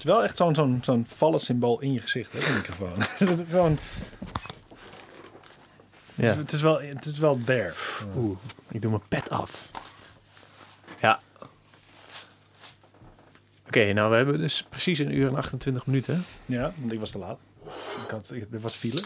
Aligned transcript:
is 0.00 0.04
wel 0.04 0.22
echt 0.22 0.36
zo'n 0.36 0.54
zo'n 0.54 0.78
zo'n 0.82 1.06
vallen 1.08 1.40
symbool 1.40 1.80
in 1.80 1.92
je 1.92 1.98
gezicht, 2.00 2.32
hè, 2.32 2.38
de 2.38 2.52
microfoon. 2.54 2.94
Het 3.28 3.38
is 3.38 3.44
gewoon, 3.50 3.78
Ja. 6.14 6.36
het, 6.36 6.52
is 6.52 6.60
wel, 6.60 6.80
het 6.80 7.04
is 7.04 7.18
wel 7.18 7.40
there. 7.44 7.72
Oeh, 8.16 8.38
ik 8.70 8.82
doe 8.82 8.90
mijn 8.90 9.02
pet 9.08 9.30
af. 9.30 9.68
Ja. 11.00 11.20
Oké, 13.66 13.92
nou 13.92 14.10
we 14.10 14.16
hebben 14.16 14.38
dus 14.38 14.64
precies 14.68 14.98
een 14.98 15.14
uur 15.16 15.28
en 15.28 15.36
28 15.36 15.86
minuten. 15.86 16.24
Ja, 16.46 16.72
want 16.76 16.92
ik 16.92 17.00
was 17.00 17.10
te 17.10 17.18
laat. 17.18 17.38
Ik 18.04 18.10
had, 18.10 18.30
ik, 18.32 18.46
er 18.52 18.60
was 18.60 18.74
file. 18.74 19.02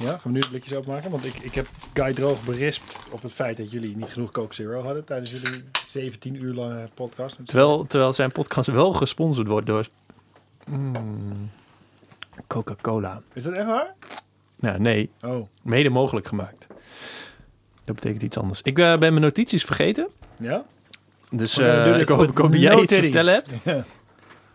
Ja, 0.00 0.08
gaan 0.10 0.20
we 0.22 0.28
nu 0.30 0.38
de 0.38 0.48
blikjes 0.48 0.74
openmaken? 0.74 1.10
Want 1.10 1.24
ik, 1.24 1.34
ik 1.38 1.54
heb 1.54 1.66
Guy 1.94 2.12
droog 2.14 2.44
berispt 2.44 2.96
op 3.10 3.22
het 3.22 3.32
feit 3.32 3.56
dat 3.56 3.70
jullie 3.70 3.96
niet 3.96 4.12
genoeg 4.12 4.30
Coke 4.30 4.54
Zero 4.54 4.82
hadden 4.82 5.04
tijdens 5.04 5.30
jullie 5.42 5.64
17 5.86 6.34
uur 6.42 6.52
lange 6.54 6.88
podcast. 6.94 7.36
Terwijl, 7.44 7.86
terwijl 7.86 8.12
zijn 8.12 8.32
podcast 8.32 8.68
wel 8.68 8.92
gesponsord 8.92 9.48
wordt 9.48 9.66
door 9.66 9.86
mm, 10.66 11.50
Coca-Cola. 12.46 13.22
Is 13.32 13.42
dat 13.42 13.52
echt 13.52 13.66
waar? 13.66 13.94
Nou, 14.56 14.78
nee, 14.80 15.10
Oh, 15.24 15.46
mede 15.62 15.88
mogelijk 15.90 16.26
gemaakt. 16.26 16.66
Dat 17.84 17.94
betekent 17.94 18.22
iets 18.22 18.38
anders. 18.38 18.62
Ik 18.62 18.78
eh, 18.78 18.84
ben 18.84 18.98
mijn 18.98 19.20
notities 19.20 19.64
vergeten. 19.64 20.08
ja? 20.40 20.64
Dus 21.30 21.54
je 21.54 21.96
ik 22.00 22.08
hoop 22.08 22.36
dat 22.36 22.60
jij 22.60 22.76
iets 22.80 22.94
te 22.94 23.02
vertellen 23.02 23.34
hebt. 23.34 23.52
Ja. 23.64 23.84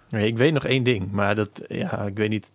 Nee, 0.10 0.28
ik 0.28 0.38
weet 0.38 0.54
nog 0.54 0.66
één 0.66 0.84
ding, 0.84 1.12
maar 1.12 1.36
dat, 1.36 1.62
ja, 1.68 2.00
ik 2.02 2.18
weet 2.18 2.30
niet. 2.30 2.52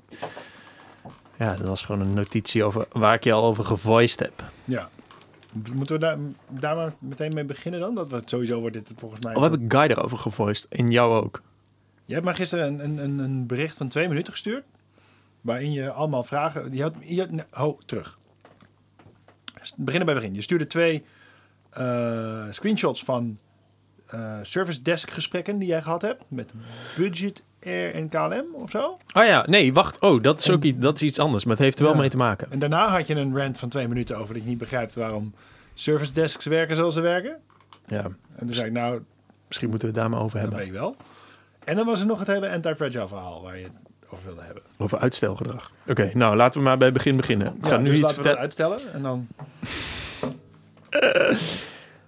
Ja, 1.39 1.57
dat 1.57 1.67
was 1.67 1.83
gewoon 1.83 2.01
een 2.01 2.15
notitie 2.15 2.65
over 2.65 2.87
waar 2.93 3.15
ik 3.15 3.25
je 3.25 3.33
al 3.33 3.45
over 3.45 3.65
gevoiced 3.65 4.19
heb. 4.21 4.45
ja. 4.65 4.89
Moeten 5.73 5.95
we 5.95 6.01
daar, 6.01 6.19
daar 6.49 6.77
maar 6.77 6.93
meteen 6.99 7.35
mee 7.35 7.45
beginnen 7.45 7.81
dan? 7.81 7.95
Dat 7.95 8.11
we 8.11 8.17
het 8.17 8.29
sowieso 8.31 8.61
wordt 8.61 8.75
dit 8.75 8.93
volgens 8.97 9.25
mij... 9.25 9.35
Of 9.35 9.43
heb 9.43 9.53
ik 9.55 9.61
Guy 9.73 9.81
erover 9.83 10.19
gevoiced? 10.19 10.67
In 10.69 10.89
jou 10.89 11.23
ook? 11.25 11.43
Je 12.05 12.13
hebt 12.13 12.25
mij 12.25 12.35
gisteren 12.35 12.67
een, 12.67 12.81
een, 12.85 12.99
een, 12.99 13.19
een 13.19 13.47
bericht 13.47 13.77
van 13.77 13.89
twee 13.89 14.09
minuten 14.09 14.33
gestuurd. 14.33 14.65
Waarin 15.41 15.73
je 15.73 15.91
allemaal 15.91 16.23
vragen. 16.25 16.75
Je 16.75 16.83
had, 16.83 16.95
je 17.01 17.21
had, 17.21 17.31
nee, 17.31 17.45
ho, 17.51 17.79
terug. 17.87 18.19
Dus 19.61 19.75
Beginnen 19.77 20.07
bij 20.07 20.15
begin. 20.15 20.35
Je 20.35 20.43
stuurde 20.43 20.67
twee 20.67 21.05
eh, 21.71 22.45
screenshots 22.51 23.05
van 23.05 23.39
eh, 24.07 24.39
service 24.43 24.83
desk 24.83 25.11
gesprekken 25.11 25.59
die 25.59 25.69
jij 25.69 25.83
gehad 25.83 26.03
hebt. 26.03 26.25
Met 26.29 26.53
Budget 26.97 27.43
Air 27.65 27.95
en 27.95 28.09
KLM 28.09 28.55
of 28.55 28.71
zo. 28.71 28.99
Oh 29.13 29.25
ja, 29.25 29.45
nee, 29.49 29.73
wacht. 29.73 29.99
Oh, 30.01 30.23
dat 30.23 30.41
is 30.41 30.49
En- 30.49 30.55
ook 30.55 30.63
iets, 30.63 30.79
dat 30.81 30.97
is 30.97 31.03
iets 31.03 31.19
anders, 31.19 31.45
maar 31.45 31.55
het 31.55 31.65
heeft 31.65 31.79
er 31.79 31.85
wel 31.85 31.93
Ja. 31.95 31.99
mee 32.01 32.11
te 32.11 32.17
maken. 32.17 32.51
En 32.51 32.59
daarna 32.59 32.89
had 32.89 33.07
je 33.07 33.15
een 33.15 33.37
rant 33.37 33.59
van 33.59 33.69
twee 33.69 33.89
minuten 33.89 34.17
over 34.19 34.35
dat 34.35 34.43
je 34.43 34.49
niet 34.49 34.59
begrijpt 34.59 34.95
waarom 34.95 35.35
service 35.75 36.13
desks 36.13 36.45
werken 36.47 36.77
zoals 36.77 36.95
ze 36.95 37.01
werken. 37.01 37.41
Ja, 37.87 38.03
En 38.05 38.47
toen 38.47 38.55
zei 38.55 38.67
ik, 38.67 38.73
nou, 38.73 39.03
misschien 39.47 39.69
moeten 39.71 39.89
we 39.89 39.95
het 39.95 40.03
daar 40.03 40.11
maar 40.13 40.21
over 40.25 40.33
dat 40.33 40.41
hebben. 40.41 40.59
weet 40.59 40.69
ik 40.69 40.81
wel. 40.81 40.97
En 41.65 41.77
dan 41.77 41.87
was 41.87 42.01
er 42.01 42.07
nog 42.07 42.19
het 42.19 42.29
hele 42.29 42.51
anti-fragile 42.51 43.09
verhaal 43.09 43.43
waar 43.43 43.59
je 43.59 43.65
het 43.65 43.73
over 44.11 44.25
wilde 44.25 44.43
hebben. 44.43 44.63
Over 44.79 44.99
uitstelgedrag. 44.99 45.73
Oké, 45.87 46.11
nou 46.15 46.37
laten 46.37 46.61
we 46.61 46.67
maar 46.67 46.77
bij 46.77 46.87
het 46.87 46.97
begin 46.97 47.17
beginnen. 47.17 47.47
Ik 47.47 47.65
ga 47.65 47.69
Ja, 47.69 47.77
nu 47.77 47.89
dus 47.89 47.99
iets 47.99 48.07
laten 48.07 48.23
we 48.23 48.37
uitstellen. 48.37 48.93
En 48.93 49.03
dan 49.03 49.29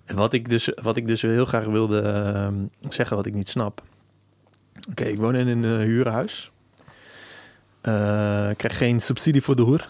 Wat 0.15 0.33
ik, 0.33 0.49
dus, 0.49 0.71
wat 0.83 0.97
ik 0.97 1.07
dus 1.07 1.23
heel 1.23 1.45
graag 1.45 1.65
wilde 1.65 2.01
ehm, 2.01 2.55
zeggen, 2.89 3.17
wat 3.17 3.27
ik 3.27 3.35
niet 3.35 3.49
snap. 3.49 3.83
Oké, 4.91 5.05
ik 5.05 5.17
woon 5.17 5.35
in 5.35 5.49
een 5.49 5.65
eh, 5.65 5.85
huurhuis. 5.85 6.51
Eh, 7.81 8.51
ik 8.51 8.57
krijg 8.57 8.77
geen 8.77 9.01
subsidie 9.01 9.43
voor 9.43 9.57
de 9.57 9.65
huur. 9.65 9.89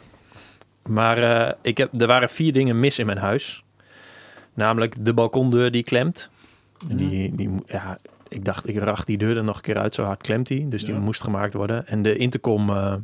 Maar 0.82 1.18
eh, 1.18 1.52
ik 1.62 1.78
heb, 1.78 2.00
er 2.00 2.06
waren 2.06 2.28
vier 2.28 2.52
dingen 2.52 2.80
mis 2.80 2.98
in 2.98 3.06
mijn 3.06 3.18
huis. 3.18 3.64
Namelijk 4.54 5.04
de 5.04 5.14
balkondeur 5.14 5.70
die 5.70 5.82
klemt. 5.82 6.30
En 6.88 6.96
die, 6.96 7.34
die, 7.34 7.50
ja, 7.66 7.98
ik 8.28 8.44
dacht, 8.44 8.68
ik 8.68 8.76
rach 8.78 9.04
die 9.04 9.18
deur 9.18 9.36
er 9.36 9.44
nog 9.44 9.56
een 9.56 9.62
keer 9.62 9.78
uit, 9.78 9.94
zo 9.94 10.02
hard 10.02 10.22
klemt 10.22 10.46
die. 10.46 10.68
Dus 10.68 10.84
die 10.84 10.94
Ja. 10.94 11.00
moest 11.00 11.22
gemaakt 11.22 11.54
worden. 11.54 11.86
En 11.86 12.02
de 12.02 12.16
intercom, 12.16 12.70
eh, 12.70 12.94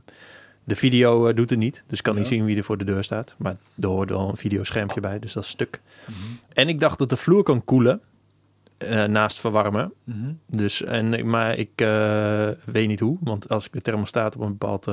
de 0.65 0.75
video 0.77 1.27
eh, 1.27 1.37
doet 1.37 1.51
het 1.51 1.59
niet. 1.59 1.85
Dus 1.87 2.03
kan 2.03 2.15
niet 2.17 2.27
zien 2.27 2.45
wie 2.45 2.57
er 2.57 2.65
voor 2.65 2.79
de 2.79 2.85
deur 2.85 3.05
staat. 3.05 3.35
Maar 3.39 3.57
er 3.81 3.89
hoort 3.89 4.11
wel 4.11 4.29
een 4.29 4.37
videoschermpje 4.37 5.01
bij, 5.01 5.19
dus 5.19 5.33
dat 5.33 5.43
is 5.45 5.49
stuk. 5.51 5.81
En 6.53 6.69
ik 6.69 6.81
dacht 6.81 6.99
dat 6.99 7.09
de 7.09 7.17
vloer 7.17 7.43
kan 7.43 7.65
koelen, 7.65 8.01
eh, 8.79 9.05
naast 9.05 9.41
verwarmen. 9.41 9.93
Mhm. 10.05 10.33
Dus, 10.47 10.83
en, 10.83 11.29
maar 11.31 11.59
ik 11.59 11.71
weet 12.65 12.89
niet 12.89 13.01
hoe, 13.01 13.17
want 13.21 13.49
als 13.49 13.67
ik 13.67 13.73
de 13.73 13.81
thermostaat 13.81 14.35
op 14.37 14.41
een 14.41 14.49
bepaald, 14.59 14.87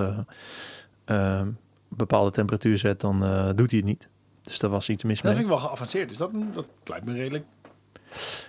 eh, 1.06 1.42
bepaalde 1.88 2.32
temperatuur 2.32 2.78
zet, 2.78 3.00
dan 3.00 3.20
doet 3.56 3.70
hij 3.70 3.80
het 3.80 3.88
niet. 3.88 4.08
Dus 4.44 4.60
daar 4.60 4.70
was 4.70 4.90
iets 4.90 5.04
mis 5.04 5.16
Dat 5.16 5.24
mee. 5.24 5.34
vind 5.34 5.46
ik 5.46 5.52
wel 5.58 5.64
geavanceerd. 5.68 6.10
Dus 6.10 6.18
dat, 6.18 6.32
dat 6.54 6.68
lijkt 6.86 7.06
me 7.06 7.14
redelijk. 7.14 7.46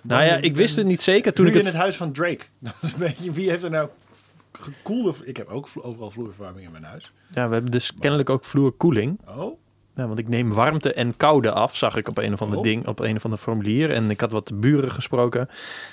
Nou 0.02 0.24
ja, 0.24 0.36
ik 0.36 0.56
wist 0.56 0.76
het 0.76 0.86
niet 0.86 1.02
zeker 1.02 1.32
toen 1.32 1.46
ik 1.46 1.52
in 1.52 1.58
het... 1.58 1.68
het 1.68 1.76
huis 1.76 1.96
van 1.96 2.12
Drake. 2.12 2.44
Dat 2.58 2.74
is 2.82 2.92
een 2.92 2.98
beetje, 2.98 3.32
wie 3.32 3.50
heeft 3.50 3.62
er 3.62 3.70
nou 3.70 3.90
gekoelde... 4.52 5.14
Ik 5.24 5.36
heb 5.36 5.48
ook 5.48 5.68
overal 5.74 6.10
vloerverwarming 6.10 6.66
in 6.66 6.72
mijn 6.72 6.84
huis. 6.84 7.12
Ja, 7.30 7.46
we 7.48 7.52
hebben 7.52 7.70
dus 7.70 7.94
kennelijk 7.98 8.30
ook 8.30 8.44
vloerkoeling. 8.44 9.20
Oh, 9.36 9.58
Ja, 9.94 10.06
want 10.06 10.18
ik 10.18 10.28
neem 10.28 10.52
warmte 10.52 10.92
en 10.92 11.16
koude 11.16 11.50
af, 11.50 11.76
zag 11.76 11.96
ik 11.96 12.08
op 12.08 12.18
een 12.18 12.32
of 12.32 12.42
ander 12.42 12.58
Oh. 12.58 12.64
ding, 12.64 12.86
op 12.86 12.98
een 12.98 13.16
of 13.16 13.24
ander 13.24 13.38
formulier. 13.38 13.92
En 13.92 14.10
ik 14.10 14.20
had 14.20 14.30
wat 14.30 14.60
buren 14.60 14.90
gesproken. 14.90 15.48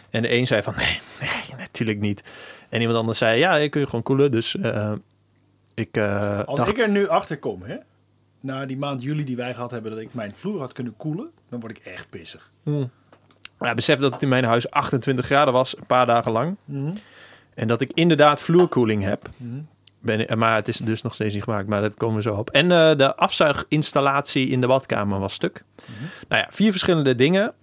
En 0.09 0.21
de 0.21 0.33
een 0.33 0.47
zei 0.47 0.63
van, 0.63 0.73
nee, 0.77 0.99
nee, 1.19 1.57
natuurlijk 1.59 1.99
niet. 1.99 2.23
En 2.69 2.79
iemand 2.79 2.97
anders 2.99 3.17
zei, 3.17 3.39
ja, 3.39 3.55
je 3.55 3.69
kun 3.69 3.81
je 3.81 3.85
gewoon 3.87 4.03
koelen. 4.03 4.31
Dus 4.31 4.55
eh, 4.55 4.91
ik 5.73 5.97
eh, 5.97 6.43
als 6.43 6.57
dacht, 6.57 6.69
ik 6.69 6.79
er 6.79 6.89
nu 6.89 7.07
achter 7.07 7.37
kom, 7.39 7.61
hè, 7.61 7.75
na 8.39 8.65
die 8.65 8.77
maand 8.77 9.03
juli 9.03 9.23
die 9.23 9.35
wij 9.35 9.53
gehad 9.53 9.71
hebben, 9.71 9.91
dat 9.91 9.99
ik 9.99 10.13
mijn 10.13 10.33
vloer 10.35 10.59
had 10.59 10.73
kunnen 10.73 10.93
koelen, 10.97 11.29
dan 11.49 11.59
word 11.59 11.77
ik 11.77 11.85
echt 11.85 12.09
pissig. 12.09 12.51
Ja, 13.59 13.73
besef 13.73 13.99
dat 13.99 14.13
het 14.13 14.21
in 14.21 14.29
mijn 14.29 14.43
huis 14.43 14.69
28 14.69 15.25
graden 15.25 15.53
was, 15.53 15.77
een 15.77 15.85
paar 15.85 16.05
dagen 16.05 16.31
lang. 16.31 16.55
Mhm. 16.65 16.93
En 17.53 17.67
dat 17.67 17.81
ik 17.81 17.91
inderdaad 17.93 18.41
vloerkoeling 18.41 19.03
heb. 19.03 19.29
Mhm. 19.37 19.59
Ben, 19.99 20.37
maar 20.37 20.55
het 20.55 20.67
is 20.67 20.77
dus 20.77 21.01
nog 21.01 21.13
steeds 21.13 21.33
niet 21.33 21.43
gemaakt, 21.43 21.67
maar 21.67 21.81
dat 21.81 21.93
komen 21.95 22.15
we 22.15 22.21
zo 22.21 22.33
op. 22.35 22.49
En 22.49 22.71
eh, 22.71 22.95
de 22.95 23.15
afzuiginstallatie 23.15 24.47
in 24.49 24.61
de 24.61 24.67
badkamer 24.67 25.19
was 25.19 25.33
stuk. 25.33 25.63
Nou 26.27 26.41
ja, 26.41 26.47
vier 26.51 26.71
verschillende 26.71 27.15
dingen. 27.15 27.53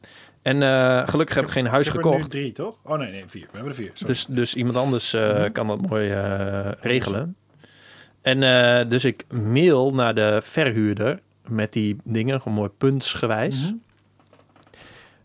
En 0.43 0.63
eh, 0.63 1.03
gelukkig 1.09 1.35
heb 1.37 1.45
ik 1.45 1.51
geen 1.51 1.67
huis 1.67 1.87
Ik 1.89 1.95
er 1.95 1.99
nu 1.99 2.05
gekocht. 2.11 2.31
drie, 2.31 2.53
toch? 2.53 2.77
Oh 2.83 2.99
nee, 2.99 3.11
nee, 3.11 3.25
vier. 3.27 3.43
We 3.43 3.49
hebben 3.53 3.71
er 3.71 3.75
vier. 3.77 3.91
Sorry. 3.95 4.07
Dus, 4.13 4.27
dus 4.29 4.55
iemand 4.55 4.77
anders 4.77 5.13
eh, 5.13 5.29
Mhm. 5.39 5.53
kan 5.53 5.67
dat 5.67 5.87
mooi 5.89 6.13
regelen. 6.81 7.37
En 8.23 8.41
dus 8.89 9.05
ik 9.05 9.25
mail 9.31 9.95
naar 9.95 10.15
de 10.15 10.39
verhuurder 10.43 11.21
met 11.47 11.73
die 11.73 11.97
dingen, 12.05 12.41
gewoon 12.41 12.59
mooi 12.59 12.71
puntsgewijs. 12.79 13.73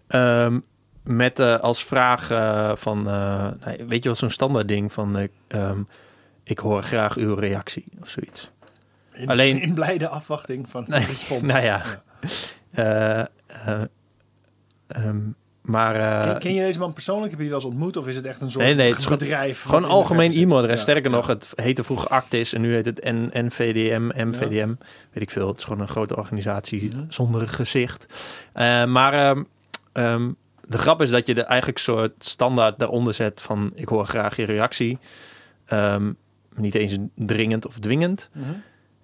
Ehm, 0.10 0.60
met 1.04 1.40
eh, 1.40 1.60
als 1.60 1.84
vraag 1.84 2.32
eh, 2.32 2.72
van, 2.76 2.98
eh, 3.00 3.04
nou, 3.66 3.86
weet 3.88 4.04
je 4.04 4.10
wat 4.10 4.18
zo'n 4.18 4.30
standaard 4.30 4.68
ding 4.68 4.94
van, 4.94 5.18
eh, 5.18 5.28
ehm, 5.48 5.80
ik 6.44 6.60
hoor 6.60 6.84
graag 6.84 7.16
uw 7.16 7.34
reactie 7.36 7.86
of 8.02 8.10
zoiets. 8.10 8.52
in, 9.14 9.28
alleen- 9.30 9.62
in 9.62 9.74
blijde 9.74 10.08
afwachting 10.08 10.70
van 10.70 10.86
Nee, 10.88 11.00
de 11.00 11.06
respons. 11.06 11.42
nou 11.54 11.64
ja. 11.66 11.82
Eh, 12.72 13.20
eh, 13.20 13.82
ehm, 14.88 15.18
maar 15.62 16.22
Ken, 16.24 16.40
ken 16.40 16.54
je 16.54 16.62
deze 16.62 16.80
man 16.80 16.94
persoonlijk? 16.94 17.30
Heb 17.32 17.40
je 17.40 17.46
die 17.46 17.54
wel 17.56 17.64
eens 17.64 17.70
ontmoet? 17.74 17.98
Of 17.98 18.08
is 18.08 18.16
het 18.16 18.26
echt 18.26 18.42
een 18.42 18.52
soort 18.52 18.66
Nee, 18.66 18.76
nee, 18.76 18.94
het 18.94 19.10
bedrijf? 19.10 19.62
Gewoon 19.64 19.86
algemeen 19.86 20.32
e-mailadres. 20.32 20.76
Ja, 20.76 20.82
Sterker 20.82 21.10
ja. 21.12 21.16
nog, 21.18 21.28
het 21.28 21.52
heette 21.56 21.84
vroeger 21.84 22.08
Actis 22.10 22.54
en 22.54 22.62
nu 22.62 22.74
heet 22.74 22.86
het 22.86 23.04
N 23.04 23.30
NVDM, 23.34 24.10
MVDM. 24.28 24.74
Weet 25.12 25.24
ik 25.24 25.30
veel. 25.30 25.48
Het 25.48 25.58
is 25.58 25.64
gewoon 25.64 25.80
een 25.82 25.88
grote 25.88 26.16
organisatie 26.16 26.92
zonder 27.08 27.48
gezicht. 27.48 28.06
Maar 28.88 29.36
ehm, 30.04 30.32
de 30.68 30.78
grap 30.78 31.02
is 31.02 31.10
dat 31.10 31.28
je 31.28 31.34
er 31.34 31.44
eigenlijk 31.44 31.80
soort 31.80 32.26
standaard 32.26 32.80
daaronder 32.80 33.14
zet 33.14 33.42
van 33.42 33.72
ik 33.76 33.88
hoor 33.88 34.06
graag 34.06 34.36
je 34.36 34.44
reactie. 34.44 34.98
Ehm, 35.66 36.12
niet 36.56 36.76
eens 36.76 36.98
dringend 37.16 37.66
of 37.66 37.80
dwingend. 37.80 38.30
Mhm. 38.34 38.50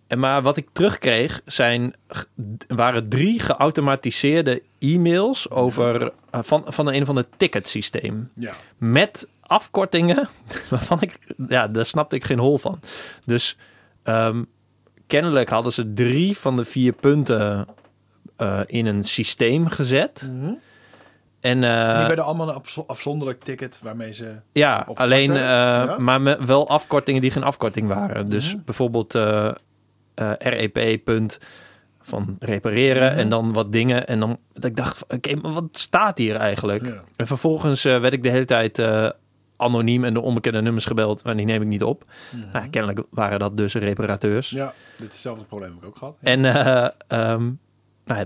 En 0.08 0.20
maar 0.20 0.42
wat 0.42 0.58
ik 0.58 0.68
terugkreeg 0.72 1.42
zijn, 1.46 1.94
waren 2.68 3.10
drie 3.10 3.40
geautomatiseerde 3.40 4.62
e-mails 4.80 5.50
over 5.50 6.12
eh, 6.30 6.40
van, 6.44 6.64
van 6.68 6.88
een 6.88 7.02
of 7.02 7.10
ander 7.10 7.26
ticketsysteem 7.38 8.30
Ja. 8.34 8.54
met 8.78 9.28
afkortingen 9.42 10.28
waarvan 10.70 11.02
ik, 11.02 11.18
ja, 11.48 11.68
daar 11.68 11.86
snapte 11.86 12.16
ik 12.16 12.24
geen 12.24 12.40
hol 12.40 12.58
van. 12.58 12.80
Dus 13.26 13.58
ehm, 14.04 14.44
kennelijk 15.08 15.50
hadden 15.50 15.74
ze 15.74 15.94
drie 15.94 16.38
van 16.38 16.56
de 16.56 16.64
vier 16.64 16.94
punten 16.94 17.68
eh, 18.38 18.60
in 18.66 18.86
een 18.86 19.04
systeem 19.04 19.68
gezet. 19.68 20.30
Mhm. 20.32 20.54
En, 21.46 21.64
eh, 21.64 21.90
En 21.92 21.98
die 21.98 22.08
werden 22.08 22.26
allemaal 22.26 22.50
een 22.50 22.56
afzo- 22.56 22.84
afzonderlijk 22.88 23.42
ticket 23.44 23.80
waarmee 23.84 24.14
ze... 24.14 24.36
ja, 24.52 24.88
alleen, 24.94 25.32
eh, 25.32 25.38
Ja. 25.38 25.96
maar 26.00 26.22
met 26.22 26.46
wel 26.46 26.68
afkortingen 26.70 27.22
die 27.22 27.32
geen 27.32 27.44
afkorting 27.44 27.88
waren. 27.88 28.30
Dus 28.30 28.54
Mhm. 28.54 28.64
bijvoorbeeld 28.66 29.16
eh, 29.16 29.52
REP 30.38 31.00
punt 31.04 31.38
van 32.02 32.36
repareren 32.40 33.10
Mhm. 33.12 33.20
en 33.20 33.30
dan 33.30 33.54
wat 33.54 33.72
dingen. 33.72 34.08
En 34.08 34.20
dan 34.20 34.38
dat 34.54 34.64
ik 34.64 34.76
dacht, 34.76 35.14
oké, 35.14 35.36
maar 35.36 35.52
wat 35.52 35.64
staat 35.72 36.18
hier 36.18 36.36
eigenlijk? 36.36 36.86
Ja. 36.86 36.96
En 37.16 37.28
vervolgens 37.28 37.84
werd 37.84 38.14
ik 38.14 38.24
de 38.24 38.30
hele 38.30 38.46
tijd 38.46 38.82
anoniem 39.58 40.04
en 40.04 40.14
de 40.14 40.22
onbekende 40.22 40.62
nummers 40.62 40.86
gebeld, 40.86 41.24
maar 41.24 41.36
die 41.38 41.46
neem 41.46 41.62
ik 41.62 41.68
niet 41.68 41.84
op. 41.84 42.04
Nou, 42.54 42.68
kennelijk 42.70 43.02
waren 43.10 43.40
dat 43.40 43.58
dus 43.58 43.74
reparateurs. 43.74 44.50
Ja, 44.50 44.74
dit 44.98 45.08
is 45.08 45.14
hetzelfde 45.14 45.46
probleem 45.46 45.70
heb 45.70 45.80
ik 45.82 45.88
ook 45.88 45.98
gehad. 45.98 46.18
Ja. 46.22 46.32
En 46.32 46.42
nou, 48.06 48.22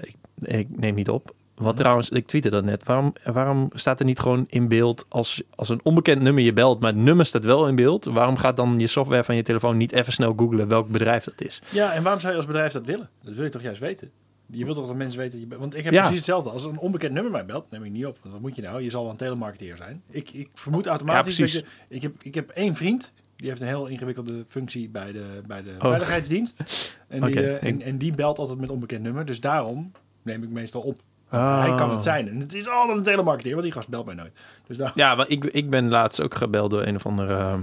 ik, 0.00 0.14
ik 0.40 0.68
neem 0.78 0.94
niet 0.94 1.08
op. 1.10 1.34
Wat 1.60 1.76
trouwens, 1.76 2.08
ik 2.08 2.26
tweette 2.26 2.50
dat 2.50 2.64
net. 2.64 2.84
Waarom, 2.84 3.12
waarom 3.24 3.70
staat 3.74 3.98
er 3.98 4.04
niet 4.04 4.18
gewoon 4.18 4.44
in 4.48 4.68
beeld 4.68 5.06
als, 5.08 5.42
als 5.54 5.68
een 5.68 5.80
onbekend 5.82 6.22
nummer 6.22 6.42
je 6.42 6.52
belt, 6.52 6.80
maar 6.80 6.92
het 6.92 7.00
nummer 7.00 7.26
staat 7.26 7.44
wel 7.44 7.68
in 7.68 7.74
beeld? 7.74 8.04
Waarom 8.04 8.36
gaat 8.36 8.56
dan 8.56 8.78
je 8.78 8.86
software 8.86 9.24
van 9.24 9.36
je 9.36 9.42
telefoon 9.42 9.76
niet 9.76 9.92
even 9.92 10.12
snel 10.12 10.32
googlen 10.36 10.68
welk 10.68 10.88
bedrijf 10.88 11.24
dat 11.24 11.40
is? 11.40 11.62
Ja, 11.70 11.92
en 11.92 12.02
waarom 12.02 12.20
zou 12.20 12.32
je 12.32 12.38
als 12.38 12.46
bedrijf 12.48 12.72
dat 12.72 12.84
willen? 12.84 13.08
Dat 13.22 13.34
wil 13.34 13.44
je 13.44 13.50
toch 13.50 13.62
juist 13.62 13.80
weten? 13.80 14.10
Je 14.46 14.64
wilt 14.64 14.76
toch 14.76 14.86
dat 14.86 14.96
mensen 14.96 15.20
weten... 15.20 15.40
Dat 15.40 15.48
je, 15.50 15.58
want 15.58 15.74
ik 15.74 15.84
heb 15.84 15.92
Ja. 15.92 15.98
precies 16.00 16.16
hetzelfde. 16.16 16.50
Als 16.50 16.64
een 16.64 16.78
onbekend 16.78 17.12
nummer 17.12 17.32
mij 17.32 17.44
belt, 17.44 17.70
neem 17.70 17.84
ik 17.84 17.90
niet 17.90 18.06
op. 18.06 18.18
Wat 18.22 18.40
moet 18.40 18.56
je 18.56 18.62
nou? 18.62 18.82
Je 18.82 18.90
zal 18.90 19.02
wel 19.02 19.10
een 19.10 19.16
telemarketeer 19.16 19.76
zijn. 19.76 20.02
Ik, 20.10 20.30
ik 20.30 20.48
vermoed 20.54 20.86
automatisch 20.86 21.36
Ja, 21.36 21.42
dat 21.44 21.52
je... 21.52 21.64
Ik 21.88 22.02
heb, 22.02 22.14
ik 22.22 22.34
heb 22.34 22.50
één 22.50 22.74
vriend, 22.74 23.12
die 23.36 23.48
heeft 23.48 23.60
een 23.60 23.66
heel 23.66 23.86
ingewikkelde 23.86 24.44
functie 24.48 24.88
bij 24.88 25.12
de, 25.12 25.24
bij 25.46 25.62
de 25.62 25.70
Oh. 25.78 25.88
veiligheidsdienst. 25.88 26.62
En, 27.08 27.24
die, 27.24 27.56
eh, 27.56 27.86
en 27.86 27.98
die 27.98 28.14
belt 28.14 28.38
altijd 28.38 28.58
met 28.60 28.70
onbekend 28.70 29.02
nummer. 29.02 29.24
Dus 29.24 29.40
daarom 29.40 29.92
neem 30.22 30.42
ik 30.42 30.48
meestal 30.48 30.80
op. 30.80 30.96
Ah. 31.30 31.60
Hij 31.60 31.74
kan 31.74 31.90
het 31.90 32.02
zijn. 32.02 32.28
En 32.28 32.40
het 32.40 32.54
is 32.54 32.68
altijd 32.68 32.98
een 32.98 33.04
telemarketeer, 33.04 33.52
want 33.52 33.64
die 33.64 33.72
gast 33.72 33.88
belt 33.88 34.06
mij 34.06 34.14
nooit. 34.14 34.32
Dus 34.66 34.76
daar, 34.76 34.92
Ja, 34.94 35.14
maar 35.14 35.28
ik, 35.28 35.44
ik 35.44 35.70
ben 35.70 35.88
laatst 35.88 36.22
ook 36.22 36.34
gebeld 36.34 36.70
door 36.70 36.82
een 36.86 36.94
of 36.94 37.06
andere 37.06 37.36
ehm, 37.36 37.60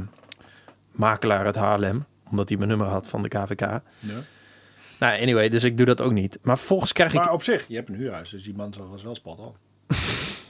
makelaar 0.92 1.46
uit 1.46 1.56
Haarlem. 1.56 2.06
Omdat 2.30 2.50
hij 2.50 2.58
mijn 2.58 2.70
nummer 2.70 2.88
had 2.88 3.08
van 3.08 3.22
de 3.22 3.28
KVK. 3.28 3.60
Ja. 3.60 3.80
Nou, 5.00 5.22
anyway, 5.22 5.50
dus 5.50 5.64
ik 5.64 5.78
doe 5.78 5.86
dat 5.86 6.02
ook 6.02 6.12
niet. 6.12 6.40
Maar 6.42 6.58
volgens 6.58 6.94
krijg 6.94 7.14
ik... 7.14 7.20
Maar 7.20 7.34
op 7.34 7.44
zich, 7.44 7.68
je 7.68 7.76
hebt 7.76 7.88
een 7.90 7.96
huurhuis, 7.96 8.30
dus 8.30 8.44
die 8.44 8.56
man 8.56 8.74
was 8.90 9.04
wel 9.04 9.16
spot 9.16 9.40
on. 9.40 9.54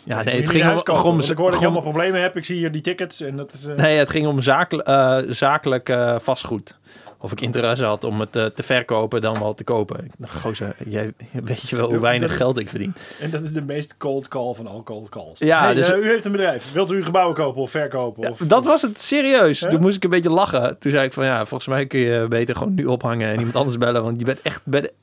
ja, 0.04 0.24
nee, 0.24 0.42
het 0.42 0.50
ging 0.50 0.70
om... 0.70 0.84
kopen, 0.84 1.04
om- 1.04 1.20
ik 1.20 1.38
hoor 1.38 1.52
dat 1.52 1.60
je 1.60 1.66
allemaal 1.66 1.84
problemen 1.84 2.22
hebt. 2.22 2.36
Ik 2.36 2.46
zie 2.46 2.58
hier 2.58 2.72
die 2.72 2.82
tickets 2.82 3.22
en 3.22 3.38
dat 3.38 3.54
is... 3.54 3.66
eh, 3.66 3.76
Nee, 3.76 3.98
het 3.98 4.10
ging 4.10 4.28
om 4.28 4.40
eh, 4.40 5.18
zakelijk 5.28 5.90
eh, 5.90 6.20
vastgoed. 6.20 6.78
Of 7.20 7.32
ik 7.32 7.42
interesse 7.42 7.86
had 7.86 8.04
om 8.04 8.20
het 8.20 8.36
eh, 8.36 8.46
te 8.46 8.64
verkopen 8.64 9.22
dan 9.22 9.40
wel 9.40 9.54
te 9.54 9.64
kopen. 9.64 10.06
Ik 10.06 10.12
dacht, 10.18 10.40
gozer, 10.40 10.76
jij 10.86 11.14
weet 11.44 11.70
je 11.70 11.76
wel 11.76 11.90
hoe 11.90 12.00
weinig 12.00 12.32
is- 12.32 12.38
geld 12.38 12.60
ik 12.60 12.70
verdien. 12.70 12.94
En 13.20 13.30
dat 13.32 13.44
is 13.44 13.54
de 13.54 13.62
meest 13.62 13.98
cold 13.98 14.28
call 14.28 14.54
van 14.54 14.68
al 14.68 14.84
cold 14.84 15.10
calls. 15.10 15.40
Ja, 15.40 15.62
Hey, 15.64 15.74
dus- 15.74 15.90
eh, 15.92 15.98
u 15.98 16.08
heeft 16.08 16.26
een 16.26 16.32
bedrijf. 16.32 16.72
Wilt 16.74 16.92
u 16.92 17.04
gebouwen 17.04 17.36
kopen 17.36 17.62
of 17.62 17.72
verkopen? 17.72 18.24
Ja, 18.24 18.30
of, 18.30 18.38
dat 18.40 18.66
was 18.66 18.82
het, 18.82 19.02
serieus. 19.02 19.60
Hè? 19.60 19.70
Toen 19.70 19.82
moest 19.82 19.96
ik 19.96 20.04
een 20.04 20.10
beetje 20.10 20.30
lachen. 20.32 20.78
Toen 20.80 20.92
zei 20.92 21.06
ik 21.06 21.14
van 21.14 21.26
ja, 21.26 21.46
volgens 21.46 21.70
mij 21.70 21.86
kun 21.86 22.00
je 22.00 22.26
beter 22.30 22.56
gewoon 22.56 22.74
nu 22.74 22.86
ophangen 22.86 23.28
en 23.28 23.38
iemand 23.38 23.56
anders 23.56 23.78
bellen. 23.78 24.04
Want 24.04 24.20
je 24.20 24.26
bent 24.26 24.42
echt 24.42 24.62
bij 24.66 24.82
de, 24.82 24.94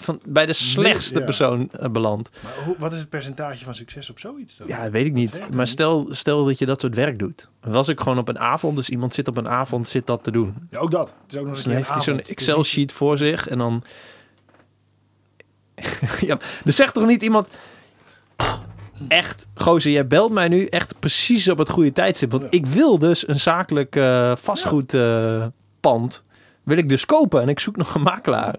van, 0.00 0.20
bij 0.24 0.46
de 0.46 0.52
slechtste 0.52 1.18
ja. 1.18 1.24
persoon 1.24 1.70
eh, 1.72 1.88
beland. 1.90 2.30
Maar 2.42 2.64
hoe, 2.64 2.74
wat 2.78 2.92
is 2.92 2.98
het 2.98 3.08
percentage 3.08 3.64
van 3.64 3.74
succes 3.74 4.10
op 4.10 4.18
zoiets 4.18 4.56
dan? 4.56 4.68
Ja, 4.68 4.82
dat 4.82 4.92
weet 4.92 5.06
ik 5.06 5.12
niet. 5.12 5.42
Maar 5.54 5.66
stel, 5.66 6.06
stel 6.10 6.44
dat 6.44 6.58
je 6.58 6.66
dat 6.66 6.80
soort 6.80 6.94
werk 6.94 7.18
doet. 7.18 7.48
Was 7.60 7.88
ik 7.88 8.00
gewoon 8.00 8.18
op 8.18 8.28
een 8.28 8.38
avond, 8.38 8.76
dus 8.76 8.88
iemand 8.90 9.14
zit 9.14 9.28
op 9.28 9.36
een 9.36 9.48
avond, 9.48 9.88
zit 9.88 10.06
dat 10.06 10.24
te 10.24 10.30
doen. 10.30 10.54
Ja, 10.70 10.78
ook 10.78 10.90
dat. 10.90 11.14
Het 11.22 11.32
is 11.32 11.38
ook 11.38 11.46
nog 11.46 11.54
Dus 11.54 11.64
een 11.64 11.72
heeft 11.72 11.90
hij 11.90 12.00
zo'n 12.00 12.20
Excel-sheet 12.20 12.92
voor 12.92 13.18
zich 13.18 13.48
en 13.48 13.58
dan... 13.58 13.82
ja, 16.20 16.38
er 16.64 16.72
zegt 16.72 16.94
toch 16.94 17.06
niet 17.06 17.22
iemand... 17.22 17.48
Echt, 19.08 19.46
gozer, 19.54 19.90
jij 19.90 20.06
belt 20.06 20.32
mij 20.32 20.48
nu 20.48 20.64
echt 20.64 20.98
precies 20.98 21.48
op 21.48 21.58
het 21.58 21.68
goede 21.70 21.92
tijdstip. 21.92 22.30
Want 22.30 22.42
Ja. 22.42 22.48
ik 22.50 22.66
wil 22.66 22.98
dus 22.98 23.28
een 23.28 23.40
zakelijk 23.40 23.96
eh, 23.96 24.32
vastgoedpand. 24.36 26.22
wil 26.62 26.76
ik 26.76 26.88
dus 26.88 27.06
kopen 27.06 27.42
en 27.42 27.48
ik 27.48 27.60
zoek 27.60 27.76
nog 27.76 27.94
een 27.94 28.02
makelaar. 28.02 28.54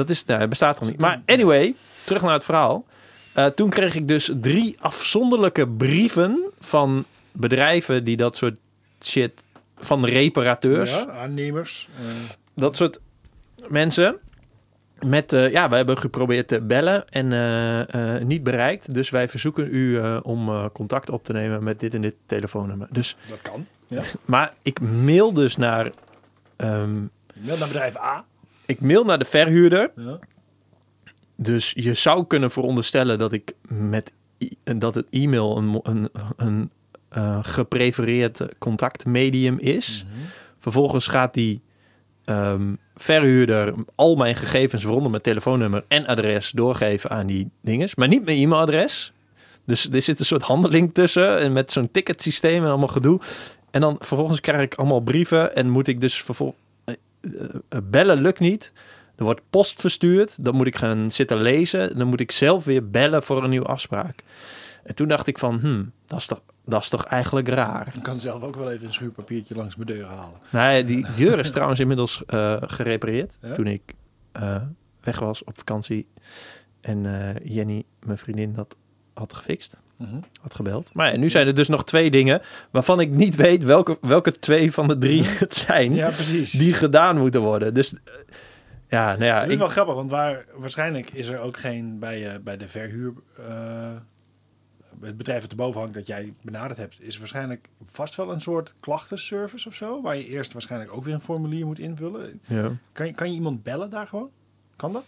Dat 0.00 0.10
is, 0.10 0.24
nou, 0.24 0.40
het 0.40 0.48
bestaat 0.48 0.80
nog 0.80 0.88
niet. 0.88 0.98
Maar 1.00 1.22
anyway, 1.26 1.74
terug 2.04 2.22
naar 2.22 2.32
het 2.32 2.44
verhaal. 2.44 2.84
Eh, 3.34 3.46
toen 3.46 3.70
kreeg 3.70 3.94
ik 3.94 4.06
dus 4.08 4.30
drie 4.34 4.76
afzonderlijke 4.80 5.68
brieven 5.68 6.42
van 6.60 7.04
bedrijven 7.32 8.04
die 8.04 8.16
dat 8.16 8.36
soort 8.36 8.56
shit 9.04 9.42
van 9.78 10.04
reparateurs 10.04 10.90
Ja, 10.90 11.06
aannemers. 11.06 11.88
eh, 11.98 12.04
dat 12.54 12.76
soort 12.76 13.00
mensen. 13.68 14.18
Met, 15.00 15.32
eh, 15.32 15.50
ja, 15.50 15.68
we 15.68 15.76
hebben 15.76 15.98
geprobeerd 15.98 16.48
te 16.48 16.60
bellen 16.60 17.08
en 17.08 18.26
niet 18.26 18.42
bereikt. 18.42 18.94
Dus 18.94 19.10
wij 19.10 19.28
verzoeken 19.28 19.68
u 19.70 20.00
om 20.22 20.70
contact 20.72 21.10
op 21.10 21.24
te 21.24 21.32
nemen 21.32 21.64
met 21.64 21.80
dit 21.80 21.94
en 21.94 22.00
dit 22.00 22.14
telefoonnummer. 22.26 22.88
Dus, 22.90 23.16
dat 23.28 23.42
kan. 23.42 23.66
Ja. 23.86 24.02
maar 24.24 24.54
ik 24.62 24.80
mail 24.80 25.32
dus 25.32 25.56
naar, 25.56 25.90
ehm, 26.56 26.94
Je 27.34 27.40
mailt 27.40 27.58
naar 27.58 27.68
bedrijf 27.68 27.96
A. 27.96 28.24
ik 28.70 28.80
mail 28.80 29.04
naar 29.04 29.18
de 29.18 29.24
verhuurder. 29.24 29.90
Ja. 29.96 30.18
Dus 31.36 31.72
je 31.76 31.94
zou 31.94 32.26
kunnen 32.26 32.50
veronderstellen 32.50 33.18
dat 33.18 33.32
ik 33.32 33.52
met 33.68 34.12
dat 34.78 34.94
het 34.94 35.06
e-mail 35.10 35.56
een, 35.56 35.80
een, 35.82 36.08
een 36.36 36.70
eh, 37.08 37.38
geprefereerd 37.42 38.40
contactmedium 38.58 39.58
is. 39.58 40.04
Vervolgens 40.58 41.06
gaat 41.06 41.34
die 41.34 41.60
ehm, 42.24 42.74
verhuurder 42.96 43.74
al 43.94 44.16
mijn 44.16 44.36
gegevens, 44.36 44.82
waaronder 44.82 45.10
mijn 45.10 45.22
telefoonnummer 45.22 45.84
en 45.88 46.06
adres, 46.06 46.50
doorgeven 46.50 47.10
aan 47.10 47.26
die 47.26 47.50
dinges. 47.62 47.94
Maar 47.94 48.08
niet 48.08 48.24
mijn 48.24 48.38
e-mailadres. 48.38 49.12
Dus 49.64 49.90
er 49.92 50.02
zit 50.02 50.20
een 50.20 50.26
soort 50.26 50.42
handeling 50.42 50.94
tussen 50.94 51.38
en 51.38 51.52
met 51.52 51.70
zo'n 51.70 51.90
ticketsysteem 51.90 52.62
en 52.62 52.68
allemaal 52.68 52.88
gedoe. 52.88 53.20
En 53.70 53.80
dan 53.80 53.96
vervolgens 53.98 54.40
krijg 54.40 54.62
ik 54.62 54.74
allemaal 54.74 55.00
brieven 55.00 55.56
en 55.56 55.70
moet 55.70 55.88
ik 55.88 56.00
dus 56.00 56.22
vervolgens 56.22 56.60
bellen 57.84 58.20
lukt 58.20 58.40
niet. 58.40 58.72
Er 59.16 59.24
wordt 59.24 59.40
post 59.50 59.80
verstuurd. 59.80 60.44
Dan 60.44 60.54
moet 60.54 60.66
ik 60.66 60.76
gaan 60.76 61.10
zitten 61.10 61.40
lezen. 61.42 61.98
Dan 61.98 62.06
moet 62.06 62.20
ik 62.20 62.32
zelf 62.32 62.64
weer 62.64 62.90
bellen 62.90 63.22
voor 63.22 63.44
een 63.44 63.50
nieuwe 63.50 63.66
afspraak. 63.66 64.22
En 64.84 64.94
toen 64.94 65.08
dacht 65.08 65.26
ik 65.26 65.38
van, 65.38 65.58
hmm, 65.58 65.92
dat 66.06 66.18
is 66.18 66.26
toch, 66.26 66.42
dat 66.64 66.82
is 66.82 66.88
toch 66.88 67.04
eigenlijk 67.04 67.48
raar. 67.48 67.92
Ik 67.96 68.02
kan 68.02 68.20
zelf 68.20 68.42
ook 68.42 68.56
wel 68.56 68.70
even 68.70 68.86
een 68.86 68.92
schuurpapiertje 68.92 69.54
langs 69.54 69.76
mijn 69.76 69.88
deur 69.88 70.06
halen. 70.06 70.38
Nee, 70.50 70.84
die 70.84 71.06
deur 71.24 71.38
is 71.38 71.50
trouwens 71.50 71.80
inmiddels 71.80 72.22
eh, 72.26 72.56
gerepareerd. 72.60 73.38
Ja? 73.42 73.52
Toen 73.52 73.66
ik 73.66 73.94
eh, 74.32 74.62
weg 75.00 75.18
was 75.18 75.44
op 75.44 75.58
vakantie. 75.58 76.08
En 76.80 77.06
eh, 77.06 77.54
Jenny, 77.54 77.84
mijn 78.04 78.18
vriendin, 78.18 78.52
dat 78.52 78.76
had 79.14 79.32
gefixt. 79.32 79.76
Had 80.40 80.54
gebeld. 80.54 80.94
Maar 80.94 81.12
ja, 81.12 81.18
nu 81.18 81.28
zijn 81.30 81.46
er 81.46 81.54
dus 81.54 81.68
nog 81.68 81.84
twee 81.84 82.10
dingen 82.10 82.40
waarvan 82.70 83.00
ik 83.00 83.10
niet 83.10 83.36
weet 83.36 83.64
welke, 83.64 83.98
welke 84.00 84.38
twee 84.38 84.72
van 84.72 84.88
de 84.88 84.98
drie 84.98 85.22
het 85.24 85.54
zijn. 85.54 85.94
Ja, 85.94 86.10
precies. 86.10 86.50
Die 86.52 86.72
gedaan 86.72 87.18
moeten 87.18 87.40
worden. 87.40 87.74
Dus 87.74 87.92
eh, 87.94 88.00
ja, 88.88 89.06
nou 89.12 89.24
ja. 89.24 89.38
Dat 89.38 89.46
is 89.46 89.52
Ik, 89.52 89.58
wel 89.58 89.68
grappig, 89.68 89.94
want 89.94 90.10
waar, 90.10 90.44
waarschijnlijk 90.54 91.10
is 91.10 91.28
er 91.28 91.38
ook 91.40 91.56
geen 91.56 91.98
bij, 91.98 92.32
eh, 92.32 92.38
bij 92.40 92.56
de 92.56 92.68
verhuur. 92.68 93.12
eh, 93.38 93.90
het 95.00 95.16
bedrijf 95.16 95.40
dat 95.42 95.50
erboven 95.50 95.80
hangt 95.80 95.94
dat 95.94 96.06
jij 96.06 96.32
benaderd 96.42 96.78
hebt, 96.78 96.96
is 97.00 97.18
waarschijnlijk 97.18 97.68
vast 97.86 98.14
wel 98.14 98.32
een 98.32 98.40
soort 98.40 98.74
klachtenservice 98.80 99.68
of 99.68 99.74
zo. 99.74 100.02
Waar 100.02 100.16
je 100.16 100.26
eerst 100.26 100.52
waarschijnlijk 100.52 100.92
ook 100.92 101.04
weer 101.04 101.14
een 101.14 101.20
formulier 101.20 101.66
moet 101.66 101.78
invullen. 101.78 102.40
ja. 102.46 102.72
Kan 102.92 103.06
je, 103.06 103.12
kan 103.12 103.28
je 103.28 103.34
iemand 103.34 103.62
bellen 103.62 103.90
daar 103.90 104.06
gewoon? 104.06 104.30
Kan 104.76 104.92
dat? 104.92 105.04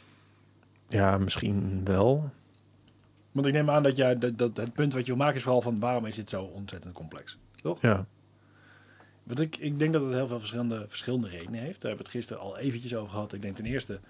ja, 0.89 1.19
misschien 1.19 1.81
wel. 1.85 2.31
Want 3.33 3.47
ik 3.47 3.53
neem 3.53 3.71
aan 3.71 3.83
dat, 3.83 3.97
jij, 3.97 4.19
dat, 4.19 4.39
dat 4.39 4.57
het 4.57 4.73
punt 4.73 4.93
wat 4.93 5.01
je 5.07 5.07
wil 5.13 5.17
maken 5.17 5.37
is 5.37 5.43
vooral 5.43 5.63
van 5.63 5.79
waarom 5.79 6.07
is 6.07 6.17
dit 6.17 6.31
zo 6.31 6.43
ontzettend 6.43 6.95
complex? 6.95 7.39
Toch? 7.63 7.81
Ja. 7.81 8.07
Want 9.23 9.41
ik, 9.41 9.57
ik 9.57 9.79
denk 9.79 9.93
dat 9.93 10.03
het 10.03 10.13
heel 10.13 10.27
veel 10.27 10.39
verschillende, 10.39 10.85
verschillende 10.89 11.29
redenen 11.29 11.61
heeft. 11.61 11.81
Daar 11.81 11.91
hebben 11.91 11.97
we 11.97 12.03
het 12.13 12.17
gisteren 12.21 12.43
al 12.43 12.59
eventjes 12.59 12.95
over 12.95 13.11
gehad. 13.11 13.33
Ik 13.33 13.43
denk 13.43 13.57
ten 13.57 13.67
eerste, 13.67 14.01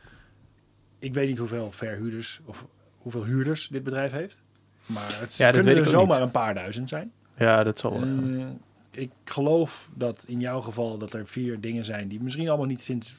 ik 0.98 1.14
weet 1.14 1.28
niet 1.28 1.38
hoeveel 1.38 1.72
verhuurders 1.72 2.40
of 2.44 2.66
hoeveel 2.98 3.24
huurders 3.24 3.68
dit 3.68 3.82
bedrijf 3.82 4.12
heeft. 4.12 4.42
Maar 4.86 5.20
het 5.20 5.36
Ja, 5.36 5.50
kunnen 5.50 5.76
er 5.76 5.86
zomaar 5.86 6.16
niet. 6.16 6.26
een 6.26 6.32
paar 6.32 6.54
duizend 6.54 6.88
zijn. 6.88 7.12
Ja, 7.36 7.64
dat 7.64 7.78
zal 7.78 7.92
wel. 7.92 8.02
Eh, 8.02 8.46
ik 8.90 9.10
geloof 9.24 9.90
dat 9.94 10.24
in 10.26 10.40
jouw 10.40 10.60
geval 10.60 10.98
dat 10.98 11.12
er 11.12 11.26
vier 11.26 11.60
dingen 11.60 11.84
zijn 11.84 12.08
die 12.08 12.20
misschien 12.22 12.48
allemaal 12.48 12.66
niet 12.66 12.84
sinds 12.84 13.16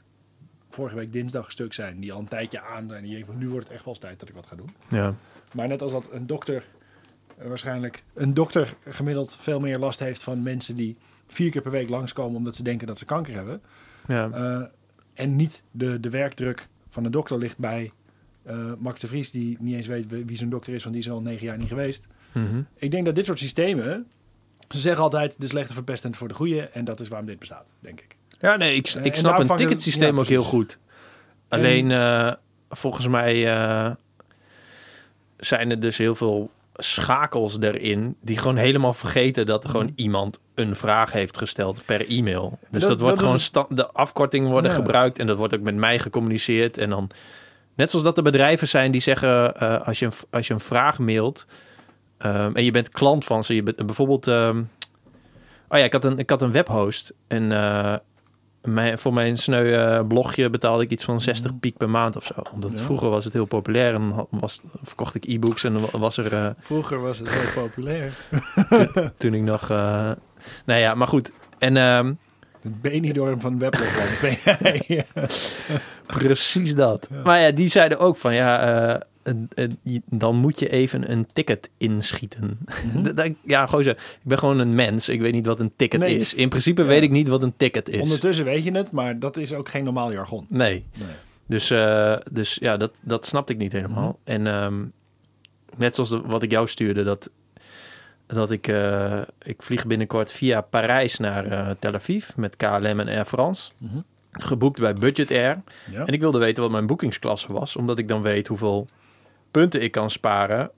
vorige 0.69 0.95
week 0.95 1.13
dinsdag 1.13 1.51
stuk 1.51 1.73
zijn. 1.73 1.99
Die 1.99 2.13
al 2.13 2.19
een 2.19 2.27
tijdje 2.27 2.61
aan 2.61 2.87
zijn. 2.89 3.01
En 3.03 3.07
je 3.09 3.13
denkt 3.13 3.27
van 3.29 3.37
nu 3.37 3.49
wordt 3.49 3.65
het 3.65 3.73
echt 3.75 3.85
wel 3.85 3.93
eens 3.93 4.03
tijd 4.03 4.19
dat 4.19 4.29
ik 4.29 4.35
wat 4.35 4.45
ga 4.45 4.55
doen. 4.55 4.69
ja. 4.89 5.15
Maar 5.53 5.67
net 5.67 5.81
als 5.81 5.91
dat 5.91 6.09
een 6.11 6.27
dokter 6.27 6.63
eh, 7.37 7.47
waarschijnlijk 7.47 8.03
een 8.13 8.33
dokter 8.33 8.73
gemiddeld 8.89 9.35
veel 9.39 9.59
meer 9.59 9.79
last 9.79 9.99
heeft 9.99 10.23
van 10.23 10.43
mensen 10.43 10.75
die 10.75 10.97
vier 11.27 11.51
keer 11.51 11.61
per 11.61 11.71
week 11.71 11.89
langskomen 11.89 12.35
omdat 12.35 12.55
ze 12.55 12.63
denken 12.63 12.87
dat 12.87 12.97
ze 12.97 13.05
kanker 13.05 13.33
hebben. 13.33 13.61
Ja. 14.07 14.29
Eh, 14.31 14.61
en 15.13 15.35
niet 15.35 15.63
de, 15.71 15.99
de 15.99 16.09
werkdruk 16.09 16.67
van 16.89 17.03
de 17.03 17.09
dokter 17.09 17.37
ligt 17.37 17.57
bij 17.57 17.91
eh, 18.43 18.71
Max 18.77 18.99
de 18.99 19.07
Vries, 19.07 19.31
die 19.31 19.57
niet 19.59 19.75
eens 19.75 19.87
weet 19.87 20.05
wie 20.09 20.37
zijn 20.37 20.49
dokter 20.49 20.73
is, 20.73 20.83
want 20.83 20.95
die 20.95 21.03
is 21.03 21.11
al 21.11 21.21
negen 21.21 21.45
jaar 21.45 21.57
niet 21.57 21.67
geweest. 21.67 22.07
Mhm. 22.31 22.61
Ik 22.75 22.91
denk 22.91 23.05
dat 23.05 23.15
dit 23.15 23.25
soort 23.25 23.39
systemen, 23.39 24.07
ze 24.69 24.79
zeggen 24.79 25.03
altijd 25.03 25.35
de 25.39 25.47
slechte 25.47 25.73
verpestend 25.73 26.17
voor 26.17 26.27
de 26.27 26.33
goede, 26.33 26.61
en 26.61 26.85
dat 26.85 26.99
is 26.99 27.07
waarom 27.07 27.27
dit 27.27 27.39
bestaat, 27.39 27.65
denk 27.79 28.01
ik. 28.01 28.15
ja, 28.39 28.55
nee, 28.55 28.75
ik, 28.75 28.89
ik 28.89 29.15
snap 29.15 29.39
een 29.39 29.55
ticketsysteem 29.55 30.13
ja, 30.13 30.19
ook 30.19 30.27
heel 30.27 30.43
goed. 30.43 30.79
Alleen, 31.47 31.91
volgens 32.69 33.07
mij 33.07 33.45
zijn 35.45 35.69
er 35.69 35.79
dus 35.79 35.97
heel 35.97 36.15
veel 36.15 36.49
schakels 36.75 37.57
erin 37.59 38.15
die 38.21 38.37
gewoon 38.37 38.55
helemaal 38.55 38.93
vergeten 38.93 39.45
dat 39.45 39.63
er 39.63 39.69
gewoon 39.69 39.91
iemand 39.95 40.39
een 40.55 40.75
vraag 40.75 41.11
heeft 41.11 41.37
gesteld 41.37 41.85
per 41.85 42.07
e-mail. 42.09 42.59
Dus 42.69 42.81
Dat- 42.81 42.89
dat, 42.89 42.99
wordt 42.99 43.19
dat 43.19 43.41
gewoon 43.53 43.67
de 43.75 43.87
afkortingen 43.91 44.49
worden 44.49 44.71
Ja. 44.71 44.77
gebruikt 44.77 45.19
en 45.19 45.27
dat 45.27 45.37
wordt 45.37 45.53
ook 45.55 45.61
met 45.61 45.75
mij 45.75 45.99
gecommuniceerd 45.99 46.77
en 46.77 46.89
dan 46.89 47.09
net 47.75 47.89
zoals 47.89 48.05
dat 48.05 48.17
er 48.17 48.23
bedrijven 48.23 48.67
zijn 48.67 48.91
die 48.91 49.01
zeggen 49.01 49.55
eh, 49.59 49.87
als 49.87 49.99
je 49.99 50.05
een, 50.05 50.11
als 50.29 50.47
je 50.47 50.53
een 50.53 50.59
vraag 50.59 50.99
mailt 50.99 51.45
ehm, 52.17 52.51
en 52.55 52.63
je 52.63 52.71
bent 52.71 52.89
klant 52.89 53.25
van 53.25 53.43
ze, 53.43 53.55
je 53.55 53.63
bent 53.63 53.85
bijvoorbeeld 53.85 54.27
ehm, 54.27 54.57
oh 55.69 55.77
ja, 55.77 55.83
ik 55.83 55.93
had 55.93 56.03
een 56.03 56.17
ik 56.17 56.29
had 56.29 56.41
een 56.41 56.51
webhost 56.51 57.13
en 57.27 57.51
eh, 57.51 57.93
mijn, 58.63 58.97
voor 58.97 59.13
mijn 59.13 59.37
sneu 59.37 59.73
eh, 59.73 59.99
blogje 60.07 60.49
betaalde 60.49 60.83
ik 60.83 60.89
iets 60.91 61.03
van 61.03 61.21
60 61.21 61.51
Mhm. 61.51 61.59
piek 61.59 61.77
per 61.77 61.89
maand 61.89 62.15
of 62.15 62.23
zo. 62.25 62.33
Omdat 62.53 62.71
Ja. 62.71 62.77
vroeger 62.77 63.09
was 63.09 63.23
het 63.23 63.33
heel 63.33 63.45
populair 63.45 63.93
en 63.93 64.27
was, 64.29 64.61
verkocht 64.83 65.15
ik 65.15 65.25
e-books 65.25 65.63
en 65.63 65.77
was 65.99 66.17
er... 66.17 66.33
eh, 66.33 66.49
Vroeger 66.59 67.01
was 67.01 67.19
het 67.19 67.29
heel 67.33 67.63
populair. 67.63 68.13
toen 69.17 69.33
ik 69.33 69.41
nog... 69.41 69.69
eh 69.69 70.11
nou 70.65 70.79
ja, 70.79 70.95
maar 70.95 71.07
goed. 71.07 71.31
En 71.57 71.77
ehm, 71.77 72.13
Het 72.61 72.81
Benidorm 72.81 73.39
van 73.39 73.57
ben 74.21 74.39
jij. 74.43 75.05
precies 76.07 76.75
dat. 76.75 77.07
Maar 77.23 77.39
ja, 77.39 77.51
die 77.51 77.67
zeiden 77.69 77.99
ook 77.99 78.17
van 78.17 78.33
ja, 78.33 78.59
dan 80.09 80.35
moet 80.35 80.59
je 80.59 80.69
even 80.69 81.11
een 81.11 81.25
ticket 81.33 81.69
inschieten. 81.77 82.57
Mhm. 82.93 83.31
Ja, 83.45 83.65
gozer, 83.65 83.91
ik 83.97 84.17
ben 84.23 84.37
gewoon 84.39 84.59
een 84.59 84.75
mens. 84.75 85.09
Ik 85.09 85.21
weet 85.21 85.33
niet 85.33 85.45
wat 85.45 85.59
een 85.59 85.71
ticket 85.75 85.99
Nee. 85.99 86.15
is. 86.17 86.33
In 86.33 86.49
principe 86.49 86.81
Ja. 86.81 86.87
weet 86.87 87.01
ik 87.03 87.11
niet 87.11 87.27
wat 87.27 87.43
een 87.43 87.53
ticket 87.57 87.89
is. 87.89 87.99
Ondertussen 88.01 88.45
weet 88.45 88.63
je 88.63 88.71
het, 88.71 88.91
maar 88.91 89.19
dat 89.19 89.37
is 89.37 89.53
ook 89.53 89.69
geen 89.69 89.83
normaal 89.83 90.11
jargon. 90.11 90.45
Nee. 90.49 90.85
Nee. 90.97 91.07
Dus, 91.47 91.71
eh, 91.71 92.15
dus 92.31 92.57
ja, 92.61 92.77
dat, 92.77 92.99
dat 93.01 93.25
snapte 93.25 93.53
ik 93.53 93.59
niet 93.59 93.71
helemaal. 93.71 94.19
En 94.23 94.47
ehm, 94.47 94.83
net 95.77 95.95
zoals 95.95 96.09
de- 96.09 96.21
wat 96.21 96.43
ik 96.43 96.51
jou 96.51 96.67
stuurde, 96.67 97.03
dat, 97.03 97.29
dat 98.27 98.51
ik, 98.51 98.67
eh, 98.67 99.21
ik 99.43 99.63
vlieg 99.63 99.87
binnenkort 99.87 100.31
via 100.31 100.61
Parijs 100.61 101.17
naar 101.17 101.45
eh, 101.45 101.69
Tel 101.79 101.93
Aviv 101.93 102.29
met 102.35 102.55
KLM 102.55 102.99
en 102.99 103.07
Air 103.07 103.25
France. 103.25 103.71
Mhm. 103.77 103.97
Geboekt 104.31 104.79
bij 104.79 104.93
Budget 104.93 105.31
Air. 105.31 105.61
Ja. 105.91 106.05
En 106.05 106.13
ik 106.13 106.19
wilde 106.19 106.39
weten 106.39 106.63
wat 106.63 106.71
mijn 106.71 106.85
boekingsklasse 106.87 107.53
was, 107.53 107.75
omdat 107.75 107.97
ik 107.99 108.07
dan 108.07 108.21
weet 108.21 108.47
hoeveel 108.47 108.87
punten 109.53 109.81
ik 109.81 109.91
kan 109.91 110.09
sparen. 110.09 110.71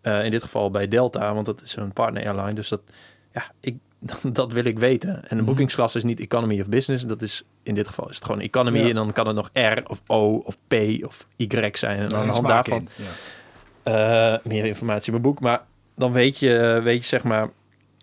Eh, 0.00 0.24
in 0.24 0.30
dit 0.30 0.42
geval 0.42 0.70
bij 0.70 0.88
Delta, 0.88 1.34
want 1.34 1.46
dat 1.46 1.62
is 1.62 1.76
een 1.76 1.92
partner 1.92 2.26
airline. 2.26 2.52
Dus 2.52 2.68
dat, 2.68 2.80
ja, 3.32 3.50
ik, 3.60 3.76
dat 4.38 4.52
wil 4.52 4.64
ik 4.64 4.78
weten. 4.78 5.14
En 5.14 5.28
de 5.28 5.34
Mhm. 5.34 5.44
boekingsklasse 5.44 5.98
is 5.98 6.04
niet 6.04 6.20
economy 6.20 6.60
of 6.60 6.68
business. 6.68 7.04
Dat 7.04 7.22
is 7.22 7.44
in 7.62 7.74
dit 7.74 7.88
geval 7.88 8.08
is 8.08 8.14
het 8.16 8.24
gewoon 8.24 8.40
economy. 8.40 8.78
Ja. 8.78 8.88
En 8.88 8.94
dan 8.94 9.12
kan 9.12 9.26
het 9.26 9.36
nog 9.36 9.50
R 9.52 9.80
of 9.86 10.02
O 10.06 10.34
of 10.36 10.56
P 10.68 10.74
of 11.04 11.26
Y 11.36 11.48
zijn. 11.72 11.98
En 11.98 12.14
aan 12.14 12.22
de 12.22 12.28
is 12.28 12.34
hand 12.36 12.48
daarvan. 12.48 12.88
Ja. 12.96 14.32
eh, 14.34 14.38
meer 14.44 14.64
informatie 14.64 15.06
in 15.06 15.20
mijn 15.20 15.22
boek. 15.22 15.40
Maar 15.40 15.62
dan 15.96 16.12
weet 16.12 16.38
je, 16.38 16.80
weet 16.82 17.00
je 17.00 17.06
zeg 17.06 17.22
maar 17.22 17.48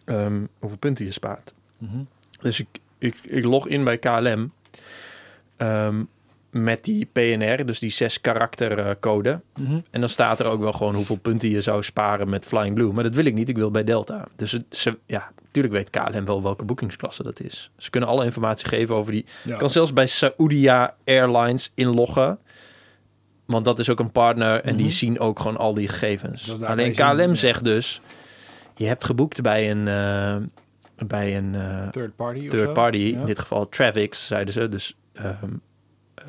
ehm, 0.06 0.46
hoeveel 0.60 0.78
punten 0.78 1.06
je 1.06 1.12
spaart. 1.12 1.54
Mhm. 1.78 1.98
Dus 2.42 2.60
ik, 2.60 2.68
ik, 2.98 3.16
ik 3.24 3.44
log 3.44 3.68
in 3.68 3.84
bij 3.84 3.98
KLM 3.98 4.52
ehm, 5.58 6.04
met 6.52 6.84
die 6.84 7.06
PNR, 7.12 7.66
dus 7.66 7.80
die 7.80 7.90
zes 7.90 8.22
karakter 8.22 8.78
eh, 8.80 8.92
code. 9.00 9.40
Mhm. 9.60 9.80
En 9.92 10.00
dan 10.00 10.10
staat 10.10 10.40
er 10.40 10.46
ook 10.46 10.60
wel 10.60 10.72
gewoon 10.72 10.96
hoeveel 10.96 11.16
punten 11.20 11.50
je 11.50 11.62
zou 11.62 11.84
sparen 11.84 12.30
met 12.30 12.46
Flying 12.46 12.76
Blue. 12.76 12.92
Maar 12.92 13.04
dat 13.04 13.16
wil 13.16 13.26
ik 13.26 13.34
niet, 13.34 13.50
ik 13.50 13.58
wil 13.58 13.72
bij 13.72 13.84
Delta. 13.84 14.28
Dus 14.36 14.52
het, 14.52 14.66
ze, 14.70 14.98
ja, 15.06 15.32
natuurlijk 15.46 15.74
weet 15.74 15.90
KLM 15.90 16.26
wel 16.26 16.42
welke 16.42 16.66
boekingsklasse 16.66 17.24
dat 17.24 17.40
is. 17.42 17.72
Ze 17.78 17.90
kunnen 17.90 18.10
alle 18.10 18.26
informatie 18.26 18.68
geven 18.68 18.96
over 18.96 19.12
die. 19.12 19.26
Ja. 19.44 19.58
Kan 19.58 19.70
zelfs 19.70 19.94
bij 19.94 20.08
Saudia 20.08 20.96
Airlines 21.06 21.72
inloggen. 21.76 22.40
Want 23.46 23.66
dat 23.66 23.80
is 23.80 23.90
ook 23.90 24.00
een 24.00 24.12
partner 24.12 24.62
en 24.64 24.76
die 24.76 24.86
Mhm. 24.86 24.94
zien 24.96 25.20
ook 25.20 25.40
gewoon 25.40 25.58
al 25.58 25.74
die 25.74 25.88
gegevens. 25.88 26.44
Dus 26.44 26.62
Alleen 26.64 26.96
zien, 26.96 27.06
KLM 27.16 27.36
zegt 27.36 27.64
dus, 27.64 28.02
je 28.76 28.86
hebt 28.86 29.04
geboekt 29.04 29.42
bij 29.42 29.72
een, 29.72 29.88
eh, 29.88 30.36
bij 31.08 31.38
een 31.38 31.56
eh, 31.56 31.88
Third 31.88 32.16
party 32.16 32.48
third 32.48 32.74
party, 32.74 32.98
Ja. 32.98 33.20
in 33.20 33.26
dit 33.26 33.40
geval 33.40 33.70
Travix, 33.70 34.28
zeiden 34.28 34.54
ze. 34.54 34.70
Dus 34.70 34.96
ehm 35.14 35.54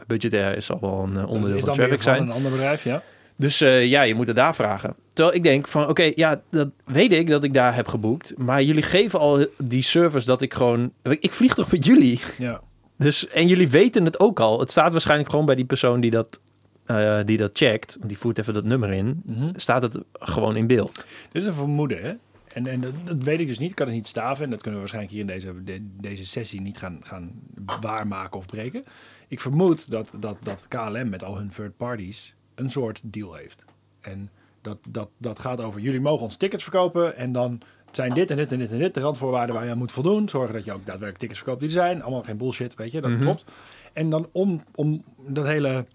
Budget 0.06 0.34
Air 0.34 0.56
is 0.56 0.70
al 0.70 0.78
wel 0.80 1.02
een 1.02 1.16
eh, 1.16 1.28
onderdeel 1.28 1.60
van 1.60 1.74
van 1.74 2.02
zijn. 2.02 2.22
een 2.22 2.30
ander 2.30 2.50
bedrijf, 2.50 2.84
ja. 2.84 3.02
Dus 3.36 3.60
eh, 3.60 3.86
ja, 3.86 4.02
je 4.02 4.14
moet 4.14 4.26
het 4.26 4.36
daar 4.36 4.54
vragen. 4.54 4.94
Terwijl 5.12 5.36
ik 5.36 5.42
denk 5.42 5.68
van, 5.68 5.88
oké, 5.88 6.12
ja, 6.14 6.40
dat 6.50 6.68
weet 6.84 7.12
ik 7.12 7.30
dat 7.30 7.44
ik 7.44 7.54
daar 7.54 7.74
heb 7.74 7.88
geboekt. 7.88 8.32
Maar 8.36 8.62
jullie 8.62 8.82
geven 8.82 9.18
al 9.18 9.46
die 9.58 9.82
service 9.82 10.26
dat 10.26 10.42
ik 10.42 10.54
gewoon... 10.54 10.92
Ik 11.02 11.32
vlieg 11.32 11.54
toch 11.54 11.70
met 11.72 11.86
jullie? 11.86 12.20
ja. 12.38 12.60
Dus, 12.96 13.28
en 13.28 13.46
jullie 13.46 13.68
weten 13.68 14.04
het 14.04 14.20
ook 14.20 14.40
al. 14.40 14.60
Het 14.60 14.70
staat 14.70 14.92
waarschijnlijk 14.92 15.30
gewoon 15.30 15.46
bij 15.46 15.54
die 15.54 15.64
persoon 15.64 16.00
die 16.00 16.10
dat, 16.10 16.40
eh, 16.84 17.18
die 17.24 17.36
dat 17.36 17.50
checkt. 17.52 17.96
Want 17.96 18.08
die 18.08 18.18
voert 18.18 18.38
even 18.38 18.54
dat 18.54 18.64
nummer 18.64 18.92
in. 18.92 19.22
Mhm. 19.24 19.48
Staat 19.56 19.82
het 19.82 19.98
gewoon 20.12 20.56
in 20.56 20.66
beeld. 20.66 21.04
Dit 21.32 21.42
is 21.42 21.48
een 21.48 21.54
vermoeden, 21.54 22.02
hè? 22.02 22.12
En, 22.54 22.66
en 22.66 22.80
dat, 22.80 22.92
dat 23.04 23.22
weet 23.22 23.40
ik 23.40 23.46
dus 23.46 23.58
niet. 23.58 23.70
Ik 23.70 23.76
kan 23.76 23.86
het 23.86 23.94
niet 23.94 24.06
staven. 24.06 24.44
En 24.44 24.50
dat 24.50 24.62
kunnen 24.62 24.80
we 24.80 24.86
waarschijnlijk 24.88 25.12
hier 25.14 25.20
in 25.20 25.26
deze, 25.40 25.62
de- 25.64 26.00
deze 26.00 26.24
sessie 26.24 26.60
niet 26.60 26.78
gaan, 26.78 26.98
gaan 27.02 27.32
waarmaken 27.80 28.38
of 28.38 28.46
breken. 28.46 28.84
Ik 29.28 29.40
vermoed 29.40 29.90
dat, 29.90 30.12
dat, 30.18 30.36
dat 30.42 30.66
KLM 30.68 31.08
met 31.08 31.24
al 31.24 31.36
hun 31.36 31.48
third 31.50 31.76
parties 31.76 32.34
een 32.54 32.70
soort 32.70 33.00
deal 33.04 33.34
heeft. 33.34 33.64
En 34.00 34.30
dat, 34.60 34.78
dat, 34.88 35.08
dat 35.18 35.38
gaat 35.38 35.60
over, 35.60 35.80
jullie 35.80 36.00
mogen 36.00 36.24
ons 36.24 36.36
tickets 36.36 36.62
verkopen. 36.62 37.16
En 37.16 37.32
dan 37.32 37.60
zijn 37.90 38.14
dit 38.14 38.30
en 38.30 38.36
dit 38.36 38.52
en 38.52 38.58
dit 38.58 38.70
en 38.70 38.78
dit 38.78 38.94
de 38.94 39.00
randvoorwaarden 39.00 39.54
waar 39.54 39.64
je 39.64 39.70
aan 39.70 39.78
moet 39.78 39.92
voldoen. 39.92 40.28
Zorgen 40.28 40.54
dat 40.54 40.64
je 40.64 40.70
ook 40.72 40.78
daadwerkelijk 40.78 41.18
tickets 41.18 41.38
verkoopt 41.38 41.60
die 41.60 41.68
er 41.68 41.74
zijn. 41.74 42.02
Allemaal 42.02 42.22
geen 42.22 42.36
bullshit, 42.36 42.74
weet 42.74 42.92
je, 42.92 43.00
dat 43.00 43.10
Mhm. 43.10 43.20
klopt. 43.20 43.44
En 43.92 44.10
dan 44.10 44.28
om, 44.32 44.60
om 44.74 45.04
dat 45.26 45.46
hele 45.46 45.86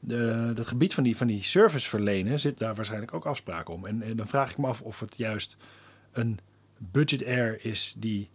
de, 0.00 0.52
dat 0.54 0.66
gebied 0.66 0.94
van 0.94 1.04
die, 1.04 1.16
van 1.16 1.26
die 1.26 1.44
service 1.44 1.88
verlenen 1.88 2.40
zit 2.40 2.58
daar 2.58 2.74
waarschijnlijk 2.74 3.14
ook 3.14 3.26
afspraken 3.26 3.74
om. 3.74 3.86
En, 3.86 4.02
en 4.02 4.16
dan 4.16 4.26
vraag 4.26 4.50
ik 4.50 4.58
me 4.58 4.66
af 4.66 4.80
of 4.80 5.00
het 5.00 5.16
juist 5.16 5.56
een 6.12 6.38
budget 6.78 7.24
air 7.26 7.64
is 7.64 7.94
die, 7.98 8.28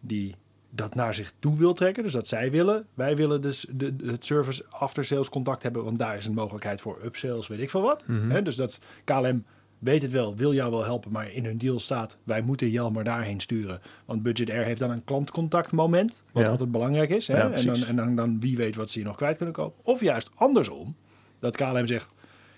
die 0.00 0.34
dat 0.70 0.94
naar 0.94 1.14
zich 1.14 1.32
toe 1.38 1.56
wil 1.56 1.72
trekken. 1.74 2.02
Dus 2.02 2.12
dat 2.12 2.28
zij 2.28 2.50
willen. 2.50 2.86
Wij 2.94 3.16
willen 3.16 3.42
dus 3.42 3.66
de, 3.70 3.96
de- 3.96 4.10
het 4.10 4.24
service 4.24 4.64
after 4.68 5.04
sales 5.04 5.28
contact 5.28 5.62
hebben, 5.62 5.84
want 5.84 5.98
daar 5.98 6.16
is 6.16 6.26
een 6.26 6.34
mogelijkheid 6.34 6.80
voor 6.80 6.98
upsales, 7.04 7.46
weet 7.48 7.60
ik 7.60 7.70
veel 7.70 7.82
wat. 7.82 8.04
Hè, 8.06 8.42
dus 8.42 8.56
dat 8.56 8.78
KLM 9.04 9.44
weet 9.78 10.02
het 10.02 10.10
wel, 10.10 10.36
wil 10.36 10.54
jou 10.54 10.70
wel 10.70 10.84
helpen, 10.84 11.12
maar 11.12 11.32
in 11.32 11.44
hun 11.44 11.58
deal 11.58 11.80
staat, 11.80 12.16
wij 12.24 12.40
moeten 12.42 12.70
Jelmer 12.70 13.04
daarheen 13.04 13.40
sturen. 13.40 13.80
Want 14.04 14.22
Budget 14.22 14.50
Air 14.50 14.64
heeft 14.64 14.80
dan 14.80 14.90
een 14.90 15.04
klantcontactmoment, 15.04 16.22
wat 16.32 16.44
Ja. 16.44 16.50
altijd 16.50 16.70
belangrijk 16.70 17.10
is. 17.10 17.26
Hè? 17.28 17.36
Ja, 17.38 17.50
en 17.50 17.66
dan, 17.66 17.84
en 17.84 17.96
dan, 17.96 18.16
dan 18.16 18.40
wie 18.40 18.56
weet 18.56 18.76
wat 18.76 18.90
ze 18.90 18.98
hier 18.98 19.06
nog 19.06 19.16
kwijt 19.16 19.36
kunnen 19.36 19.54
kopen. 19.54 19.84
Of 19.84 20.00
juist 20.00 20.30
andersom, 20.34 20.96
dat 21.38 21.56
KLM 21.56 21.86
zegt, 21.86 22.10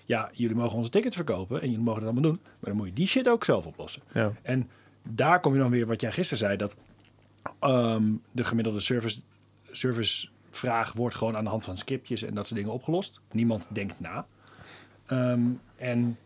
ja, 0.05 0.29
jullie 0.33 0.55
mogen 0.55 0.77
onze 0.77 0.89
tickets 0.89 1.15
verkopen 1.15 1.61
en 1.61 1.69
jullie 1.69 1.83
mogen 1.83 2.01
dat 2.01 2.11
allemaal 2.11 2.31
doen, 2.31 2.39
maar 2.43 2.69
dan 2.69 2.75
moet 2.75 2.87
je 2.87 2.93
die 2.93 3.07
shit 3.07 3.29
ook 3.29 3.45
zelf 3.45 3.65
oplossen. 3.65 4.01
Ja. 4.13 4.31
En 4.41 4.69
daar 5.03 5.39
kom 5.39 5.53
je 5.53 5.59
dan 5.59 5.71
weer 5.71 5.85
wat 5.85 6.01
jij 6.01 6.11
gisteren 6.11 6.37
zei, 6.37 6.57
dat 6.57 6.75
ehm, 7.59 8.03
de 8.31 8.43
gemiddelde 8.43 8.79
service, 8.79 9.21
servicevraag 9.71 10.93
wordt 10.93 11.15
gewoon 11.15 11.37
aan 11.37 11.43
de 11.43 11.49
hand 11.49 11.65
van 11.65 11.77
scriptjes 11.77 12.23
en 12.23 12.33
dat 12.33 12.47
soort 12.47 12.59
dingen 12.59 12.73
opgelost. 12.73 13.19
Niemand 13.31 13.67
denkt 13.69 13.99
na. 13.99 14.25
Ehm, 15.05 15.41
en 15.75 16.17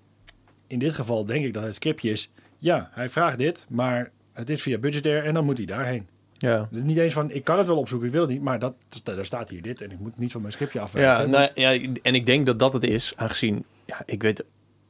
in 0.67 0.79
dit 0.79 0.93
geval 0.93 1.25
denk 1.25 1.45
ik 1.45 1.53
dat 1.53 1.63
het 1.63 1.75
scriptje 1.75 2.11
is, 2.11 2.31
ja, 2.59 2.89
hij 2.93 3.09
vraagt 3.09 3.37
dit, 3.37 3.65
maar 3.69 4.11
het 4.33 4.49
is 4.49 4.61
via 4.61 4.77
budgetair 4.77 5.25
en 5.25 5.33
dan 5.33 5.45
moet 5.45 5.57
hij 5.57 5.65
daarheen. 5.65 6.07
Ja. 6.37 6.67
Niet 6.71 6.97
eens 6.97 7.13
van, 7.13 7.31
ik 7.31 7.43
kan 7.43 7.57
het 7.57 7.67
wel 7.67 7.77
opzoeken, 7.77 8.07
ik 8.07 8.13
wil 8.13 8.21
het 8.21 8.31
niet, 8.31 8.41
maar 8.41 8.59
dat, 8.59 8.73
daar 9.03 9.25
staat 9.25 9.49
hier 9.49 9.61
dit 9.61 9.81
en 9.81 9.91
ik 9.91 9.99
moet 9.99 10.17
niet 10.19 10.31
van 10.31 10.41
mijn 10.41 10.53
scriptje 10.53 10.79
afwijken. 10.79 11.11
Ja, 11.21 11.25
nou, 11.37 11.49
ja, 11.55 11.91
en 12.01 12.15
ik 12.15 12.25
denk 12.25 12.45
dat 12.45 12.59
dat 12.59 12.73
het 12.73 12.83
is, 12.83 13.13
aangezien, 13.15 13.63
ja, 13.85 14.03
ik 14.05 14.21
weet, 14.21 14.43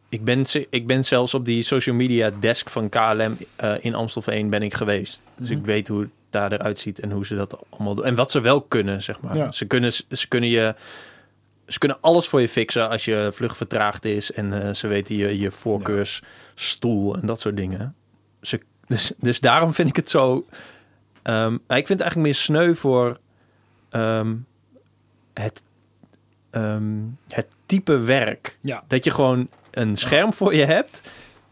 ik 0.09 0.23
ben, 0.23 0.45
ik 0.69 0.87
ben 0.87 1.03
zelfs 1.05 1.33
op 1.33 1.45
die 1.45 1.63
social 1.63 1.95
media 1.95 2.31
desk 2.39 2.69
van 2.69 2.89
KLM 2.89 3.37
eh, 3.55 3.73
in 3.79 3.95
Amstelveen 3.95 4.49
ben 4.49 4.61
ik 4.61 4.73
geweest. 4.73 5.21
Dus 5.37 5.49
Mhm. 5.49 5.59
ik 5.59 5.65
weet 5.65 5.87
hoe 5.87 5.99
het 6.01 6.09
daar 6.29 6.51
eruit 6.51 6.79
ziet 6.79 6.99
en 6.99 7.11
hoe 7.11 7.25
ze 7.25 7.35
dat 7.35 7.59
allemaal 7.69 7.95
doen. 7.95 8.05
En 8.05 8.15
wat 8.15 8.31
ze 8.31 8.39
wel 8.41 8.61
kunnen, 8.61 9.03
zeg 9.03 9.19
maar. 9.21 9.35
Ja. 9.35 9.51
Ze, 9.51 9.65
kunnen, 9.65 9.91
ze 9.91 10.27
kunnen 10.27 10.49
je, 10.49 10.75
ze 11.67 11.79
kunnen 11.79 11.97
alles 12.01 12.27
voor 12.27 12.41
je 12.41 12.49
fixen 12.49 12.89
als 12.89 13.05
je 13.05 13.29
vlucht 13.33 13.57
vertraagd 13.57 14.05
is 14.05 14.31
en 14.31 14.63
eh, 14.63 14.73
ze 14.73 14.87
weten 14.87 15.15
je, 15.15 15.39
je 15.39 15.51
voorkeursstoel 15.51 17.15
en 17.15 17.27
dat 17.27 17.39
soort 17.39 17.57
dingen. 17.57 17.95
Ze, 18.41 18.59
dus, 18.87 19.11
dus 19.17 19.39
daarom 19.39 19.73
vind 19.73 19.89
ik 19.89 19.95
het 19.95 20.09
zo. 20.09 20.45
Ehm, 21.27 21.53
ik 21.53 21.87
vind 21.87 21.89
het 21.89 21.99
eigenlijk 21.99 22.29
meer 22.29 22.35
sneu 22.35 22.73
voor 22.73 23.17
ehm, 23.89 24.35
het, 25.33 25.61
ehm, 26.49 26.95
het 27.27 27.47
type 27.65 27.99
werk. 27.99 28.57
Ja. 28.61 28.83
Dat 28.87 29.03
je 29.03 29.11
gewoon 29.11 29.49
een 29.71 29.95
scherm 29.95 30.33
voor 30.33 30.55
je 30.55 30.65
hebt. 30.65 31.01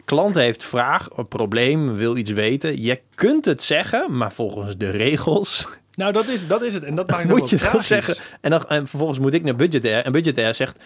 Klant 0.05 0.35
heeft 0.35 0.63
vraag, 0.63 1.09
een 1.15 1.27
probleem, 1.27 1.95
wil 1.95 2.17
iets 2.17 2.31
weten. 2.31 2.81
Je 2.81 3.01
kunt 3.15 3.45
het 3.45 3.61
zeggen, 3.61 4.17
maar 4.17 4.31
volgens 4.31 4.77
de 4.77 4.89
regels 4.89 5.67
Nou, 5.95 6.11
dat 6.13 6.27
is, 6.27 6.47
dat 6.47 6.61
is 6.61 6.73
het. 6.73 6.83
En 6.83 6.95
dat 6.95 7.09
maakt 7.09 7.27
moet 7.29 7.49
je 7.49 7.57
wel 7.57 7.71
dat 7.71 7.83
zeggen. 7.83 8.15
En, 8.41 8.49
dan, 8.49 8.65
en 8.67 8.87
vervolgens 8.87 9.19
moet 9.19 9.33
ik 9.33 9.43
naar 9.43 9.55
Budgetair. 9.55 10.03
En 10.03 10.11
Budgetair 10.11 10.55
zegt... 10.55 10.83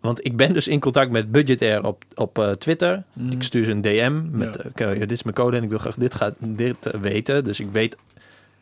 Want 0.00 0.24
ik 0.24 0.36
ben 0.36 0.52
dus 0.52 0.68
in 0.68 0.80
contact 0.80 1.10
met 1.10 1.32
Budgetair 1.32 1.84
op, 1.84 2.04
op 2.14 2.38
eh, 2.38 2.50
Twitter. 2.50 3.02
Mhm. 3.12 3.32
Ik 3.32 3.42
stuur 3.42 3.64
ze 3.64 3.70
een 3.70 3.80
DM 3.80 4.22
met... 4.30 4.58
Ja. 4.74 4.86
eh, 4.86 4.92
ja, 4.92 4.98
dit 4.98 5.10
is 5.10 5.22
mijn 5.22 5.34
code 5.34 5.56
en 5.56 5.62
ik 5.62 5.68
wil 5.68 5.78
graag 5.78 5.94
dit, 5.94 6.14
gaat, 6.14 6.34
dit 6.38 6.86
eh, 6.86 7.00
weten. 7.00 7.44
Dus 7.44 7.60
ik 7.60 7.68
weet, 7.72 7.96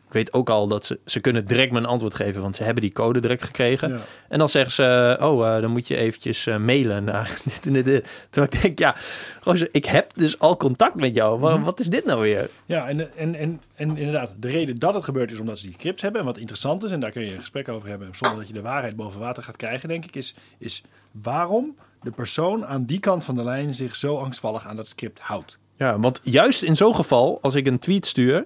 ik 0.07 0.13
weet 0.13 0.33
ook 0.33 0.49
al 0.49 0.67
dat 0.67 0.85
ze... 0.85 0.99
Ze 1.05 1.19
kunnen 1.19 1.45
direct 1.47 1.71
mijn 1.71 1.85
antwoord 1.85 2.15
geven, 2.15 2.41
want 2.41 2.55
ze 2.55 2.63
hebben 2.63 2.81
die 2.83 2.91
code 2.91 3.19
direct 3.19 3.43
gekregen. 3.43 3.89
Ja. 3.89 3.99
En 4.29 4.37
dan 4.39 4.49
zeggen 4.49 4.71
ze... 4.71 5.17
Oh, 5.21 5.55
eh, 5.55 5.61
dan 5.61 5.71
moet 5.71 5.87
je 5.87 5.95
eventjes 5.97 6.45
eh, 6.47 6.57
mailen 6.57 7.03
naar 7.03 7.37
dit 7.43 7.65
en 7.65 7.73
dit, 7.73 7.85
dit. 7.85 8.27
Terwijl 8.29 8.53
ik 8.53 8.61
denk, 8.61 8.79
ja... 8.79 8.95
Gozer, 9.41 9.69
ik 9.71 9.85
heb 9.85 10.11
dus 10.15 10.39
al 10.39 10.57
contact 10.57 10.95
met 10.95 11.15
jou. 11.15 11.39
Wa- 11.39 11.53
Mhm. 11.55 11.63
Wat 11.63 11.79
is 11.79 11.87
dit 11.87 12.05
nou 12.05 12.21
weer? 12.21 12.49
Ja, 12.65 12.87
en, 12.87 13.17
en, 13.17 13.35
en, 13.35 13.61
en 13.75 13.97
inderdaad, 13.97 14.33
de 14.39 14.47
reden 14.47 14.75
dat 14.75 14.93
het 14.93 15.03
gebeurt 15.03 15.31
is 15.31 15.39
omdat 15.39 15.59
ze 15.59 15.67
die 15.67 15.75
crypts 15.77 16.01
hebben. 16.01 16.19
En 16.21 16.27
wat 16.27 16.37
interessant 16.37 16.83
is, 16.83 16.91
en 16.91 16.99
daar 16.99 17.11
kun 17.11 17.21
je 17.25 17.31
een 17.31 17.37
gesprek 17.37 17.69
over 17.69 17.89
hebben 17.89 18.09
zonder 18.11 18.37
dat 18.37 18.47
je 18.47 18.53
de 18.53 18.61
waarheid 18.61 18.95
boven 18.95 19.19
water 19.19 19.43
gaat 19.43 19.55
krijgen, 19.55 19.89
denk 19.89 20.05
ik, 20.05 20.15
is, 20.15 20.35
is 20.57 20.83
waarom 21.11 21.75
de 22.01 22.11
persoon 22.11 22.65
aan 22.65 22.85
die 22.85 22.99
kant 22.99 23.25
van 23.25 23.35
de 23.35 23.43
lijn 23.43 23.75
zich 23.75 23.95
zo 23.95 24.17
angstvallig 24.17 24.67
aan 24.67 24.75
dat 24.75 24.87
script 24.87 25.19
houdt. 25.19 25.57
Ja, 25.77 25.99
want 25.99 26.19
juist 26.23 26.63
in 26.63 26.75
zo'n 26.75 26.95
geval, 26.95 27.37
als 27.41 27.55
ik 27.55 27.67
een 27.67 27.79
tweet 27.79 28.05
stuur, 28.05 28.45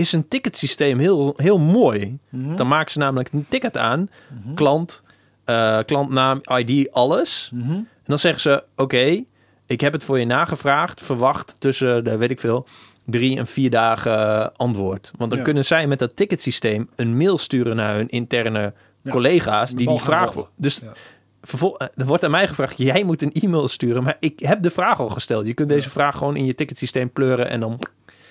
is 0.00 0.12
een 0.12 0.28
ticketsysteem 0.28 0.98
heel, 0.98 1.34
heel 1.36 1.58
mooi. 1.58 2.18
Mhm. 2.28 2.56
Dan 2.56 2.68
maken 2.68 2.90
ze 2.92 2.98
namelijk 2.98 3.28
een 3.32 3.46
ticket 3.48 3.76
aan, 3.76 4.08
Mhm. 4.44 4.54
klant, 4.54 5.02
eh, 5.44 5.78
klantnaam, 5.86 6.40
ID, 6.58 6.92
alles. 6.92 7.50
Mhm. 7.54 7.70
En 7.72 7.86
dan 8.04 8.18
zeggen 8.18 8.40
ze, 8.40 8.64
oké, 8.76 9.22
ik 9.66 9.80
heb 9.80 9.92
het 9.92 10.04
voor 10.04 10.18
je 10.18 10.24
nagevraagd. 10.26 11.00
Verwacht 11.02 11.54
tussen, 11.58 12.04
de, 12.04 12.16
weet 12.16 12.30
ik 12.30 12.40
veel, 12.40 12.66
drie 13.04 13.38
en 13.38 13.46
vier 13.46 13.70
dagen 13.70 14.12
eh, 14.18 14.46
antwoord. 14.56 15.10
Want 15.16 15.30
dan 15.30 15.38
Ja. 15.38 15.44
kunnen 15.44 15.64
zij 15.64 15.86
met 15.86 15.98
dat 15.98 16.16
ticketsysteem 16.16 16.88
een 16.96 17.16
mail 17.16 17.38
sturen 17.38 17.76
naar 17.76 17.94
hun 17.96 18.08
interne 18.08 18.72
Ja. 19.02 19.10
collega's 19.10 19.70
die 19.70 19.88
die 19.88 19.98
vraag... 20.00 20.34
Dus 20.56 20.76
Ja. 20.78 20.92
vervol- 21.42 21.78
eh, 21.78 21.86
er 21.96 22.06
wordt 22.06 22.24
aan 22.24 22.30
mij 22.30 22.48
gevraagd, 22.48 22.78
jij 22.78 23.04
moet 23.04 23.22
een 23.22 23.32
e-mail 23.32 23.68
sturen. 23.68 24.02
Maar 24.02 24.16
ik 24.20 24.38
heb 24.40 24.62
de 24.62 24.70
vraag 24.70 25.00
al 25.00 25.08
gesteld. 25.08 25.46
Je 25.46 25.54
kunt 25.54 25.68
deze 25.68 25.90
vraag 25.90 26.16
gewoon 26.16 26.36
in 26.36 26.44
je 26.44 26.54
ticketsysteem 26.54 27.10
pleuren 27.12 27.48
en 27.48 27.60
dan... 27.60 27.78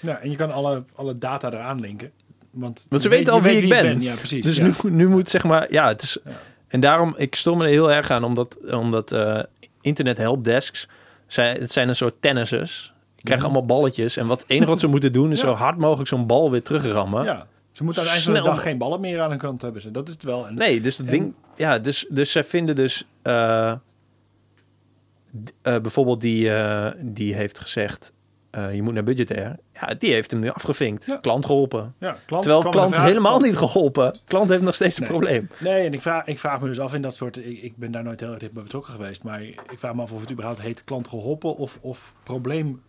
Ja, 0.02 0.20
en 0.20 0.30
je 0.30 0.36
kan 0.36 0.52
alle, 0.52 0.84
alle 0.96 1.18
data 1.18 1.52
eraan 1.52 1.80
linken. 1.80 2.12
Want, 2.52 2.86
Want 2.90 3.02
ze 3.02 3.10
weten 3.10 3.34
al 3.34 3.42
wie 3.42 3.54
weet 3.54 3.64
ik 3.64 3.70
ben. 3.70 4.02
Ja, 4.02 4.16
precies. 4.16 4.44
Dus 4.46 4.56
ja. 4.58 4.64
nu, 4.64 4.74
nu 4.92 5.08
moet 5.08 5.30
zeg 5.30 5.44
maar, 5.44 5.72
ja, 5.72 5.88
het 5.88 6.02
is. 6.02 6.18
Ja. 6.24 6.32
En 6.68 6.80
daarom, 6.80 7.14
ik 7.18 7.36
stoor 7.36 7.58
me 7.58 7.64
er 7.64 7.70
heel 7.70 7.92
erg 7.92 8.10
aan, 8.12 8.24
omdat, 8.24 8.58
omdat 8.72 9.12
eh, 9.12 9.40
internet 9.82 10.18
helpdesks, 10.18 10.88
zijn, 11.28 11.60
het 11.60 11.72
zijn 11.72 11.90
een 11.90 11.96
soort 11.96 12.16
tennissers. 12.20 12.94
Krijgt 13.24 13.44
Mhm. 13.44 13.52
allemaal 13.54 13.78
balletjes. 13.78 14.18
En 14.18 14.28
wat 14.28 14.42
het 14.42 14.50
enige 14.50 14.70
wat 14.70 14.80
ze 14.80 14.88
moeten 14.88 15.14
doen, 15.14 15.32
is 15.32 15.40
zo 15.40 15.54
hard 15.54 15.78
mogelijk 15.78 16.10
zo'n 16.10 16.28
bal 16.28 16.52
weer 16.52 16.64
terugrammen. 16.64 17.24
Ja. 17.24 17.48
Ze 17.72 17.84
moeten 17.84 18.04
de 18.04 18.10
Snel. 18.10 18.44
dag 18.44 18.62
geen 18.62 18.78
ballen 18.78 19.00
meer 19.00 19.22
aan 19.22 19.30
hun 19.30 19.40
kant 19.40 19.62
hebben. 19.62 19.82
Ze. 19.82 19.92
Dat 19.92 20.08
is 20.08 20.14
het 20.14 20.24
wel. 20.24 20.48
En, 20.48 20.56
Nee, 20.56 20.82
dus 20.82 20.96
dat 20.98 21.06
En- 21.06 21.12
ding, 21.12 21.34
ja, 21.56 21.80
dus, 21.80 22.06
dus 22.10 22.32
zij 22.32 22.44
vinden 22.44 22.76
dus, 22.76 23.06
eh, 23.22 23.72
eh, 23.72 23.78
bijvoorbeeld 25.62 26.22
die, 26.22 26.52
die 27.02 27.34
heeft 27.36 27.60
gezegd, 27.60 28.14
eh, 28.52 28.76
je 28.76 28.82
moet 28.82 28.94
naar 28.94 29.04
budgetair. 29.04 29.56
Ja, 29.74 29.94
die 29.94 30.14
heeft 30.14 30.32
hem 30.32 30.40
nu 30.40 30.50
afgevinkt. 30.50 31.06
Ja. 31.06 31.18
Klant 31.18 31.46
geholpen. 31.46 31.94
ja, 32.00 32.18
klant 32.26 32.44
Terwijl 32.44 32.70
klant 32.70 32.98
helemaal 32.98 33.40
niet 33.40 33.58
geholpen. 33.58 34.16
Klant 34.26 34.50
heeft 34.50 34.62
nog 34.62 34.76
steeds 34.76 34.98
een 34.98 35.04
Nee. 35.04 35.12
probleem. 35.12 35.50
Nee, 35.60 35.86
en 35.86 35.94
ik 35.94 36.02
vraag, 36.02 36.26
ik 36.26 36.40
vraag 36.40 36.62
me 36.62 36.68
dus 36.68 36.80
af 36.80 36.94
in 36.94 37.02
dat 37.02 37.16
soort... 37.16 37.38
Ik, 37.38 37.62
ik 37.62 37.78
ben 37.78 37.92
daar 37.92 38.04
nooit 38.04 38.20
heel 38.20 38.30
erg 38.30 38.40
dicht 38.40 38.52
bij 38.52 38.64
betrokken 38.64 38.94
geweest. 38.94 39.24
Maar 39.24 39.44
ik 39.44 39.62
vraag 39.76 39.94
me 39.96 40.02
af 40.02 40.12
of 40.12 40.22
het 40.22 40.32
überhaupt 40.32 40.62
heet 40.62 40.84
klant 40.84 41.08
geholpen 41.08 41.56
of, 41.56 41.78
of 41.82 42.14
probleem 42.24 42.82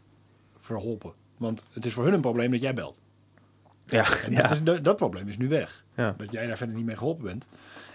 verholpen. 0.61 1.13
Want 1.37 1.63
het 1.73 1.87
is 1.87 1.93
voor 1.93 2.05
hun 2.05 2.13
een 2.13 2.21
probleem 2.21 2.51
dat 2.51 2.61
jij 2.61 2.75
belt. 2.75 2.99
Ja, 3.87 4.07
dat, 4.31 4.51
is, 4.51 4.63
dat, 4.63 4.85
dat 4.85 4.97
probleem 4.97 5.29
is 5.29 5.39
nu 5.39 5.49
weg. 5.49 5.85
Ja. 5.97 6.15
Dat 6.19 6.33
jij 6.33 6.47
daar 6.47 6.57
verder 6.57 6.77
niet 6.77 6.85
mee 6.85 6.97
geholpen 6.97 7.25
bent. 7.25 7.47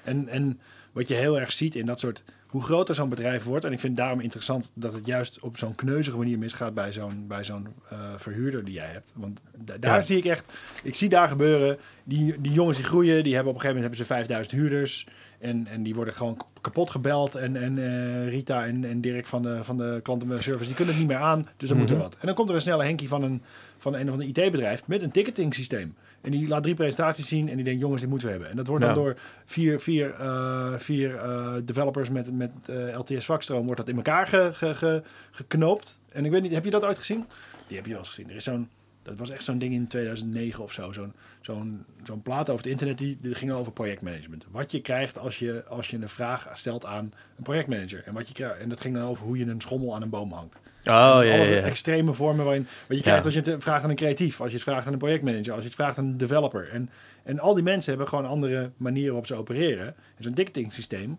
En, 0.03 0.27
en 0.27 0.59
wat 0.91 1.07
je 1.07 1.13
heel 1.13 1.39
erg 1.39 1.51
ziet 1.53 1.75
in 1.75 1.85
dat 1.85 1.99
soort... 1.99 2.23
Hoe 2.55 2.63
groter 2.63 2.95
zo'n 2.95 3.09
bedrijf 3.09 3.43
wordt... 3.43 3.65
En 3.65 3.71
ik 3.71 3.79
vind 3.79 3.91
het 3.93 4.01
daarom 4.01 4.19
interessant 4.19 4.71
dat 4.73 4.93
het 4.93 5.05
juist 5.05 5.39
op 5.39 5.57
zo'n 5.57 5.75
kneuzige 5.75 6.17
manier 6.17 6.37
misgaat... 6.37 6.73
bij 6.73 6.93
zo'n, 6.93 7.27
bij 7.27 7.43
zo'n 7.43 7.67
eh, 7.89 7.97
verhuurder 8.17 8.63
die 8.65 8.73
jij 8.73 8.87
hebt. 8.87 9.11
Want 9.15 9.39
da- 9.57 9.77
daar 9.77 9.95
Ja. 9.95 10.01
zie 10.01 10.17
ik 10.17 10.25
echt... 10.25 10.53
Ik 10.83 10.95
zie 10.95 11.09
daar 11.09 11.27
gebeuren... 11.27 11.77
Die, 12.03 12.41
die 12.41 12.51
jongens 12.51 12.77
die 12.77 12.85
groeien... 12.85 13.23
Die 13.23 13.33
hebben 13.33 13.51
op 13.53 13.57
een 13.57 13.61
gegeven 13.65 13.81
moment 13.81 13.81
hebben 13.81 13.97
ze 13.97 14.05
5000 14.05 14.55
huurders... 14.55 15.07
En, 15.39 15.67
en 15.67 15.83
die 15.83 15.95
worden 15.95 16.13
gewoon 16.13 16.37
kapot 16.61 16.89
gebeld. 16.89 17.35
En, 17.35 17.55
en 17.55 17.77
eh, 17.77 18.29
Rita 18.29 18.65
en, 18.65 18.85
en 18.85 19.01
Dirk 19.01 19.25
van 19.27 19.41
de, 19.41 19.63
van 19.63 19.77
de 19.77 19.99
klantenservice... 20.03 20.65
die 20.65 20.75
kunnen 20.75 20.93
het 20.93 21.03
niet 21.03 21.11
meer 21.13 21.21
aan. 21.21 21.47
Dus 21.57 21.69
dan 21.69 21.77
moet 21.77 21.89
er 21.89 21.95
Mhm. 21.95 22.03
wat. 22.03 22.13
En 22.19 22.25
dan 22.25 22.35
komt 22.35 22.49
er 22.49 22.55
een 22.55 22.61
snelle 22.61 22.83
Henkie 22.83 23.07
van 23.07 23.23
een, 23.23 23.41
van 23.77 23.93
een 23.95 24.07
of 24.07 24.11
ander 24.13 24.27
IT-bedrijf... 24.27 24.81
met 24.85 25.01
een 25.01 25.11
ticketing 25.11 25.53
systeem. 25.53 25.95
En 26.25 26.31
die 26.31 26.47
laat 26.47 26.63
drie 26.63 26.75
presentaties 26.75 27.27
zien 27.27 27.49
en 27.49 27.55
die 27.55 27.65
denkt, 27.65 27.79
jongens, 27.79 28.01
dit 28.01 28.09
moeten 28.09 28.27
we 28.27 28.33
hebben. 28.33 28.51
En 28.51 28.57
dat 28.57 28.67
wordt 28.67 28.85
dan 28.85 29.03
door 29.03 29.15
vier, 29.45 29.79
vier, 29.79 30.13
eh, 30.13 30.73
vier 30.77 31.15
eh, 31.15 31.53
developers 31.63 32.09
met, 32.09 32.31
met 32.37 32.51
eh, 32.65 32.97
LTS 32.97 33.25
vakstroom 33.25 33.63
wordt 33.65 33.77
dat 33.77 33.89
in 33.89 33.95
elkaar 33.95 34.27
ge, 34.27 34.49
ge, 34.53 34.75
ge- 34.75 35.01
geknoopt. 35.31 35.99
En 36.11 36.25
ik 36.25 36.31
weet 36.31 36.41
niet, 36.41 36.53
heb 36.53 36.65
je 36.65 36.71
dat 36.71 36.83
ooit 36.83 36.97
gezien? 36.97 37.25
Die 37.67 37.75
heb 37.77 37.85
je 37.85 37.91
wel 37.91 37.99
eens 37.99 38.09
gezien. 38.09 38.29
Er 38.29 38.35
is 38.35 38.43
zo'n, 38.43 38.69
dat 39.05 39.17
was 39.17 39.29
echt 39.29 39.43
zo'n 39.43 39.57
ding 39.57 39.73
in 39.73 39.87
2009 39.87 40.63
of 40.63 40.71
zo. 40.73 40.91
Zo'n, 40.91 41.13
zo'n, 41.41 41.85
zo'n 42.03 42.21
plaat 42.21 42.49
over 42.49 42.63
het 42.63 42.71
internet, 42.71 42.97
die, 42.97 43.17
die 43.21 43.35
ging 43.35 43.51
over 43.51 43.71
projectmanagement. 43.71 44.45
Wat 44.51 44.71
je 44.71 44.81
krijgt 44.81 45.17
als 45.17 45.39
je, 45.39 45.63
als 45.67 45.89
je 45.89 45.97
een 45.97 46.09
vraag 46.09 46.49
stelt 46.53 46.85
aan 46.85 47.13
een 47.37 47.43
projectmanager. 47.43 48.03
En, 48.05 48.13
wat 48.13 48.27
je 48.27 48.33
krijgt, 48.33 48.57
en 48.59 48.69
dat 48.69 48.81
ging 48.81 48.95
dan 48.95 49.03
over 49.03 49.25
hoe 49.25 49.37
je 49.37 49.45
een 49.45 49.61
schommel 49.61 49.95
aan 49.95 50.01
een 50.01 50.09
boom 50.09 50.31
hangt. 50.31 50.55
Oh, 50.55 50.61
ja, 50.83 50.91
Alle 51.13 51.23
ja, 51.25 51.43
ja. 51.43 51.61
extreme 51.61 52.13
vormen 52.13 52.45
waarin... 52.45 52.63
Wat 52.63 52.87
je 52.87 52.95
Ja. 52.95 53.01
krijgt 53.01 53.25
als 53.25 53.33
je 53.33 53.41
het 53.41 53.63
vraagt 53.63 53.83
aan 53.83 53.89
een 53.89 53.95
creatief. 53.95 54.39
Als 54.41 54.49
je 54.49 54.55
het 54.55 54.63
vraagt 54.65 54.87
aan 54.87 54.93
een 54.93 54.99
projectmanager. 54.99 55.51
Als 55.53 55.61
je 55.61 55.67
het 55.67 55.75
vraagt 55.75 55.97
aan 55.97 56.05
een 56.05 56.17
developer. 56.17 56.69
En, 56.69 56.89
en 57.23 57.39
al 57.39 57.53
die 57.53 57.63
mensen 57.63 57.89
hebben 57.89 58.07
gewoon 58.09 58.25
andere 58.25 58.71
manieren 58.77 59.09
waarop 59.11 59.27
ze 59.27 59.35
opereren. 59.35 59.87
En 59.87 60.23
zo'n 60.23 60.33
ticketing 60.33 60.73
systeem 60.73 61.17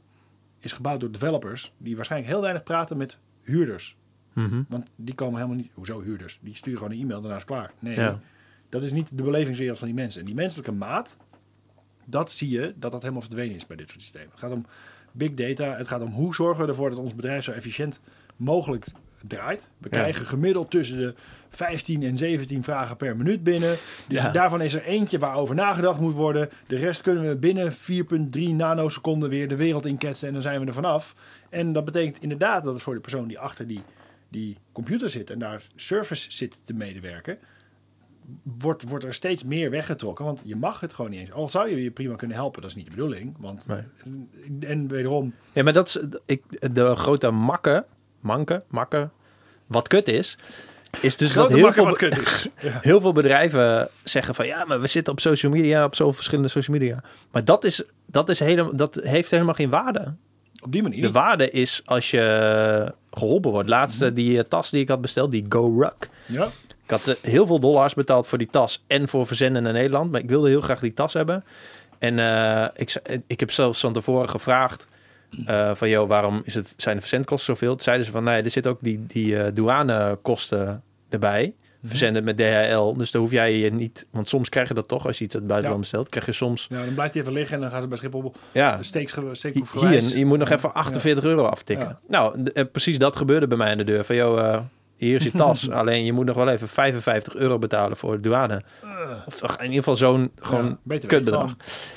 is 0.61 0.73
gebouwd 0.73 1.01
door 1.01 1.11
developers... 1.13 1.73
die 1.79 1.97
waarschijnlijk 1.97 2.33
heel 2.33 2.41
weinig 2.43 2.63
praten 2.63 2.97
met 2.97 3.19
huurders. 3.43 3.97
Mhm. 4.45 4.63
Want 4.69 4.87
die 4.97 5.15
komen 5.15 5.35
helemaal 5.35 5.57
niet... 5.57 5.71
Hoezo 5.75 6.03
huurders? 6.03 6.39
Die 6.43 6.55
sturen 6.55 6.79
gewoon 6.79 6.93
een 6.93 7.01
e-mail, 7.03 7.21
daarna 7.21 7.37
is 7.37 7.45
klaar. 7.45 7.71
Nee, 7.79 7.95
Ja. 7.97 8.21
dat 8.69 8.83
is 8.83 8.93
niet 8.93 9.17
de 9.17 9.23
belevingswereld 9.23 9.79
van 9.79 9.87
die 9.87 9.97
mensen. 9.97 10.21
En 10.21 10.27
die 10.27 10.35
menselijke 10.35 10.73
maat... 10.73 11.17
dat 12.05 12.31
zie 12.33 12.51
je 12.51 12.75
dat 12.77 12.93
dat 12.93 13.01
helemaal 13.01 13.23
verdwenen 13.23 13.57
is 13.57 13.67
bij 13.67 13.77
dit 13.77 13.89
soort 13.91 14.03
systemen. 14.03 14.31
Het 14.31 14.41
gaat 14.41 14.51
om 14.53 14.67
big 15.13 15.35
data. 15.35 15.77
Het 15.77 15.89
gaat 15.89 16.01
om 16.01 16.11
hoe 16.13 16.35
zorgen 16.35 16.63
we 16.65 16.69
ervoor 16.71 16.91
dat 16.91 16.99
ons 16.99 17.15
bedrijf 17.15 17.45
zo 17.45 17.51
efficiënt 17.53 18.01
mogelijk 18.37 18.87
draait. 19.27 19.71
We 19.79 19.89
Ja. 19.91 19.97
krijgen 19.99 20.27
gemiddeld 20.27 20.71
tussen 20.71 20.99
de 20.99 21.15
15 21.49 22.03
en 22.03 22.17
17 22.17 22.63
vragen 22.63 22.97
per 22.97 23.17
minuut 23.17 23.43
binnen. 23.43 23.77
Dus 24.09 24.23
Ja. 24.23 24.29
daarvan 24.29 24.61
is 24.61 24.75
er 24.75 24.83
eentje 24.85 25.19
waarover 25.19 25.55
nagedacht 25.55 26.01
moet 26.01 26.15
worden. 26.15 26.49
De 26.67 26.77
rest 26.77 27.03
kunnen 27.03 27.29
we 27.29 27.37
binnen 27.37 27.73
4,3 27.73 28.55
nanoseconden 28.55 29.29
weer 29.29 29.49
de 29.49 29.57
wereld 29.57 29.87
inketsen 29.87 30.27
en 30.27 30.33
dan 30.33 30.43
zijn 30.43 30.61
we 30.61 30.67
er 30.67 30.73
vanaf. 30.73 31.15
En 31.51 31.73
dat 31.73 31.85
betekent 31.85 32.23
inderdaad 32.23 32.65
dat 32.65 32.75
het 32.75 32.83
voor 32.83 32.95
de 32.95 33.01
persoon 33.01 33.29
die 33.29 33.39
achter 33.39 33.67
die, 33.67 33.83
die 34.37 34.59
computer 34.73 35.11
zit 35.11 35.31
en 35.31 35.39
daar 35.39 35.63
service 35.77 36.33
zit 36.33 36.67
te 36.67 36.73
medewerken, 36.73 37.39
wordt, 38.43 38.89
wordt 38.89 39.05
er 39.05 39.15
steeds 39.15 39.45
meer 39.45 39.71
weggetrokken. 39.71 40.25
Want 40.25 40.43
je 40.45 40.57
mag 40.57 40.81
het 40.81 40.93
gewoon 40.93 41.11
niet 41.11 41.21
eens. 41.21 41.33
Al 41.33 41.49
zou 41.49 41.69
je 41.69 41.83
je 41.83 41.91
prima 41.91 42.15
kunnen 42.15 42.37
helpen, 42.37 42.61
dat 42.61 42.71
is 42.71 42.77
niet 42.77 42.85
de 42.85 42.91
bedoeling. 42.91 43.37
Want, 43.39 43.67
En 44.61 44.89
wederom, 44.89 45.35
Ja, 45.53 45.63
maar 45.63 45.73
dat 45.73 45.89
is 45.89 45.99
ik, 46.27 46.73
de 46.75 46.97
grote 46.97 47.31
makke, 47.31 47.85
manke, 48.21 48.63
makke, 48.69 49.11
wat 49.67 49.89
kut 49.89 50.09
is, 50.09 50.37
is 51.01 51.17
dus 51.17 51.33
dat 51.33 51.49
heel 51.49 51.73
veel, 51.73 51.97
is. 51.97 52.49
Ja. 52.61 52.79
heel 52.83 53.01
veel 53.01 53.13
bedrijven 53.13 53.89
zeggen 54.05 54.35
van 54.35 54.47
ja, 54.47 54.65
maar 54.65 54.81
we 54.81 54.87
zitten 54.87 55.13
op 55.13 55.21
social 55.21 55.53
media, 55.53 55.85
op 55.85 55.95
zoveel 55.95 56.13
verschillende 56.13 56.49
social 56.49 56.77
media. 56.79 57.03
Maar 57.31 57.45
dat, 57.45 57.65
is, 57.65 57.83
dat, 58.07 58.29
is 58.29 58.39
helemaal, 58.39 58.77
dat 58.77 58.95
heeft 59.03 59.31
helemaal 59.31 59.55
geen 59.55 59.71
waarde. 59.71 60.15
Op 60.67 60.73
die 60.73 60.83
manier. 60.83 61.03
De 61.03 61.13
waarde 61.13 61.51
is 61.51 61.83
als 61.85 62.11
je 62.11 62.95
geholpen 63.11 63.51
wordt. 63.51 63.69
Laatste, 63.69 64.13
die 64.13 64.39
eh, 64.39 64.45
tas 64.49 64.71
die 64.71 64.81
ik 64.81 64.89
had 64.89 65.01
besteld, 65.01 65.31
die 65.31 65.47
Go 65.49 65.81
Ruck. 65.81 66.09
Ja. 66.27 66.49
Ik 66.85 66.91
had 66.91 67.09
eh, 67.09 67.15
heel 67.23 67.47
veel 67.47 67.61
dollars 67.61 67.95
betaald 67.95 68.27
voor 68.27 68.39
die 68.39 68.51
tas 68.51 68.85
en 68.87 69.09
voor 69.09 69.27
verzenden 69.27 69.63
naar 69.63 69.73
Nederland. 69.73 70.11
Maar 70.11 70.21
ik 70.21 70.29
wilde 70.29 70.49
heel 70.49 70.61
graag 70.61 70.81
die 70.81 70.95
tas 70.95 71.13
hebben. 71.13 71.45
En 71.99 72.19
eh, 72.19 72.65
ik, 72.75 72.95
ik 73.27 73.41
heb 73.41 73.51
zelfs 73.51 73.81
van 73.81 73.93
tevoren 73.93 74.29
gevraagd 74.29 74.87
eh, 75.47 75.75
van... 75.75 75.89
joh, 75.89 76.09
waarom 76.09 76.41
is 76.45 76.55
het, 76.55 76.75
zijn 76.77 76.95
de 76.95 77.01
verzendkosten 77.01 77.55
zoveel? 77.55 77.71
Toen 77.71 77.81
zeiden 77.81 78.07
ze 78.07 78.13
van, 78.13 78.25
nee, 78.25 78.43
er 78.43 78.51
zit 78.51 78.67
ook 78.67 78.79
die, 78.81 79.07
die 79.07 79.39
eh, 79.39 79.55
douanekosten 79.55 80.83
erbij. 81.09 81.55
Verzenden 81.89 82.25
met 82.25 82.37
DHL. 82.37 82.93
Dus 82.97 83.11
dan 83.11 83.21
hoef 83.21 83.31
jij 83.31 83.59
je 83.59 83.73
niet... 83.73 84.07
Want 84.11 84.29
soms 84.29 84.49
krijg 84.49 84.69
je 84.69 84.75
dat 84.75 84.89
toch 84.89 85.07
als 85.07 85.19
je 85.19 85.25
iets 85.25 85.35
uit 85.35 85.43
het 85.43 85.53
buitenland 85.53 85.81
bestelt. 85.81 86.09
Krijg 86.09 86.27
je 86.27 86.33
soms... 86.33 86.67
Ja, 86.71 86.85
dan 86.85 86.95
blijft 86.95 87.13
hij 87.15 87.23
even 87.23 87.35
liggen 87.35 87.55
en 87.55 87.61
dan 87.61 87.71
gaan 87.71 87.81
ze 87.81 87.89
bij 87.89 87.99
Schiphol 87.99 88.33
Ja, 88.53 88.83
steeks. 88.83 89.15
Hier, 89.73 90.19
je 90.19 90.27
moet 90.27 90.39
nog 90.39 90.51
even 90.51 90.73
48 90.73 91.25
euro 91.25 91.45
aftikken. 91.45 91.99
Nou, 92.09 92.43
eh, 92.55 92.65
precies 92.73 92.99
dat 92.99 93.17
gebeurde 93.17 93.47
bij 93.47 93.57
mij 93.59 93.71
aan 93.71 93.79
de 93.79 93.85
deur. 93.85 94.05
Van, 94.05 94.17
joh, 94.17 94.39
eh, 94.39 94.61
hier 94.97 95.17
is 95.17 95.25
je 95.25 95.31
tas. 95.31 95.71
Alleen 95.81 96.05
je 96.05 96.13
moet 96.13 96.27
nog 96.27 96.37
wel 96.37 96.49
even 96.49 96.69
55 96.69 97.35
euro 97.35 97.59
betalen 97.59 97.97
voor 97.97 98.13
de 98.13 98.21
douane. 98.21 98.63
Of 99.27 99.39
toch 99.39 99.57
in 99.57 99.63
ieder 99.63 99.77
geval 99.77 99.97
zo'n 99.97 100.33
gewoon 100.41 100.79
kutbedrag. 101.07 101.57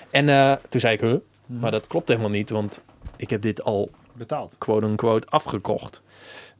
En 0.09 0.29
eh, 0.29 0.53
toen 0.69 0.79
zei 0.79 0.93
ik, 0.93 1.01
huh? 1.01 1.15
Mhm. 1.45 1.59
Maar 1.59 1.71
dat 1.71 1.87
klopt 1.87 2.07
helemaal 2.07 2.29
niet, 2.29 2.49
want 2.49 2.81
ik 3.15 3.29
heb 3.29 3.41
dit 3.41 3.63
al 3.63 3.91
Betaald. 4.13 4.55
quote-unquote 4.57 5.27
afgekocht. 5.29 6.01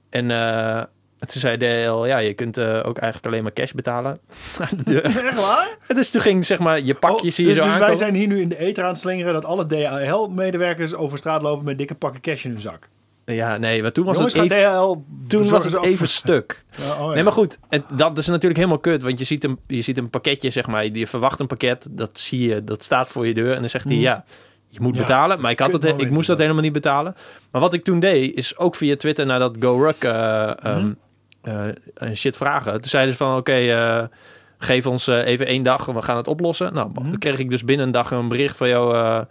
En 0.09 0.31
eh, 0.31 0.83
toen 1.27 1.41
zei 1.41 1.57
DHL, 1.57 2.05
ja, 2.05 2.17
je 2.17 2.33
kunt 2.33 2.57
eh, 2.57 2.65
ook 2.85 2.97
eigenlijk 2.97 3.25
alleen 3.25 3.43
maar 3.43 3.53
cash 3.53 3.71
betalen. 3.71 4.17
Echt 5.03 5.35
waar? 5.35 5.77
En 5.87 5.95
dus 5.95 6.09
toen 6.09 6.21
ging 6.21 6.45
zeg 6.45 6.59
maar 6.59 6.81
je 6.81 6.93
pakje, 6.93 7.15
Oh, 7.29 7.35
je 7.35 7.43
dus, 7.43 7.55
zo 7.55 7.63
dus 7.63 7.77
wij 7.77 7.95
zijn 7.95 8.15
hier 8.15 8.27
nu 8.27 8.41
in 8.41 8.49
de 8.49 8.57
ether 8.59 8.83
aan 8.83 8.89
het 8.89 8.99
slingeren 8.99 9.33
dat 9.33 9.45
alle 9.45 9.65
DHL-medewerkers 9.65 10.93
over 10.93 11.17
straat 11.17 11.41
lopen 11.41 11.65
met 11.65 11.77
dikke 11.77 11.95
pakken 11.95 12.21
cash 12.21 12.45
in 12.45 12.51
hun 12.51 12.61
zak. 12.61 12.89
Ja, 13.25 13.57
nee, 13.57 13.81
maar 13.81 13.91
toen 13.91 14.05
was 14.05 14.15
Jongens, 14.15 14.33
het 14.33 14.51
gaan 14.51 14.57
even, 14.57 14.71
DHL 14.71 14.95
toen 15.27 15.47
was 15.47 15.63
het 15.63 15.75
af- 15.75 15.85
even 15.85 16.07
stuk. 16.07 16.63
Ja, 16.77 16.93
oh 16.93 17.07
ja. 17.07 17.13
Nee, 17.13 17.23
maar 17.23 17.33
goed, 17.33 17.57
het, 17.69 17.83
dat 17.93 18.17
is 18.17 18.27
natuurlijk 18.27 18.55
helemaal 18.59 18.79
kut. 18.79 19.03
Want 19.03 19.19
je 19.19 19.25
ziet, 19.25 19.43
een, 19.43 19.59
je 19.67 19.81
ziet 19.81 19.97
een 19.97 20.09
pakketje, 20.09 20.49
zeg 20.49 20.67
maar. 20.67 20.85
Je 20.87 21.07
verwacht 21.07 21.39
een 21.39 21.47
pakket, 21.47 21.87
dat 21.89 22.19
zie 22.19 22.47
je, 22.49 22.63
dat 22.63 22.83
staat 22.83 23.09
voor 23.09 23.27
je 23.27 23.33
deur. 23.33 23.53
En 23.53 23.59
dan 23.59 23.69
zegt 23.69 23.85
hij, 23.85 23.95
Mm. 23.95 24.01
ja, 24.01 24.23
je 24.67 24.79
moet 24.81 24.95
Ja, 24.95 25.01
betalen. 25.01 25.41
Maar 25.41 25.51
ik, 25.51 25.59
had 25.59 25.73
het, 25.73 25.83
ik 25.85 26.09
moest 26.09 26.27
dat 26.27 26.37
helemaal 26.37 26.61
niet 26.61 26.73
betalen. 26.73 27.15
Maar 27.51 27.61
wat 27.61 27.73
ik 27.73 27.83
toen 27.83 27.99
deed, 27.99 28.35
is 28.35 28.57
ook 28.57 28.75
via 28.75 28.95
Twitter 28.95 29.25
naar 29.25 29.39
dat 29.39 29.57
GoRuck 29.59 30.03
eh 30.03 30.43
ehm, 30.65 30.77
Mhm. 30.79 30.87
eh, 30.87 30.91
shit 32.13 32.35
vragen. 32.35 32.73
Toen 32.73 32.83
zeiden 32.89 33.11
ze 33.11 33.17
van, 33.23 33.37
oké, 33.37 33.53
eh, 33.53 34.03
geef 34.57 34.85
ons 34.87 35.07
eh, 35.07 35.25
even 35.27 35.45
één 35.45 35.63
dag 35.63 35.87
en 35.87 35.93
we 35.93 36.01
gaan 36.01 36.17
het 36.17 36.27
oplossen. 36.27 36.73
Nou, 36.73 36.89
Mhm. 36.89 37.03
dan 37.09 37.17
kreeg 37.17 37.39
ik 37.39 37.49
dus 37.49 37.63
binnen 37.63 37.85
een 37.85 37.91
dag 37.91 38.11
een 38.11 38.27
bericht 38.27 38.57
van 38.57 38.67
jou... 38.67 38.93
eh, 38.95 39.21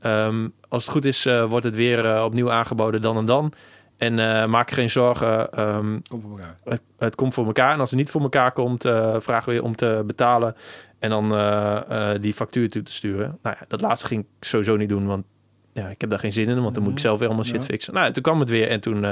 ehm, 0.00 0.48
als 0.68 0.82
het 0.84 0.92
goed 0.92 1.04
is, 1.04 1.26
eh, 1.26 1.44
wordt 1.44 1.64
het 1.64 1.74
weer 1.76 2.04
eh, 2.06 2.24
opnieuw 2.24 2.50
aangeboden 2.50 3.02
dan 3.02 3.16
en 3.16 3.24
dan. 3.24 3.52
En 3.96 4.18
eh, 4.18 4.46
maak 4.46 4.68
je 4.68 4.74
geen 4.74 4.90
zorgen, 4.90 5.52
ehm, 5.52 5.98
Kom 6.08 6.20
voor 6.20 6.30
elkaar. 6.30 6.54
het, 6.64 6.82
het 6.98 7.14
komt 7.14 7.34
voor 7.34 7.46
elkaar. 7.46 7.72
En 7.72 7.80
als 7.80 7.90
het 7.90 7.98
niet 7.98 8.10
voor 8.10 8.20
elkaar 8.20 8.52
komt, 8.52 8.84
eh, 8.84 9.14
vragen 9.18 9.48
we 9.48 9.54
je 9.54 9.62
om 9.62 9.76
te 9.76 10.02
betalen. 10.06 10.54
En 10.98 11.10
dan 11.10 11.34
eh, 11.34 12.12
eh, 12.14 12.22
die 12.22 12.34
factuur 12.34 12.70
toe 12.70 12.82
te 12.82 12.92
sturen. 12.92 13.38
Nou 13.42 13.56
ja, 13.60 13.64
dat 13.68 13.80
laatste 13.80 14.06
ging 14.06 14.20
ik 14.20 14.26
sowieso 14.46 14.76
niet 14.76 14.88
doen, 14.88 15.06
want 15.06 15.24
ja, 15.72 15.88
ik 15.88 16.00
heb 16.00 16.10
daar 16.10 16.18
geen 16.18 16.32
zin 16.32 16.48
in, 16.48 16.62
want 16.62 16.74
dan 16.74 16.82
moet 16.82 16.92
ik 16.92 16.98
Mhm. 16.98 17.06
zelf 17.06 17.18
weer 17.18 17.28
allemaal 17.28 17.46
shit 17.46 17.64
fixen. 17.64 17.94
Nou, 17.94 18.12
toen 18.12 18.22
kwam 18.22 18.40
het 18.40 18.48
weer 18.50 18.68
en 18.68 18.80
toen 18.80 19.04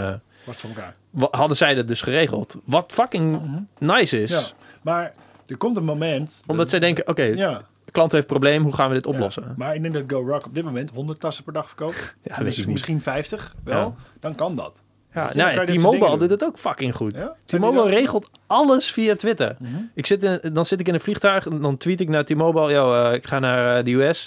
het 0.50 0.60
van 0.60 0.70
elkaar. 0.70 0.94
hadden 1.30 1.56
zij 1.56 1.74
dat 1.74 1.86
dus 1.86 2.00
geregeld. 2.00 2.56
Wat 2.64 2.92
fucking 2.92 3.40
nice 3.78 4.22
is. 4.22 4.30
Ja. 4.30 4.42
Maar 4.82 5.12
er 5.46 5.56
komt 5.56 5.76
een 5.76 5.84
moment... 5.84 6.32
Omdat 6.40 6.56
dat- 6.56 6.68
zij 6.70 6.78
denken, 6.80 7.08
oké, 7.08 7.22
Ja. 7.22 7.60
klant 7.90 8.12
heeft 8.12 8.24
een 8.24 8.30
probleem, 8.30 8.62
hoe 8.62 8.74
gaan 8.74 8.88
we 8.88 8.94
dit 8.94 9.06
oplossen? 9.06 9.42
Ja, 9.42 9.54
maar 9.56 9.74
ik 9.74 9.82
denk 9.82 9.94
dat 9.94 10.02
GoRock 10.06 10.46
op 10.46 10.54
dit 10.54 10.64
moment 10.64 10.90
100 10.94 11.20
tassen 11.20 11.44
per 11.44 11.52
dag 11.52 11.66
verkoopt. 11.66 11.96
Ja, 11.96 12.12
weet 12.22 12.38
ik 12.38 12.44
misschien, 12.44 12.64
niet. 12.64 12.74
misschien 12.74 13.00
50 13.02 13.54
wel. 13.64 13.94
Dan 14.20 14.34
kan 14.34 14.54
dat. 14.56 14.82
Ja, 15.12 15.30
nou, 15.34 15.52
ja, 15.52 15.64
T-Mobile 15.64 16.18
doet 16.18 16.30
het 16.30 16.44
ook 16.44 16.58
fucking 16.58 16.94
goed. 16.94 17.14
Ja? 17.16 17.34
T-Mobile 17.44 17.88
regelt 17.88 18.30
alles 18.46 18.90
via 18.90 19.16
Twitter. 19.16 19.56
Mhm. 19.58 19.74
Ik 19.94 20.06
zit 20.06 20.22
in, 20.22 20.40
dan 20.52 20.66
zit 20.66 20.80
ik 20.80 20.88
in 20.88 20.94
een 20.94 21.00
vliegtuig 21.00 21.46
en 21.46 21.60
dan 21.60 21.76
tweet 21.76 22.00
ik 22.00 22.08
naar 22.08 22.24
T-Mobile. 22.24 22.72
Yo, 22.72 22.94
eh, 22.94 23.14
ik 23.14 23.26
ga 23.26 23.38
naar 23.38 23.78
eh, 23.78 23.84
de 23.84 23.92
US. 23.92 24.26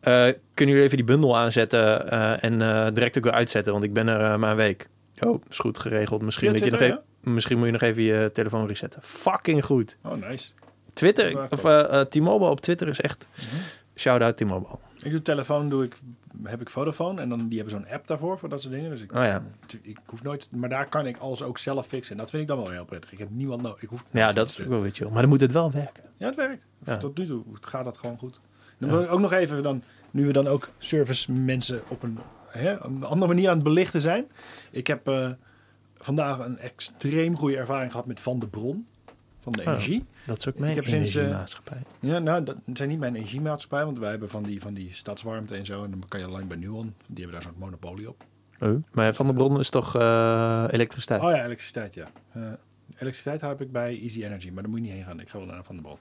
Eh, 0.00 0.12
kunnen 0.54 0.74
jullie 0.74 0.82
even 0.82 0.96
die 0.96 1.06
bundel 1.06 1.36
aanzetten 1.36 2.10
en 2.40 2.58
direct 2.94 3.18
ook 3.18 3.24
weer 3.24 3.32
uitzetten? 3.32 3.72
Want 3.72 3.84
ik 3.84 3.92
ben 3.92 4.08
er 4.08 4.38
maar 4.38 4.50
een 4.50 4.56
week. 4.56 4.86
Oh, 5.20 5.42
is 5.48 5.58
goed 5.58 5.78
geregeld. 5.78 6.22
Misschien, 6.22 6.52
je 6.52 6.70
nog 6.70 6.80
even, 6.80 7.02
misschien 7.20 7.56
moet 7.56 7.66
je 7.66 7.72
nog 7.72 7.82
even 7.82 8.02
je 8.02 8.30
telefoon 8.32 8.66
resetten. 8.66 9.02
Fucking 9.02 9.64
goed. 9.64 9.96
Oh, 10.02 10.12
nice. 10.12 10.50
Twitter, 10.92 11.50
of 11.50 11.64
eh, 11.64 12.00
T-Mobile 12.00 12.50
op 12.50 12.60
Twitter 12.60 12.88
is 12.88 13.00
echt... 13.00 13.28
Mhm. 13.36 13.56
Shout-out 13.94 14.36
T-Mobile. 14.36 14.78
Ik 15.02 15.10
doe 15.10 15.22
telefoon, 15.22 15.68
doe 15.68 15.84
ik, 15.84 15.96
heb 16.42 16.60
ik 16.60 16.70
Vodafone. 16.70 17.20
En 17.20 17.28
dan, 17.28 17.48
die 17.48 17.58
hebben 17.58 17.76
zo'n 17.78 17.88
app 17.92 18.06
daarvoor, 18.06 18.38
voor 18.38 18.48
dat 18.48 18.60
soort 18.62 18.74
dingen. 18.74 18.90
Dus 18.90 19.00
ik, 19.00 19.14
Oh 19.14 19.22
ja. 19.22 19.42
ik 19.82 19.98
hoef 20.06 20.22
nooit... 20.22 20.48
Maar 20.50 20.68
daar 20.68 20.88
kan 20.88 21.06
ik 21.06 21.16
alles 21.16 21.42
ook 21.42 21.58
zelf 21.58 21.86
fixen. 21.86 22.12
En 22.12 22.18
dat 22.18 22.30
vind 22.30 22.42
ik 22.42 22.48
dan 22.48 22.58
wel 22.58 22.70
heel 22.70 22.84
prettig. 22.84 23.12
Ik 23.12 23.18
heb 23.18 23.30
niemand 23.30 23.62
nodig. 23.62 23.82
Ik 23.82 23.88
hoef 23.88 24.04
Ja, 24.10 24.32
dat 24.32 24.48
is 24.48 24.60
ook 24.60 24.68
wel 24.68 24.80
weer 24.80 24.90
chill. 24.90 25.08
Maar 25.08 25.20
dan 25.20 25.28
moet 25.28 25.40
het 25.40 25.52
wel 25.52 25.70
werken. 25.70 26.04
Ja, 26.16 26.26
het 26.26 26.36
werkt. 26.36 26.66
Ja. 26.84 26.96
Tot 26.96 27.18
nu 27.18 27.26
toe 27.26 27.44
gaat 27.60 27.84
dat 27.84 27.96
gewoon 27.96 28.18
goed. 28.18 28.40
Dan 28.78 28.90
wil 28.90 29.02
ik 29.02 29.10
ook 29.10 29.20
nog 29.20 29.32
even, 29.32 29.62
dan, 29.62 29.82
nu 30.10 30.26
we 30.26 30.32
dan 30.32 30.46
ook 30.46 30.68
service 30.78 31.32
mensen 31.32 31.82
op 31.88 32.02
een, 32.02 32.18
hè, 32.56 32.84
een 32.84 33.02
andere 33.02 33.32
manier 33.34 33.48
aan 33.48 33.54
het 33.54 33.64
belichten 33.64 34.00
zijn. 34.00 34.26
Ik 34.70 34.86
heb 34.86 35.08
eh, 35.08 35.30
vandaag 35.98 36.38
een 36.38 36.58
extreem 36.58 37.36
goede 37.36 37.56
ervaring 37.56 37.90
gehad 37.90 38.06
met 38.06 38.20
Van 38.20 38.38
de 38.38 38.46
Bron. 38.48 38.86
Van 39.40 39.52
de 39.52 39.60
Oh. 39.60 39.66
energie. 39.66 40.04
Dat 40.26 40.38
is 40.38 40.48
ook 40.48 40.54
Ik 40.54 40.60
mijn 40.60 40.78
eh, 40.78 40.92
energiemaatschappij. 40.92 41.78
Ja, 42.00 42.18
nou, 42.18 42.44
dat 42.44 42.56
zijn 42.74 42.88
niet 42.88 42.98
mijn 42.98 43.14
energiemaatschappij, 43.16 43.84
want 43.84 43.98
wij 43.98 44.10
hebben 44.10 44.28
van 44.28 44.42
die, 44.42 44.60
van 44.60 44.74
die 44.74 44.88
stadswarmte 44.92 45.54
en 45.54 45.66
zo. 45.66 45.84
En 45.84 45.90
dan 45.90 46.02
kan 46.08 46.20
je 46.20 46.26
alleen 46.26 46.46
bij 46.48 46.56
Nuon. 46.56 46.94
Die 47.06 47.24
hebben 47.24 47.32
daar 47.32 47.42
zo'n 47.42 47.58
monopolie 47.58 48.08
op. 48.08 48.24
Oh, 48.60 48.82
maar 48.92 49.14
Van 49.14 49.26
der 49.26 49.34
Bron 49.34 49.60
is 49.60 49.70
toch 49.70 49.96
eh, 49.96 50.64
elektriciteit? 50.70 51.22
Oh 51.22 51.30
ja, 51.30 51.44
elektriciteit, 51.44 51.94
ja. 51.94 52.08
Elektriciteit 52.98 53.40
heb 53.40 53.60
ik 53.60 53.72
bij 53.72 54.00
Easy 54.00 54.24
Energy, 54.24 54.50
maar 54.50 54.62
daar 54.62 54.70
moet 54.70 54.80
je 54.80 54.86
niet 54.86 54.94
heen 54.94 55.04
gaan. 55.04 55.20
Ik 55.20 55.28
ga 55.28 55.38
wel 55.38 55.46
naar 55.46 55.64
Van 55.64 55.76
de 55.76 55.82
Bron. 55.82 55.96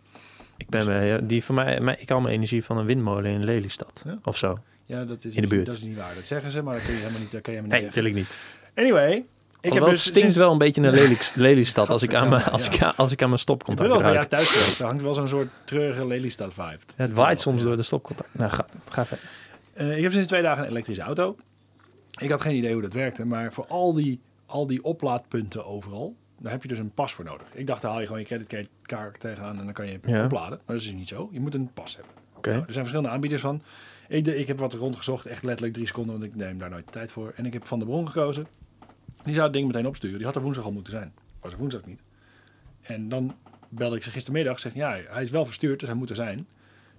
Ik 0.58 0.70
ben 0.70 0.86
bij, 0.86 1.26
die 1.26 1.44
van 1.44 1.56
mij, 1.56 1.80
mij, 1.80 1.96
ik 2.00 2.10
haal 2.10 2.22
mijn 2.22 2.34
energie 2.36 2.63
van 2.63 2.78
een 2.78 2.86
windmolen 2.86 3.32
in 3.32 3.44
Lelystad. 3.44 4.02
Ja? 4.06 4.18
Of 4.24 4.38
zo. 4.38 4.60
Ja, 4.86 5.06
dat 5.06 5.24
is, 5.24 5.36
In 5.36 5.41
de 5.41 5.48
buurt. 5.48 5.65
dat 5.65 5.76
is 5.76 5.82
niet 5.84 5.98
waar. 5.98 6.15
Dat 6.15 6.28
zeggen 6.28 6.52
ze, 6.52 6.62
maar 6.62 6.74
dat 6.74 6.84
kun 6.84 6.93
je 6.93 7.00
helemaal 7.00 7.19
niet, 7.19 7.32
dat 7.32 7.41
kun 7.41 7.54
je 7.54 7.62
Nee, 7.62 7.69
helemaal 7.69 7.91
niet 7.93 8.04
zeggen. 8.06 8.13
natuurlijk 8.13 8.56
niet. 8.76 8.95
Anyway, 9.02 9.26
ik 9.62 9.74
heb 9.74 9.84
dus 9.84 10.06
het 10.06 10.15
stinkt 10.17 10.36
wel 10.36 10.52
een 10.52 10.58
beetje 10.58 10.82
naar 10.82 10.91
Lelystad, 10.91 11.36
Lelystad 11.48 11.89
als, 11.89 12.02
ik 12.02 12.13
aan 12.13 12.30
mijn, 12.30 12.43
als, 12.43 12.65
ik, 12.69 12.82
als 12.84 12.88
ik 12.88 12.91
aan 12.95 13.00
mijn 13.02 13.12
Ik 13.21 13.30
ben 13.30 13.39
stopcontact 13.39 13.89
wel 13.89 13.98
bij 13.98 14.06
jou 14.08 14.15
ruik. 14.17 14.30
thuis 14.30 14.50
geweest. 14.50 14.80
Er 14.80 14.86
hangt 14.86 15.02
wel 15.02 15.13
zo'n 15.13 15.28
soort 15.28 15.48
treurige 15.63 16.08
Lelystad 16.08 16.54
vibe. 16.54 16.63
Ja, 16.98 17.04
het 17.04 17.13
waait 17.13 17.39
soms 17.39 17.62
door 17.62 17.76
de 17.78 17.84
stopcontact. 17.84 18.30
Nou, 18.38 18.52
ga, 18.52 18.65
ga 18.89 19.06
verder. 19.06 19.26
Eh, 19.74 19.98
ik 19.98 20.04
heb 20.04 20.12
sinds 20.12 20.28
twee 20.28 20.41
dagen 20.41 20.63
een 20.63 20.69
elektrische 20.69 21.02
auto. 21.04 21.36
Ik 22.19 22.30
had 22.30 22.41
geen 22.41 22.56
idee 22.56 22.74
hoe 22.74 22.82
dat 22.82 22.93
werkte, 22.93 23.26
maar 23.26 23.54
voor 23.54 23.65
al 23.67 23.93
die, 23.93 24.19
al 24.45 24.67
die 24.67 24.84
oplaadpunten 24.84 25.65
overal, 25.65 26.15
daar 26.39 26.52
heb 26.52 26.62
je 26.62 26.67
dus 26.67 26.80
een 26.80 26.91
pas 26.93 27.13
voor 27.13 27.26
nodig. 27.26 27.48
Ik 27.54 27.67
dacht, 27.67 27.82
daar 27.82 27.91
haal 27.91 28.00
je 28.00 28.06
gewoon 28.06 28.21
je 28.21 28.28
creditcard 28.28 29.19
tegenaan 29.19 29.58
en 29.60 29.63
dan 29.65 29.74
kan 29.74 29.86
je 29.88 30.00
Ja. 30.06 30.24
opladen. 30.26 30.50
Maar 30.50 30.76
dat 30.76 30.76
is 30.76 30.84
dus 30.84 30.93
niet 30.93 31.08
zo. 31.08 31.30
Je 31.32 31.39
moet 31.39 31.54
een 31.54 31.69
pas 31.74 31.95
hebben. 31.95 32.13
Oké. 32.38 32.50
Nou, 32.50 32.60
er 32.62 32.65
zijn 32.74 32.86
verschillende 32.86 33.10
aanbieders 33.10 33.41
van. 33.41 33.62
Ik, 34.08 34.28
ik 34.28 34.48
heb 34.48 34.58
wat 34.60 34.74
rondgezocht, 34.74 35.26
echt 35.26 35.44
letterlijk 35.44 35.74
drie 35.74 35.88
seconden, 35.88 36.20
want 36.20 36.26
ik 36.26 36.36
neem 36.36 36.58
daar 36.58 36.70
nooit 36.70 36.86
de 36.86 36.91
tijd 36.91 37.12
voor. 37.12 37.34
En 37.36 37.46
ik 37.46 37.54
heb 37.54 37.65
Van 37.65 37.80
de 37.80 37.86
Bron 37.86 38.08
gekozen. 38.08 38.48
Die 39.24 39.34
zou 39.34 39.46
het 39.46 39.54
ding 39.54 39.68
meteen 39.68 39.88
opsturen. 39.88 40.18
Die 40.18 40.26
had 40.26 40.36
er 40.36 40.41
woensdag 40.41 40.65
al 40.65 40.72
moeten 40.72 40.94
zijn. 40.94 41.13
Was 41.41 41.52
er 41.52 41.58
woensdag 41.58 41.86
niet. 41.86 42.02
En 42.82 43.10
dan 43.10 43.36
belde 43.70 43.96
ik 43.96 44.04
ze 44.04 44.12
gistermiddag. 44.12 44.60
Zeg, 44.60 44.74
ja, 44.74 44.98
hij 45.10 45.22
is 45.22 45.30
wel 45.30 45.46
verstuurd, 45.46 45.80
dus 45.80 45.89
hij 45.89 45.98
moet 45.98 46.10
er 46.10 46.15
zijn. 46.15 46.48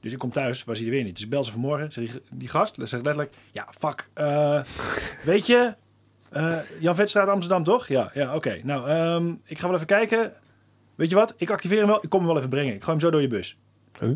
Dus 0.00 0.12
ik 0.12 0.18
kom 0.18 0.30
thuis, 0.30 0.64
was 0.64 0.78
hij 0.78 0.86
er 0.86 0.92
weer 0.92 1.04
niet. 1.04 1.14
Dus 1.14 1.24
ik 1.24 1.30
bel 1.30 1.44
ze 1.44 1.50
vanmorgen. 1.52 1.92
Zeg, 1.92 2.04
die, 2.10 2.22
die 2.30 2.48
gast 2.48 2.74
zegt 2.76 2.90
letterlijk, 2.92 3.34
ja, 3.52 3.68
fuck. 3.78 4.08
eh, 4.12 4.62
weet 5.24 5.46
je, 5.46 5.74
eh, 6.30 6.58
Jan 6.78 6.94
Vetstraat 6.94 7.28
Amsterdam, 7.28 7.64
toch? 7.64 7.88
Ja, 7.88 8.10
ja 8.14 8.34
oké. 8.34 8.60
Nou, 8.62 8.88
ehm, 8.88 9.34
ik 9.44 9.58
ga 9.58 9.66
wel 9.66 9.74
even 9.74 9.86
kijken. 9.86 10.32
Weet 10.94 11.08
je 11.08 11.14
wat? 11.14 11.34
Ik 11.36 11.50
activeer 11.50 11.78
hem 11.78 11.86
wel. 11.86 12.02
Ik 12.04 12.08
kom 12.08 12.18
hem 12.18 12.28
wel 12.28 12.38
even 12.38 12.48
brengen. 12.50 12.74
Ik 12.74 12.82
gooi 12.82 12.90
hem 12.96 13.00
zo 13.00 13.10
door 13.10 13.20
je 13.20 13.28
bus. 13.28 13.56
Huh? 14.00 14.10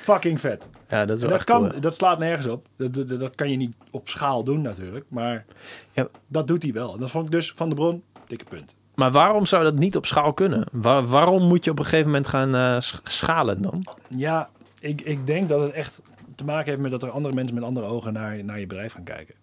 Fucking 0.00 0.40
vet. 0.40 0.68
Ja, 0.88 1.04
dat 1.06 1.16
is 1.16 1.22
En 1.22 1.28
wel 1.28 1.38
dat, 1.38 1.38
echt 1.38 1.44
kan, 1.58 1.68
cool. 1.68 1.80
dat 1.80 1.94
slaat 1.94 2.18
nergens 2.18 2.46
op. 2.46 2.66
Dat, 2.76 2.94
dat, 2.94 3.08
dat 3.20 3.34
kan 3.34 3.50
je 3.50 3.56
niet 3.56 3.74
op 3.90 4.08
schaal 4.08 4.44
doen 4.44 4.62
natuurlijk. 4.62 5.04
Maar 5.08 5.44
Ja. 5.92 6.08
dat 6.26 6.46
doet 6.46 6.62
hij 6.62 6.72
wel. 6.72 6.94
En 6.94 7.00
dat 7.00 7.10
vond 7.10 7.24
ik 7.24 7.30
dus 7.30 7.52
van 7.52 7.68
de 7.68 7.74
bron, 7.74 8.02
dikke 8.26 8.44
punt. 8.44 8.74
Maar 8.94 9.10
waarom 9.12 9.46
zou 9.46 9.64
dat 9.64 9.74
niet 9.74 9.96
op 9.96 10.06
schaal 10.06 10.32
kunnen? 10.34 10.66
Waar- 10.72 11.06
waarom 11.06 11.42
moet 11.48 11.64
je 11.64 11.70
op 11.70 11.78
een 11.78 11.84
gegeven 11.84 12.06
moment 12.06 12.26
gaan 12.26 12.54
eh, 12.54 12.80
sch- 12.80 13.00
schalen 13.02 13.62
dan? 13.62 13.86
Ja, 14.08 14.48
ik, 14.80 15.00
ik 15.00 15.26
denk 15.26 15.48
dat 15.48 15.62
het 15.62 15.72
echt 15.72 16.02
te 16.34 16.44
maken 16.44 16.70
heeft 16.70 16.80
met 16.82 16.90
dat 16.90 17.02
er 17.02 17.10
andere 17.10 17.34
mensen 17.34 17.54
met 17.54 17.64
andere 17.64 17.86
ogen 17.86 18.12
naar, 18.12 18.44
naar 18.44 18.60
je 18.60 18.66
bedrijf 18.66 18.92
gaan 18.92 19.04
kijken. 19.04 19.34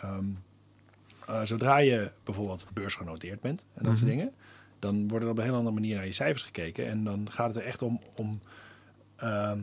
Ehm, 0.00 0.24
eh, 1.26 1.40
zodra 1.44 1.78
je 1.78 2.10
bijvoorbeeld 2.24 2.66
beursgenoteerd 2.72 3.40
bent 3.40 3.64
en 3.74 3.84
dat 3.84 3.96
soort 3.96 4.08
Mhm. 4.08 4.16
dingen, 4.16 4.32
dan 4.78 5.08
wordt 5.08 5.24
er 5.24 5.30
op 5.30 5.38
een 5.38 5.44
hele 5.44 5.56
andere 5.56 5.74
manier 5.74 5.96
naar 5.96 6.06
je 6.06 6.12
cijfers 6.12 6.42
gekeken. 6.42 6.86
En 6.88 7.04
dan 7.04 7.26
gaat 7.30 7.46
het 7.48 7.56
er 7.56 7.64
echt 7.64 7.82
om. 7.82 8.00
om 8.16 8.40
ehm, 9.16 9.58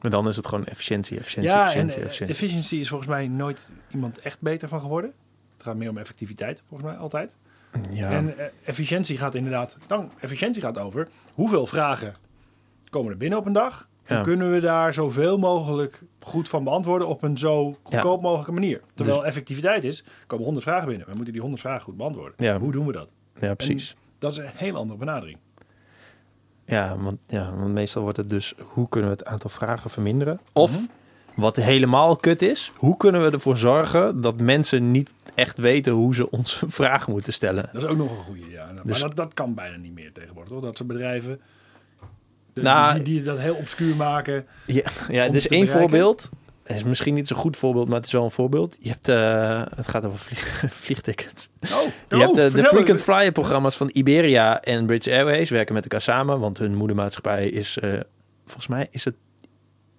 Maar 0.00 0.10
dan 0.10 0.28
is 0.28 0.36
het 0.36 0.46
gewoon 0.46 0.64
efficiëntie, 0.66 1.18
efficiëntie, 1.18 1.50
ja, 1.52 1.58
en 1.60 1.66
efficiëntie, 1.66 1.96
eh, 1.98 2.04
efficiëntie. 2.04 2.34
efficiency 2.34 2.76
is 2.76 2.88
volgens 2.88 3.08
mij 3.10 3.28
nooit 3.28 3.68
iemand 3.92 4.18
echt 4.18 4.40
beter 4.40 4.68
van 4.68 4.80
geworden. 4.80 5.12
Het 5.52 5.62
gaat 5.62 5.76
meer 5.76 5.90
om 5.90 5.98
effectiviteit, 5.98 6.62
volgens 6.68 6.90
mij 6.90 6.98
altijd. 6.98 7.36
ja. 7.90 8.10
En 8.10 8.38
eh, 8.38 8.44
efficiëntie 8.64 9.18
gaat 9.18 9.34
inderdaad, 9.34 9.76
dan, 9.86 10.10
efficiëntie 10.20 10.62
gaat 10.62 10.78
over 10.78 11.08
hoeveel 11.34 11.66
vragen 11.66 12.14
komen 12.90 13.10
er 13.12 13.16
binnen 13.18 13.38
op 13.38 13.46
een 13.46 13.52
dag. 13.52 13.88
En 14.04 14.16
Ja. 14.16 14.22
kunnen 14.22 14.52
we 14.52 14.60
daar 14.60 14.94
zoveel 14.94 15.38
mogelijk 15.38 16.02
goed 16.20 16.48
van 16.48 16.64
beantwoorden 16.64 17.08
op 17.08 17.22
een 17.22 17.38
zo 17.38 17.76
goedkoop 17.82 18.22
mogelijke 18.22 18.52
manier. 18.52 18.80
Terwijl 18.94 19.24
effectiviteit 19.26 19.84
is, 19.84 20.04
komen 20.26 20.44
100 20.44 20.66
vragen 20.66 20.88
binnen. 20.88 21.06
We 21.06 21.14
moeten 21.14 21.32
die 21.32 21.40
100 21.42 21.62
vragen 21.62 21.82
goed 21.82 21.96
beantwoorden. 21.96 22.34
Ja. 22.36 22.58
Hoe 22.58 22.72
doen 22.72 22.86
we 22.86 22.92
dat? 22.92 23.10
ja, 23.40 23.54
precies. 23.54 23.96
Dat 24.18 24.32
is 24.32 24.38
een 24.38 24.50
hele 24.54 24.78
andere 24.78 24.98
benadering. 24.98 25.38
Ja 26.70 26.96
want, 26.98 27.18
ja, 27.26 27.52
want 27.56 27.72
meestal 27.72 28.02
wordt 28.02 28.16
het 28.16 28.28
dus... 28.28 28.54
hoe 28.58 28.88
kunnen 28.88 29.10
we 29.10 29.16
het 29.16 29.26
aantal 29.26 29.50
vragen 29.50 29.90
verminderen? 29.90 30.40
Of, 30.52 30.70
Mhm. 30.72 31.40
wat 31.40 31.56
helemaal 31.56 32.16
kut 32.16 32.42
is... 32.42 32.72
hoe 32.76 32.96
kunnen 32.96 33.24
we 33.24 33.30
ervoor 33.30 33.56
zorgen 33.56 34.20
dat 34.20 34.40
mensen 34.40 34.90
niet 34.90 35.12
echt 35.34 35.58
weten... 35.58 35.92
hoe 35.92 36.14
ze 36.14 36.30
onze 36.30 36.58
vragen 36.80 37.12
moeten 37.12 37.32
stellen? 37.32 37.68
Dat 37.72 37.82
is 37.82 37.88
ook 37.88 37.96
nog 37.96 38.10
een 38.10 38.24
goede. 38.24 38.50
Ja. 38.50 38.64
Maar 38.74 38.84
Dus- 38.84 39.00
dat, 39.00 39.16
dat 39.16 39.34
kan 39.34 39.54
bijna 39.54 39.76
niet 39.76 39.94
meer 39.94 40.12
tegenwoordig. 40.12 40.52
Toch? 40.52 40.62
Dat 40.62 40.76
soort 40.76 40.88
bedrijven 40.88 41.40
de- 42.52 42.62
Nou, 42.62 42.94
die, 42.94 43.02
die 43.04 43.22
dat 43.22 43.38
heel 43.38 43.54
obscuur 43.54 43.96
maken. 43.96 44.46
Ja, 44.66 44.82
ja 45.08 45.28
dus 45.28 45.46
één 45.48 45.68
voorbeeld. 45.68 46.30
Het 46.70 46.78
is 46.78 46.84
misschien 46.84 47.14
niet 47.14 47.26
zo'n 47.26 47.36
goed 47.36 47.56
voorbeeld, 47.56 47.86
maar 47.88 47.96
het 47.96 48.06
is 48.06 48.12
wel 48.12 48.24
een 48.24 48.30
voorbeeld. 48.30 48.76
Je 48.80 48.88
hebt, 48.88 49.08
eh, 49.08 49.62
het 49.76 49.88
gaat 49.88 50.04
over 50.04 50.18
vlieg, 50.18 50.64
vliegtickets. 50.84 51.50
Oh, 51.62 51.68
Je 52.08 52.16
hebt 52.16 52.38
eh, 52.38 52.52
de 52.54 52.64
frequent 52.64 53.00
flyer 53.02 53.32
programma's 53.32 53.76
van 53.76 53.90
Iberia 53.92 54.60
en 54.62 54.86
British 54.86 55.12
Airways 55.12 55.50
werken 55.50 55.74
met 55.74 55.82
elkaar 55.82 56.00
samen, 56.02 56.40
want 56.40 56.58
hun 56.58 56.74
moedermaatschappij 56.74 57.48
is, 57.48 57.78
eh, 57.78 57.92
volgens 58.44 58.66
mij 58.66 58.88
is 58.90 59.04
het 59.04 59.14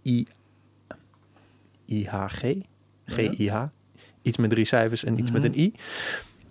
I, 0.05 0.25
IHG, 1.85 2.41
GIH, 3.05 3.63
iets 4.21 4.37
met 4.37 4.49
drie 4.49 4.65
cijfers 4.65 5.03
en 5.03 5.19
iets 5.19 5.31
Mhm. 5.31 5.41
met 5.41 5.51
een 5.53 5.59
I. 5.59 5.73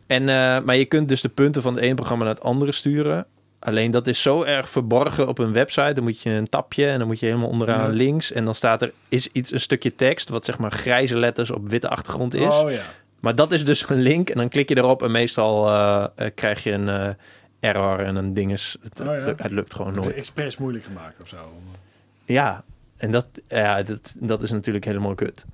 En, 0.06 0.24
maar 0.64 0.76
je 0.76 0.84
kunt 0.84 1.08
dus 1.08 1.20
de 1.20 1.28
punten 1.28 1.62
van 1.62 1.74
het 1.74 1.84
ene 1.84 1.94
programma 1.94 2.24
naar 2.24 2.34
het 2.34 2.42
andere 2.42 2.72
sturen. 2.72 3.26
Alleen 3.60 3.90
dat 3.90 4.06
is 4.06 4.22
zo 4.22 4.42
erg 4.42 4.70
verborgen 4.70 5.28
op 5.28 5.38
een 5.38 5.52
website. 5.52 5.92
Dan 5.92 6.04
moet 6.04 6.20
je 6.20 6.30
een 6.30 6.48
tapje 6.48 6.86
en 6.88 6.98
dan 6.98 7.06
moet 7.06 7.18
je 7.20 7.26
helemaal 7.26 7.48
onderaan 7.48 7.90
Ja. 7.90 7.96
links. 7.96 8.32
En 8.32 8.44
dan 8.44 8.54
staat 8.54 8.82
er 8.82 8.92
is 9.08 9.28
iets, 9.32 9.52
een 9.52 9.60
stukje 9.60 9.94
tekst, 9.94 10.28
wat 10.28 10.44
zeg 10.44 10.58
maar 10.58 10.70
grijze 10.72 11.16
letters 11.18 11.50
op 11.50 11.68
witte 11.68 11.88
achtergrond 11.88 12.34
is. 12.34 12.54
Oh 12.54 12.70
ja. 12.70 12.82
Maar 13.20 13.34
dat 13.34 13.52
is 13.52 13.64
dus 13.64 13.88
een 13.88 14.00
link 14.00 14.30
en 14.30 14.36
dan 14.36 14.48
klik 14.48 14.68
je 14.68 14.76
erop 14.76 15.02
en 15.02 15.10
meestal 15.10 15.68
eh, 15.68 16.06
eh, 16.16 16.30
krijg 16.34 16.62
je 16.62 16.70
een 16.72 16.88
eh, 16.88 17.08
error 17.60 17.98
en 18.00 18.16
een 18.16 18.34
ding 18.34 18.52
is. 18.52 18.76
Het, 18.82 19.00
Oh 19.00 19.06
ja. 19.06 19.12
het 19.12 19.24
lukt- 19.24 19.42
het 19.42 19.52
lukt 19.52 19.74
gewoon 19.74 19.88
Het 19.92 19.98
is 20.00 20.04
nooit. 20.04 20.16
expres 20.16 20.56
moeilijk 20.56 20.84
gemaakt 20.84 21.20
of 21.22 21.28
zo. 21.28 21.36
Ja, 22.24 22.64
en 22.96 23.10
dat, 23.10 23.26
ja, 23.48 23.82
dat, 23.82 24.14
dat 24.18 24.42
is 24.42 24.50
natuurlijk 24.50 24.84
helemaal 24.84 25.14
kut. 25.14 25.44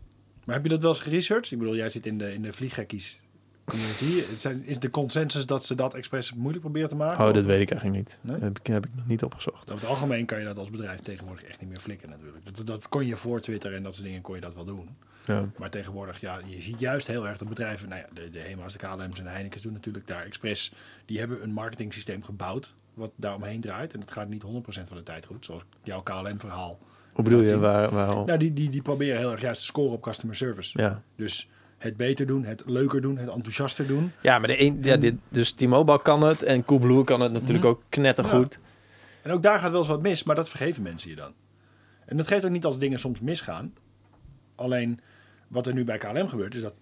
Maar 0.45 0.55
heb 0.55 0.64
je 0.64 0.71
dat 0.71 0.83
wel 0.83 0.90
eens 0.90 1.01
geresearched? 1.01 1.53
Ik 1.53 1.59
bedoel, 1.59 1.77
jij 1.77 1.90
zit 1.90 2.07
in 2.07 2.19
de, 2.19 2.35
in 2.35 2.42
de 2.42 2.53
vlieggekkies 2.53 3.21
community. 3.66 4.22
Is 4.64 4.79
de 4.79 4.90
consensus 4.90 5.46
dat 5.46 5.64
ze 5.64 5.74
dat 5.74 5.94
expres 5.94 6.33
moeilijk 6.33 6.61
proberen 6.61 6.88
te 6.88 6.94
maken? 6.94 7.26
Oh, 7.26 7.35
dat 7.35 7.44
weet 7.44 7.61
ik 7.61 7.70
eigenlijk 7.70 7.98
niet. 7.98 8.18
Nee? 8.20 8.35
Dat 8.35 8.42
heb 8.42 8.59
ik, 8.59 8.66
heb 8.66 8.87
ik 8.87 8.94
nog 8.94 9.07
niet 9.07 9.22
opgezocht. 9.22 9.70
Over 9.70 9.83
het 9.83 9.90
algemeen 9.90 10.26
kan 10.26 10.38
je 10.38 10.44
dat 10.44 10.59
als 10.59 10.70
bedrijf 10.70 11.00
tegenwoordig 11.00 11.44
echt 11.44 11.61
niet 11.61 11.68
meer 11.68 11.81
flikken 11.81 12.09
natuurlijk. 12.09 12.57
Dat, 12.57 12.66
dat 12.66 12.88
kon 12.88 13.07
je 13.07 13.16
voor 13.16 13.40
Twitter 13.40 13.74
en 13.74 13.83
dat 13.83 13.94
soort 13.94 14.07
dingen 14.07 14.20
kon 14.20 14.35
je 14.35 14.40
dat 14.40 14.55
wel 14.55 14.64
doen. 14.64 14.88
Ja. 15.26 15.48
Maar 15.57 15.70
tegenwoordig, 15.70 16.20
ja, 16.20 16.40
je 16.46 16.62
ziet 16.62 16.79
juist 16.79 17.07
heel 17.07 17.26
erg 17.26 17.38
dat 17.38 17.48
bedrijven, 17.48 17.88
nou 17.88 18.00
ja, 18.00 18.07
de, 18.12 18.31
de 18.31 18.38
HEMA's, 18.38 18.72
de 18.72 18.79
KLM's 18.79 19.18
en 19.18 19.24
de 19.24 19.31
Heineken's 19.31 19.62
doen 19.62 19.72
natuurlijk 19.72 20.07
daar 20.07 20.24
expres, 20.24 20.72
die 21.05 21.18
hebben 21.18 21.42
een 21.42 21.52
marketing 21.52 21.92
systeem 21.92 22.22
gebouwd 22.22 22.74
wat 22.94 23.11
daar 23.16 23.35
omheen 23.35 23.61
draait. 23.61 23.94
En 23.94 24.00
het 24.00 24.11
gaat 24.11 24.29
niet 24.29 24.42
100% 24.42 24.46
van 24.66 24.96
de 24.96 25.02
tijd 25.02 25.26
goed, 25.26 25.44
zoals 25.44 25.62
jouw 25.83 26.02
KLM-verhaal. 26.02 26.79
Hoe 27.12 27.24
bedoel 27.24 27.40
je? 27.40 27.59
Waar, 27.59 27.90
waar, 27.90 28.14
Nou, 28.14 28.37
die, 28.37 28.52
die, 28.52 28.70
die 28.70 28.83
proberen 28.83 29.18
heel 29.18 29.31
erg 29.31 29.40
juist 29.40 29.61
te 29.61 29.66
scoren 29.66 29.92
op 29.92 30.02
customer 30.02 30.37
service. 30.37 30.81
ja. 30.81 31.02
Dus 31.16 31.48
het 31.79 31.97
beter 31.97 32.27
doen, 32.27 32.45
het 32.45 32.62
leuker 32.67 33.01
doen, 33.01 33.17
het 33.19 33.29
enthousiaster 33.29 33.87
doen. 33.87 34.12
ja, 34.23 34.39
maar 34.39 34.49
de 34.49 34.61
een, 34.62 34.79
ja, 34.83 34.97
dit, 34.97 35.15
dus 35.29 35.53
T-Mobile 35.53 36.03
kan 36.03 36.23
het 36.23 36.43
en 36.43 36.65
Coolblue 36.65 37.05
kan 37.05 37.21
het 37.21 37.33
natuurlijk 37.33 37.59
Mhm. 37.65 37.67
ook 37.73 37.83
knettergoed. 37.89 38.59
En 39.23 39.33
ook 39.33 39.43
daar 39.43 39.59
gaat 39.59 39.71
wel 39.71 39.79
eens 39.81 39.89
wat 39.89 40.03
mis, 40.03 40.23
maar 40.25 40.35
dat 40.37 40.49
vergeven 40.49 40.83
mensen 40.83 41.11
je 41.11 41.17
dan. 41.17 41.33
En 42.05 42.17
dat 42.17 42.27
geeft 42.29 42.45
ook 42.45 42.51
niet 42.51 42.65
als 42.65 42.79
dingen 42.79 42.99
soms 42.99 43.21
misgaan. 43.21 43.73
Alleen 44.55 45.01
wat 45.49 45.67
er 45.67 45.75
nu 45.75 45.85
bij 45.85 45.99
KLM 45.99 46.29
gebeurt, 46.29 46.55
is 46.55 46.62
dat 46.62 46.75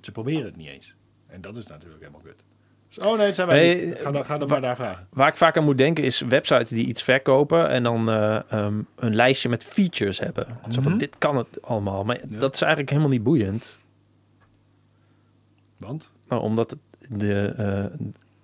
ze 0.00 0.12
proberen 0.12 0.44
het 0.44 0.56
niet 0.56 0.68
eens. 0.68 0.94
En 1.26 1.40
dat 1.40 1.56
is 1.56 1.66
natuurlijk 1.66 2.00
helemaal 2.00 2.20
kut. 2.24 2.44
Dus, 2.88 2.98
oh 3.04 3.16
nee, 3.16 3.26
het 3.26 3.34
zijn 3.34 3.48
wij 3.48 3.74
Nee, 3.74 3.86
niet. 3.86 4.00
Ga, 4.00 4.10
dan, 4.10 4.24
ga 4.24 4.38
dan 4.38 4.48
maar 4.48 4.60
daar 4.60 4.76
vragen. 4.76 5.06
Waar 5.10 5.28
ik 5.28 5.36
vaak 5.36 5.56
aan 5.56 5.64
moet 5.64 5.78
denken 5.78 6.04
is 6.04 6.20
websites 6.20 6.70
die 6.70 6.86
iets 6.86 7.02
verkopen 7.02 7.68
en 7.68 7.82
dan 7.82 8.10
eh, 8.10 8.38
ehm, 8.52 8.74
een 8.96 9.14
lijstje 9.14 9.48
met 9.48 9.64
features 9.64 10.18
hebben. 10.18 10.46
Zo 10.70 10.80
van 10.80 10.90
Mhm. 10.90 11.00
dit 11.00 11.18
kan 11.18 11.36
het 11.36 11.62
allemaal, 11.62 12.04
maar 12.04 12.16
Ja. 12.28 12.38
dat 12.38 12.54
is 12.54 12.60
eigenlijk 12.60 12.90
helemaal 12.90 13.12
niet 13.12 13.22
boeiend. 13.22 13.78
Want? 15.78 16.12
Nou, 16.28 16.42
omdat 16.42 16.70
het 16.70 16.78
de, 17.20 17.44
eh, 17.56 17.84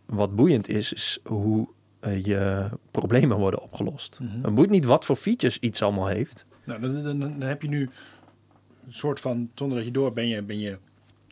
wat 0.07 0.35
boeiend 0.37 0.69
is, 0.69 0.93
is 0.93 1.19
hoe 1.25 1.69
eh, 2.01 2.25
je 2.25 2.69
problemen 2.91 3.37
worden 3.39 3.63
opgelost. 3.63 4.19
Mhm. 4.23 4.43
Het 4.45 4.55
boeit 4.55 4.71
niet 4.71 4.85
wat 4.85 5.05
voor 5.05 5.17
features 5.17 5.59
iets 5.59 5.83
allemaal 5.83 6.07
heeft. 6.07 6.47
Nou, 6.65 6.81
dan, 6.81 7.03
dan, 7.03 7.19
dan 7.19 7.41
heb 7.41 7.63
je 7.63 7.69
nu 7.69 7.81
een 8.87 8.93
soort 8.93 9.21
van, 9.21 9.51
zonder 9.55 9.77
dat 9.77 9.87
je 9.87 9.93
door 9.93 10.13
ben 10.13 10.27
je, 10.27 10.43
ben 10.43 10.59
je 10.59 10.79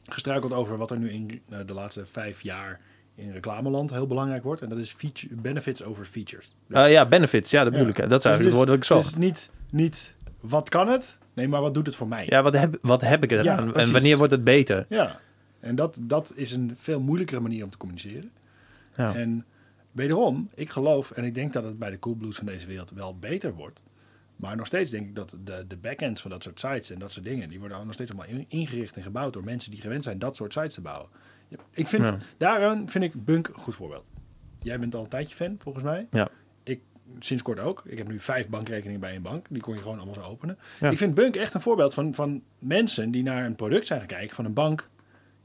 gestruikeld 0.09 0.53
over 0.53 0.77
wat 0.77 0.91
er 0.91 0.99
nu 0.99 1.11
in 1.11 1.41
nou, 1.49 1.65
de 1.65 1.75
laatste 1.75 2.07
vijf 2.07 2.43
jaar 2.43 2.81
in 3.15 3.33
reclameland 3.33 3.91
heel 3.91 4.07
belangrijk 4.07 4.43
wordt. 4.43 4.63
En 4.63 4.69
dat 4.69 4.79
is 4.79 4.91
feature, 4.93 5.35
benefits 5.35 5.85
over 5.85 6.05
features. 6.05 6.55
Dus- 6.67 6.79
Eh, 6.79 6.91
ja, 6.93 7.07
benefits, 7.07 7.51
ja, 7.51 7.63
dat 7.63 7.73
bedoel 7.73 7.87
Ja. 7.87 7.93
ik. 7.93 7.97
Dat 8.09 8.11
is 8.11 8.17
Dus 8.17 8.25
eigenlijk 8.25 8.57
het 8.57 8.67
woord 8.67 8.67
dat 8.67 8.77
ik 8.77 8.95
Het 8.97 9.05
zocht. 9.05 9.17
is 9.23 9.27
niet, 9.31 9.51
niet 9.71 10.15
wat 10.41 10.69
kan 10.69 10.89
het, 10.89 11.19
nee, 11.35 11.49
maar 11.49 11.61
wat 11.61 11.75
doet 11.75 11.87
het 11.87 11.97
voor 11.97 12.09
mij? 12.09 12.27
Ja, 12.29 12.43
wat 12.43 12.53
heb, 12.55 12.79
wat 12.83 13.01
heb 13.01 13.23
ik 13.23 13.31
eraan? 13.33 13.59
en 13.67 13.73
precies. 13.73 13.91
wanneer 13.93 14.17
wordt 14.17 14.33
het 14.33 14.45
beter? 14.45 14.85
Ja. 14.89 15.19
En 15.61 15.75
dat, 15.75 15.99
dat 16.03 16.33
is 16.37 16.53
een 16.53 16.77
veel 16.79 17.01
moeilijkere 17.01 17.41
manier 17.41 17.65
om 17.65 17.71
te 17.71 17.77
communiceren. 17.77 18.31
Ja. 18.97 19.15
En 19.15 19.45
wederom, 19.93 20.49
ik 20.55 20.71
geloof 20.71 21.11
en 21.11 21.25
ik 21.25 21.35
denk 21.35 21.53
dat 21.53 21.65
het 21.65 21.79
bij 21.79 21.91
de 21.91 21.99
Coolblues 21.99 22.37
van 22.37 22.47
deze 22.47 22.67
wereld 22.67 22.91
wel 22.91 23.19
beter 23.19 23.55
wordt. 23.55 23.83
Maar 24.37 24.57
nog 24.57 24.67
steeds 24.67 24.91
denk 24.91 25.07
ik 25.07 25.15
dat 25.15 25.37
de, 25.45 25.65
de 25.69 25.77
backends 25.77 26.21
van 26.21 26.31
dat 26.31 26.43
soort 26.43 26.61
sites 26.61 26.91
en 26.91 26.99
dat 26.99 27.13
soort 27.13 27.25
dingen, 27.25 27.49
die 27.49 27.59
worden 27.59 27.85
nog 27.85 27.95
steeds 27.95 28.13
allemaal 28.13 28.37
in- 28.37 28.45
ingericht 28.49 28.97
en 28.97 29.03
gebouwd 29.03 29.33
door 29.33 29.45
mensen 29.45 29.71
die 29.71 29.81
gewend 29.81 30.05
zijn 30.05 30.19
dat 30.19 30.37
soort 30.37 30.53
sites 30.53 30.75
te 30.75 30.81
bouwen. 30.81 31.09
Ik 31.71 31.87
vind, 31.89 32.03
Ja. 32.03 32.17
daaraan 32.37 32.89
vind 32.89 33.05
ik 33.05 33.25
Bunk 33.25 33.49
een 33.49 33.55
goed 33.55 33.75
voorbeeld. 33.75 34.07
Jij 34.63 34.79
bent 34.79 34.95
al 34.95 35.03
een 35.03 35.09
tijdje 35.09 35.35
fan, 35.35 35.57
volgens 35.59 35.85
mij. 35.85 36.07
Ja. 36.11 36.29
Ik 36.63 36.81
sinds 37.19 37.43
kort 37.43 37.59
ook. 37.59 37.83
Ik 37.87 37.99
heb 37.99 38.09
nu 38.09 38.19
vijf 38.19 38.49
bankrekeningen 38.49 39.01
bij 39.01 39.17
een 39.17 39.23
bank. 39.23 39.47
Die 39.51 39.63
kon 39.63 39.75
je 39.75 39.81
gewoon 39.81 39.97
allemaal 39.97 40.15
zo 40.15 40.23
openen. 40.23 40.59
Ja. 40.81 40.91
Ik 40.91 40.99
vind 40.99 41.15
Bunk 41.15 41.37
echt 41.37 41.55
een 41.55 41.61
voorbeeld 41.61 41.95
van, 41.95 42.15
van 42.15 42.43
mensen 42.59 43.11
die 43.11 43.23
naar 43.23 43.45
een 43.47 43.57
product 43.57 43.87
zijn 43.87 43.99
gaan 43.99 44.09
kijken 44.09 44.35
van 44.37 44.45
een 44.45 44.53
bank. 44.53 44.89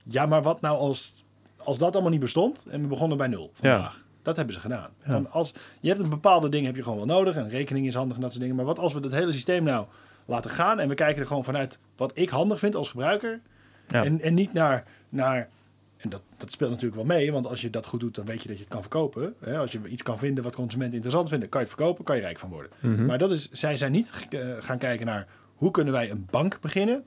Ja, 0.07 0.25
maar 0.25 0.41
wat 0.41 0.61
nou 0.61 0.77
als, 0.77 1.23
als 1.57 1.77
dat 1.77 1.93
allemaal 1.93 2.11
niet 2.11 2.19
bestond 2.19 2.65
en 2.69 2.81
we 2.81 2.87
begonnen 2.87 3.17
bij 3.17 3.27
nul 3.27 3.51
vandaag? 3.53 4.03
Dat 4.21 4.35
hebben 4.35 4.53
ze 4.53 4.59
gedaan. 4.59 4.89
Ja. 5.05 5.11
Van 5.11 5.31
als, 5.31 5.53
je 5.79 5.89
hebt 5.89 6.01
een 6.01 6.09
bepaalde 6.09 6.49
dingen 6.49 6.65
heb 6.65 6.75
je 6.75 6.83
gewoon 6.83 6.97
wel 6.97 7.17
nodig. 7.17 7.35
En 7.35 7.49
rekening 7.49 7.87
is 7.87 7.95
handig 7.95 8.15
en 8.15 8.21
dat 8.21 8.31
soort 8.31 8.41
dingen. 8.41 8.57
Maar 8.57 8.65
wat 8.65 8.79
als 8.79 8.93
we 8.93 8.99
het 8.99 9.13
hele 9.13 9.31
systeem 9.31 9.63
nou 9.63 9.85
laten 10.25 10.49
gaan 10.49 10.79
en 10.79 10.87
we 10.87 10.95
kijken 10.95 11.21
er 11.21 11.27
gewoon 11.27 11.43
vanuit 11.43 11.79
wat 11.95 12.11
ik 12.13 12.29
handig 12.29 12.59
vind 12.59 12.75
als 12.75 12.89
gebruiker. 12.89 13.41
Ja. 13.87 14.03
En, 14.03 14.21
en 14.21 14.33
niet 14.33 14.53
naar, 14.53 14.83
naar 15.09 15.49
en 15.97 16.09
dat, 16.09 16.21
dat 16.37 16.51
speelt 16.51 16.69
natuurlijk 16.69 16.95
wel 16.95 17.17
mee, 17.17 17.31
want 17.31 17.47
als 17.47 17.61
je 17.61 17.69
dat 17.69 17.85
goed 17.85 17.99
doet, 17.99 18.15
dan 18.15 18.25
weet 18.25 18.41
je 18.41 18.47
dat 18.47 18.57
je 18.57 18.63
het 18.63 18.71
kan 18.71 18.81
verkopen. 18.81 19.35
Hè? 19.39 19.57
Als 19.57 19.71
je 19.71 19.79
iets 19.87 20.03
kan 20.03 20.17
vinden 20.17 20.43
wat 20.43 20.55
consumenten 20.55 20.93
interessant 20.93 21.29
vinden, 21.29 21.49
kan 21.49 21.61
je 21.61 21.67
het 21.67 21.75
verkopen, 21.75 22.03
kan 22.03 22.15
je 22.15 22.21
rijk 22.21 22.39
van 22.39 22.49
worden. 22.49 22.71
Mhm. 22.79 23.05
Maar 23.05 23.17
dat 23.17 23.31
is, 23.31 23.49
zij 23.51 23.77
zijn 23.77 23.91
niet 23.91 24.25
eh, 24.29 24.39
gaan 24.59 24.77
kijken 24.77 25.05
naar 25.05 25.27
hoe 25.55 25.71
kunnen 25.71 25.93
wij 25.93 26.11
een 26.11 26.27
bank 26.29 26.57
beginnen 26.61 27.03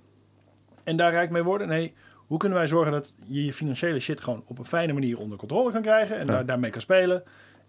en 0.85 0.97
daar 0.97 1.11
rijk 1.11 1.31
mee 1.31 1.43
worden. 1.43 1.69
Nee, 1.69 1.95
hoe 2.29 2.39
kunnen 2.39 2.59
wij 2.59 2.67
zorgen 2.67 2.93
dat 2.93 3.15
je 3.27 3.45
je 3.45 3.53
financiële 3.53 4.01
shit 4.01 4.21
gewoon 4.21 4.43
op 4.47 4.59
een 4.59 4.65
fijne 4.65 4.93
manier 4.93 5.19
onder 5.19 5.39
controle 5.39 5.73
kan 5.73 5.83
krijgen 5.83 6.19
en 6.19 6.27
Ja. 6.27 6.33
daar, 6.33 6.47
daarmee 6.47 6.71
kan 6.71 6.81
spelen. 6.81 7.23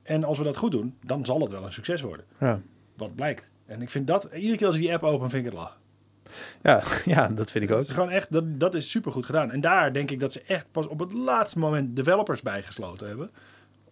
En 0.03 0.23
als 0.23 0.37
we 0.37 0.43
dat 0.43 0.57
goed 0.57 0.71
doen, 0.71 0.97
dan 1.03 1.25
zal 1.25 1.39
het 1.41 1.51
wel 1.51 1.63
een 1.63 1.73
succes 1.73 2.01
worden. 2.01 2.25
Ja. 2.39 2.61
Wat 2.97 3.15
blijkt. 3.15 3.49
En 3.65 3.81
ik 3.81 3.89
vind 3.89 4.07
dat, 4.07 4.29
iedere 4.33 4.57
keer 4.57 4.67
als 4.67 4.75
ik 4.75 4.81
die 4.81 4.93
app 4.93 5.03
open, 5.03 5.29
vind 5.29 5.45
ik 5.45 5.51
het 5.51 5.59
lach. 5.59 5.77
Ja, 6.61 6.83
ja, 7.15 7.27
dat 7.27 7.51
vind 7.51 7.63
ik 7.63 7.71
ook. 7.71 7.79
Het 7.79 7.87
is 7.87 7.93
gewoon 7.93 8.09
echt, 8.09 8.31
dat, 8.31 8.59
dat 8.59 8.75
is 8.75 8.89
super 8.89 9.11
goed 9.11 9.25
gedaan. 9.25 9.51
En 9.51 9.61
daar 9.61 9.93
denk 9.93 10.11
ik 10.11 10.19
dat 10.19 10.33
ze 10.33 10.41
echt 10.47 10.65
pas 10.71 10.87
op 10.87 10.99
het 10.99 11.13
laatste 11.13 11.59
moment 11.59 11.95
developers 11.95 12.41
bijgesloten 12.41 13.07
hebben. 13.07 13.31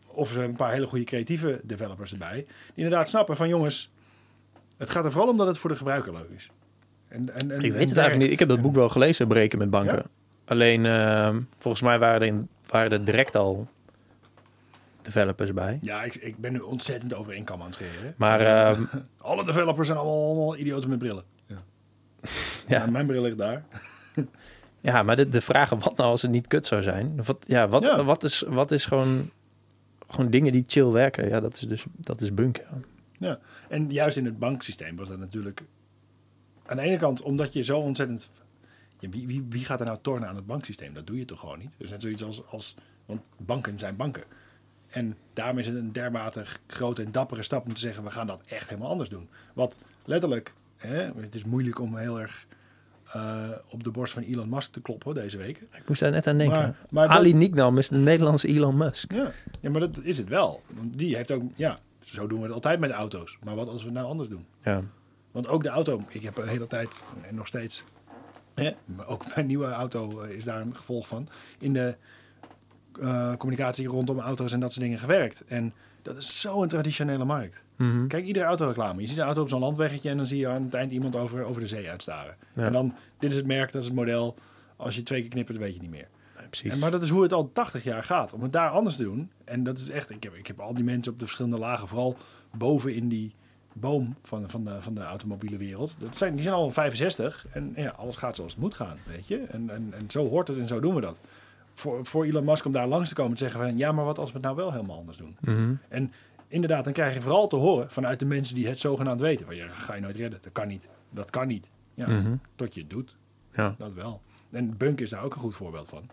Of 0.08 0.28
ze 0.28 0.34
hebben 0.34 0.52
een 0.52 0.58
paar 0.58 0.72
hele 0.72 0.88
goede 0.88 1.04
creatieve 1.06 1.62
developers 1.64 2.12
erbij. 2.12 2.36
Die 2.36 2.46
inderdaad 2.84 3.10
snappen 3.10 3.36
van 3.36 3.48
jongens, 3.50 3.92
het 4.78 4.90
gaat 4.90 5.06
er 5.06 5.12
vooral 5.12 5.30
om 5.30 5.38
dat 5.38 5.48
het 5.48 5.58
voor 5.58 5.70
de 5.70 5.76
gebruiker 5.76 6.14
leuk 6.14 6.30
is. 6.36 6.50
En, 7.08 7.34
en, 7.34 7.52
en, 7.52 7.62
Ik 7.64 7.72
weet 7.72 7.90
het 7.90 7.98
eigenlijk 7.98 8.18
niet. 8.18 8.32
Ik 8.32 8.40
heb 8.40 8.50
dat 8.50 8.62
boek 8.62 8.76
wel 8.76 8.90
gelezen, 8.90 9.28
Breken 9.28 9.58
met 9.58 9.70
banken. 9.70 9.96
Ja? 9.96 10.04
Alleen, 10.48 10.86
ehm, 10.86 11.42
volgens 11.58 11.84
mij 11.84 12.00
waren 12.00 12.22
er, 12.22 12.28
in, 12.28 12.48
waren 12.68 12.92
er 12.92 13.06
direct 13.06 13.36
al 13.36 13.68
developers 15.02 15.54
bij. 15.54 15.80
Ja, 15.82 16.04
ik, 16.04 16.16
ik 16.16 16.38
ben 16.38 16.52
nu 16.52 16.60
ontzettend 16.60 17.14
over 17.14 17.34
één 17.34 17.44
kam 17.44 17.60
aan 17.60 17.66
het 17.66 17.76
scheren. 17.76 18.14
Maar 18.18 18.40
ehm, 18.42 18.84
Alle 19.18 19.46
developers 19.46 19.88
zijn 19.88 20.00
allemaal, 20.00 20.26
allemaal 20.26 20.58
idioten 20.58 20.90
met 20.90 21.00
brillen. 21.00 21.24
Ja. 21.46 21.56
Ja. 22.68 22.78
Ja, 22.80 22.92
mijn 22.92 23.08
bril 23.08 23.22
ligt 23.22 23.38
daar. 23.38 23.64
ja, 24.82 25.04
maar 25.04 25.16
de, 25.16 25.28
de 25.28 25.42
vraag 25.42 25.70
wat 25.70 25.98
nou 25.98 26.10
als 26.10 26.22
het 26.22 26.32
niet 26.32 26.48
kut 26.48 26.66
zou 26.66 26.82
zijn. 26.82 27.24
Wat, 27.24 27.46
ja, 27.48 27.68
wat, 27.68 27.84
Ja. 27.84 28.04
Wat, 28.04 28.24
is, 28.24 28.44
wat 28.48 28.72
is 28.72 28.86
gewoon, 28.86 29.32
gewoon 30.08 30.30
dingen 30.30 30.52
die 30.52 30.64
chill 30.68 30.92
werken? 30.92 31.30
Ja, 31.30 31.40
dat 31.40 31.54
is 31.54 31.60
dus 31.60 31.86
dat 31.96 32.22
is 32.22 32.34
bunk. 32.34 32.62
Ja, 33.18 33.40
en 33.70 33.92
juist 33.92 34.18
in 34.18 34.26
het 34.26 34.40
banksysteem 34.40 34.96
was 34.96 35.08
dat 35.08 35.18
natuurlijk... 35.18 35.64
Aan 36.66 36.78
de 36.78 36.84
ene 36.84 36.98
kant, 36.98 37.22
omdat 37.22 37.54
je 37.54 37.64
zo 37.64 37.80
ontzettend... 37.80 38.32
Ja, 39.00 39.10
wie, 39.10 39.28
wie, 39.28 39.46
wie 39.50 39.66
gaat 39.66 39.80
er 39.80 39.86
nou 39.86 39.98
tornen 40.02 40.30
aan 40.30 40.36
het 40.36 40.46
banksysteem? 40.46 40.94
Dat 40.94 41.08
doe 41.08 41.18
je 41.18 41.26
toch 41.26 41.40
gewoon 41.40 41.60
niet? 41.60 41.74
Er 41.78 41.84
is 41.86 41.90
net 41.90 42.02
zoiets 42.02 42.24
als, 42.24 42.42
als... 42.50 42.76
Want 43.06 43.22
banken 43.38 43.80
zijn 43.80 43.96
banken. 43.96 44.24
En 44.88 45.16
daarom 45.34 45.58
is 45.58 45.68
het 45.68 45.76
een 45.76 45.92
dermate 45.92 46.44
grote 46.68 47.04
en 47.04 47.12
dappere 47.12 47.44
stap 47.44 47.68
om 47.68 47.74
te 47.74 47.80
zeggen... 47.80 48.04
we 48.04 48.10
gaan 48.12 48.28
dat 48.28 48.42
echt 48.48 48.70
helemaal 48.70 48.90
anders 48.90 49.10
doen. 49.10 49.30
Wat 49.54 49.78
letterlijk... 50.06 50.54
Hè, 50.78 51.10
het 51.22 51.36
is 51.36 51.44
moeilijk 51.44 51.80
om 51.80 51.98
heel 51.98 52.20
erg 52.20 52.46
eh, 53.14 53.50
op 53.70 53.84
de 53.84 53.92
borst 53.92 54.14
van 54.14 54.24
Elon 54.24 54.50
Musk 54.50 54.72
te 54.72 54.82
kloppen 54.82 55.14
deze 55.14 55.38
week. 55.38 55.58
Ik 55.58 55.88
moest 55.88 56.00
daar 56.00 56.12
net 56.12 56.28
aan 56.28 56.38
denken. 56.38 56.58
Maar- 56.58 56.76
maar 56.90 57.08
dat- 57.08 57.18
Ali 57.18 57.34
Nicknam 57.34 57.78
is 57.78 57.90
de 57.90 57.98
Nederlandse 57.98 58.48
Elon 58.48 58.78
Musk. 58.78 59.12
Ja, 59.14 59.32
ja, 59.62 59.70
maar 59.70 59.80
dat 59.80 59.98
is 60.02 60.18
het 60.18 60.28
wel. 60.28 60.62
Want 60.68 60.98
die 60.98 61.16
heeft 61.16 61.32
ook... 61.32 61.42
Ja, 61.56 61.78
zo 62.04 62.28
doen 62.28 62.38
we 62.40 62.46
het 62.46 62.54
altijd 62.54 62.80
met 62.80 62.92
auto's. 62.92 63.38
Maar 63.44 63.56
wat 63.56 63.68
als 63.68 63.80
we 63.82 63.86
het 63.88 63.98
nou 63.98 64.08
anders 64.08 64.30
doen? 64.30 64.46
Ja. 64.64 64.84
Want 65.32 65.48
ook 65.48 65.64
de 65.64 65.70
auto, 65.70 66.02
ik 66.08 66.24
heb 66.24 66.36
de 66.36 66.48
hele 66.48 66.68
tijd 66.68 67.02
en 67.28 67.36
nog 67.36 67.48
steeds, 67.48 67.84
hè, 68.62 68.72
ook 69.06 69.36
mijn 69.36 69.48
nieuwe 69.48 69.66
auto 69.66 70.22
eh, 70.22 70.30
is 70.30 70.44
daar 70.44 70.62
een 70.62 70.76
gevolg 70.76 71.08
van, 71.08 71.30
in 71.60 71.74
de 71.74 71.96
eh, 73.00 73.36
communicatie 73.36 73.88
rondom 73.88 74.20
auto's 74.20 74.52
en 74.52 74.60
dat 74.60 74.74
soort 74.74 74.86
dingen 74.86 75.00
gewerkt. 75.00 75.44
En 75.48 75.74
dat 76.02 76.18
is 76.18 76.42
zo'n 76.42 76.68
traditionele 76.68 77.26
markt. 77.26 77.64
Mhm. 77.76 78.08
Kijk, 78.08 78.26
iedere 78.26 78.46
autoreclame. 78.46 79.02
Je 79.02 79.08
ziet 79.08 79.18
een 79.18 79.24
auto 79.24 79.42
op 79.42 79.50
zo'n 79.50 79.60
landweggetje 79.60 80.10
en 80.10 80.18
dan 80.18 80.28
zie 80.28 80.40
je 80.40 80.48
aan 80.48 80.64
het 80.64 80.74
eind 80.74 80.92
iemand 80.92 81.16
over, 81.16 81.44
over 81.44 81.62
de 81.62 81.68
zee 81.68 81.90
uitstaren. 81.90 82.36
Ja. 82.54 82.66
En 82.66 82.72
dan, 82.72 82.94
dit 83.20 83.32
is 83.32 83.38
het 83.38 83.46
merk, 83.46 83.72
dat 83.72 83.82
is 83.82 83.88
het 83.88 83.96
model. 83.96 84.36
Als 84.76 84.96
je 84.96 85.04
twee 85.04 85.22
keer 85.22 85.30
knippert, 85.30 85.58
weet 85.58 85.74
je 85.74 85.82
niet 85.82 85.90
meer. 85.90 86.08
Ja, 86.36 86.42
precies. 86.50 86.72
En, 86.72 86.80
maar 86.80 86.92
dat 86.92 87.04
is 87.04 87.10
hoe 87.10 87.22
het 87.22 87.34
al 87.34 87.52
80 87.52 87.84
jaar 87.84 88.04
gaat. 88.04 88.34
Om 88.34 88.42
het 88.42 88.52
daar 88.52 88.70
anders 88.70 88.96
te 88.96 89.04
doen. 89.04 89.32
En 89.46 89.64
dat 89.64 89.78
is 89.78 89.90
echt, 89.90 90.10
ik 90.10 90.24
heb, 90.24 90.36
ik 90.36 90.48
heb 90.48 90.60
al 90.60 90.74
die 90.74 90.84
mensen 90.84 91.12
op 91.12 91.20
de 91.20 91.26
verschillende 91.26 91.58
lagen, 91.58 91.88
vooral 91.88 92.18
boven 92.58 92.94
in 92.94 93.08
die 93.08 93.36
boom 93.80 94.16
van, 94.24 94.50
van, 94.50 94.66
de, 94.66 94.82
van 94.82 94.94
de 94.94 95.02
automobiele 95.02 95.58
wereld. 95.58 95.96
Dat 96.00 96.18
zijn, 96.18 96.34
die 96.34 96.44
zijn 96.44 96.56
al 96.56 96.72
65 96.72 97.46
en 97.52 97.74
ja, 97.76 97.90
alles 97.90 98.16
gaat 98.16 98.36
zoals 98.36 98.52
het 98.52 98.62
moet 98.62 98.74
gaan, 98.74 98.98
weet 99.06 99.28
je. 99.28 99.38
En, 99.38 99.70
en, 99.70 99.94
en 99.98 100.10
zo 100.12 100.28
hoort 100.30 100.48
het 100.48 100.58
en 100.58 100.68
zo 100.68 100.80
doen 100.80 100.96
we 100.96 101.02
dat. 101.02 101.20
Voor, 101.74 102.06
voor 102.06 102.26
Elon 102.26 102.46
Musk 102.46 102.66
om 102.66 102.72
daar 102.72 102.88
langs 102.88 103.10
te 103.10 103.16
komen 103.16 103.32
en 103.32 103.38
te 103.38 103.44
zeggen 103.44 103.62
van, 103.62 103.78
ja, 103.78 103.92
maar 103.92 104.06
wat 104.06 104.18
als 104.18 104.28
we 104.28 104.34
het 104.34 104.44
nou 104.44 104.56
wel 104.56 104.72
helemaal 104.72 104.98
anders 104.98 105.18
doen? 105.18 105.38
Mhm. 105.42 105.74
En 105.88 106.12
inderdaad, 106.48 106.84
dan 106.84 106.94
krijg 106.94 107.14
je 107.14 107.22
vooral 107.22 107.48
te 107.48 107.56
horen 107.56 107.90
vanuit 107.92 108.20
de 108.20 108.26
mensen 108.26 108.56
die 108.56 108.68
het 108.68 108.80
zogenaamd 108.80 109.20
weten. 109.20 109.46
Van, 109.46 109.56
ja, 109.56 109.68
ga 109.68 109.96
je 109.96 110.02
nooit 110.02 110.16
redden, 110.16 110.40
dat 110.42 110.52
kan 110.52 110.68
niet, 110.68 110.90
dat 111.10 111.30
kan 111.30 111.48
niet. 111.48 111.72
Ja, 111.94 112.08
Mhm. 112.08 112.36
tot 112.56 112.74
je 112.74 112.80
het 112.80 112.90
doet. 112.90 113.16
Ja. 113.56 113.76
Dat 113.78 113.94
wel. 113.94 114.22
En 114.52 114.78
Bunk 114.78 115.02
is 115.02 115.10
daar 115.10 115.24
ook 115.24 115.34
een 115.36 115.42
goed 115.42 115.56
voorbeeld 115.56 115.88
van. 115.88 116.10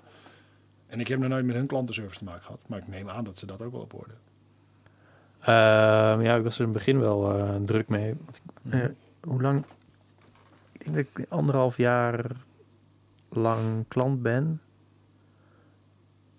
En 0.87 1.01
ik 1.01 1.09
heb 1.09 1.19
nog 1.19 1.29
nooit 1.29 1.45
met 1.45 1.55
hun 1.57 1.67
klantenservice 1.67 2.19
te 2.19 2.25
maken 2.25 2.43
gehad. 2.43 2.61
Maar 2.67 2.79
ik 2.79 2.89
neem 2.89 3.09
aan 3.09 3.25
dat 3.25 3.39
ze 3.39 3.47
dat 3.47 3.63
ook 3.63 3.73
wel 3.73 3.81
op 3.81 3.95
orde. 3.95 4.13
Ehm, 4.13 4.21
ja, 5.53 6.35
ik 6.37 6.43
was 6.43 6.55
er 6.55 6.61
in 6.61 6.67
het 6.69 6.77
begin 6.77 7.01
wel 7.01 7.39
eh, 7.39 7.55
druk 7.65 7.89
mee. 7.89 8.15
Eh, 8.71 8.81
hoe 9.23 9.43
lang? 9.43 9.65
Ik 10.73 10.85
denk 10.85 10.97
dat 10.97 11.07
ik 11.23 11.27
anderhalf 11.31 11.77
jaar 11.77 12.31
lang 13.29 13.85
klant 13.89 14.23
ben. 14.23 14.61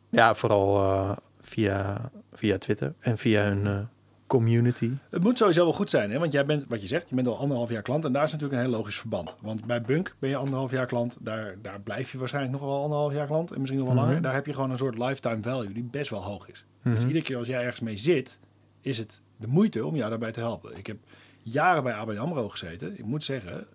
Ja, 0.09 0.35
vooral 0.35 0.83
eh, 0.83 1.17
via, 1.41 2.01
via 2.33 2.57
Twitter 2.57 2.93
en 2.99 3.17
via 3.17 3.43
hun 3.43 3.67
eh, 3.67 3.79
community. 4.27 4.91
Het 5.09 5.23
moet 5.23 5.37
sowieso 5.37 5.63
wel 5.63 5.73
goed 5.73 5.89
zijn. 5.89 6.11
Hè? 6.11 6.19
Want 6.19 6.31
jij 6.31 6.45
bent, 6.45 6.65
wat 6.67 6.81
je 6.81 6.87
zegt, 6.87 7.09
je 7.09 7.15
bent 7.15 7.27
al 7.27 7.37
anderhalf 7.37 7.69
jaar 7.69 7.81
klant. 7.81 8.05
En 8.05 8.11
daar 8.13 8.23
is 8.23 8.31
natuurlijk 8.31 8.59
een 8.61 8.67
heel 8.67 8.77
logisch 8.77 8.97
verband. 8.99 9.35
Want 9.41 9.65
bij 9.65 9.81
Bunk 9.81 10.15
ben 10.19 10.29
je 10.29 10.35
anderhalf 10.35 10.71
jaar 10.71 10.85
klant. 10.85 11.17
Daar, 11.19 11.55
daar 11.61 11.79
blijf 11.81 12.11
je 12.11 12.17
waarschijnlijk 12.17 12.53
nog 12.59 12.63
wel 12.69 12.81
anderhalf 12.83 13.13
jaar 13.13 13.25
klant. 13.27 13.51
En 13.51 13.59
misschien 13.59 13.79
nog 13.79 13.87
wel 13.87 13.97
Mhm. 13.97 14.05
langer. 14.05 14.21
Daar 14.21 14.33
heb 14.33 14.45
je 14.45 14.53
gewoon 14.53 14.71
een 14.71 14.77
soort 14.77 14.97
lifetime 14.97 15.41
value 15.41 15.71
die 15.73 15.83
best 15.83 16.09
wel 16.09 16.23
hoog 16.23 16.49
is. 16.49 16.65
Dus 16.83 16.93
Mhm. 16.97 17.07
iedere 17.07 17.25
keer 17.25 17.37
als 17.37 17.47
jij 17.47 17.61
ergens 17.61 17.79
mee 17.79 17.95
zit, 17.97 18.39
is 18.85 18.97
het 18.97 19.21
de 19.37 19.47
moeite 19.47 19.85
om 19.85 19.95
jou 19.95 20.09
daarbij 20.09 20.31
te 20.31 20.39
helpen. 20.39 20.77
Ik 20.77 20.87
heb 20.87 20.97
jaren 21.41 21.83
bij 21.83 21.93
ABN 21.93 22.17
AMRO 22.17 22.49
gezeten. 22.49 22.97
Ik 22.97 23.05
moet 23.05 23.23
zeggen, 23.23 23.67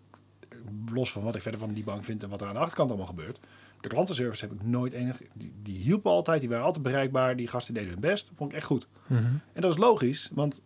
los 0.93 1.13
van 1.13 1.23
wat 1.23 1.35
ik 1.35 1.43
verder 1.43 1.61
van 1.61 1.73
die 1.73 1.85
bank 1.85 2.05
vind 2.05 2.23
en 2.23 2.29
wat 2.29 2.41
er 2.41 2.47
aan 2.47 2.53
de 2.55 2.61
achterkant 2.61 2.89
allemaal 2.89 3.07
gebeurt. 3.09 3.39
De 3.81 3.89
klantenservice 3.89 4.45
heb 4.45 4.55
ik 4.55 4.63
nooit 4.63 4.93
enig... 4.93 5.21
Die, 5.35 5.53
die 5.63 5.79
hielpen 5.79 6.11
altijd, 6.11 6.41
die 6.41 6.49
waren 6.49 6.65
altijd 6.65 6.83
bereikbaar. 6.85 7.37
Die 7.37 7.49
gasten 7.49 7.75
deden 7.75 7.91
hun 7.91 8.01
best. 8.01 8.27
Dat 8.27 8.35
vond 8.37 8.51
ik 8.51 8.57
echt 8.57 8.67
goed. 8.67 8.89
Mhm. 9.07 9.25
En 9.53 9.61
dat 9.61 9.73
is 9.73 9.79
logisch, 9.79 10.31
want 10.33 10.63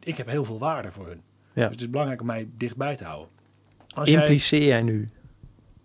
ik 0.00 0.16
heb 0.16 0.26
heel 0.28 0.44
veel 0.44 0.58
waarde 0.58 0.92
voor 0.92 1.06
hun. 1.06 1.22
Ja. 1.52 1.62
Dus 1.62 1.70
het 1.70 1.80
is 1.80 1.90
belangrijk 1.90 2.20
om 2.20 2.26
mij 2.26 2.48
dichtbij 2.56 2.96
te 2.96 3.04
houden. 3.04 3.28
Als 3.88 4.08
Impliceer 4.08 4.66
jij 4.66 4.82
nu 4.82 5.08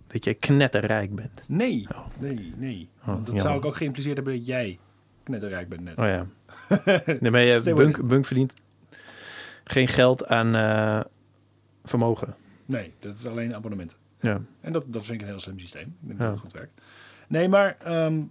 dat 0.07 0.23
jij 0.23 0.35
knetterrijk 0.35 1.15
bent? 1.15 1.43
Nee, 1.47 1.87
Oh. 1.91 2.05
nee, 2.19 2.53
nee. 2.57 2.89
Oh, 3.01 3.05
Want 3.05 3.25
dat 3.25 3.41
zou 3.41 3.57
ik 3.57 3.65
ook 3.65 3.75
geïmpliceerd 3.75 4.15
hebben 4.15 4.35
dat 4.35 4.45
jij 4.45 4.79
knetterrijk 5.23 5.69
bent 5.69 5.81
net. 5.81 5.97
Oh 5.97 6.05
ja. 6.05 6.27
nee, 7.19 7.31
maar 7.31 7.41
je, 7.41 7.73
Bunk, 7.73 8.07
Bunk 8.07 8.25
verdient 8.25 8.53
geen 9.63 9.87
geld 9.87 10.27
aan 10.27 10.55
eh, 10.55 10.99
vermogen. 11.83 12.35
Nee, 12.65 12.93
dat 12.99 13.15
is 13.15 13.25
alleen 13.25 13.55
abonnementen. 13.55 13.97
Ja. 14.19 14.41
En 14.61 14.73
dat, 14.73 14.85
dat 14.87 15.03
vind 15.05 15.15
ik 15.15 15.21
een 15.21 15.31
heel 15.31 15.39
slim 15.39 15.59
systeem. 15.59 15.95
Ik 16.01 16.07
denk 16.07 16.19
Ja. 16.19 16.25
dat 16.25 16.33
het 16.33 16.43
goed 16.43 16.53
werkt. 16.53 16.81
Nee, 17.27 17.49
maar 17.49 17.77
ehm 17.83 18.21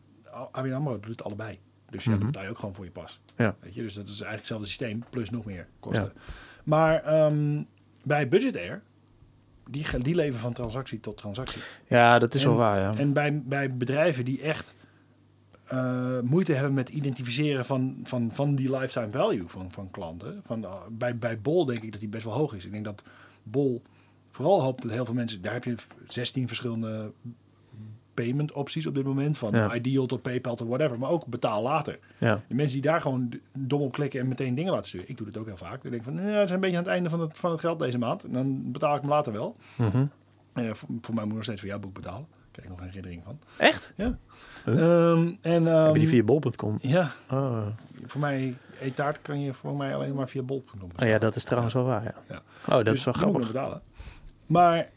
ABN 0.53 0.73
AMRO 0.73 1.01
doet 1.01 1.11
het 1.11 1.25
allebei. 1.25 1.59
Dus 1.91 2.05
ja, 2.05 2.11
Mhm. 2.11 2.19
dan 2.19 2.27
betaal 2.29 2.45
je 2.45 2.51
ook 2.51 2.59
gewoon 2.59 2.75
voor 2.75 2.85
je 2.85 2.91
pas. 2.91 3.21
Ja. 3.37 3.57
Weet 3.61 3.75
je? 3.75 3.83
Dus 3.83 3.95
dat 3.95 4.05
is 4.05 4.11
eigenlijk 4.11 4.39
hetzelfde 4.39 4.67
systeem, 4.67 5.05
plus 5.11 5.31
nog 5.31 5.45
meer 5.45 5.67
kosten. 5.81 6.13
Maar 6.65 7.03
ehm, 7.03 7.63
bij 8.03 8.29
Budget 8.29 8.57
Air, 8.57 8.83
die, 9.71 9.99
die 9.99 10.15
leven 10.15 10.39
van 10.41 10.53
transactie 10.53 11.01
tot 11.01 11.17
transactie. 11.17 11.63
ja, 11.87 12.19
dat 12.19 12.35
is 12.35 12.43
En- 12.43 12.49
wel 12.49 12.59
waar, 12.59 12.81
ja. 12.81 12.95
En 12.97 13.13
bij, 13.13 13.43
bij 13.45 13.77
bedrijven 13.77 14.25
die 14.25 14.41
echt 14.43 14.75
eh, 15.67 16.21
moeite 16.21 16.53
hebben 16.53 16.75
met 16.75 16.89
identificeren 16.89 17.65
van, 17.65 17.97
van, 18.03 18.31
van 18.33 18.55
die 18.55 18.71
lifetime 18.79 19.11
value 19.11 19.45
van, 19.47 19.71
van 19.71 19.91
klanten. 19.91 20.43
Van, 20.47 20.65
eh, 20.65 20.73
bij, 20.91 21.19
bij 21.19 21.41
Bol 21.41 21.65
denk 21.65 21.83
ik 21.83 21.91
dat 21.93 22.01
die 22.01 22.09
best 22.09 22.25
wel 22.25 22.33
hoog 22.35 22.55
is. 22.55 22.65
Ik 22.65 22.73
denk 22.73 22.85
dat 22.85 23.03
Bol 23.43 23.83
vooral 24.31 24.63
hoopt 24.63 24.83
dat 24.83 24.91
heel 24.91 25.05
veel 25.05 25.15
mensen... 25.15 25.43
Daar 25.43 25.53
heb 25.53 25.65
je 25.65 25.75
16 26.09 26.47
verschillende 26.47 27.13
payment 28.15 28.53
opties 28.53 28.87
op 28.87 28.95
dit 28.95 29.05
moment. 29.05 29.39
Van 29.39 29.51
Ja. 29.53 29.75
Ideal 29.75 30.07
tot 30.07 30.23
PayPal 30.23 30.57
tot 30.57 30.69
whatever. 30.69 30.99
Maar 30.99 31.11
ook 31.11 31.27
betaal 31.27 31.63
later. 31.63 31.99
ja. 32.19 32.43
De 32.49 32.55
mensen 32.55 32.81
die 32.81 32.91
daar 32.91 33.01
gewoon 33.01 33.29
d- 33.29 33.37
dom 33.53 33.81
op 33.83 33.93
klikken 33.93 34.21
en 34.21 34.29
meteen 34.29 34.55
dingen 34.55 34.73
laten 34.73 34.87
sturen. 34.87 35.09
Ik 35.09 35.17
doe 35.17 35.27
dat 35.27 35.37
ook 35.39 35.47
heel 35.47 35.57
vaak. 35.57 35.85
Ik 35.85 35.91
denk 35.91 36.03
van, 36.03 36.15
nou, 36.15 36.27
we 36.27 36.33
zijn 36.33 36.51
een 36.51 36.61
beetje 36.61 36.77
aan 36.77 36.83
het 36.83 36.93
einde 36.93 37.11
van 37.11 37.21
het, 37.21 37.39
van 37.39 37.51
het 37.51 37.61
geld 37.61 37.79
deze 37.79 37.99
maand. 37.99 38.25
En 38.25 38.33
dan 38.33 38.73
betaal 38.73 38.95
ik 38.95 39.01
hem 39.01 39.11
later 39.11 39.33
wel. 39.33 39.57
Mhm. 39.77 40.07
Eh, 40.53 40.71
voor, 40.73 40.89
voor 41.01 41.15
mij 41.15 41.23
moet 41.23 41.29
ik 41.31 41.35
nog 41.35 41.45
steeds 41.45 41.61
voor 41.61 41.69
jouw 41.71 41.79
boek 41.79 41.95
betalen. 41.95 42.27
Ik 42.63 42.69
nog 42.69 42.79
geen 42.79 42.87
herinnering 42.87 43.23
van. 43.25 43.39
Echt? 43.57 43.93
Ja. 43.97 44.19
Huh? 44.65 45.11
Ehm, 45.11 45.33
en, 45.41 45.67
ehm, 45.69 45.85
Heb 45.85 45.93
je 45.95 45.99
die 46.01 46.09
via 46.09 46.23
bol.com? 46.23 46.79
Ja, 46.81 47.13
Oh. 47.31 47.67
voor 48.07 48.21
mij, 48.21 48.55
e-taart 48.81 49.23
kan 49.23 49.41
je 49.41 49.55
voor 49.55 49.77
mij 49.77 49.95
alleen 49.95 50.15
maar 50.15 50.29
via 50.29 50.43
bol.com 50.43 50.81
oh 51.03 51.09
ja, 51.09 51.19
dat 51.19 51.37
is 51.37 51.45
trouwens 51.45 51.75
wel 51.75 51.85
waar, 51.85 52.03
ja. 52.05 52.15
Ja. 52.29 52.43
Oh, 52.69 52.75
dat 52.75 52.85
Dus 52.85 52.95
is 52.95 53.05
wel 53.05 53.15
die 53.15 53.23
moet 53.25 53.33
grappig. 53.33 53.53
betalen. 53.53 53.83
Maar 54.47 54.91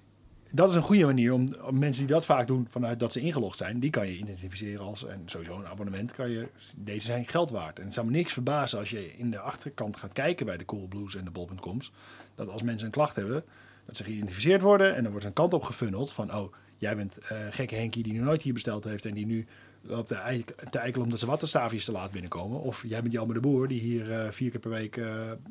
dat 0.51 0.69
is 0.69 0.75
een 0.75 0.81
goede 0.81 1.05
manier 1.05 1.33
om, 1.33 1.55
om 1.65 1.79
mensen 1.79 2.05
die 2.05 2.13
dat 2.15 2.25
vaak 2.25 2.47
doen 2.47 2.67
vanuit 2.69 2.99
dat 2.99 3.13
ze 3.13 3.19
ingelogd 3.19 3.57
zijn, 3.57 3.79
die 3.79 3.89
kan 3.89 4.07
je 4.07 4.17
identificeren 4.17 4.85
als, 4.85 5.05
en 5.05 5.21
sowieso 5.25 5.55
een 5.57 5.67
abonnement 5.67 6.11
kan 6.11 6.29
je, 6.29 6.47
deze 6.77 7.05
zijn 7.05 7.25
geld 7.27 7.49
waard. 7.51 7.79
En 7.79 7.85
het 7.85 7.93
zou 7.93 8.05
me 8.05 8.11
niks 8.11 8.33
verbazen 8.33 8.79
als 8.79 8.89
je 8.89 9.13
in 9.17 9.31
de 9.31 9.39
achterkant 9.39 9.97
gaat 9.97 10.13
kijken 10.13 10.45
bij 10.45 10.57
de 10.57 10.65
Coolblues 10.65 11.15
en 11.15 11.23
de 11.23 11.31
bol.coms, 11.31 11.91
dat 12.35 12.49
als 12.49 12.61
mensen 12.63 12.85
een 12.85 12.91
klacht 12.91 13.15
hebben, 13.15 13.43
dat 13.85 13.97
ze 13.97 14.03
geïdentificeerd 14.03 14.61
worden 14.61 14.95
en 14.95 15.01
dan 15.03 15.11
wordt 15.11 15.25
een 15.27 15.33
kant 15.33 15.53
op 15.53 15.63
gefunneld 15.63 16.11
van, 16.13 16.35
oh, 16.35 16.53
jij 16.77 16.95
bent 16.95 17.17
eh, 17.17 17.37
gekke 17.51 17.75
Henkie 17.75 18.03
die 18.03 18.13
nu 18.13 18.19
nooit 18.19 18.41
hier 18.41 18.53
besteld 18.53 18.83
heeft 18.83 19.05
en 19.05 19.13
die 19.13 19.25
nu 19.25 19.45
loopt 19.81 20.07
te, 20.07 20.15
eik- 20.15 20.55
te 20.69 20.79
eikelen 20.79 21.05
omdat 21.05 21.19
ze 21.19 21.25
wattenstaafjes 21.25 21.85
te 21.85 21.91
laat 21.91 22.11
binnenkomen. 22.11 22.61
Of 22.61 22.83
jij 22.87 23.01
bent 23.01 23.13
Jelmer 23.13 23.33
de 23.35 23.39
Boer 23.41 23.67
die 23.67 23.79
hier 23.79 24.11
eh, 24.11 24.31
vier 24.31 24.49
keer 24.51 24.59
per 24.59 24.69
week 24.69 24.97
eh, 24.97 25.05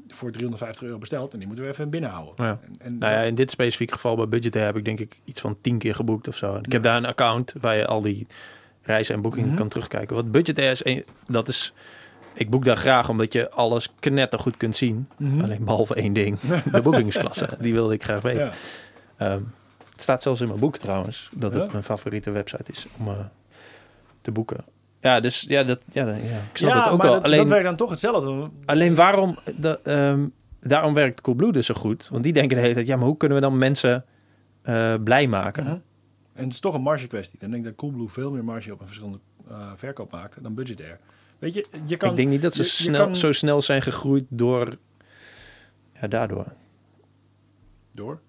voor 0.09 0.31
350 0.31 0.83
euro 0.87 0.99
bestelt 0.99 1.33
en 1.33 1.39
die 1.39 1.47
moeten 1.47 1.65
we 1.65 1.71
even 1.71 1.91
binnenhouden. 1.91 2.45
Ja. 2.45 2.59
En, 2.63 2.77
en 2.79 2.99
Nou 2.99 3.13
ja, 3.13 3.21
in 3.23 3.35
dit 3.35 3.51
specifieke 3.51 3.93
geval 3.93 4.17
bij 4.17 4.29
Budget 4.29 4.57
Air 4.57 4.65
heb 4.65 4.77
ik 4.77 4.85
denk 4.85 5.01
ik 5.01 5.21
iets 5.25 5.41
van 5.41 5.57
tien 5.61 5.79
keer 5.79 5.95
geboekt 5.95 6.29
of 6.29 6.37
zo. 6.37 6.53
En 6.55 6.63
ik 6.63 6.73
heb 6.73 6.83
daar 6.83 6.97
een 6.97 7.07
account 7.07 7.55
waar 7.61 7.77
je 7.77 7.87
al 7.87 8.01
die 8.01 8.27
reizen 8.83 9.15
en 9.15 9.23
boekingen 9.23 9.49
Mhm. 9.49 9.57
kan 9.57 9.69
terugkijken. 9.69 10.17
Wat 10.17 10.31
Budget 10.33 10.59
Air 10.59 10.71
is, 10.71 10.85
een, 10.85 11.05
dat 11.29 11.49
is... 11.49 11.73
Ik 12.35 12.51
boek 12.51 12.65
daar 12.65 12.77
graag 12.77 13.09
omdat 13.09 13.33
je 13.33 13.51
alles 13.51 13.89
knettergoed 14.01 14.57
kunt 14.57 14.77
zien. 14.77 15.09
Mhm. 15.19 15.41
Alleen 15.45 15.65
behalve 15.65 15.95
één 15.95 16.13
ding. 16.13 16.39
De 16.73 16.83
boekingsklasse. 16.83 17.49
Die 17.61 17.73
wilde 17.73 17.95
ik 17.95 18.03
graag 18.05 18.23
weten. 18.23 18.45
Ja. 18.45 18.53
Ehm, 19.17 19.43
het 19.97 20.05
staat 20.05 20.23
zelfs 20.23 20.41
in 20.41 20.49
mijn 20.49 20.61
boek 20.61 20.77
trouwens. 20.79 21.29
Dat 21.37 21.53
het 21.53 21.63
Ja? 21.63 21.69
mijn 21.73 21.85
favoriete 21.85 22.31
website 22.31 22.73
is 22.73 22.87
om 22.99 23.09
eh, 23.09 23.19
te 24.21 24.31
boeken. 24.31 24.59
Ja, 25.01 25.21
dus 25.21 25.45
ja, 25.49 25.65
dat, 25.65 25.79
ja, 25.93 26.07
ja 26.07 26.15
ik 26.15 26.57
snap 26.57 26.71
ja, 26.71 26.83
het 26.83 26.93
ook 26.93 26.99
maar 26.99 27.07
wel. 27.07 27.15
dat, 27.15 27.25
alleen, 27.25 27.39
dat 27.39 27.49
werkt 27.49 27.65
dan 27.65 27.77
toch 27.77 27.91
hetzelfde. 27.91 28.51
alleen 28.65 28.95
waarom... 28.95 29.39
Ehm, 29.83 30.27
daarom 30.61 30.95
werkt 30.95 31.21
Coolblue 31.21 31.53
dus 31.53 31.67
zo 31.67 31.75
goed. 31.75 32.09
Want 32.09 32.23
die 32.23 32.33
denken 32.33 32.57
de 32.57 32.63
hele 32.63 32.75
tijd... 32.75 32.87
Ja, 32.87 32.97
maar 32.97 33.07
hoe 33.07 33.17
kunnen 33.17 33.37
we 33.39 33.45
dan 33.45 33.59
mensen 33.59 34.05
eh, 34.63 34.95
blij 35.05 35.27
maken? 35.27 35.67
En 35.67 36.45
het 36.45 36.53
is 36.53 36.61
toch 36.61 36.75
een 36.75 36.83
marge 36.83 37.07
kwestie. 37.07 37.39
Dan 37.39 37.51
denk 37.51 37.63
ik 37.63 37.69
dat 37.69 37.79
Coolblue 37.79 38.09
veel 38.09 38.31
meer 38.33 38.45
marge 38.45 38.73
op 38.73 38.81
een 38.81 38.87
verschillende 38.87 39.19
eh, 39.49 39.71
verkoop 39.77 40.11
maakt 40.13 40.43
dan 40.43 40.55
Budget 40.55 40.81
Air. 40.81 40.99
Weet 41.39 41.55
je, 41.55 41.67
je 41.87 41.97
kan... 41.97 42.11
ik 42.11 42.17
denk 42.17 42.29
niet 42.29 42.43
dat 42.43 42.55
ze 42.55 42.63
je- 42.63 42.67
je 42.69 42.73
snel, 42.75 43.05
kan- 43.05 43.17
zo 43.17 43.33
snel 43.33 43.63
zijn 43.63 43.83
gegroeid 43.83 44.25
door... 44.29 44.77
Ja, 46.01 46.07
daardoor. 46.09 46.47
Door? 47.93 48.21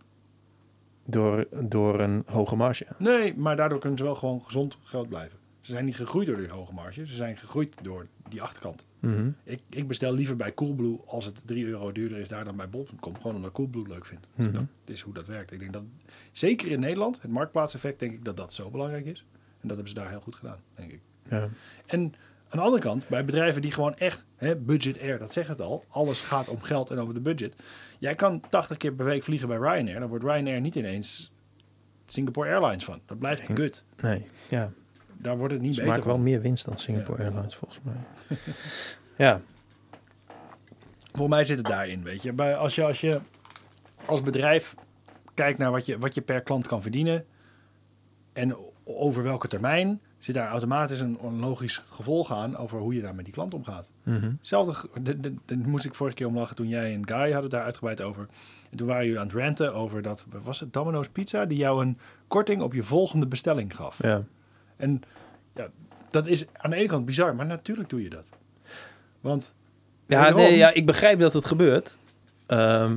Door, 1.10 1.48
door 1.62 2.00
een 2.00 2.24
hoge 2.26 2.56
marge. 2.56 2.86
Nee, 2.98 3.36
maar 3.36 3.56
daardoor 3.56 3.80
kunnen 3.80 3.98
ze 3.98 4.04
wel 4.04 4.16
gewoon 4.16 4.42
gezond 4.42 4.78
geld 4.84 5.10
blijven. 5.10 5.40
Ze 5.62 5.72
zijn 5.72 5.86
niet 5.86 5.96
gegroeid 5.96 6.28
door 6.28 6.38
die 6.38 6.50
hoge 6.50 6.74
marge. 6.74 7.06
Ze 7.06 7.16
zijn 7.16 7.38
gegroeid 7.38 7.76
door 7.82 8.08
die 8.30 8.42
achterkant. 8.42 8.86
Mhm. 9.00 9.30
Ik, 9.44 9.60
ik 9.70 9.88
bestel 9.88 10.14
liever 10.14 10.36
bij 10.36 10.54
Coolblue 10.54 11.00
als 11.06 11.26
het 11.26 11.48
3 11.48 11.66
euro 11.66 11.92
duurder 11.92 12.18
is 12.18 12.28
daar 12.28 12.46
dan 12.46 12.56
bij 12.56 12.70
bol.com. 12.70 13.16
Gewoon 13.16 13.36
omdat 13.36 13.52
Coolblue 13.52 13.88
leuk 13.88 14.06
vind. 14.06 14.28
Mhm. 14.36 14.52
Dat 14.54 14.66
is 14.86 15.02
hoe 15.02 15.14
dat 15.14 15.28
werkt. 15.28 15.52
Ik 15.52 15.60
denk 15.60 15.74
dat, 15.74 15.84
zeker 16.32 16.72
in 16.72 16.80
Nederland, 16.80 17.22
het 17.22 17.32
marktplaatseffect, 17.32 18.00
denk 18.00 18.14
ik 18.14 18.26
dat 18.26 18.38
dat 18.38 18.54
zo 18.54 18.70
belangrijk 18.70 19.06
is. 19.06 19.26
En 19.34 19.68
dat 19.68 19.78
hebben 19.78 19.88
ze 19.88 19.94
daar 19.94 20.10
heel 20.10 20.22
goed 20.22 20.36
gedaan, 20.36 20.60
denk 20.76 20.92
ik. 20.92 21.02
Ja. 21.30 21.50
En 21.86 22.14
aan 22.50 22.60
de 22.60 22.66
andere 22.66 22.82
kant, 22.82 23.08
bij 23.08 23.26
bedrijven 23.26 23.62
die 23.62 23.72
gewoon 23.72 23.96
echt, 23.98 24.26
hè, 24.36 24.56
budget 24.56 25.02
air, 25.02 25.20
dat 25.20 25.34
zegt 25.34 25.48
het 25.48 25.62
al, 25.62 25.86
alles 25.88 26.22
gaat 26.22 26.48
om 26.48 26.62
geld 26.62 26.90
en 26.90 27.00
over 27.00 27.14
de 27.14 27.20
budget. 27.20 27.56
Jij 27.98 28.16
kan 28.16 28.42
80 28.50 28.78
keer 28.78 28.94
per 28.94 29.06
week 29.06 29.24
vliegen 29.24 29.48
bij 29.48 29.58
Ryanair, 29.58 30.00
dan 30.00 30.10
wordt 30.10 30.24
Ryanair 30.24 30.62
niet 30.62 30.76
ineens 30.76 31.32
Singapore 32.06 32.50
Airlines 32.50 32.84
van. 32.84 33.02
Dat 33.06 33.20
blijft 33.20 33.48
Nee. 33.48 33.58
kut. 33.58 33.86
Nee, 34.02 34.28
ja. 34.50 34.72
Daar 35.14 35.38
wordt 35.38 35.54
het 35.54 35.62
niet 35.62 35.74
Ze 35.74 35.80
beter 35.80 35.96
maken 35.96 36.10
wel 36.10 36.18
meer 36.20 36.42
winst 36.42 36.66
dan 36.66 36.78
Singapore 36.78 37.24
Ja. 37.24 37.30
Airlines, 37.30 37.56
volgens 37.56 37.80
mij. 37.84 37.96
ja. 39.28 39.42
Voor 41.14 41.30
mij 41.30 41.46
zit 41.46 41.58
het 41.58 41.68
daarin, 41.68 42.04
weet 42.04 42.22
je. 42.22 42.34
Bij, 42.34 42.56
als 42.56 42.76
je 42.76 42.84
als 42.84 43.02
je 43.02 43.20
als 44.06 44.22
bedrijf 44.22 44.76
kijkt 45.34 45.58
naar 45.60 45.72
wat 45.72 45.86
je, 45.86 45.98
wat 46.00 46.14
je 46.14 46.22
per 46.22 46.42
klant 46.42 46.68
kan 46.68 46.82
verdienen 46.82 47.26
en 48.34 48.56
over 48.84 49.24
welke 49.24 49.48
termijn, 49.48 50.02
zit 50.20 50.36
daar 50.36 50.50
automatisch 50.50 51.00
een, 51.00 51.18
een 51.24 51.40
logisch 51.40 51.82
gevolg 51.90 52.32
aan 52.32 52.58
over 52.58 52.80
hoe 52.80 52.94
je 52.96 53.02
daar 53.02 53.16
met 53.16 53.26
die 53.26 53.34
klant 53.34 53.54
omgaat. 53.54 53.90
De- 55.02 55.20
de- 55.20 55.34
daar 55.46 55.58
moest 55.58 55.86
ik 55.86 55.94
vorige 55.96 56.16
keer 56.16 56.28
om 56.28 56.38
lachen 56.38 56.56
toen 56.56 56.68
jij 56.68 56.94
en 56.94 57.08
Guy 57.08 57.18
hadden 57.18 57.42
het 57.42 57.52
daar 57.52 57.64
uitgebreid 57.64 58.02
over. 58.02 58.28
En 58.72 58.78
toen 58.78 58.88
waren 58.88 59.06
jullie 59.06 59.20
aan 59.20 59.28
het 59.28 59.36
ranten 59.36 59.74
over 59.74 60.02
dat, 60.02 60.26
was 60.44 60.60
het 60.60 60.74
Domino's 60.74 61.08
Pizza, 61.08 61.46
die 61.46 61.58
jou 61.58 61.82
een 61.86 61.98
korting 62.28 62.62
op 62.62 62.74
je 62.74 62.84
volgende 62.84 63.28
bestelling 63.28 63.76
gaf. 63.76 63.98
Ja. 64.04 64.24
En 64.76 65.02
ja, 65.56 65.68
dat 66.10 66.28
is 66.28 66.46
aan 66.54 66.70
de 66.70 66.76
ene 66.76 66.88
kant 66.88 67.06
bizar, 67.06 67.36
maar 67.36 67.46
natuurlijk 67.46 67.90
doe 67.90 68.04
je 68.04 68.10
dat. 68.10 68.26
Want 69.22 69.54
Ja, 70.08 70.38
ja, 70.38 70.74
ik 70.74 70.86
begrijp 70.86 71.20
dat 71.20 71.34
het 71.34 71.46
gebeurt. 71.46 71.98
Ehm, 72.46 72.96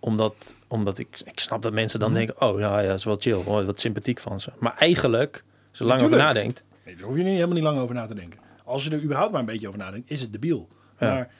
omdat, 0.00 0.56
omdat 0.68 0.98
ik, 0.98 1.20
ik 1.24 1.40
snap 1.40 1.62
dat 1.62 1.72
mensen 1.72 2.00
dan 2.00 2.08
Mhm. 2.10 2.18
denken... 2.18 2.34
oh, 2.40 2.58
nou 2.58 2.82
ja, 2.82 2.86
dat 2.88 2.98
is 2.98 3.04
wel 3.04 3.16
chill. 3.18 3.34
Oh, 3.44 3.64
wat 3.66 3.80
sympathiek 3.80 4.20
van 4.20 4.40
ze. 4.40 4.50
Maar 4.58 4.74
eigenlijk, 4.76 5.44
je 5.78 5.84
lang 5.84 6.02
over 6.02 6.16
nadenkt... 6.16 6.64
Nee, 6.84 6.96
daar 6.96 7.04
hoef 7.04 7.16
je 7.16 7.22
niet, 7.22 7.32
helemaal 7.32 7.54
niet 7.54 7.64
lang 7.64 7.78
over 7.78 7.94
na 7.94 8.06
te 8.06 8.14
denken. 8.14 8.40
Als 8.64 8.84
je 8.84 8.90
er 8.90 9.02
überhaupt 9.02 9.30
maar 9.30 9.40
een 9.40 9.46
beetje 9.46 9.66
over 9.66 9.78
nadenkt, 9.78 10.10
is 10.10 10.20
het 10.20 10.32
debiel. 10.32 10.68
Ja. 10.98 11.14
Maar 11.14 11.30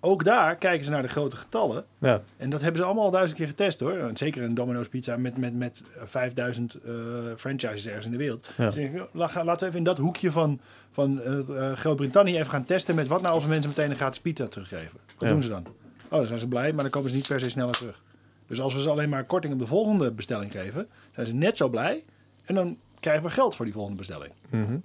ook 0.00 0.24
daar 0.24 0.56
kijken 0.56 0.84
ze 0.84 0.90
naar 0.90 1.02
de 1.02 1.08
grote 1.08 1.36
getallen. 1.36 1.84
Ja, 1.98 2.22
En 2.36 2.50
dat 2.50 2.60
hebben 2.60 2.80
ze 2.80 2.86
allemaal 2.86 3.04
al 3.04 3.10
duizend 3.10 3.38
keer 3.38 3.46
getest 3.46 3.80
hoor. 3.80 3.92
En 3.92 4.16
Zeker 4.16 4.42
een 4.42 4.54
Domino's 4.54 4.88
Pizza 4.88 5.16
met, 5.16 5.36
met, 5.36 5.54
met 5.54 5.82
5000 6.04 6.74
eh, 6.74 6.92
franchises 7.36 7.86
ergens 7.86 8.06
in 8.06 8.12
de 8.12 8.18
wereld. 8.18 8.52
Ja. 8.56 8.70
Dus 8.70 8.76
laten 9.12 9.44
we 9.44 9.66
even 9.66 9.78
in 9.78 9.84
dat 9.84 9.98
hoekje 9.98 10.30
van, 10.30 10.60
van 10.90 11.20
eh, 11.22 11.38
eh, 11.38 11.76
Groot-Brittannië 11.76 12.36
even 12.36 12.50
gaan 12.50 12.64
testen 12.64 12.94
met 12.94 13.08
wat 13.08 13.22
nou 13.22 13.34
als 13.34 13.46
mensen 13.46 13.70
meteen 13.70 13.90
een 13.90 13.96
gratis 13.96 14.20
pizza 14.20 14.46
teruggeven. 14.46 14.98
Wat 15.18 15.28
doen 15.28 15.42
ze 15.42 15.48
dan? 15.48 15.66
Oh, 16.08 16.18
dan 16.18 16.26
zijn 16.26 16.38
ze 16.38 16.48
blij, 16.48 16.72
maar 16.72 16.82
dan 16.82 16.90
komen 16.90 17.10
ze 17.10 17.16
niet 17.16 17.28
per 17.28 17.40
se 17.40 17.50
sneller 17.50 17.74
terug. 17.74 18.02
Dus 18.46 18.60
als 18.60 18.74
we 18.74 18.80
ze 18.80 18.90
alleen 18.90 19.08
maar 19.08 19.24
korting 19.24 19.52
op 19.52 19.58
de 19.58 19.66
volgende 19.66 20.12
bestelling 20.12 20.52
geven, 20.52 20.88
zijn 21.14 21.26
ze 21.26 21.34
net 21.34 21.56
zo 21.56 21.68
blij. 21.68 22.04
En 22.44 22.54
dan 22.54 22.78
krijgen 23.04 23.24
we 23.24 23.30
geld 23.30 23.54
voor 23.56 23.64
die 23.64 23.74
volgende 23.74 23.98
bestelling. 23.98 24.32
Mhm. 24.50 24.78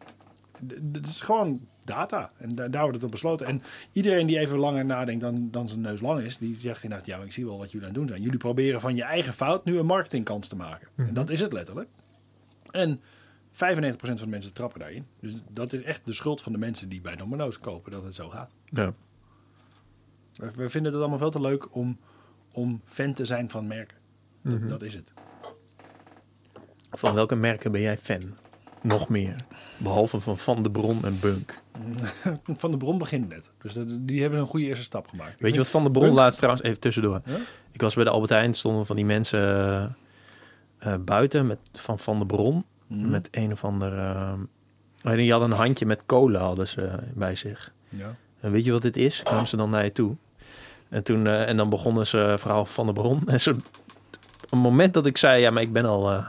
Dat 0.82 1.06
is 1.06 1.22
gewoon 1.22 1.68
data. 1.84 2.30
En 2.38 2.50
da- 2.50 2.68
daar 2.68 2.82
wordt 2.82 2.96
het 2.96 3.06
op 3.06 3.12
besloten. 3.12 3.46
En 3.48 3.62
iedereen 3.92 4.28
die 4.28 4.40
even 4.40 4.58
langer 4.58 4.86
nadenkt 4.86 5.22
dan, 5.22 5.48
dan 5.52 5.70
zijn 5.70 5.82
neus 5.82 6.02
lang 6.02 6.22
is, 6.22 6.38
die 6.38 6.56
zegt 6.56 6.84
inderdaad, 6.84 7.08
ja, 7.08 7.18
ik 7.18 7.32
zie 7.32 7.46
wel 7.46 7.58
wat 7.58 7.72
jullie 7.72 7.88
aan 7.88 7.94
het 7.94 8.00
doen 8.00 8.08
zijn. 8.10 8.22
Jullie 8.22 8.38
proberen 8.38 8.82
van 8.82 8.96
je 8.96 9.04
eigen 9.04 9.34
fout 9.34 9.66
nu 9.66 9.78
een 9.80 9.86
marketingkans 9.86 10.48
te 10.48 10.56
maken. 10.56 10.88
En 10.96 11.14
dat 11.14 11.30
is 11.30 11.40
het 11.40 11.54
letterlijk. 11.54 11.90
En 12.72 13.02
95% 13.52 13.52
van 14.02 14.16
de 14.16 14.28
mensen 14.28 14.54
trappen 14.54 14.80
daarin. 14.80 15.06
Dus 15.20 15.42
dat 15.52 15.74
is 15.74 15.82
echt 15.82 16.06
de 16.06 16.14
schuld 16.14 16.42
van 16.42 16.52
de 16.52 16.58
mensen 16.58 16.90
die 16.90 17.02
bij 17.02 17.16
Domino's 17.16 17.60
kopen 17.60 17.92
dat 17.92 18.04
het 18.04 18.16
zo 18.16 18.30
gaat. 18.30 18.52
ja. 18.66 18.94
We, 20.36 20.52
we 20.56 20.70
vinden 20.70 20.92
het 20.92 21.02
allemaal 21.02 21.20
veel 21.20 21.32
te 21.32 21.42
leuk 21.42 21.76
om, 21.76 21.98
om 22.52 22.82
fan 22.86 23.14
te 23.14 23.26
zijn 23.26 23.50
van 23.50 23.68
merken. 23.68 23.98
Dat, 24.44 24.54
Mhm. 24.60 24.68
dat 24.68 24.82
is 24.82 24.96
het. 24.96 25.14
Van 26.92 27.14
welke 27.14 27.36
merken 27.36 27.72
ben 27.72 27.82
jij 27.82 27.98
fan? 27.98 28.22
Nog 28.82 29.10
meer. 29.10 29.36
Behalve 29.78 30.20
van 30.20 30.38
Van 30.38 30.64
de 30.64 30.72
Bron 30.72 31.04
en 31.04 31.20
Bunk. 31.20 31.62
Van 32.58 32.72
de 32.72 32.78
Bron 32.78 32.98
begint 32.98 33.30
net. 33.30 33.52
Dus 33.62 33.74
die 33.88 34.22
hebben 34.22 34.40
een 34.40 34.48
goede 34.48 34.66
eerste 34.66 34.84
stap 34.84 35.08
gemaakt. 35.08 35.34
Ik 35.34 35.40
Weet 35.40 35.52
je 35.52 35.58
wat 35.58 35.70
Van 35.70 35.84
de 35.84 35.92
Bron 35.92 36.04
Bunk- 36.04 36.16
laatst 36.16 36.38
trouwens, 36.38 36.66
even 36.66 36.80
tussendoor. 36.80 37.22
Ja? 37.26 37.36
Ik 37.72 37.82
was 37.82 37.96
bij 37.96 38.04
de 38.04 38.10
Albert 38.10 38.32
Heijn, 38.32 38.54
stonden 38.54 38.86
van 38.86 38.96
die 38.96 39.06
mensen 39.06 39.40
eh, 39.40 39.84
eh, 40.94 41.00
buiten 41.00 41.48
met, 41.48 41.58
van 41.74 42.00
Van 42.00 42.20
de 42.20 42.26
Bron. 42.26 42.66
Mhm. 42.88 43.10
Met 43.10 43.28
een 43.32 43.52
of 43.52 43.64
ander... 43.64 43.98
en 45.02 45.18
die 45.18 45.32
hadden 45.32 45.52
een 45.52 45.58
handje 45.58 45.86
met 45.86 46.04
kolen 46.06 46.42
hadden 46.42 46.68
ze 46.68 46.90
bij 47.14 47.36
zich. 47.36 47.74
Ja. 47.90 48.16
En 48.40 48.52
weet 48.52 48.66
je 48.66 48.72
wat 48.72 48.82
dit 48.82 48.98
is? 48.98 49.24
Kwamen 49.24 49.48
ze 49.48 49.58
dan 49.58 49.70
naar 49.70 49.84
je 49.84 49.92
toe. 49.92 50.16
En, 50.90 51.04
toen, 51.04 51.28
en 51.28 51.58
dan 51.58 51.70
begonnen 51.70 52.08
ze 52.08 52.36
vooral 52.40 52.66
Van 52.66 52.86
de 52.86 52.94
Bron. 52.94 53.22
En 53.28 53.40
zo, 53.40 53.50
op 53.50 54.50
het 54.50 54.60
moment 54.60 54.94
dat 54.94 55.06
ik 55.06 55.18
zei, 55.18 55.42
ja, 55.42 55.52
maar 55.52 55.62
ik 55.62 55.74
ben 55.74 55.86
al 55.86 56.24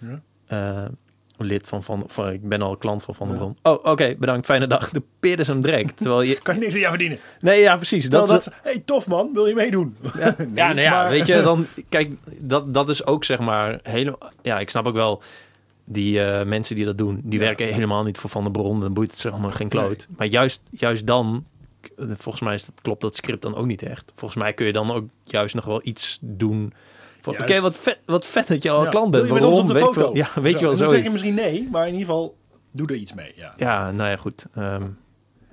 Ja. 0.00 0.20
eh, 0.46 0.88
lid 1.42 1.68
van, 1.68 1.82
van, 1.82 2.02
van, 2.06 2.32
ik 2.32 2.48
ben 2.48 2.62
al 2.62 2.76
klant 2.76 3.02
van 3.02 3.14
Van 3.14 3.26
de 3.28 3.32
Ja. 3.34 3.38
Bron. 3.38 3.56
Oh, 3.62 3.84
oké, 3.84 4.14
bedankt, 4.18 4.46
fijne 4.46 4.66
dag. 4.66 4.90
De 4.90 5.02
peerden 5.20 5.44
ze 5.44 5.50
hem 5.52 5.60
direct. 5.60 5.96
Terwijl 5.96 6.22
je, 6.22 6.38
Kan 6.42 6.54
je 6.54 6.60
niks 6.60 6.72
aan 6.74 6.78
jou 6.80 6.90
verdienen. 6.92 7.18
nee, 7.40 7.60
ja, 7.60 7.76
precies. 7.76 8.08
Dat, 8.08 8.28
Dat, 8.28 8.38
is- 8.38 8.44
dat, 8.44 8.54
hey, 8.62 8.82
tof 8.84 9.06
man, 9.06 9.30
wil 9.32 9.46
je 9.46 9.54
meedoen? 9.54 9.96
ja, 10.18 10.34
Nee, 10.38 10.48
ja, 10.54 10.66
nou 10.68 10.80
ja, 10.80 10.90
maar- 10.90 11.10
weet 11.10 11.26
je, 11.26 11.42
dan 11.42 11.66
kijk, 11.88 12.10
dat, 12.38 12.74
dat 12.74 12.88
is 12.88 13.06
ook 13.06 13.24
zeg 13.24 13.38
maar 13.38 13.80
helemaal. 13.82 14.30
Ja, 14.42 14.58
ik 14.60 14.70
snap 14.70 14.86
ook 14.86 14.94
wel 14.94 15.22
die 15.84 16.22
eh, 16.22 16.46
mensen 16.46 16.76
die 16.76 16.84
dat 16.84 16.98
doen, 16.98 17.20
die 17.24 17.38
Ja. 17.40 17.44
werken 17.46 17.66
helemaal 17.74 18.02
niet 18.04 18.18
voor 18.18 18.30
Van 18.30 18.42
der 18.42 18.52
Bron, 18.52 18.80
dan 18.80 18.92
boeit 18.92 19.10
het 19.10 19.18
ze 19.20 19.30
allemaal 19.30 19.50
geen 19.50 19.68
kloot. 19.68 20.06
Maar 20.16 20.26
juist, 20.26 20.60
juist 20.72 21.06
dan, 21.06 21.44
volgens 21.96 22.40
mij 22.44 22.54
is 22.54 22.64
dat, 22.66 22.80
klopt 22.82 23.00
dat 23.00 23.16
script 23.16 23.42
dan 23.42 23.54
ook 23.56 23.66
niet 23.66 23.82
echt. 23.82 24.12
Volgens 24.14 24.42
mij 24.42 24.52
kun 24.52 24.66
je 24.66 24.72
dan 24.72 24.90
ook 24.92 25.04
juist 25.24 25.54
nog 25.54 25.64
wel 25.64 25.80
iets 25.82 26.18
doen. 26.20 26.72
Oké, 27.26 27.60
wat 27.60 27.76
vet, 27.76 27.98
wat 28.06 28.26
vet 28.26 28.46
dat 28.48 28.62
je 28.62 28.70
al 28.70 28.84
Ja, 28.84 28.90
klant 28.90 29.10
wil 29.10 29.20
bent. 29.24 29.34
je 29.34 29.40
met 29.40 29.50
ons 29.50 29.58
op 29.58 29.66
de 29.66 29.72
weet 29.72 29.82
foto? 29.82 30.00
wel, 30.00 30.16
ja, 30.16 30.28
weet 30.34 30.52
Zo, 30.52 30.58
je 30.58 30.64
wel 30.64 30.76
zo. 30.76 30.84
Dan 30.84 30.92
zeg 30.94 31.02
je 31.02 31.10
misschien 31.10 31.34
nee, 31.34 31.68
maar 31.70 31.86
in 31.86 31.92
ieder 31.92 32.06
geval 32.06 32.36
doe 32.70 32.86
er 32.88 32.94
iets 32.94 33.14
mee. 33.14 33.32
Ja. 33.36 33.54
Ja, 33.56 33.90
nou 33.90 34.10
ja, 34.10 34.16
goed. 34.16 34.46
Ehm, 34.54 34.82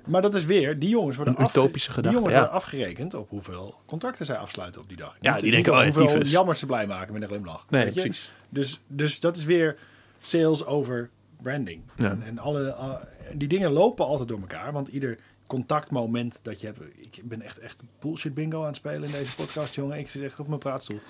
Maar 0.04 0.22
dat 0.22 0.34
is 0.34 0.44
weer, 0.44 0.78
die 0.78 0.88
jongens 0.88 1.16
worden, 1.16 1.34
Een 1.38 1.44
utopische 1.44 1.90
gedachte, 1.92 2.08
die 2.08 2.16
jongens 2.18 2.34
ja. 2.34 2.40
worden 2.40 2.56
afgerekend 2.62 3.14
op 3.14 3.28
hoeveel 3.30 3.74
contracten 3.86 4.26
zij 4.26 4.36
afsluiten 4.36 4.80
op 4.80 4.88
die 4.88 4.96
dag. 4.96 5.16
Ja, 5.20 5.32
Niet- 5.32 5.42
die 5.42 5.50
denken, 5.50 5.72
op 5.72 5.78
oh, 5.78 5.84
hoeveel 5.84 6.06
tyfus. 6.06 6.30
jammers 6.30 6.58
ze 6.58 6.66
blij 6.66 6.86
maken 6.86 7.12
met 7.12 7.22
een 7.22 7.28
glimlach. 7.28 7.64
nee, 7.68 7.84
weet 7.84 7.94
je? 7.94 8.00
precies. 8.00 8.30
Dus, 8.48 8.80
dus 8.86 9.20
dat 9.20 9.36
is 9.36 9.44
weer 9.44 9.76
sales 10.20 10.66
over 10.66 11.10
branding. 11.42 11.82
Ja. 11.96 12.10
En, 12.10 12.22
en 12.26 12.38
alle, 12.38 12.66
uh, 12.66 12.94
die 13.32 13.48
dingen 13.48 13.70
lopen 13.72 14.06
altijd 14.06 14.28
door 14.28 14.40
elkaar. 14.40 14.72
Want 14.72 14.88
ieder 14.88 15.18
contactmoment 15.46 16.38
dat 16.42 16.60
je 16.60 16.66
hebt... 16.66 16.78
Ik 16.96 17.20
ben 17.24 17.42
echt, 17.42 17.58
echt 17.58 17.82
bullshit 18.00 18.34
bingo 18.34 18.60
aan 18.60 18.66
het 18.66 18.76
spelen 18.76 19.02
in 19.04 19.10
deze 19.12 19.34
podcast, 19.36 19.74
jongen. 19.74 19.98
Ik 19.98 20.08
zit 20.08 20.22
echt 20.22 20.40
op 20.40 20.48
mijn 20.48 20.58
praatstoel. 20.60 21.00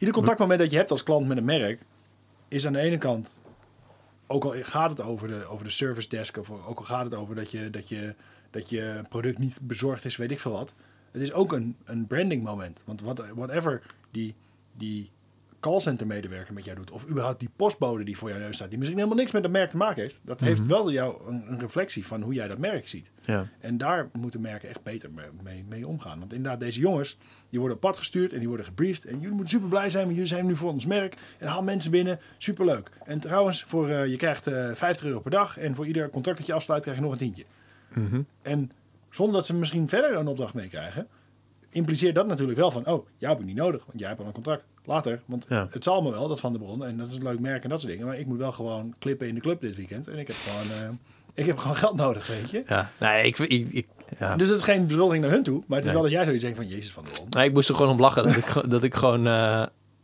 Ieder 0.00 0.14
contactmoment 0.14 0.60
dat 0.60 0.70
je 0.70 0.76
hebt 0.76 0.90
als 0.90 1.02
klant 1.02 1.26
met 1.26 1.36
een 1.36 1.44
merk... 1.44 1.80
is 2.48 2.66
aan 2.66 2.72
de 2.72 2.78
ene 2.78 2.98
kant... 2.98 3.38
Ook 4.26 4.44
al 4.44 4.54
gaat 4.62 4.90
het 4.90 5.00
over 5.00 5.28
de, 5.28 5.44
over 5.44 5.64
de 5.64 5.70
service 5.70 6.08
desk... 6.08 6.36
of 6.36 6.50
ook 6.50 6.78
al 6.78 6.84
gaat 6.84 7.04
het 7.04 7.14
over 7.14 7.34
dat 7.34 7.50
je, 7.50 7.70
dat, 7.70 7.88
je, 7.88 8.14
dat 8.50 8.68
je 8.68 9.02
product 9.08 9.38
niet 9.38 9.58
bezorgd 9.60 10.04
is, 10.04 10.16
weet 10.16 10.30
ik 10.30 10.40
veel 10.40 10.52
wat. 10.52 10.74
Het 11.10 11.22
is 11.22 11.32
ook 11.32 11.52
een, 11.52 11.76
een 11.84 12.06
branding 12.06 12.42
moment. 12.42 12.82
Want 12.84 13.02
whatever 13.34 13.82
die, 14.10 14.34
die 14.72 15.10
callcenter 15.60 16.06
medewerker 16.06 16.54
met 16.54 16.64
jou 16.64 16.76
doet... 16.76 16.90
of 16.90 17.08
überhaupt 17.08 17.40
die 17.40 17.50
postbode 17.56 18.04
die 18.04 18.16
voor 18.16 18.28
jou 18.28 18.40
neus 18.40 18.54
staat... 18.54 18.68
die 18.68 18.78
misschien 18.78 18.98
helemaal 18.98 19.18
niks 19.18 19.32
met 19.32 19.42
het 19.42 19.52
merk 19.52 19.70
te 19.70 19.76
maken 19.76 20.02
heeft... 20.02 20.20
dat 20.22 20.40
heeft 20.40 20.66
wel 20.66 20.90
jou 20.90 21.28
een, 21.28 21.44
een 21.48 21.60
reflectie 21.60 22.06
van 22.06 22.22
hoe 22.22 22.34
jij 22.34 22.48
dat 22.48 22.58
merk 22.58 22.88
ziet. 22.88 23.10
Ja. 23.20 23.48
En 23.60 23.78
daar 23.78 24.08
moeten 24.12 24.40
merken 24.40 24.68
echt 24.68 24.82
beter 24.82 25.10
mee, 25.10 25.26
mee, 25.42 25.64
mee 25.68 25.86
omgaan. 25.88 26.18
Want 26.18 26.32
inderdaad, 26.32 26.60
deze 26.60 26.80
jongens, 26.80 27.18
die 27.50 27.58
worden 27.58 27.76
op 27.76 27.82
pad 27.82 27.96
gestuurd 27.96 28.32
en 28.32 28.38
die 28.38 28.48
worden 28.48 28.66
gebriefd. 28.66 29.04
En 29.04 29.14
jullie 29.14 29.34
moeten 29.34 29.48
super 29.48 29.68
blij 29.68 29.90
zijn, 29.90 30.04
want 30.04 30.14
jullie 30.14 30.30
zijn 30.30 30.46
nu 30.46 30.56
voor 30.56 30.72
ons 30.72 30.86
merk. 30.86 31.16
En 31.38 31.46
haal 31.46 31.62
mensen 31.62 31.90
binnen, 31.90 32.20
super 32.38 32.64
leuk. 32.64 32.90
En 33.04 33.20
trouwens, 33.20 33.64
voor, 33.64 33.88
eh, 33.88 34.06
je 34.06 34.16
krijgt 34.16 34.46
eh 34.46 34.74
50 34.74 35.06
euro 35.06 35.20
per 35.20 35.30
dag. 35.30 35.58
En 35.58 35.74
voor 35.74 35.86
ieder 35.86 36.10
contract 36.10 36.38
dat 36.38 36.46
je 36.46 36.52
afsluit, 36.52 36.82
krijg 36.82 36.96
je 36.96 37.02
nog 37.02 37.12
een 37.12 37.18
tientje. 37.18 37.44
Mhm. 37.92 38.22
En 38.42 38.70
zonder 39.10 39.34
dat 39.34 39.46
ze 39.46 39.54
misschien 39.54 39.88
verder 39.88 40.16
een 40.16 40.26
opdracht 40.26 40.54
meekrijgen, 40.54 41.06
impliceert 41.72 42.14
dat 42.14 42.26
natuurlijk 42.26 42.58
wel 42.58 42.70
van, 42.70 42.86
oh, 42.86 43.06
jou 43.18 43.32
heb 43.32 43.40
ik 43.40 43.46
niet 43.46 43.56
nodig, 43.56 43.82
want 43.86 43.98
jij 43.98 44.08
hebt 44.08 44.20
al 44.20 44.26
een 44.26 44.32
contract. 44.32 44.64
Later, 44.84 45.20
want 45.26 45.46
Ja. 45.48 45.68
het 45.70 45.84
zal 45.84 46.02
me 46.02 46.10
wel, 46.10 46.28
dat 46.28 46.40
van 46.40 46.52
de 46.52 46.58
bron, 46.58 46.84
en 46.84 46.96
dat 46.96 47.08
is 47.08 47.16
een 47.16 47.22
leuk 47.22 47.38
merk 47.40 47.62
en 47.62 47.68
dat 47.68 47.80
soort 47.80 47.92
dingen. 47.92 48.06
Maar 48.06 48.18
ik 48.18 48.26
moet 48.26 48.38
wel 48.38 48.52
gewoon 48.52 48.94
klippen 48.98 49.28
in 49.28 49.34
de 49.34 49.40
club 49.40 49.60
dit 49.60 49.76
weekend. 49.76 50.08
En 50.08 50.18
ik 50.18 50.26
heb 50.26 50.36
gewoon, 50.48 50.82
eh, 50.82 50.88
ik 51.34 51.46
heb 51.46 51.58
gewoon 51.58 51.76
geld 51.76 51.96
nodig, 51.96 52.26
weet 52.26 52.50
je. 52.50 52.62
Ja, 52.66 52.90
nee, 52.98 53.24
ik, 53.26 53.38
ik, 53.38 53.68
ik, 53.72 53.86
ja. 54.18 54.36
Dus 54.36 54.48
dat 54.48 54.56
is 54.56 54.62
geen 54.62 54.86
beschuldiging 54.86 55.22
naar 55.24 55.32
hun 55.32 55.42
toe, 55.42 55.62
maar 55.66 55.78
het 55.78 55.78
is 55.78 55.84
Nee. 55.84 55.92
wel 55.94 56.02
dat 56.02 56.10
jij 56.12 56.24
zoiets 56.24 56.42
denkt 56.42 56.58
van, 56.58 56.68
jezus 56.68 56.92
van 56.92 57.04
de 57.04 57.10
bron. 57.10 57.26
Nou, 57.30 57.44
ik 57.46 57.52
moest 57.52 57.68
er 57.68 57.74
gewoon 57.74 57.90
om 57.92 58.00
lachen 58.00 58.22
dat 58.22 58.36
ik, 58.36 58.70
dat 58.70 58.82
ik 58.82 58.94
gewoon. 58.94 59.26
eh, 59.26 59.62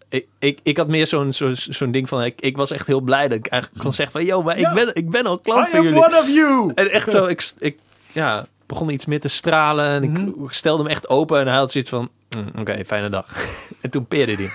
ik, 0.08 0.26
ik, 0.38 0.58
ik 0.62 0.76
had 0.76 0.88
meer 0.88 1.06
zo'n 1.06 1.32
zo'n 1.32 1.54
zo'n 1.56 1.90
ding 1.90 2.08
van. 2.08 2.24
Ik, 2.24 2.40
ik 2.40 2.56
was 2.56 2.70
echt 2.70 2.86
heel 2.86 3.00
blij 3.00 3.28
dat 3.28 3.38
ik 3.38 3.46
eigenlijk 3.46 3.82
kon 3.82 3.92
zeggen 3.92 4.16
van. 4.18 4.24
Yo, 4.26 4.42
maar 4.42 4.58
Ja. 4.60 4.68
ik, 4.68 4.74
ben, 4.74 4.94
ik 4.94 5.10
ben 5.10 5.26
al 5.26 5.38
klant 5.38 5.66
I 5.66 5.70
van 5.70 5.78
am 5.78 5.84
jullie. 5.84 6.04
one 6.04 6.16
of 6.18 6.28
you! 6.34 6.72
En 6.74 6.90
echt 6.90 7.10
zo. 7.10 7.24
Ik, 7.26 7.52
ik 7.58 7.78
ja, 8.12 8.46
begon 8.66 8.90
iets 8.90 9.06
meer 9.06 9.20
te 9.20 9.28
stralen. 9.28 9.86
En 9.88 10.02
ik 10.02 10.10
Mhm. 10.10 10.30
stelde 10.48 10.82
hem 10.82 10.92
echt 10.92 11.08
open. 11.08 11.40
En 11.40 11.46
hij 11.46 11.56
had 11.56 11.70
zoiets 11.72 11.90
van. 11.90 12.08
"Mm, 12.36 12.60
Oké, 12.60 12.84
fijne 12.84 13.08
dag. 13.08 13.26
en 13.82 13.90
toen 13.90 14.06
peerde 14.06 14.34
hij. 14.34 14.50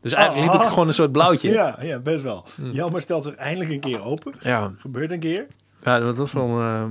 Dus 0.00 0.12
eigenlijk 0.12 0.46
liep 0.46 0.60
ik 0.60 0.66
Ah. 0.66 0.72
gewoon 0.72 0.88
een 0.88 0.94
soort 0.94 1.12
blauwtje. 1.12 1.50
Ja, 1.50 1.76
Ja, 1.80 1.84
ja, 1.86 1.98
best 1.98 2.22
wel. 2.22 2.46
Jelmer 2.72 3.00
stelt 3.00 3.24
zich 3.24 3.34
eindelijk 3.34 3.70
een 3.70 3.80
keer 3.80 4.02
open. 4.02 4.32
ja. 4.42 4.72
Gebeurt 4.78 5.10
een 5.10 5.20
keer. 5.20 5.46
dat 5.82 6.16
was 6.16 6.32
wel. 6.32 6.60
eh, 6.60 6.84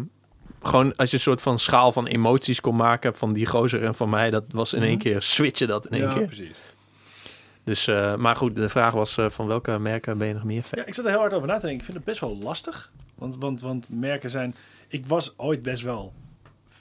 gewoon 0.63 0.95
als 0.95 1.09
je 1.09 1.15
een 1.15 1.21
soort 1.21 1.41
van 1.41 1.59
schaal 1.59 1.91
van 1.91 2.05
emoties 2.07 2.61
kon 2.61 2.75
maken 2.75 3.15
van 3.15 3.33
die 3.33 3.45
gozer 3.45 3.83
en 3.83 3.95
van 3.95 4.09
mij, 4.09 4.29
dat 4.29 4.43
was 4.49 4.73
in 4.73 4.81
één 4.81 4.91
Mhm. 4.91 4.99
keer 5.01 5.21
switchen 5.21 5.67
dat 5.67 5.85
in 5.85 5.91
één 5.91 6.07
Ja, 6.09 6.13
keer. 6.13 6.25
precies. 6.25 6.55
Dus, 7.63 7.87
eh, 7.87 8.15
maar 8.15 8.35
goed, 8.35 8.55
de 8.55 8.69
vraag 8.69 8.93
was 8.93 9.17
eh, 9.17 9.29
van 9.29 9.47
welke 9.47 9.79
merken 9.79 10.17
ben 10.17 10.27
je 10.27 10.33
nog 10.33 10.43
meer 10.43 10.61
fan? 10.61 10.79
Ja, 10.79 10.85
ik 10.85 10.93
zat 10.93 11.05
er 11.05 11.11
heel 11.11 11.19
hard 11.19 11.33
over 11.33 11.47
na 11.47 11.53
te 11.55 11.59
denken. 11.61 11.77
Ik 11.79 11.83
vind 11.85 11.97
het 11.97 12.05
best 12.05 12.19
wel 12.19 12.37
lastig. 12.37 12.91
Want, 13.15 13.37
want, 13.37 13.61
want 13.61 13.85
merken 13.89 14.29
zijn... 14.29 14.55
Ik 14.87 15.05
was 15.05 15.33
ooit 15.37 15.61
best 15.61 15.83
wel 15.83 16.13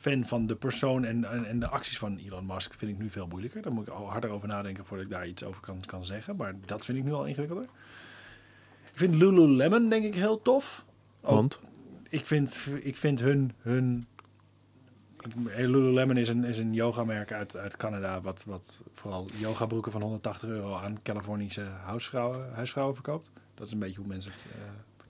fan 0.05 0.24
van 0.24 0.46
de 0.46 0.57
persoon 0.57 1.05
en, 1.05 1.24
en, 1.24 1.44
en 1.46 1.59
de 1.59 1.68
acties 1.68 1.98
van 1.98 2.16
Elon 2.16 2.46
Musk. 2.46 2.74
Vind 2.74 2.90
ik 2.90 2.98
nu 2.98 3.11
veel 3.11 3.26
moeilijker. 3.26 3.62
Daar 3.62 3.72
moet 3.72 3.86
ik 3.86 3.92
al 3.92 4.11
harder 4.11 4.30
over 4.30 4.48
nadenken 4.48 4.84
voordat 4.84 5.07
ik 5.07 5.12
daar 5.12 5.26
iets 5.26 5.44
over 5.44 5.61
kan, 5.61 5.80
kan 5.86 6.05
zeggen. 6.05 6.36
Maar 6.36 6.55
dat 6.64 6.84
vind 6.84 6.98
ik 6.98 7.05
nu 7.05 7.12
al 7.12 7.26
ingewikkelder. 7.26 7.68
Ik 8.92 9.00
vind 9.00 9.14
Lululemon 9.14 9.88
denk 9.88 10.05
ik 10.05 10.14
heel 10.14 10.42
tof. 10.42 10.84
Ook 11.20 11.34
Want? 11.34 11.61
ik 12.09 12.26
vind, 12.26 12.68
ik 12.80 12.96
vind 12.96 13.20
hun... 13.20 13.52
hun 13.59 14.07
Lululemon 15.57 16.16
is 16.16 16.28
een, 16.28 16.44
is 16.44 16.59
een 16.59 16.74
yogamerk 16.74 17.32
uit, 17.32 17.57
uit 17.57 17.76
Canada... 17.76 18.20
Wat, 18.20 18.44
wat 18.46 18.82
vooral 18.92 19.26
yogabroeken 19.36 19.92
van 19.92 20.02
180 20.02 20.48
euro 20.48 20.74
aan 20.74 21.02
Californische 21.02 21.62
huisvrouwen, 21.62 22.52
huisvrouwen 22.52 22.94
verkoopt. 22.94 23.30
Dat 23.55 23.66
is 23.66 23.72
een 23.72 23.78
beetje 23.78 24.00
hoe 24.00 24.09
mensen 24.09 24.32
het 24.32 24.40
eh, 24.52 24.61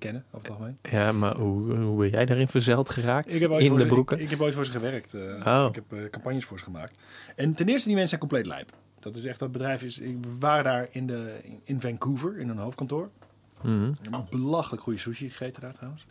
kennen 0.05 0.24
over 0.32 0.48
het 0.48 0.57
algemeen. 0.59 0.78
Ja, 0.90 1.12
maar 1.12 1.36
hoe, 1.36 1.74
hoe 1.76 1.98
ben 1.98 2.11
jij 2.11 2.24
daarin 2.24 2.48
verzeild 2.48 2.90
geraakt? 2.90 3.34
Ik 3.34 3.40
heb 3.40 3.50
ooit, 3.50 3.62
in 3.62 3.68
voor 3.68 3.76
de 3.76 3.82
ze, 3.82 3.88
broeken? 3.88 4.16
ik, 4.16 4.22
ik 4.22 4.30
heb 4.30 4.40
ooit 4.40 4.55
voor 4.55 4.64
ze 4.64 4.70
gewerkt. 4.70 5.14
eh, 5.14 5.46
Oh. 5.46 5.66
Ik 5.68 5.74
heb 5.74 5.92
eh, 5.92 6.11
campagnes 6.11 6.44
voor 6.44 6.59
ze 6.59 6.64
gemaakt. 6.64 6.98
En 7.36 7.55
ten 7.55 7.68
eerste, 7.68 7.86
die 7.88 7.96
mensen 7.96 8.18
zijn 8.18 8.20
compleet 8.20 8.46
lijp. 8.46 8.70
Dat 9.00 9.16
is 9.16 9.24
echt, 9.24 9.38
dat 9.38 9.52
bedrijf 9.52 9.82
is... 9.82 9.98
Ik, 9.98 10.16
we 10.20 10.36
waren 10.38 10.64
daar 10.64 10.88
in, 10.90 11.07
de, 11.07 11.40
in 11.64 11.80
Vancouver, 11.80 12.38
in 12.38 12.48
een 12.48 12.59
hoofdkantoor. 12.59 13.09
Mhm. 13.62 13.92
Belachelijk 14.30 14.82
goede 14.82 14.98
sushi 14.98 15.30
gegeten 15.30 15.62
daar 15.62 15.72
trouwens. 15.72 16.07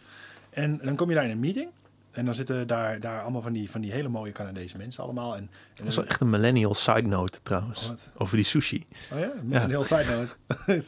En 0.50 0.80
dan 0.84 0.96
kom 0.96 1.10
je 1.10 1.16
daar 1.16 1.24
in 1.24 1.30
een 1.32 1.40
meeting. 1.40 1.70
En 2.14 2.26
dan 2.26 2.36
zitten 2.36 2.68
daar, 2.68 3.00
daar 3.00 3.22
allemaal 3.22 3.42
van 3.42 3.54
die, 3.54 3.72
van 3.72 3.82
die 3.82 3.92
hele 3.92 4.08
mooie 4.10 4.32
Canadese 4.32 4.78
mensen 4.78 5.04
allemaal. 5.04 5.36
En, 5.36 5.40
en 5.42 5.50
Dat 5.76 5.86
is 5.88 5.96
wel 5.96 6.06
echt 6.06 6.22
een 6.22 6.30
millennial 6.30 6.74
side 6.74 7.02
note 7.02 7.40
trouwens. 7.44 7.88
Wat? 7.88 8.10
Over 8.18 8.36
die 8.36 8.46
sushi. 8.46 8.86
Oh 9.14 9.20
ja, 9.20 9.26
een 9.26 9.48
millennial 9.48 9.84
side 9.84 10.06
note. 10.16 10.34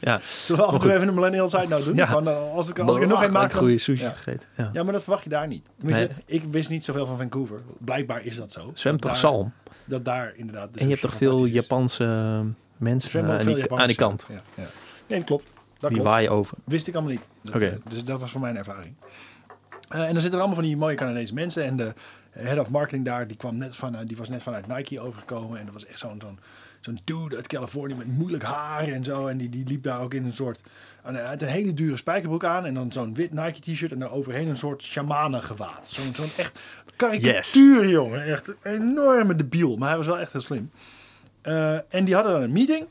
Ja, 0.00 0.20
Zullen 0.44 0.60
we 0.62 0.66
af 0.68 0.74
en 0.74 0.80
toe 0.80 0.92
even 0.94 1.08
een 1.08 1.14
millennial 1.14 1.50
side 1.50 1.68
note 1.68 1.84
doen? 1.84 1.94
Ja. 1.94 2.06
Gewoon, 2.06 2.28
eh, 2.28 2.52
als 2.52 2.68
ik, 2.68 2.78
als 2.78 2.96
ik 2.96 3.02
er 3.02 3.08
nog 3.08 3.22
een 3.24 3.32
maak, 3.32 3.50
dan- 3.50 3.58
goede 3.58 3.78
sushi 3.78 4.04
Ja. 4.04 4.10
gegeten. 4.10 4.48
Ja. 4.56 4.70
Ja, 4.72 4.82
maar 4.82 4.92
dat 4.92 5.02
verwacht 5.02 5.24
je 5.24 5.30
daar 5.30 5.46
niet. 5.46 5.66
Tenminste, 5.76 6.04
Nee. 6.26 6.40
ik 6.40 6.42
wist 6.50 6.70
niet 6.70 6.84
zoveel 6.84 7.06
van 7.06 7.16
Vancouver. 7.16 7.60
Blijkbaar 7.78 8.24
is 8.24 8.36
dat 8.36 8.52
zo. 8.52 8.60
Zwemt 8.60 8.82
Dat 8.82 9.00
toch 9.00 9.10
daar- 9.10 9.30
zalm? 9.32 9.52
Dat 9.84 10.04
daar 10.04 10.32
inderdaad... 10.36 10.72
de 10.74 10.78
En 10.78 10.84
je 10.84 10.90
hebt 10.90 11.02
toch 11.02 11.14
veel. 11.14 11.44
Japanse 11.46 12.04
eh, 12.04 12.44
mensen 12.76 13.10
Zwemmen 13.10 13.32
eh, 13.32 13.38
aan, 13.40 13.46
die, 13.46 13.56
Japanners, 13.56 13.80
aan 13.82 13.88
die 13.88 13.96
kant. 13.96 14.26
Ja, 14.28 14.40
ja. 14.54 14.68
Nee, 15.06 15.18
dat 15.18 15.26
klopt. 15.28 15.44
Dat 15.78 15.90
Die 15.90 15.98
klopt. 15.98 16.04
waaien 16.14 16.30
over. 16.30 16.56
Wist 16.64 16.86
ik 16.88 16.94
allemaal 16.94 17.12
niet. 17.12 17.28
Oké. 17.54 17.78
dus 17.88 18.04
dat 18.04 18.20
was 18.20 18.30
voor 18.30 18.40
mijn 18.40 18.56
ervaring. 18.56 18.94
Eh, 19.88 20.00
en 20.00 20.12
dan 20.12 20.20
zitten 20.20 20.32
er 20.32 20.38
allemaal 20.38 20.54
van 20.54 20.64
die 20.64 20.76
mooie 20.76 20.94
Canadese 20.94 21.34
mensen. 21.34 21.64
En 21.64 21.76
de 21.76 21.92
head 22.30 22.58
of 22.58 22.68
marketing 22.68 23.04
daar, 23.04 23.26
die, 23.26 23.36
kwam 23.36 23.56
net 23.56 23.76
van, 23.76 24.04
die 24.04 24.16
was 24.16 24.28
net 24.28 24.42
vanuit 24.42 24.66
Nike 24.66 25.00
overgekomen. 25.00 25.58
En 25.58 25.64
dat 25.64 25.74
was 25.74 25.86
echt 25.86 25.98
zo'n 25.98 26.20
zo'n 26.20 26.38
zo'n 26.80 27.00
dude 27.04 27.36
uit 27.36 27.46
Californië 27.46 27.94
met 27.94 28.06
moeilijk 28.06 28.42
haar 28.42 28.88
en 28.88 29.04
zo. 29.04 29.26
En 29.26 29.36
die, 29.38 29.48
die 29.48 29.66
liep 29.66 29.82
daar 29.82 30.00
ook 30.00 30.14
in 30.14 30.24
een 30.24 30.34
soort... 30.34 30.60
Uit 31.02 31.42
een 31.42 31.48
hele 31.48 31.74
dure 31.74 31.96
spijkerbroek 31.96 32.44
aan. 32.44 32.66
En 32.66 32.74
dan 32.74 32.92
zo'n 32.92 33.14
wit 33.14 33.32
Nike 33.32 33.60
t-shirt. 33.60 33.92
En 33.92 33.98
daar 33.98 34.12
overheen 34.12 34.48
een 34.48 34.56
soort 34.56 34.82
shamanengewaad. 34.82 35.88
Zo'n 35.88 36.14
zo'n 36.14 36.30
echt 36.36 36.58
karikatuur, 36.96 37.88
jongen. 37.88 38.24
Echt 38.24 38.48
een 38.48 38.56
enorme 38.62 39.36
debiel. 39.36 39.76
Maar 39.76 39.88
hij 39.88 39.96
was 39.96 40.06
wel 40.06 40.18
echt 40.18 40.32
heel 40.32 40.40
slim. 40.40 40.70
Eh, 41.40 41.94
en 41.94 42.04
die 42.04 42.14
hadden 42.14 42.32
dan 42.32 42.42
een 42.42 42.52
meeting. 42.52 42.86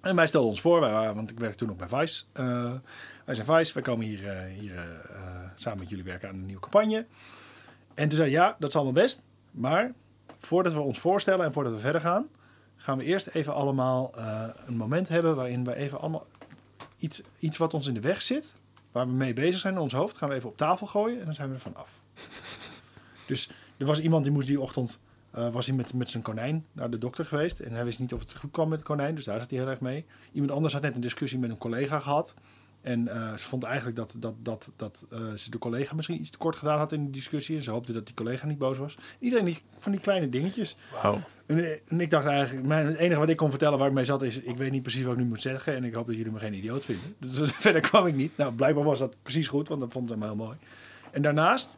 En 0.00 0.16
wij 0.16 0.26
stelden 0.26 0.50
ons 0.50 0.60
voor, 0.60 0.80
wij 0.80 0.92
waren, 0.92 1.14
want 1.14 1.30
ik 1.30 1.38
werkte 1.38 1.58
toen 1.58 1.68
nog 1.68 1.88
bij 1.88 2.00
Vice. 2.00 2.22
Eh, 2.32 2.72
wij 3.26 3.34
zijn 3.34 3.46
Vice, 3.46 3.74
wij 3.74 3.82
komen 3.82 4.06
hier, 4.06 4.28
eh, 4.28 4.36
hier 4.58 4.74
eh, 4.74 4.82
eh, 4.82 5.15
samen 5.56 5.78
met 5.78 5.88
jullie 5.88 6.04
werken 6.04 6.28
aan 6.28 6.34
een 6.34 6.46
nieuwe 6.46 6.60
campagne. 6.60 7.06
En 7.94 8.08
toen 8.08 8.16
zei 8.16 8.30
hij, 8.30 8.40
ja, 8.40 8.56
dat 8.58 8.68
is 8.68 8.74
allemaal 8.74 8.92
best. 8.92 9.22
Maar 9.50 9.92
voordat 10.38 10.72
we 10.72 10.80
ons 10.80 10.98
voorstellen 10.98 11.44
en 11.44 11.52
voordat 11.52 11.72
we 11.72 11.78
verder 11.78 12.00
gaan, 12.00 12.28
gaan 12.76 12.98
we 12.98 13.04
eerst 13.04 13.26
even 13.26 13.54
allemaal 13.54 14.14
eh, 14.16 14.48
een 14.66 14.76
moment 14.76 15.08
hebben 15.08 15.36
waarin 15.36 15.64
we 15.64 15.74
even 15.74 16.00
allemaal 16.00 16.26
iets, 16.98 17.22
iets 17.38 17.56
wat 17.56 17.74
ons 17.74 17.86
in 17.86 17.94
de 17.94 18.00
weg 18.00 18.22
zit, 18.22 18.54
waar 18.92 19.06
we 19.06 19.12
mee 19.12 19.32
bezig 19.32 19.60
zijn 19.60 19.74
in 19.74 19.80
ons 19.80 19.92
hoofd, 19.92 20.16
gaan 20.16 20.28
we 20.28 20.34
even 20.34 20.48
op 20.48 20.56
tafel 20.56 20.86
gooien 20.86 21.18
en 21.18 21.24
dan 21.24 21.34
zijn 21.34 21.48
we 21.48 21.54
er 21.54 21.60
van 21.60 21.76
af. 21.76 21.90
Dus 23.26 23.50
er 23.76 23.86
was 23.86 24.00
iemand 24.00 24.24
die 24.24 24.32
moest 24.32 24.46
die 24.46 24.60
ochtend, 24.60 24.98
eh, 25.30 25.50
was 25.50 25.66
hij 25.66 25.74
met, 25.74 25.94
met 25.94 26.10
zijn 26.10 26.22
konijn 26.22 26.66
naar 26.72 26.90
de 26.90 26.98
dokter 26.98 27.24
geweest 27.24 27.60
en 27.60 27.72
hij 27.72 27.84
wist 27.84 27.98
niet 27.98 28.12
of 28.12 28.20
het 28.20 28.36
goed 28.36 28.50
kwam 28.50 28.68
met 28.68 28.78
het 28.78 28.86
konijn, 28.86 29.14
dus 29.14 29.24
daar 29.24 29.40
zat 29.40 29.50
hij 29.50 29.58
heel 29.58 29.68
erg 29.68 29.80
mee. 29.80 30.04
Iemand 30.32 30.52
anders 30.52 30.72
had 30.72 30.82
net 30.82 30.94
een 30.94 31.00
discussie 31.00 31.38
met 31.38 31.50
een 31.50 31.58
collega 31.58 31.98
gehad. 31.98 32.34
En 32.86 33.08
eh, 33.08 33.32
ze 33.32 33.44
vond 33.44 33.62
eigenlijk 33.62 33.96
dat, 33.96 34.16
dat, 34.18 34.34
dat, 34.38 34.70
dat 34.76 35.06
eh, 35.10 35.32
ze 35.36 35.50
de 35.50 35.58
collega 35.58 35.94
misschien 35.94 36.20
iets 36.20 36.30
te 36.30 36.38
kort 36.38 36.56
gedaan 36.56 36.78
had 36.78 36.92
in 36.92 37.04
de 37.04 37.10
discussie. 37.10 37.56
En 37.56 37.62
ze 37.62 37.70
hoopte 37.70 37.92
dat 37.92 38.06
die 38.06 38.14
collega 38.14 38.46
niet 38.46 38.58
boos 38.58 38.78
was. 38.78 38.96
Iedereen 39.18 39.44
die, 39.44 39.58
van 39.78 39.92
die 39.92 40.00
kleine 40.00 40.28
dingetjes. 40.28 40.76
En, 41.46 41.58
eh, 41.58 41.78
en 41.88 42.00
ik 42.00 42.10
dacht 42.10 42.26
eigenlijk, 42.26 42.66
mijn, 42.66 42.86
het 42.86 42.96
enige 42.96 43.20
wat 43.20 43.28
ik 43.28 43.36
kon 43.36 43.50
vertellen 43.50 43.78
waar 43.78 43.88
ik 43.88 43.94
mee 43.94 44.04
zat 44.04 44.22
is, 44.22 44.40
ik 44.40 44.56
weet 44.56 44.70
niet 44.70 44.82
precies 44.82 45.02
wat 45.02 45.12
ik 45.12 45.18
nu 45.18 45.24
moet 45.24 45.40
zeggen. 45.42 45.74
En 45.74 45.84
ik 45.84 45.94
hoop 45.94 46.06
dat 46.06 46.16
jullie 46.16 46.32
me 46.32 46.38
geen 46.38 46.54
idioot 46.54 46.84
vinden. 46.84 47.14
Dus 47.38 47.50
verder 47.50 47.80
kwam 47.80 48.06
ik 48.06 48.14
niet. 48.14 48.36
Nou, 48.36 48.52
blijkbaar 48.52 48.84
was 48.84 48.98
dat 48.98 49.16
precies 49.22 49.48
goed, 49.48 49.68
want 49.68 49.80
dat 49.80 49.92
vond 49.92 50.08
ze 50.08 50.14
helemaal 50.14 50.36
heel 50.36 50.46
mooi. 50.46 50.58
En 51.10 51.22
daarnaast, 51.22 51.76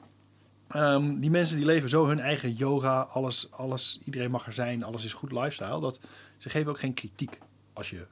ehm, 0.68 1.18
die 1.18 1.30
mensen 1.30 1.56
die 1.56 1.66
leven 1.66 1.88
zo 1.88 2.06
hun 2.06 2.20
eigen 2.20 2.52
yoga, 2.52 3.00
alles, 3.00 3.48
alles, 3.50 4.00
iedereen 4.04 4.30
mag 4.30 4.46
er 4.46 4.52
zijn, 4.52 4.84
alles 4.84 5.04
is 5.04 5.12
goed 5.12 5.32
lifestyle. 5.32 5.80
Dat 5.80 6.00
ze 6.36 6.48
geven 6.48 6.70
ook 6.70 6.80
geen 6.80 6.94
kritiek 6.94 7.38
als 7.72 7.90
je, 7.90 8.06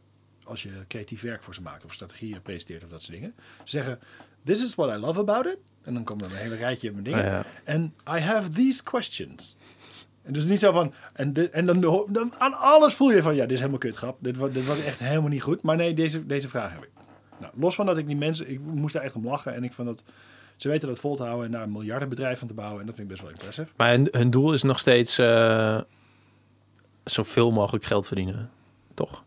als 0.46 0.62
je 0.62 0.70
creatief 0.88 1.22
werk 1.22 1.42
voor 1.42 1.54
ze 1.54 1.62
maakt 1.62 1.84
of 1.84 1.92
strategieën 1.92 2.42
presenteert 2.42 2.84
of 2.84 2.90
dat 2.90 3.02
soort 3.02 3.14
dingen. 3.18 3.34
Ze 3.56 3.62
zeggen, 3.64 3.98
this 4.44 4.62
is 4.62 4.74
what 4.74 4.96
I 4.96 5.00
love 5.00 5.18
about 5.20 5.46
it. 5.46 5.58
En 5.82 5.94
dan 5.94 6.04
komt 6.04 6.24
er 6.24 6.30
een 6.30 6.36
hele 6.36 6.54
rijtje 6.54 6.92
met 6.92 7.04
dingen. 7.04 7.24
Ja. 7.24 7.44
En 7.64 7.94
I 8.08 8.18
have 8.18 8.48
these 8.50 8.82
questions. 8.82 9.56
En 10.22 10.32
dus 10.32 10.44
niet 10.44 10.60
zo 10.60 10.72
van. 10.72 10.92
En, 11.12 11.52
en 11.52 11.66
dan, 11.66 11.80
dan 12.08 12.34
aan 12.38 12.54
alles 12.54 12.94
voel 12.94 13.10
je 13.10 13.22
van. 13.22 13.34
Ja, 13.34 13.42
dit 13.42 13.50
is 13.50 13.58
helemaal 13.58 13.78
kut 13.78 13.96
grap. 13.96 14.18
Dit, 14.20 14.52
dit 14.52 14.66
was 14.66 14.84
echt 14.84 14.98
helemaal 14.98 15.30
niet 15.30 15.42
goed. 15.42 15.62
Maar 15.62 15.76
nee, 15.76 15.94
deze, 15.94 16.26
deze 16.26 16.48
vraag 16.48 16.72
heb 16.72 16.82
ik. 16.82 16.90
Nou, 17.38 17.52
los 17.56 17.74
van 17.74 17.86
dat 17.86 17.98
ik 17.98 18.06
die 18.06 18.16
mensen. 18.16 18.50
Ik 18.50 18.60
moest 18.60 18.94
daar 18.94 19.02
echt 19.02 19.14
om 19.14 19.24
lachen. 19.24 19.54
En 19.54 19.64
ik 19.64 19.72
vond 19.72 19.88
dat. 19.88 20.02
Ze 20.56 20.68
weten 20.68 20.88
dat 20.88 20.98
vol 20.98 21.16
te 21.16 21.22
houden 21.22 21.46
en 21.46 21.52
daar 21.52 21.62
een 21.62 21.72
miljardenbedrijf 21.72 22.38
van 22.38 22.48
te 22.48 22.54
bouwen. 22.54 22.80
En 22.80 22.86
dat 22.86 22.94
vind 22.94 23.10
ik 23.10 23.12
best 23.12 23.26
wel 23.26 23.36
impressive. 23.36 23.70
Maar 23.76 23.90
hun, 23.90 24.08
hun 24.10 24.30
doel 24.30 24.52
is 24.52 24.62
nog 24.62 24.78
steeds 24.78 25.18
eh, 25.18 25.80
zoveel 27.04 27.52
mogelijk 27.52 27.84
geld 27.84 28.06
verdienen. 28.06 28.50
Toch? 28.94 29.24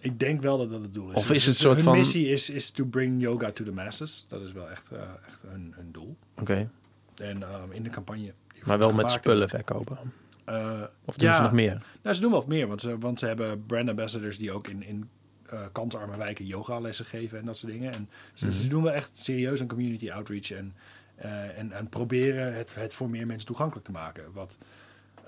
Ik 0.00 0.18
denk 0.18 0.42
wel 0.42 0.58
dat 0.58 0.70
dat 0.70 0.82
het 0.82 0.94
doel 0.94 1.08
is. 1.10 1.14
Of 1.14 1.26
Dus 1.26 1.36
is 1.36 1.46
het 1.46 1.58
hun 1.58 1.64
soort 1.72 1.80
van- 1.80 1.96
missie 1.96 2.28
is, 2.28 2.50
is 2.50 2.70
to 2.70 2.84
bring 2.84 3.20
yoga 3.22 3.52
to 3.52 3.64
the 3.64 3.72
masses. 3.72 4.26
Dat 4.28 4.42
is 4.42 4.52
wel 4.52 4.70
echt, 4.70 4.90
eh, 4.92 5.00
echt 5.26 5.42
hun, 5.46 5.72
hun 5.76 5.92
doel. 5.92 6.16
Oké. 6.40 6.70
En 7.16 7.42
ehm, 7.42 7.70
in 7.72 7.82
de 7.82 7.90
campagne. 7.90 8.32
Maar 8.64 8.78
wel 8.78 8.92
met 8.92 9.10
spullen 9.10 9.48
verkopen. 9.48 9.98
eh, 10.44 10.82
Of 11.04 11.16
doen 11.16 11.28
Ja. 11.28 11.36
ze 11.36 11.42
nog 11.42 11.52
meer? 11.52 11.82
Nou, 12.02 12.14
ze 12.14 12.20
doen 12.20 12.30
wel 12.30 12.40
wat 12.40 12.48
meer, 12.48 12.66
want 12.66 12.80
ze, 12.80 12.98
want 12.98 13.18
ze 13.18 13.26
hebben 13.26 13.66
brand 13.66 13.88
ambassadors 13.88 14.38
die 14.38 14.52
ook 14.52 14.68
in, 14.68 14.82
in 14.82 15.08
eh, 15.48 15.60
kansarme 15.72 16.16
wijken 16.16 16.44
yogalessen 16.46 17.04
geven 17.04 17.38
en 17.38 17.44
dat 17.44 17.56
soort 17.56 17.72
dingen. 17.72 17.92
En 17.92 18.08
ze, 18.34 18.44
Mhm. 18.46 18.54
ze 18.54 18.68
doen 18.68 18.82
wel 18.82 18.92
echt 18.92 19.10
serieus 19.12 19.60
een 19.60 19.68
community 19.68 20.10
outreach 20.10 20.50
en, 20.50 20.74
eh, 21.16 21.58
en, 21.58 21.72
en 21.72 21.88
proberen 21.88 22.54
het, 22.54 22.74
het 22.74 22.94
voor 22.94 23.10
meer 23.10 23.26
mensen 23.26 23.46
toegankelijk 23.46 23.86
te 23.86 23.92
maken. 23.92 24.24
Wat, 24.32 24.58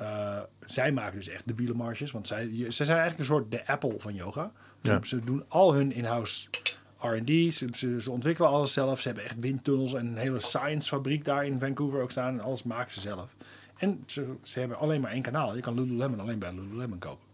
eh, 0.01 0.38
zij 0.66 0.92
maken 0.92 1.16
dus 1.16 1.28
echt 1.28 1.46
debiele 1.48 1.74
marges, 1.74 2.11
want 2.11 2.26
zij, 2.26 2.48
je- 2.53 2.72
ze 2.72 2.84
zijn 2.84 2.98
eigenlijk 2.98 3.18
een 3.18 3.36
soort 3.36 3.51
de 3.51 3.66
Apple 3.66 3.94
van 3.98 4.14
yoga. 4.14 4.53
Ze, 4.82 4.92
Ja. 4.92 4.98
ze 5.03 5.24
doen 5.24 5.44
al 5.48 5.74
hun 5.74 5.92
in-house 5.92 6.46
R&D, 7.01 7.55
ze, 7.55 7.68
ze, 7.72 8.01
ze 8.03 8.11
ontwikkelen 8.11 8.51
alles 8.51 8.72
zelf. 8.72 9.01
Ze 9.01 9.07
hebben 9.09 9.24
echt 9.24 9.36
windtunnels 9.40 9.94
en 9.94 10.07
een 10.07 10.16
hele 10.16 10.40
science 10.40 10.88
fabriek 10.88 11.24
daar 11.24 11.46
in 11.46 11.59
Vancouver 11.59 12.03
ook 12.03 12.11
staan. 12.11 12.34
En 12.38 12.40
alles 12.44 12.62
maken 12.62 12.92
ze 12.92 13.01
zelf. 13.01 13.28
En 13.78 14.03
ze, 14.07 14.34
ze 14.42 14.59
hebben 14.59 14.78
alleen 14.78 15.01
maar 15.01 15.11
één 15.11 15.22
kanaal. 15.22 15.55
Je 15.57 15.61
kan 15.62 15.74
Lululemon 15.74 16.20
alleen 16.20 16.38
bij 16.38 16.53
Lululemon 16.55 16.98
kopen. 16.98 17.24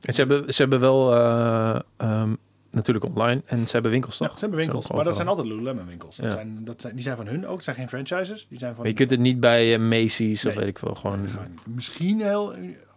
En 0.00 0.12
ze 0.14 0.20
hebben, 0.24 0.54
ze 0.54 0.60
hebben 0.62 0.80
wel 0.80 1.14
eh, 1.14 1.78
ehm, 1.96 2.34
natuurlijk 2.76 3.04
online 3.04 3.42
en 3.46 3.66
ze 3.66 3.72
hebben 3.72 3.90
winkels 3.90 4.16
toch? 4.16 4.26
Ja, 4.28 4.32
ze 4.34 4.40
hebben 4.40 4.58
winkels, 4.58 4.90
maar 4.90 5.04
dat 5.04 5.16
zijn 5.16 5.28
altijd 5.28 5.46
Lululemon 5.46 5.86
winkels. 5.86 6.16
Dat 6.16 6.24
Ja. 6.26 6.30
zijn, 6.32 6.64
dat 6.64 6.80
zijn, 6.80 6.94
die 6.94 7.02
zijn 7.02 7.16
van 7.16 7.26
hun 7.26 7.46
ook. 7.46 7.54
Het 7.54 7.64
zijn 7.64 7.76
geen 7.76 7.88
franchises. 7.88 8.48
Die 8.48 8.58
zijn 8.58 8.70
van, 8.72 8.80
Maar 8.80 8.90
je 8.90 8.96
kunt 8.96 9.10
het 9.10 9.20
niet 9.20 9.40
bij 9.40 9.74
eh, 9.74 9.80
Macy's 9.80 10.44
of 10.44 10.54
weet 10.54 10.66
ik 10.66 10.78
veel. 10.78 10.94
Gewoon. 10.94 11.22
Dat. 11.22 11.66
Misschien 11.66 12.20
heel 12.20 12.54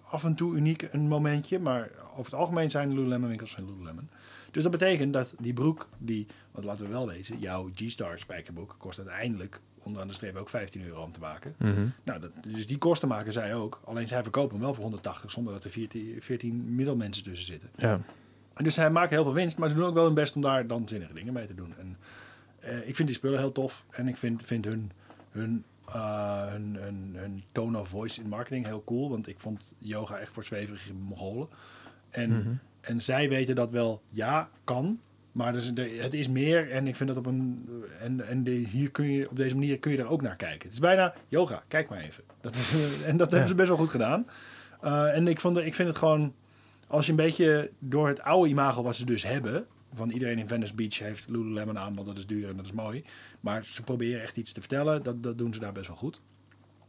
af 0.09 0.23
en 0.23 0.35
toe 0.35 0.55
uniek 0.55 0.87
een 0.91 1.07
momentje, 1.07 1.59
maar 1.59 1.89
over 2.11 2.23
het 2.31 2.33
algemeen 2.33 2.69
zijn 2.69 2.93
Lululemon 2.93 3.27
winkels 3.29 3.53
van 3.53 3.65
Lululemon. 3.65 4.09
Dus 4.51 4.63
dat 4.63 4.71
betekent 4.71 5.13
dat 5.13 5.33
die 5.39 5.53
broek, 5.53 5.87
die, 5.97 6.27
want 6.51 6.65
laten 6.65 6.83
we 6.85 6.89
wel 6.91 7.07
wezen, 7.07 7.39
jouw 7.39 7.69
G-Star 7.75 8.19
spijkerbroek 8.19 8.75
kost 8.77 8.97
uiteindelijk 8.99 9.59
onderaan 9.83 10.07
de 10.07 10.13
streep 10.13 10.35
ook 10.35 10.49
15 10.49 10.85
euro 10.85 11.01
om 11.03 11.11
te 11.11 11.19
maken. 11.19 11.55
Mhm. 11.57 11.85
Nou, 12.03 12.19
dat, 12.19 12.31
dus 12.47 12.67
die 12.67 12.77
kosten 12.77 13.07
maken 13.07 13.33
zij 13.33 13.55
ook. 13.55 13.79
Alleen 13.85 14.07
zij 14.07 14.21
verkopen 14.23 14.51
hem 14.55 14.61
wel 14.61 14.73
voor 14.73 14.83
180 14.83 15.31
zonder 15.31 15.53
dat 15.53 15.63
er 15.63 15.69
14, 15.69 16.17
14 16.19 16.75
middelmensen 16.75 17.23
tussen 17.23 17.45
zitten. 17.45 17.69
Ja. 17.75 17.99
Dus 18.63 18.73
zij 18.73 18.89
maken 18.89 19.15
heel 19.15 19.23
veel 19.23 19.33
winst, 19.33 19.57
maar 19.57 19.69
ze 19.69 19.75
doen 19.75 19.85
ook 19.85 19.93
wel 19.93 20.05
hun 20.05 20.13
best 20.13 20.35
om 20.35 20.41
daar 20.41 20.67
dan 20.67 20.87
zinnige 20.87 21.13
dingen 21.13 21.33
mee 21.33 21.45
te 21.47 21.55
doen. 21.55 21.73
En 21.79 21.97
eh, 22.59 22.87
ik 22.87 22.95
vind 22.95 23.07
die 23.07 23.17
spullen 23.17 23.39
heel 23.39 23.51
tof 23.51 23.85
en 23.89 24.07
ik 24.07 24.17
vind, 24.17 24.41
vind 24.45 24.65
hun, 24.65 24.91
hun, 25.31 25.63
eh, 25.87 26.47
hun, 26.47 26.75
hun, 26.79 27.13
hun 27.15 27.43
tone 27.51 27.79
of 27.79 27.87
voice 27.87 28.21
in 28.21 28.29
marketing 28.29 28.65
heel 28.65 28.83
cool. 28.83 29.09
Want 29.09 29.27
ik 29.27 29.39
vond 29.39 29.73
yoga 29.77 30.17
echt 30.17 30.31
voor 30.33 30.43
zweverige 30.45 30.93
Mongolen. 30.93 31.47
En, 32.09 32.29
Mhm. 32.29 32.49
en 32.81 33.01
zij 33.01 33.29
weten 33.29 33.55
dat 33.55 33.71
wel, 33.71 34.01
ja, 34.11 34.49
kan. 34.63 34.99
Maar 35.31 35.53
dus 35.53 35.73
de, 35.73 35.81
het 36.01 36.13
is 36.13 36.27
meer 36.29 36.71
en 36.71 36.87
ik 36.87 36.95
vind 36.95 37.09
dat 37.09 37.17
op 37.17 37.25
een. 37.25 37.69
En, 38.01 38.27
en 38.27 38.43
de, 38.43 38.51
hier 38.51 38.91
kun 38.91 39.11
je, 39.11 39.29
op 39.29 39.35
deze 39.35 39.53
manier 39.55 39.79
kun 39.79 39.91
je 39.91 39.97
er 39.97 40.07
ook 40.09 40.21
naar 40.21 40.35
kijken. 40.35 40.63
Het 40.63 40.73
is 40.73 40.79
bijna 40.79 41.13
yoga, 41.27 41.63
kijk 41.67 41.89
maar 41.89 41.99
even. 41.99 42.23
Dat 42.41 42.55
is, 42.55 42.73
en 43.05 43.17
dat 43.17 43.29
hebben 43.31 43.49
ze 43.49 43.55
best 43.55 43.67
wel 43.67 43.77
goed 43.77 43.89
gedaan. 43.89 44.27
Eh, 44.81 45.15
en 45.15 45.27
ik, 45.27 45.39
vond, 45.39 45.57
ik 45.57 45.73
vind 45.73 45.87
het 45.87 45.97
gewoon. 45.97 46.33
Als 46.89 47.05
je 47.05 47.11
een 47.11 47.17
beetje 47.17 47.71
door 47.79 48.07
het 48.07 48.21
oude 48.21 48.49
imago 48.49 48.83
wat 48.83 48.95
ze 48.95 49.05
dus 49.05 49.23
hebben. 49.23 49.67
Van 49.93 50.09
iedereen 50.09 50.37
in 50.37 50.47
Venice 50.47 50.75
Beach 50.75 50.99
heeft 50.99 51.29
Lululemon 51.29 51.77
aan, 51.77 51.95
want 51.95 52.07
dat 52.07 52.17
is 52.17 52.27
duur 52.27 52.49
en 52.49 52.55
dat 52.55 52.65
is 52.65 52.71
mooi. 52.71 53.03
Maar 53.39 53.65
ze 53.65 53.83
proberen 53.83 54.21
echt 54.21 54.37
iets 54.37 54.51
te 54.51 54.59
vertellen. 54.59 55.03
Dat, 55.03 55.23
dat 55.23 55.37
doen 55.37 55.53
ze 55.53 55.59
daar 55.59 55.71
best 55.71 55.87
wel 55.87 55.95
goed. 55.95 56.21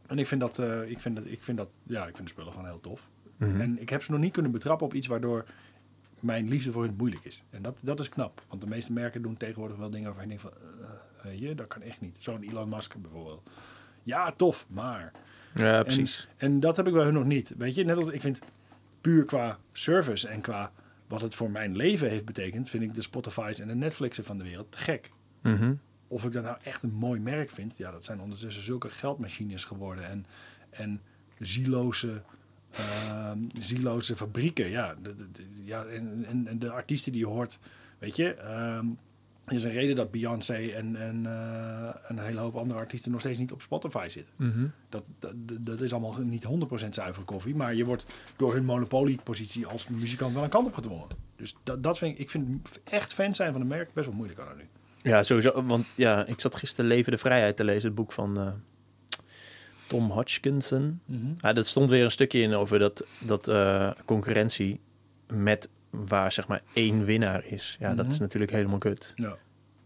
En 0.07 0.19
ik 0.19 0.27
vind 0.27 0.41
dat, 0.41 0.59
eh, 0.59 0.89
ik 0.89 0.99
vind 0.99 1.15
dat, 1.15 1.25
ik 1.25 1.43
vind 1.43 1.57
dat, 1.57 1.69
ja, 1.83 2.07
ik 2.07 2.15
vind 2.15 2.27
de 2.27 2.33
spullen 2.33 2.51
gewoon 2.51 2.67
heel 2.67 2.79
tof. 2.79 3.09
Mhm. 3.37 3.61
En 3.61 3.81
ik 3.81 3.89
heb 3.89 4.03
ze 4.03 4.11
nog 4.11 4.19
niet 4.19 4.33
kunnen 4.33 4.51
betrappen 4.51 4.85
op 4.85 4.93
iets 4.93 5.07
waardoor 5.07 5.45
mijn 6.19 6.47
liefde 6.47 6.71
voor 6.71 6.83
hun 6.83 6.95
moeilijk 6.97 7.25
is. 7.25 7.43
En 7.49 7.61
dat, 7.61 7.77
dat 7.81 7.99
is 7.99 8.09
knap. 8.09 8.41
Want 8.47 8.61
de 8.61 8.67
meeste 8.67 8.93
merken 8.93 9.21
doen 9.21 9.37
tegenwoordig 9.37 9.77
wel 9.77 9.89
dingen 9.89 10.07
waarvan 10.07 10.29
je 10.29 10.37
denkt 10.37 10.41
van... 10.41 10.51
eh, 11.23 11.39
je, 11.39 11.55
dat 11.55 11.67
kan 11.67 11.81
echt 11.81 12.01
niet. 12.01 12.15
Zo'n 12.19 12.43
Elon 12.43 12.69
Musk 12.69 12.95
bijvoorbeeld. 13.01 13.49
Ja, 14.03 14.31
tof, 14.31 14.65
maar... 14.69 15.11
ja, 15.55 15.83
precies. 15.83 16.27
En, 16.37 16.51
en 16.51 16.59
dat 16.59 16.77
heb 16.77 16.87
ik 16.87 16.93
bij 16.93 17.03
hun 17.03 17.13
nog 17.13 17.25
niet. 17.25 17.53
Weet 17.57 17.75
je, 17.75 17.83
net 17.83 17.97
als 17.97 18.09
ik 18.09 18.21
vind 18.21 18.39
puur 19.01 19.25
qua 19.25 19.59
service 19.71 20.27
en 20.27 20.41
qua 20.41 20.71
wat 21.07 21.21
het 21.21 21.35
voor 21.35 21.51
mijn 21.51 21.75
leven 21.75 22.09
heeft 22.09 22.25
betekend... 22.25 22.69
vind 22.69 22.83
ik 22.83 22.93
de 22.95 23.01
Spotify's 23.01 23.59
en 23.59 23.67
de 23.67 23.75
Netflixen 23.75 24.23
van 24.23 24.37
de 24.37 24.43
wereld 24.43 24.71
te 24.71 24.77
gek. 24.77 25.11
Mhm. 25.41 25.73
Of 26.07 26.25
ik 26.25 26.31
dat 26.31 26.43
nou 26.43 26.57
echt 26.63 26.83
een 26.83 26.93
mooi 26.93 27.19
merk 27.19 27.49
vind, 27.49 27.77
ja, 27.77 27.91
dat 27.91 28.05
zijn 28.05 28.19
ondertussen 28.19 28.63
zulke 28.63 28.89
geldmachines 28.89 29.63
geworden. 29.65 30.09
En, 30.09 30.25
en 30.69 31.01
zieloze, 31.39 32.21
zieloze 33.59 34.15
fabrieken. 34.15 34.69
Ja, 34.69 34.95
de, 35.01 35.15
de- 35.15 35.31
de- 35.31 35.45
ja 35.63 35.85
en, 35.85 36.25
en, 36.27 36.47
en 36.47 36.59
de 36.59 36.69
artiesten 36.71 37.11
die 37.11 37.21
je 37.21 37.27
hoort, 37.27 37.59
weet 37.99 38.15
je. 38.15 38.33
ehm, 38.33 38.85
er 39.45 39.53
is 39.53 39.63
een 39.63 39.71
reden 39.71 39.95
dat 39.95 40.11
Beyoncé 40.11 40.53
en, 40.53 40.95
en 40.95 41.25
eh, 41.25 41.95
een 42.07 42.19
hele 42.19 42.39
hoop 42.39 42.55
andere 42.55 42.79
artiesten 42.79 43.11
nog 43.11 43.19
steeds 43.19 43.39
niet 43.39 43.51
op 43.51 43.61
Spotify 43.61 44.07
zitten. 44.09 44.33
Mhm. 44.35 44.65
Dat, 44.89 45.05
dat, 45.19 45.33
dat 45.59 45.81
is 45.81 45.91
allemaal 45.91 46.15
niet 46.21 46.45
100% 46.85 46.89
zuivere 46.89 47.25
koffie. 47.25 47.55
Maar 47.55 47.75
je 47.75 47.85
wordt 47.85 48.05
door 48.35 48.53
hun 48.53 48.65
monopoliepositie 48.65 49.67
als 49.67 49.87
muzikant 49.87 50.33
wel 50.33 50.43
een 50.43 50.49
kant 50.49 50.67
op 50.67 50.73
gedwongen. 50.73 51.07
Dus 51.35 51.55
dat, 51.63 51.83
dat 51.83 51.97
vind 51.97 52.13
ik, 52.13 52.19
ik 52.19 52.29
vind 52.29 52.67
echt 52.83 53.13
fan 53.13 53.35
zijn 53.35 53.51
van 53.51 53.61
een 53.61 53.67
merk 53.67 53.93
best 53.93 54.05
wel 54.05 54.15
moeilijk 54.15 54.39
aan 54.39 54.57
nu. 54.57 54.63
Ja, 55.03 55.23
sowieso. 55.23 55.61
Want 55.61 55.85
ja, 55.95 56.25
ik 56.25 56.41
zat 56.41 56.55
gisteren 56.55 56.85
Leven 56.85 57.11
de 57.11 57.17
Vrijheid 57.17 57.55
te 57.55 57.63
lezen, 57.63 57.85
het 57.85 57.95
boek 57.95 58.11
van 58.11 58.39
eh, 58.39 58.47
Tom 59.87 60.11
Hodgkinson. 60.11 61.01
Ja, 61.41 61.53
dat 61.53 61.67
stond 61.67 61.89
weer 61.89 62.03
een 62.03 62.11
stukje 62.11 62.41
in 62.41 62.53
over 62.53 62.79
dat, 62.79 63.05
dat 63.19 63.47
eh, 63.47 63.91
concurrentie 64.05 64.79
met 65.27 65.69
waar 65.91 66.31
zeg 66.31 66.47
maar 66.47 66.61
één 66.73 67.05
winnaar 67.05 67.45
is. 67.45 67.75
Ja, 67.79 67.93
dat 67.95 68.05
is 68.05 68.11
Mhm. 68.13 68.21
natuurlijk 68.21 68.51
helemaal 68.51 68.77
kut. 68.77 69.13
Ja. 69.15 69.37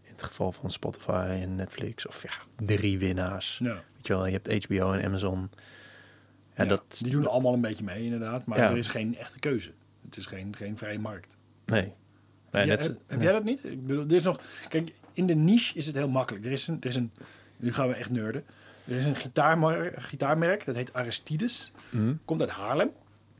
In 0.02 0.12
het 0.12 0.22
geval 0.22 0.52
van 0.52 0.70
Spotify 0.70 1.38
en 1.40 1.54
Netflix. 1.56 2.06
Of 2.06 2.22
ja, 2.22 2.64
drie 2.66 2.98
winnaars. 2.98 3.58
Ja. 3.62 3.72
Weet 3.72 4.06
je 4.06 4.12
wel, 4.12 4.26
je 4.26 4.32
hebt 4.42 4.64
HBO 4.64 4.92
en 4.92 5.04
Amazon. 5.04 5.50
Ja, 6.54 6.62
Ja, 6.62 6.68
dat... 6.68 6.98
die 7.02 7.10
doen 7.10 7.22
er 7.22 7.28
allemaal 7.28 7.52
een 7.54 7.60
beetje 7.60 7.84
mee, 7.84 8.04
inderdaad. 8.04 8.46
Maar 8.46 8.58
er 8.58 8.76
is 8.76 8.88
geen 8.88 9.16
echte 9.16 9.38
keuze. 9.38 9.72
Het 10.04 10.16
is 10.16 10.26
geen, 10.26 10.56
geen 10.56 10.78
vrije 10.78 10.98
markt. 10.98 11.36
Nee. 11.66 11.80
nee 11.82 11.92
heb, 12.50 12.66
net- 12.66 12.82
heb, 12.86 12.98
heb 13.06 13.20
jij 13.20 13.32
dat 13.32 13.44
niet? 13.44 13.64
Ik 13.64 13.86
bedoel, 13.86 14.04
er 14.04 14.12
is 14.12 14.22
nog... 14.22 14.40
Kijk, 14.68 14.92
in 15.12 15.26
de 15.26 15.34
niche 15.34 15.74
is 15.76 15.86
het 15.86 15.94
heel 15.96 16.08
makkelijk. 16.08 16.44
Er 16.44 16.52
is 16.52 16.66
een... 16.66 16.76
Er 16.80 16.86
is 16.88 16.96
een 16.96 17.12
nu 17.56 17.72
gaan 17.72 17.88
we 17.88 17.94
echt 17.94 18.10
nerden. 18.10 18.44
Er 18.84 18.96
is 18.96 19.04
een 19.04 19.16
gitaarmer- 19.16 19.92
gitaarmerk, 19.96 20.64
dat 20.64 20.74
heet 20.74 20.92
Aristides. 20.92 21.72
Mhm. 21.90 22.14
Komt 22.24 22.40
uit 22.40 22.50
Haarlem. 22.50 22.90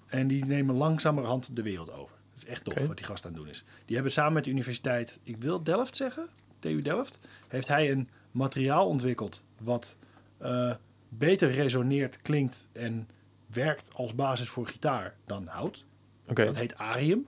En 0.07 0.27
die 0.29 0.45
nemen 0.45 0.75
langzamerhand 0.75 1.57
de 1.57 1.63
wereld 1.63 1.93
over. 1.93 2.16
Is 2.47 2.53
echt 2.53 2.65
tof 2.65 2.87
wat 2.87 2.97
die 2.97 3.07
gast 3.07 3.25
aan 3.27 3.33
het 3.33 3.41
doen 3.41 3.51
is. 3.51 3.65
Die 3.85 3.95
hebben 3.95 4.13
samen 4.13 4.33
met 4.33 4.45
de 4.45 4.51
universiteit, 4.51 5.19
ik 5.23 5.37
wil 5.37 5.63
Delft 5.63 5.97
zeggen, 5.97 6.29
TU 6.59 6.83
Delft, 6.83 7.19
heeft 7.49 7.69
hij 7.69 7.91
een 7.91 8.09
materiaal 8.31 8.89
ontwikkeld 8.89 9.43
wat 9.61 9.97
eh, 10.39 10.75
beter 11.09 11.51
resoneert, 11.51 12.23
klinkt 12.23 12.69
en 12.73 13.09
werkt 13.47 13.95
als 13.95 14.15
basis 14.15 14.49
voor 14.49 14.67
gitaar 14.67 15.15
dan 15.25 15.47
hout. 15.47 15.85
Oké, 16.27 16.45
Dat 16.45 16.57
heet 16.57 16.77
Arium. 16.77 17.27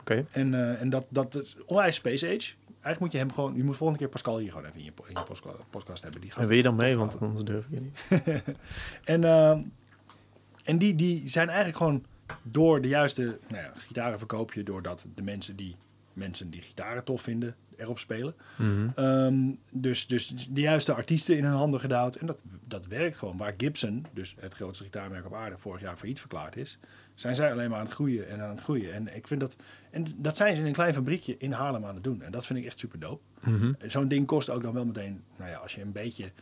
oké. 0.00 0.26
En, 0.30 0.54
eh, 0.54 0.80
en 0.80 0.90
dat, 0.90 1.06
dat 1.08 1.34
is 1.34 1.56
onwijs 1.66 1.94
Space 1.94 2.26
Age. 2.26 2.54
Eigenlijk 2.68 3.00
moet 3.00 3.12
je 3.12 3.18
hem 3.18 3.32
gewoon... 3.32 3.56
Je 3.56 3.64
moet 3.64 3.76
volgende 3.76 4.02
keer 4.02 4.12
Pascal 4.12 4.38
hier 4.38 4.50
gewoon 4.50 4.64
even 4.64 4.78
in 4.78 4.84
je, 4.84 4.92
in 5.08 5.16
je 5.16 5.24
podcast 5.70 6.02
hebben. 6.02 6.20
Die 6.20 6.32
En 6.36 6.46
wil 6.46 6.56
je 6.56 6.62
dan 6.62 6.76
mee? 6.76 6.96
Want 6.96 7.20
anders 7.20 7.44
durf 7.44 7.66
ik 7.66 7.70
je 7.70 7.80
niet. 7.80 8.00
En, 9.04 9.24
eh, 9.24 9.58
en 10.64 10.78
die, 10.78 10.94
die 10.94 11.28
zijn 11.28 11.48
eigenlijk 11.48 11.78
gewoon 11.78 12.04
door 12.42 12.80
de 12.80 12.88
juiste 12.88 13.38
nou 13.48 13.62
ja, 13.62 13.72
gitaren 13.74 14.18
verkoop 14.18 14.52
je 14.52 14.62
doordat 14.62 15.06
de 15.14 15.22
mensen 15.22 15.56
die 15.56 15.76
mensen 16.12 16.50
die 16.50 16.62
gitaren 16.62 17.04
tof 17.04 17.22
vinden 17.22 17.54
erop 17.76 17.98
spelen. 17.98 18.34
Mhm. 18.56 18.88
Ehm, 18.94 19.52
dus, 19.70 20.06
dus 20.06 20.48
de 20.50 20.60
juiste 20.60 20.94
artiesten 20.94 21.36
in 21.36 21.44
hun 21.44 21.52
handen 21.52 21.80
gedouwd. 21.80 22.14
En 22.14 22.26
dat, 22.26 22.42
dat 22.64 22.86
werkt 22.86 23.16
gewoon. 23.16 23.36
Waar 23.36 23.54
Gibson, 23.56 24.06
dus 24.12 24.34
het 24.38 24.54
grootste 24.54 24.84
gitaarmerk 24.84 25.26
op 25.26 25.34
aarde, 25.34 25.58
vorig 25.58 25.80
jaar 25.80 25.96
failliet 25.96 26.20
verklaard 26.20 26.56
is, 26.56 26.78
zijn 27.14 27.36
zij 27.36 27.52
alleen 27.52 27.70
maar 27.70 27.78
aan 27.78 27.84
het 27.84 27.94
groeien 27.94 28.28
en 28.28 28.40
aan 28.40 28.50
het 28.50 28.60
groeien. 28.60 28.92
En 28.92 29.16
ik 29.16 29.26
vind 29.26 29.40
dat, 29.40 29.56
en 29.90 30.06
dat 30.16 30.36
zijn 30.36 30.54
ze 30.54 30.60
in 30.60 30.66
een 30.66 30.72
klein 30.72 30.94
fabriekje 30.94 31.36
in 31.38 31.52
Haarlem 31.52 31.84
aan 31.84 31.94
het 31.94 32.04
doen. 32.04 32.22
En 32.22 32.32
dat 32.32 32.46
vind 32.46 32.58
ik 32.58 32.64
echt 32.64 32.78
super 32.78 33.00
dope. 33.00 33.22
Mhm. 33.40 33.72
Zo'n 33.86 34.08
ding 34.08 34.26
kost 34.26 34.50
ook 34.50 34.62
dan 34.62 34.74
wel 34.74 34.86
meteen, 34.86 35.22
nou 35.36 35.50
ja, 35.50 35.56
als 35.56 35.74
je 35.74 35.82
een 35.82 35.92
beetje 35.92 36.32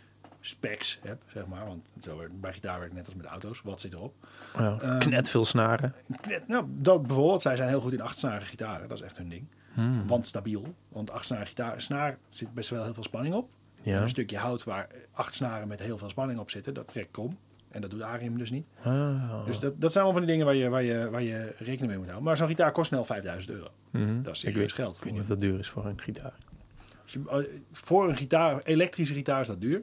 specs 0.40 0.98
hebt, 1.02 1.22
zeg 1.32 1.46
maar. 1.46 1.66
Want 1.66 1.88
zo 2.00 2.20
bij 2.34 2.52
gitaar 2.52 2.78
werkt 2.78 2.94
net 2.94 3.04
als 3.04 3.14
met 3.14 3.26
auto's. 3.26 3.60
Wat 3.64 3.80
zit 3.80 3.94
erop? 3.94 4.14
Ja, 4.58 4.78
Ehm, 4.80 4.98
knet 4.98 5.30
veel 5.30 5.44
snaren. 5.44 5.94
Net- 6.28 6.48
Nou, 6.48 6.64
dat 6.68 7.06
bijvoorbeeld, 7.06 7.42
zij 7.42 7.56
zijn 7.56 7.68
heel 7.68 7.80
goed 7.80 7.92
in 7.92 8.00
achtsnarige 8.00 8.46
gitaren. 8.46 8.88
Dat 8.88 8.98
is 8.98 9.04
echt 9.04 9.16
hun 9.18 9.28
ding. 9.28 9.46
Hmm. 9.74 10.06
Want 10.06 10.26
stabiel. 10.26 10.74
Want 10.88 11.10
achtsnarige 11.10 11.48
gitaar, 11.48 11.80
snaar 11.82 12.18
zit 12.28 12.54
best 12.54 12.70
wel 12.70 12.84
heel 12.84 12.94
veel 12.94 13.02
spanning 13.02 13.34
op. 13.34 13.48
Ja. 13.82 14.02
een 14.02 14.08
stukje 14.08 14.36
hout 14.38 14.64
waar 14.64 14.88
acht 15.12 15.34
snaren 15.34 15.68
met 15.68 15.80
heel 15.80 15.98
veel 15.98 16.08
spanning 16.08 16.38
op 16.40 16.50
zitten, 16.50 16.74
dat 16.74 16.88
trekt 16.88 17.10
krom. 17.10 17.38
En 17.68 17.80
dat 17.80 17.90
doet 17.90 18.02
Arium 18.02 18.38
dus 18.38 18.50
niet. 18.50 18.66
Ah. 18.82 19.46
Dus 19.46 19.58
dat, 19.58 19.80
dat 19.80 19.92
zijn 19.92 20.04
wel 20.04 20.12
van 20.12 20.22
die 20.22 20.30
dingen 20.30 20.46
waar 20.46 20.54
je, 20.54 20.68
waar, 20.68 20.82
je, 20.82 21.10
waar 21.10 21.22
je 21.22 21.54
rekening 21.58 21.86
mee 21.86 21.96
moet 21.96 22.04
houden. 22.06 22.22
Maar 22.22 22.36
zo'n 22.36 22.48
gitaar 22.48 22.72
kost 22.72 22.88
snel 22.88 23.04
5000 23.04 23.52
euro. 23.52 23.68
Mhm. 23.90 24.22
Dat 24.22 24.34
is 24.34 24.44
ik 24.44 24.48
serieus 24.48 24.54
weet, 24.56 24.72
geld. 24.72 24.96
Ik 24.96 25.02
weet 25.02 25.12
niet 25.12 25.22
of 25.22 25.28
dat 25.28 25.40
duur 25.40 25.58
is 25.58 25.68
voor 25.68 25.86
een 25.86 26.00
gitaar. 26.00 26.34
Je- 27.04 27.22
eh, 27.30 27.38
voor 27.72 28.08
een 28.08 28.16
gitaar, 28.16 28.62
elektrische 28.62 29.14
gitaar 29.14 29.40
is 29.40 29.46
dat 29.46 29.60
duur. 29.60 29.82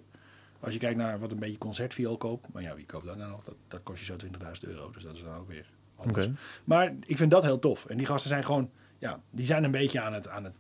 Als 0.66 0.74
je 0.74 0.80
kijkt 0.80 0.98
naar 0.98 1.20
wat 1.20 1.32
een 1.32 1.40
beetje 1.40 1.58
concertviool 1.58 2.18
koopt. 2.18 2.54
Maar 2.54 2.62
ja, 2.62 2.76
wie 2.76 2.86
koopt 2.86 3.06
dat 3.06 3.18
nou 3.18 3.32
nog? 3.32 3.44
Dat, 3.44 3.56
dat 3.68 3.80
kost 3.84 4.00
je 4.00 4.06
zo 4.06 4.16
20.000 4.26 4.32
euro. 4.60 4.92
Dus 4.92 5.04
dat 5.04 5.16
is 5.16 5.24
dan 5.24 5.36
ook 5.36 5.48
weer 5.48 5.66
anders. 5.96 6.28
Maar 6.64 6.94
ik 7.06 7.18
vind 7.18 7.32
dat 7.32 7.44
heel 7.44 7.60
tof. 7.60 7.86
En 7.86 7.98
die 7.98 8.06
gasten 8.06 8.30
zijn 8.30 8.44
gewoon, 8.44 8.70
ja, 8.98 9.20
die 9.30 9.46
zijn 9.46 9.64
een 9.64 9.72
beetje 9.72 10.02
aan 10.02 10.14
het, 10.14 10.28
aan 10.28 10.44
het 10.44 10.56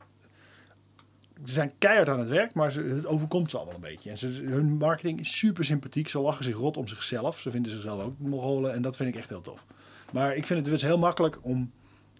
ze 1.43 1.53
zijn 1.53 1.71
keihard 1.77 2.09
aan 2.09 2.19
het 2.19 2.29
werk, 2.29 2.53
maar 2.53 2.71
ze, 2.71 2.81
het 2.81 3.05
overkomt 3.05 3.49
ze 3.49 3.57
allemaal 3.57 3.75
een 3.75 3.81
beetje. 3.81 4.09
En 4.09 4.17
ze, 4.17 4.27
hun 4.27 4.77
marketing 4.77 5.19
is 5.19 5.37
super 5.37 5.65
sympathiek. 5.65 6.09
Ze 6.09 6.19
lachen 6.19 6.43
zich 6.43 6.57
rot 6.57 6.77
om 6.77 6.87
zichzelf. 6.87 7.39
Ze 7.39 7.51
vinden 7.51 7.71
zichzelf 7.71 8.01
ook 8.01 8.19
mogolen. 8.19 8.73
En 8.73 8.81
dat 8.81 8.95
vind 8.95 9.09
ik 9.09 9.15
echt 9.15 9.29
heel 9.29 9.41
tof. 9.41 9.65
Maar 10.11 10.35
ik 10.35 10.45
vind 10.45 10.59
het 10.59 10.69
dus 10.69 10.81
heel 10.81 10.97
makkelijk 10.97 11.37
om 11.41 11.71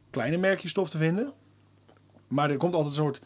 kleine 0.10 0.38
merkjes 0.38 0.74
tof 0.74 0.90
te 0.90 0.98
vinden. 0.98 1.34
Maar 2.28 2.50
er 2.50 2.58
komt 2.58 2.74
altijd 2.74 2.98
een 2.98 3.04
soort... 3.04 3.22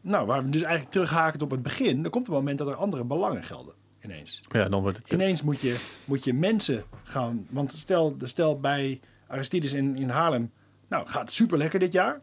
Nou, 0.00 0.26
waar 0.26 0.42
we 0.44 0.50
dus 0.50 0.62
eigenlijk 0.62 0.92
terughaken 0.92 1.40
op 1.40 1.50
het 1.50 1.62
begin. 1.62 2.04
Er 2.04 2.10
komt 2.10 2.26
een 2.26 2.32
moment 2.32 2.58
dat 2.58 2.68
er 2.68 2.74
andere 2.74 3.04
belangen 3.04 3.42
gelden. 3.42 3.74
Ineens. 4.04 4.40
Ja, 4.52 4.68
dan 4.68 4.82
wordt 4.82 4.96
het. 4.96 5.12
Ineens 5.12 5.42
moet 5.42 5.60
je, 5.60 5.76
moet 6.04 6.24
je 6.24 6.34
mensen 6.34 6.82
gaan. 7.02 7.46
Want 7.50 7.72
stel, 7.76 8.16
stel 8.22 8.60
bij 8.60 9.00
Aristides 9.26 9.72
in, 9.72 9.96
in 9.96 10.08
Haarlem. 10.08 10.50
Nou, 10.88 11.06
gaat 11.06 11.32
super 11.32 11.58
lekker 11.58 11.78
dit 11.78 11.92
jaar. 11.92 12.20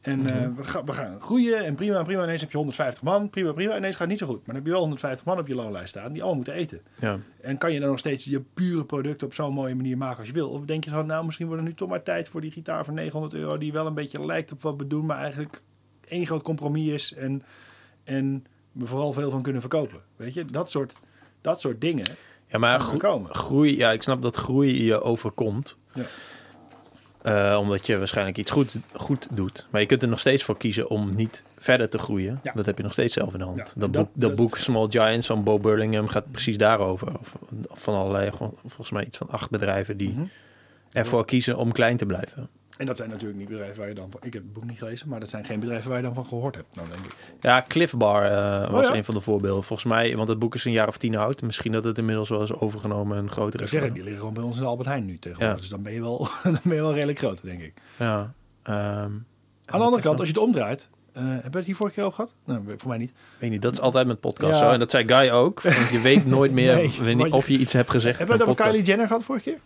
En 0.00 0.26
eh, 0.26 0.48
we, 0.56 0.64
gaan, 0.64 0.84
we 0.84 0.92
gaan 0.92 1.20
groeien 1.20 1.64
en 1.64 1.74
prima, 1.74 2.02
prima. 2.02 2.22
Ineens 2.22 2.40
heb 2.40 2.50
je 2.50 2.56
150 2.56 3.02
man, 3.02 3.30
prima, 3.30 3.52
prima. 3.52 3.76
Ineens 3.76 3.92
gaat 3.92 4.00
het 4.00 4.08
niet 4.08 4.18
zo 4.18 4.26
goed. 4.26 4.36
Maar 4.36 4.46
dan 4.46 4.54
heb 4.54 4.64
je 4.64 4.70
wel 4.70 4.80
150 4.80 5.26
man 5.26 5.38
op 5.38 5.46
je 5.46 5.54
loonlijst 5.54 5.88
staan 5.88 6.12
die 6.12 6.22
allemaal 6.22 6.34
moeten 6.34 6.54
eten. 6.54 6.80
Ja. 7.00 7.18
En 7.40 7.58
kan 7.58 7.72
je 7.72 7.80
dan 7.80 7.88
nog 7.88 7.98
steeds 7.98 8.24
je 8.24 8.40
pure 8.40 8.84
product 8.84 9.22
op 9.22 9.34
zo'n 9.34 9.54
mooie 9.54 9.74
manier 9.74 9.96
maken 9.96 10.18
als 10.18 10.26
je 10.26 10.32
wil? 10.32 10.48
Of 10.48 10.64
denk 10.64 10.84
je 10.84 10.90
van, 10.90 11.06
nou, 11.06 11.24
misschien 11.24 11.46
wordt 11.46 11.62
het 11.62 11.70
nu 11.70 11.76
toch 11.76 11.88
maar 11.88 12.02
tijd 12.02 12.28
voor 12.28 12.40
die 12.40 12.50
gitaar 12.50 12.84
voor 12.84 12.94
900 12.94 13.34
euro... 13.34 13.58
die 13.58 13.72
wel 13.72 13.86
een 13.86 13.94
beetje 13.94 14.26
lijkt 14.26 14.52
op 14.52 14.62
wat 14.62 14.76
we 14.76 14.86
doen, 14.86 15.06
maar 15.06 15.18
eigenlijk 15.18 15.60
één 16.08 16.26
groot 16.26 16.42
compromis 16.42 16.88
is... 16.92 17.12
en, 17.14 17.42
en 18.04 18.46
we 18.72 18.86
vooral 18.86 19.12
veel 19.12 19.30
van 19.30 19.42
kunnen 19.42 19.60
verkopen. 19.60 20.00
Weet 20.16 20.34
je, 20.34 20.44
dat 20.44 20.70
soort, 20.70 20.92
dat 21.40 21.60
soort 21.60 21.80
dingen 21.80 22.06
Ja, 22.46 22.58
maar 22.58 22.80
groei, 23.30 23.76
ja, 23.76 23.92
ik 23.92 24.02
snap 24.02 24.22
dat 24.22 24.36
groei 24.36 24.84
je 24.84 25.00
overkomt. 25.02 25.76
Ja. 25.94 26.02
Eh, 27.22 27.58
omdat 27.60 27.86
je 27.86 27.98
waarschijnlijk 27.98 28.38
iets 28.38 28.50
goed, 28.50 28.76
goed 28.94 29.26
doet. 29.30 29.66
Maar 29.70 29.80
je 29.80 29.86
kunt 29.86 30.02
er 30.02 30.08
nog 30.08 30.18
steeds 30.20 30.42
voor 30.42 30.56
kiezen 30.56 30.90
om 30.90 31.14
niet 31.14 31.44
verder 31.58 31.88
te 31.88 31.98
groeien. 31.98 32.40
Ja. 32.42 32.52
Dat 32.54 32.66
heb 32.66 32.76
je 32.76 32.82
nog 32.82 32.92
steeds 32.92 33.14
zelf 33.14 33.32
in 33.32 33.38
de 33.38 33.44
hand. 33.44 33.58
Ja, 33.58 33.64
dat, 33.64 33.74
dat- 33.76 33.90
boek, 33.92 34.10
dat 34.14 34.28
dat- 34.28 34.36
boek 34.36 34.56
Small 34.58 34.86
Giants 34.90 35.26
van 35.26 35.44
Bo 35.44 35.58
Burlingham 35.58 36.08
gaat 36.08 36.30
precies 36.30 36.56
daarover. 36.58 37.18
Of, 37.18 37.36
van 37.70 37.94
allerlei, 37.94 38.30
volgens 38.66 38.90
mij 38.90 39.04
iets 39.04 39.16
van 39.16 39.30
acht 39.30 39.50
bedrijven 39.50 39.96
die 39.96 40.10
Mhm. 40.10 40.24
ervoor 40.92 41.24
kiezen 41.24 41.56
om 41.56 41.72
klein 41.72 41.96
te 41.96 42.06
blijven. 42.06 42.48
En 42.78 42.86
dat 42.86 42.96
zijn 42.96 43.10
natuurlijk 43.10 43.38
niet 43.38 43.48
bedrijven 43.48 43.78
waar 43.78 43.88
je 43.88 43.94
dan 43.94 44.10
van... 44.10 44.20
Ik 44.22 44.32
heb 44.32 44.42
het 44.42 44.52
boek 44.52 44.64
niet 44.64 44.78
gelezen, 44.78 45.08
maar 45.08 45.20
dat 45.20 45.28
zijn 45.28 45.44
geen 45.44 45.60
bedrijven 45.60 45.88
waar 45.88 45.98
je 45.98 46.04
dan 46.04 46.14
van 46.14 46.26
gehoord 46.26 46.54
hebt. 46.54 46.76
Nou, 46.76 46.88
denk 46.88 47.00
ik. 47.04 47.14
Ja, 47.40 47.64
Cliff 47.68 47.96
Bar 47.96 48.24
eh, 48.24 48.70
was 48.70 48.86
ja? 48.86 48.94
een 48.94 49.04
van 49.04 49.14
de 49.14 49.20
voorbeelden. 49.20 49.64
Volgens 49.64 49.88
mij, 49.88 50.16
want 50.16 50.28
het 50.28 50.38
boek 50.38 50.54
is 50.54 50.64
een 50.64 50.72
jaar 50.72 50.88
of 50.88 50.96
tien 50.96 51.16
oud. 51.16 51.42
Misschien 51.42 51.72
dat 51.72 51.84
het 51.84 51.98
inmiddels 51.98 52.28
wel 52.28 52.42
is 52.42 52.52
overgenomen 52.52 53.16
en 53.18 53.30
groter 53.30 53.60
Ik 53.62 53.72
is. 53.72 53.80
die 53.80 53.92
liggen 53.92 54.14
gewoon 54.18 54.34
bij 54.34 54.42
ons 54.42 54.58
in 54.58 54.64
Albert 54.64 54.88
Heijn 54.88 55.04
nu 55.04 55.18
tegenwoordig. 55.18 55.54
Ja. 55.56 55.60
Dus 55.60 55.70
dan 55.70 55.82
ben, 55.82 55.92
je 55.92 56.00
wel, 56.00 56.18
dan 56.42 56.58
ben 56.62 56.74
je 56.74 56.80
wel 56.80 56.94
redelijk 56.94 57.18
groot, 57.18 57.42
denk 57.42 57.60
ik. 57.60 57.72
Ja. 57.96 58.32
ehm, 58.62 58.76
Aan 58.76 59.24
de 59.64 59.84
andere 59.84 60.02
kant, 60.02 60.18
als 60.18 60.28
je 60.28 60.34
het 60.34 60.42
omdraait... 60.42 60.88
eh 61.12 61.22
hebben 61.22 61.50
we 61.50 61.56
het 61.56 61.66
hier 61.66 61.76
vorige 61.76 61.94
keer 61.94 62.04
over 62.04 62.16
gehad? 62.16 62.34
Nee, 62.66 62.76
voor 62.78 62.88
mij 62.88 62.98
niet. 62.98 63.12
weet 63.38 63.50
niet, 63.50 63.62
dat 63.62 63.72
is 63.72 63.80
altijd 63.80 64.06
met 64.06 64.20
podcast 64.20 64.52
Ja. 64.52 64.58
zo. 64.58 64.70
En 64.70 64.78
dat 64.78 64.90
zei 64.90 65.08
Guy 65.08 65.30
ook. 65.30 65.60
Want 65.62 65.88
je 65.90 66.00
weet 66.00 66.26
nooit 66.26 66.52
meer 66.52 66.74
Nee, 67.02 67.16
je- 67.16 67.32
of 67.32 67.48
je 67.48 67.58
iets 67.58 67.72
hebt 67.72 67.90
gezegd. 67.90 68.18
Hebben 68.18 68.36
we 68.36 68.42
het 68.42 68.50
over. 68.52 68.64
Kylie 68.64 68.82
Jenner 68.84 69.06
gehad 69.06 69.22
vorige 69.24 69.44
keer? 69.50 69.58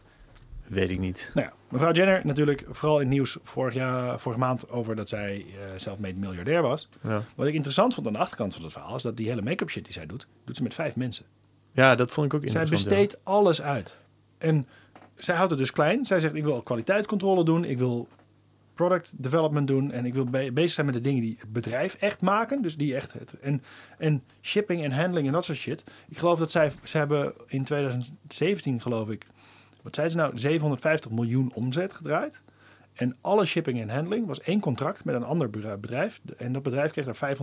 Weet 0.72 0.90
ik 0.90 0.98
niet. 0.98 1.30
Nou 1.34 1.46
ja, 1.46 1.52
mevrouw 1.68 1.92
Jenner 1.92 2.20
natuurlijk 2.24 2.64
vooral 2.70 2.94
in 3.00 3.06
het 3.06 3.14
nieuws 3.14 3.36
vorig 3.42 3.74
jaar, 3.74 4.20
vorige 4.20 4.40
maand 4.40 4.70
over 4.70 4.96
dat 4.96 5.08
zij 5.08 5.44
eh 5.48 5.64
zelfmade 5.76 6.18
miljardair 6.20 6.62
was. 6.62 6.88
Ja. 7.02 7.22
Wat 7.34 7.46
ik 7.46 7.54
interessant 7.54 7.94
vond 7.94 8.06
aan 8.06 8.12
de 8.12 8.18
achterkant 8.18 8.54
van 8.54 8.62
het 8.62 8.72
verhaal 8.72 8.96
is 8.96 9.02
dat 9.02 9.16
die 9.16 9.28
hele 9.28 9.42
make-up 9.42 9.70
shit 9.70 9.84
die 9.84 9.92
zij 9.92 10.06
doet, 10.06 10.26
doet 10.44 10.56
ze 10.56 10.62
met 10.62 10.74
vijf 10.74 10.96
mensen. 10.96 11.24
ja, 11.72 11.94
dat 11.94 12.10
vond 12.10 12.26
ik 12.26 12.34
ook 12.34 12.48
Zij 12.50 12.60
interessant. 12.60 12.88
besteedt 12.90 13.24
alles 13.24 13.62
uit. 13.62 13.98
En 14.38 14.66
zij 15.16 15.34
houdt 15.34 15.50
het 15.50 15.58
dus 15.58 15.72
klein. 15.72 16.06
Zij 16.06 16.20
zegt 16.20 16.34
ik 16.34 16.44
wil 16.44 16.62
kwaliteitscontrole 16.62 17.44
doen, 17.44 17.64
ik 17.64 17.78
wil 17.78 18.08
product 18.74 19.12
development 19.16 19.66
doen 19.66 19.90
en 19.92 20.04
ik 20.04 20.14
wil 20.14 20.24
be- 20.24 20.50
bezig 20.52 20.70
zijn 20.70 20.86
met 20.86 20.94
de 20.94 21.00
dingen 21.00 21.20
die 21.22 21.36
het 21.40 21.52
bedrijf 21.52 21.94
echt 21.94 22.20
maken. 22.20 22.62
Dus 22.62 22.76
die 22.76 22.94
echt 22.94 23.12
het 23.12 23.38
en, 23.40 23.62
en 23.98 24.22
shipping 24.42 24.82
en 24.84 24.92
handling 24.92 25.26
en 25.26 25.32
dat 25.32 25.44
soort 25.44 25.58
shit. 25.58 25.84
Ik 26.08 26.18
geloof 26.18 26.38
dat 26.38 26.50
zij 26.50 26.72
ze 26.84 26.98
hebben 26.98 27.32
in 27.46 27.64
2017 27.64 28.80
geloof 28.80 29.08
ik 29.10 29.26
wat 29.82 29.94
zei 29.94 30.08
ze 30.08 30.16
nou 30.16 30.38
750 30.38 31.10
miljoen 31.10 31.52
omzet 31.54 31.92
gedraaid. 31.92 32.42
En 32.92 33.16
alle 33.20 33.46
shipping 33.46 33.80
en 33.80 33.88
handling 33.88 34.26
was 34.26 34.40
één 34.40 34.60
contract 34.60 35.04
met 35.04 35.14
een 35.14 35.24
ander 35.24 35.50
bedrijf-. 35.50 36.20
En 36.36 36.52
dat 36.52 36.62
bedrijf 36.62 36.90
kreeg 36.90 37.18
daar 37.18 37.36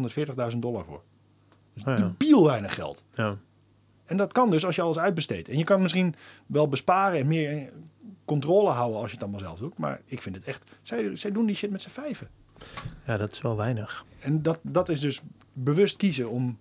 540.000 0.52 0.58
dollar 0.58 0.86
voor. 0.86 1.02
Dus 1.74 1.84
Oh 1.86 2.14
ja. 2.18 2.44
weinig 2.46 2.74
geld. 2.74 3.04
Ja. 3.14 3.38
En 4.06 4.18
dat 4.18 4.32
kan 4.32 4.50
dus 4.50 4.66
als 4.66 4.76
je 4.76 4.82
alles 4.82 5.00
uitbesteedt. 5.00 5.50
En 5.50 5.58
je 5.58 5.64
kan 5.64 5.82
misschien 5.82 6.16
wel 6.46 6.68
besparen 6.68 7.20
en 7.20 7.28
meer 7.28 7.70
controle 8.26 8.70
houden 8.70 9.00
als 9.00 9.08
je 9.08 9.14
het 9.14 9.24
allemaal 9.24 9.42
zelf 9.42 9.60
doet. 9.60 9.78
Maar 9.78 10.02
ik 10.06 10.22
vind 10.22 10.36
het 10.36 10.44
echt... 10.46 10.64
Zij, 10.82 11.16
zij 11.16 11.32
doen 11.32 11.46
die 11.46 11.56
shit 11.56 11.72
met 11.72 11.82
z'n 11.82 11.90
vijven. 11.90 12.28
ja, 13.06 13.18
dat 13.18 13.32
is 13.32 13.42
wel 13.42 13.56
weinig. 13.56 14.06
En 14.20 14.42
dat, 14.42 14.60
dat 14.62 14.90
is 14.90 15.00
dus 15.00 15.22
bewust 15.54 15.96
kiezen 15.96 16.30
om 16.30 16.58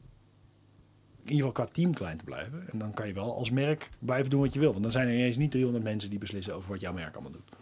in 1.29 1.35
ieder 1.35 1.49
geval 1.49 1.65
qua 1.65 1.75
team 1.75 1.95
klein 1.95 2.17
te 2.17 2.25
blijven. 2.25 2.69
En 2.73 2.79
dan 2.79 2.95
kan 2.95 3.07
je 3.07 3.13
wel 3.13 3.35
als 3.37 3.51
merk 3.51 3.89
blijven 3.99 4.31
doen 4.31 4.41
wat 4.41 4.53
je 4.53 4.59
wil. 4.59 4.71
Want 4.71 4.83
dan 4.83 4.93
zijn 4.93 5.09
er 5.09 5.15
ineens 5.15 5.37
niet 5.37 5.51
300 5.51 5.85
mensen 5.85 6.11
die 6.11 6.19
beslissen 6.19 6.55
over 6.55 6.71
wat 6.71 6.81
jouw 6.81 6.93
merk 6.93 7.15
allemaal 7.15 7.33
doet. 7.33 7.57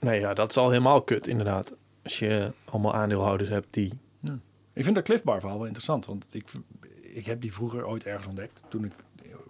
Nee, 0.00 0.20
ja, 0.20 0.34
dat 0.34 0.50
is 0.50 0.56
al 0.56 0.70
helemaal 0.70 1.02
kut 1.02 1.26
inderdaad. 1.26 1.74
Als 2.02 2.18
je 2.18 2.52
allemaal 2.64 2.94
aandeelhouders 2.94 3.48
hebt 3.48 3.74
die... 3.74 3.92
Ik 4.72 4.84
vind 4.84 4.94
dat 4.94 5.04
Cliff 5.04 5.22
Bar 5.22 5.40
verhaal 5.40 5.56
wel 5.56 5.66
interessant. 5.66 6.06
Want 6.06 6.26
ik, 6.30 6.48
ik 7.02 7.26
heb 7.26 7.40
die 7.40 7.52
vroeger 7.52 7.86
ooit 7.86 8.04
ergens 8.04 8.26
ontdekt. 8.26 8.62
Toen 8.68 8.84
ik 8.84 8.92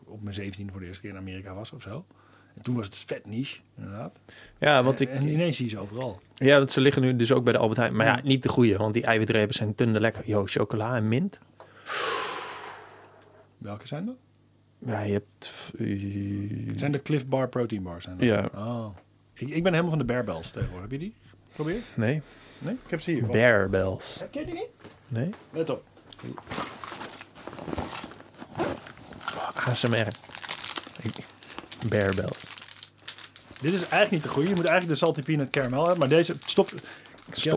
op 0.04 0.22
mijn 0.22 0.34
17 0.34 0.70
voor 0.70 0.80
de 0.80 0.86
eerste 0.86 1.02
keer 1.02 1.10
in 1.10 1.16
Amerika 1.16 1.54
was 1.54 1.72
of 1.72 1.82
zo. 1.82 2.04
En 2.54 2.62
toen 2.62 2.74
was 2.74 2.84
het 2.84 2.96
vet 2.96 3.26
niche, 3.26 3.60
inderdaad. 3.76 4.20
Ja, 4.58 4.82
want 4.82 5.00
ik... 5.00 5.08
En 5.08 5.28
ineens 5.28 5.56
zie 5.56 5.64
je 5.64 5.70
ze 5.70 5.78
overal. 5.78 6.20
Ja, 6.34 6.58
dat 6.58 6.72
ze 6.72 6.80
liggen 6.80 7.02
nu 7.02 7.16
dus 7.16 7.32
ook 7.32 7.44
bij 7.44 7.52
de 7.52 7.58
Albert 7.58 7.78
Heijn. 7.78 7.96
Maar 7.96 8.06
ja, 8.06 8.20
niet 8.24 8.42
de 8.42 8.48
goede, 8.48 8.76
want 8.76 8.94
die 8.94 9.02
eiwitrepen 9.02 9.54
zijn 9.54 9.72
dunne 9.76 10.00
lekker. 10.00 10.22
Yo, 10.26 10.42
chocola 10.46 10.96
en 10.96 11.08
mint. 11.08 11.40
Welke 13.58 13.86
zijn 13.86 14.04
dat? 14.06 14.14
Ja, 14.78 15.00
je 15.00 15.12
hebt... 15.12 15.50
eh, 15.78 16.68
Het 16.70 16.78
zijn 16.80 16.92
de 16.92 17.02
Cliff 17.02 17.26
Bar 17.26 17.48
protein 17.48 17.82
bars. 17.82 18.04
Zijn 18.04 18.16
dat? 18.16 18.26
Ja. 18.26 18.48
Oh. 18.54 18.96
Ik, 19.34 19.48
ik 19.48 19.62
ben 19.62 19.70
helemaal 19.72 19.90
van 19.90 19.98
de 19.98 20.04
Bear 20.04 20.24
Bells 20.24 20.50
tegenwoordig. 20.50 20.90
Heb 20.90 21.00
je 21.00 21.06
die? 21.06 21.14
Probeer. 21.52 21.80
Nee, 21.94 22.22
Nee? 22.58 22.74
Ik 22.84 22.90
heb 22.90 23.00
ze 23.00 23.10
hier. 23.10 23.20
Wacht. 23.20 23.32
Bear 23.32 23.70
Bells. 23.70 24.16
Ja, 24.20 24.26
Ken 24.30 24.40
je 24.40 24.46
die 24.46 24.54
niet? 24.54 24.68
Nee? 25.08 25.30
Let 25.50 25.70
op. 25.70 25.84
ASMR. 29.54 30.06
Ik- 31.02 31.24
Bear 31.88 32.14
Bells. 32.14 32.44
Dit 33.60 33.72
is 33.72 33.80
eigenlijk 33.80 34.10
niet 34.10 34.22
de 34.22 34.28
goede. 34.28 34.48
Je 34.48 34.54
moet 34.54 34.64
eigenlijk 34.64 34.98
de 35.00 35.04
salty 35.06 35.22
peanut 35.22 35.50
caramel 35.50 35.80
hebben. 35.80 35.98
Maar 35.98 36.08
deze... 36.08 36.34
Stop. 36.46 36.70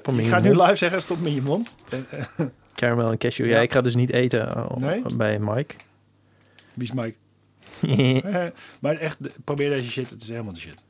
Hem 0.06 0.20
in 0.20 0.20
ik 0.26 0.28
ga 0.30 0.40
nu 0.40 0.56
live 0.56 0.76
zeggen. 0.76 1.02
Stop 1.02 1.18
hem 1.18 1.26
in 1.26 1.34
je 1.34 1.42
mond. 1.42 1.76
Eh, 1.90 2.46
Caramel 2.76 3.12
en 3.12 3.18
cashew. 3.18 3.46
Ja, 3.46 3.56
Ja. 3.56 3.62
ik 3.62 3.72
ga 3.72 3.82
dus 3.82 3.96
niet 3.96 4.12
eten 4.12 4.68
Nee? 4.78 5.02
bij 5.16 5.40
Mike. 5.40 5.76
Wie 6.80 6.88
is 6.88 6.94
Mike? 6.94 7.16
maar 8.82 8.96
echt, 8.98 9.18
probeer 9.44 9.70
deze 9.70 9.92
shit. 9.92 10.10
Het 10.10 10.22
is 10.22 10.30
helemaal 10.30 10.54
de 10.54 10.60
shit. 10.60 10.84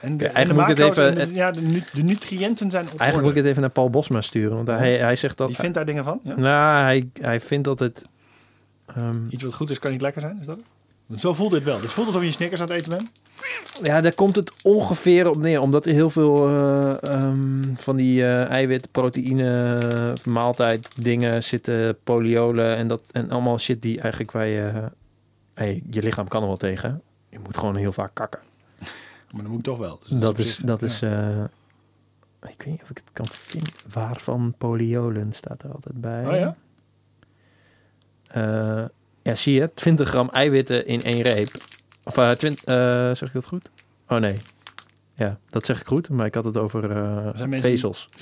En 0.00 0.16
de, 0.16 0.24
Ja, 0.24 0.30
en 0.30 0.34
eigenlijk 0.36 0.68
de 0.76 0.82
moet 0.84 0.90
ik 0.90 0.96
het 0.96 1.14
even- 1.18 1.28
de- 1.28 1.34
ja, 1.38 1.50
de, 1.50 1.60
nu- 1.60 1.82
de 1.92 2.02
nutriënten 2.02 2.70
zijn 2.70 2.84
op 2.84 2.98
Eigenlijk 2.98 3.22
moet 3.22 3.30
ik 3.30 3.36
het 3.36 3.46
even 3.46 3.60
naar 3.60 3.70
Paul 3.70 3.90
Bosma 3.90 4.20
sturen. 4.20 4.56
Want 4.56 4.68
hij, 4.68 4.96
hij 4.96 5.16
zegt 5.16 5.36
dat... 5.36 5.48
Die 5.48 5.56
vindt 5.56 5.74
daar 5.74 5.86
dingen 5.86 6.04
van? 6.04 6.20
Ja? 6.22 6.36
Nou, 6.36 6.80
hij, 6.82 7.08
hij 7.20 7.40
vindt 7.40 7.64
dat 7.64 7.78
het... 7.78 8.04
ehm, 8.86 9.16
Iets 9.30 9.42
wat 9.42 9.54
goed 9.54 9.70
is, 9.70 9.78
kan 9.78 9.90
niet 9.90 10.00
lekker 10.00 10.20
zijn, 10.20 10.38
is 10.40 10.46
dat? 10.46 10.58
Want 11.06 11.20
Zo 11.20 11.34
voelt 11.34 11.50
dit 11.50 11.64
wel. 11.64 11.80
Het 11.80 11.90
voelt 11.92 12.06
alsof 12.06 12.22
je 12.22 12.30
Snickers 12.32 12.60
aan 12.60 12.66
het 12.66 12.76
eten 12.76 12.90
bent. 12.90 13.10
Ja, 13.82 14.00
daar 14.00 14.14
komt 14.14 14.36
het 14.36 14.52
ongeveer 14.62 15.28
op 15.28 15.36
neer. 15.36 15.60
Omdat 15.60 15.86
er 15.86 15.92
heel 15.92 16.10
veel 16.10 16.48
eh, 16.58 16.94
ehm, 17.14 17.62
van 17.76 17.96
die 17.96 18.24
eh, 18.24 18.48
eiwit, 18.50 18.88
proteïne, 18.92 19.78
maaltijd 20.24 21.02
dingen 21.04 21.44
zitten, 21.44 21.98
poliolen 22.04 22.76
en, 22.76 22.88
dat, 22.88 23.08
en 23.12 23.30
allemaal 23.30 23.58
shit 23.58 23.82
die 23.82 24.00
eigenlijk 24.00 24.32
je... 24.32 24.72
hey, 25.58 25.82
je 25.90 26.02
lichaam 26.02 26.28
kan 26.28 26.42
er 26.42 26.48
wel 26.48 26.56
tegen. 26.56 27.02
Je 27.28 27.38
moet 27.38 27.56
gewoon 27.56 27.76
heel 27.76 27.92
vaak 27.92 28.10
kakken. 28.14 28.40
Maar 29.32 29.42
dan 29.42 29.46
moet 29.50 29.58
ik 29.58 29.64
toch 29.64 29.78
wel. 29.78 29.98
Dus 29.98 30.08
Dat 30.20 30.38
is, 30.38 30.54
zich- 30.54 30.64
dat 30.64 30.80
ja. 30.80 30.86
is 30.86 31.02
eh, 31.02 31.44
ik 32.50 32.62
weet 32.62 32.66
niet 32.66 32.82
of 32.82 32.90
ik 32.90 32.96
het 32.96 33.10
kan 33.12 33.26
vinden. 33.26 33.72
Waarvan 33.92 34.54
poliolen 34.58 35.32
staat 35.32 35.62
er 35.62 35.72
altijd 35.72 36.00
bij. 36.00 36.26
Oh 36.26 36.34
ja? 36.34 36.56
Eh, 38.26 38.84
ja, 39.22 39.34
zie 39.34 39.54
je, 39.54 39.74
20 39.74 40.08
gram 40.08 40.28
eiwitten 40.28 40.86
in 40.86 41.02
één 41.02 41.20
reep. 41.20 41.48
Of 42.04 42.14
20, 42.36 42.64
eh, 42.64 42.76
zeg 43.14 43.22
ik 43.22 43.32
dat 43.32 43.46
goed? 43.46 43.70
Oh 44.08 44.18
nee. 44.18 44.36
Ja, 45.14 45.38
dat 45.48 45.64
zeg 45.64 45.80
ik 45.80 45.86
goed, 45.86 46.08
maar 46.08 46.26
ik 46.26 46.34
had 46.34 46.44
het 46.44 46.56
over 46.56 46.82
vezels. 47.60 48.08
4,3. 48.16 48.20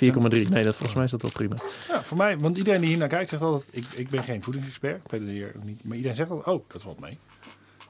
Nee, 0.49 0.62
dat, 0.64 0.74
volgens 0.74 0.95
mij 0.95 1.05
is 1.05 1.11
dat 1.11 1.22
wel 1.22 1.30
prima. 1.30 1.57
Ja, 1.89 2.03
voor 2.03 2.16
mij, 2.16 2.39
want 2.39 2.59
iedereen 2.59 2.80
die 2.80 2.89
hier 2.89 2.99
naar 2.99 3.09
kijkt 3.09 3.28
zegt 3.28 3.43
altijd, 3.43 3.64
ik, 3.70 3.84
ik 3.97 4.09
ben 4.09 4.24
geen 4.24 4.43
voedingsexpert, 4.43 5.05
ik 5.05 5.11
weet 5.11 5.20
het 5.20 5.30
hier 5.30 5.53
ook 5.57 5.64
niet, 5.64 5.84
maar 5.84 5.97
iedereen 5.97 6.16
zegt 6.16 6.30
altijd, 6.30 6.57
oh, 6.57 6.64
dat 6.68 6.82
valt 6.82 7.01
mee. 7.01 7.18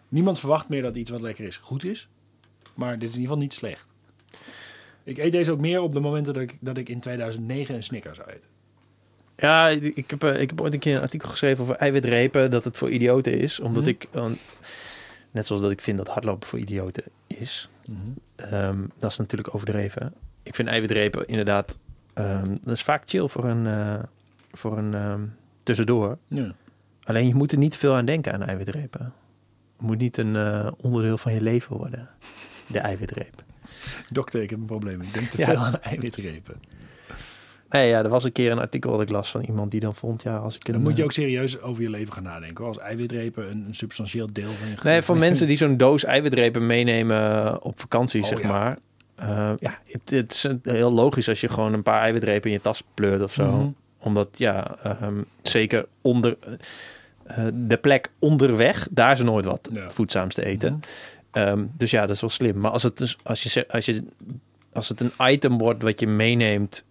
Niemand 0.08 0.38
verwacht 0.38 0.68
meer 0.68 0.82
dat 0.82 0.96
iets 0.96 1.10
wat 1.10 1.20
lekker 1.20 1.44
is 1.44 1.56
goed 1.56 1.84
is, 1.84 2.08
maar 2.74 2.98
dit 2.98 3.08
is 3.08 3.14
in 3.14 3.20
ieder 3.20 3.34
geval 3.34 3.38
niet 3.42 3.54
slecht. 3.54 3.86
Ik 5.04 5.18
eet 5.18 5.32
deze 5.32 5.50
ook 5.50 5.60
meer 5.60 5.80
op 5.80 5.94
de 5.94 6.00
momenten 6.00 6.32
dat 6.34 6.42
ik, 6.42 6.56
dat 6.60 6.76
ik 6.78 6.88
in 6.88 7.00
2009 7.00 7.74
een 7.74 7.84
Snickers 7.84 8.16
zou 8.18 8.28
eten. 8.30 8.48
Ja, 9.36 9.68
ik 9.68 10.10
heb, 10.10 10.24
eh, 10.24 10.40
ik 10.40 10.50
heb 10.50 10.60
ooit 10.60 10.72
een 10.74 10.78
keer 10.78 10.96
een 10.96 11.02
artikel 11.02 11.28
geschreven 11.28 11.62
over 11.62 11.76
eiwitrepen, 11.76 12.50
dat 12.50 12.64
het 12.64 12.76
voor 12.76 12.90
idioten 12.90 13.38
is. 13.40 13.60
Omdat 13.60 13.82
Mhm. 13.82 13.90
ik, 13.90 14.08
eh, 14.12 14.26
net 15.32 15.46
zoals 15.46 15.62
dat 15.62 15.70
ik 15.70 15.80
vind 15.80 15.98
dat 15.98 16.08
hardlopen 16.08 16.48
voor 16.48 16.58
idioten 16.58 17.04
is, 17.26 17.68
Ehm, 18.36 18.78
dat 18.98 19.10
is 19.10 19.16
natuurlijk 19.18 19.54
overdreven. 19.54 20.14
Ik 20.42 20.54
vind 20.54 20.68
eiwitrepen 20.68 21.26
inderdaad... 21.26 21.76
ehm, 22.12 22.56
dat 22.62 22.74
is 22.74 22.82
vaak 22.82 23.02
chill 23.08 23.28
voor 23.28 23.44
een, 23.44 23.66
eh, 23.66 24.02
voor 24.52 24.78
een 24.78 24.94
ehm, 24.94 25.20
tussendoor. 25.62 26.18
Ja. 26.28 26.54
Alleen 27.02 27.26
je 27.26 27.34
moet 27.34 27.52
er 27.52 27.58
niet 27.58 27.76
veel 27.76 27.94
aan 27.94 28.04
denken 28.04 28.32
aan 28.32 28.42
eiwitrepen. 28.42 29.12
Moet 29.78 29.98
niet 29.98 30.16
een 30.16 30.36
eh, 30.36 30.66
onderdeel 30.80 31.18
van 31.18 31.32
je 31.32 31.40
leven 31.40 31.76
worden. 31.76 32.08
De 32.66 32.78
eiwitreep. 32.78 33.44
Dokter, 34.10 34.42
ik 34.42 34.50
heb 34.50 34.58
een 34.58 34.64
probleem. 34.66 35.00
Ik 35.00 35.14
denk 35.14 35.26
te 35.28 35.38
Ja. 35.38 35.46
veel 35.46 35.56
aan 35.56 35.80
eiwitrepen. 35.82 36.60
Nee, 37.70 37.88
ja, 37.88 38.02
er 38.02 38.08
was 38.08 38.24
een 38.24 38.32
keer 38.32 38.50
een 38.50 38.58
artikel 38.58 38.90
dat 38.92 39.00
ik 39.00 39.08
las 39.08 39.30
van 39.30 39.42
iemand 39.42 39.70
die 39.70 39.80
dan 39.80 39.94
vond... 39.94 40.22
Ja, 40.22 40.36
als 40.36 40.54
ik 40.56 40.66
een, 40.68 40.72
Dan 40.74 40.82
moet 40.82 40.92
je 40.92 40.98
eh, 40.98 41.04
ook 41.04 41.12
serieus 41.12 41.60
over 41.60 41.82
je 41.82 41.90
leven 41.90 42.12
gaan 42.12 42.22
nadenken. 42.22 42.56
hoor. 42.64 42.66
Als 42.74 42.78
eiwitrepen 42.82 43.50
een, 43.50 43.64
een 43.66 43.74
substantieel 43.74 44.32
deel 44.32 44.50
van 44.50 44.68
je 44.68 44.74
Nee, 44.82 45.02
van 45.02 45.18
mensen 45.18 45.46
die 45.46 45.56
zo'n 45.56 45.76
doos 45.76 46.04
eiwitrepen 46.04 46.66
meenemen 46.66 47.62
op 47.62 47.80
vakantie, 47.80 48.22
Oh, 48.22 48.28
zeg 48.28 48.40
ja. 48.42 48.48
maar. 48.48 48.78
Eh, 49.14 49.52
ja, 49.58 49.78
het, 49.86 50.10
het 50.10 50.32
is 50.32 50.46
heel 50.62 50.92
logisch 50.92 51.28
als 51.28 51.40
je 51.40 51.48
gewoon 51.48 51.72
een 51.72 51.82
paar 51.82 52.00
eiwitrepen 52.00 52.50
in 52.50 52.56
je 52.56 52.62
tas 52.62 52.82
pleurt 52.94 53.22
of 53.22 53.32
zo. 53.32 53.44
Mhm. 53.50 53.68
Omdat, 53.98 54.28
ja, 54.38 54.76
ehm, 54.82 55.22
zeker 55.42 55.86
onder 56.00 56.36
eh, 56.40 56.52
de 57.54 57.76
plek 57.76 58.10
onderweg, 58.18 58.88
daar 58.90 59.12
is 59.12 59.20
nooit 59.22 59.44
wat 59.44 59.68
Ja. 59.72 59.90
voedzaams 59.90 60.34
te 60.34 60.44
eten. 60.44 60.72
Mhm. 60.72 60.82
Ehm, 61.30 61.64
dus 61.76 61.90
ja, 61.90 62.00
dat 62.00 62.10
is 62.14 62.20
wel 62.20 62.30
slim. 62.30 62.58
Maar 62.58 62.70
als 62.70 62.82
het, 62.82 62.98
dus, 62.98 63.16
als, 63.22 63.42
je, 63.42 63.68
als, 63.68 63.84
je, 63.86 64.04
als 64.72 64.88
het 64.88 65.00
een 65.00 65.12
item 65.22 65.58
wordt 65.58 65.82
wat 65.82 66.00
je 66.00 66.06
meeneemt, 66.06 66.84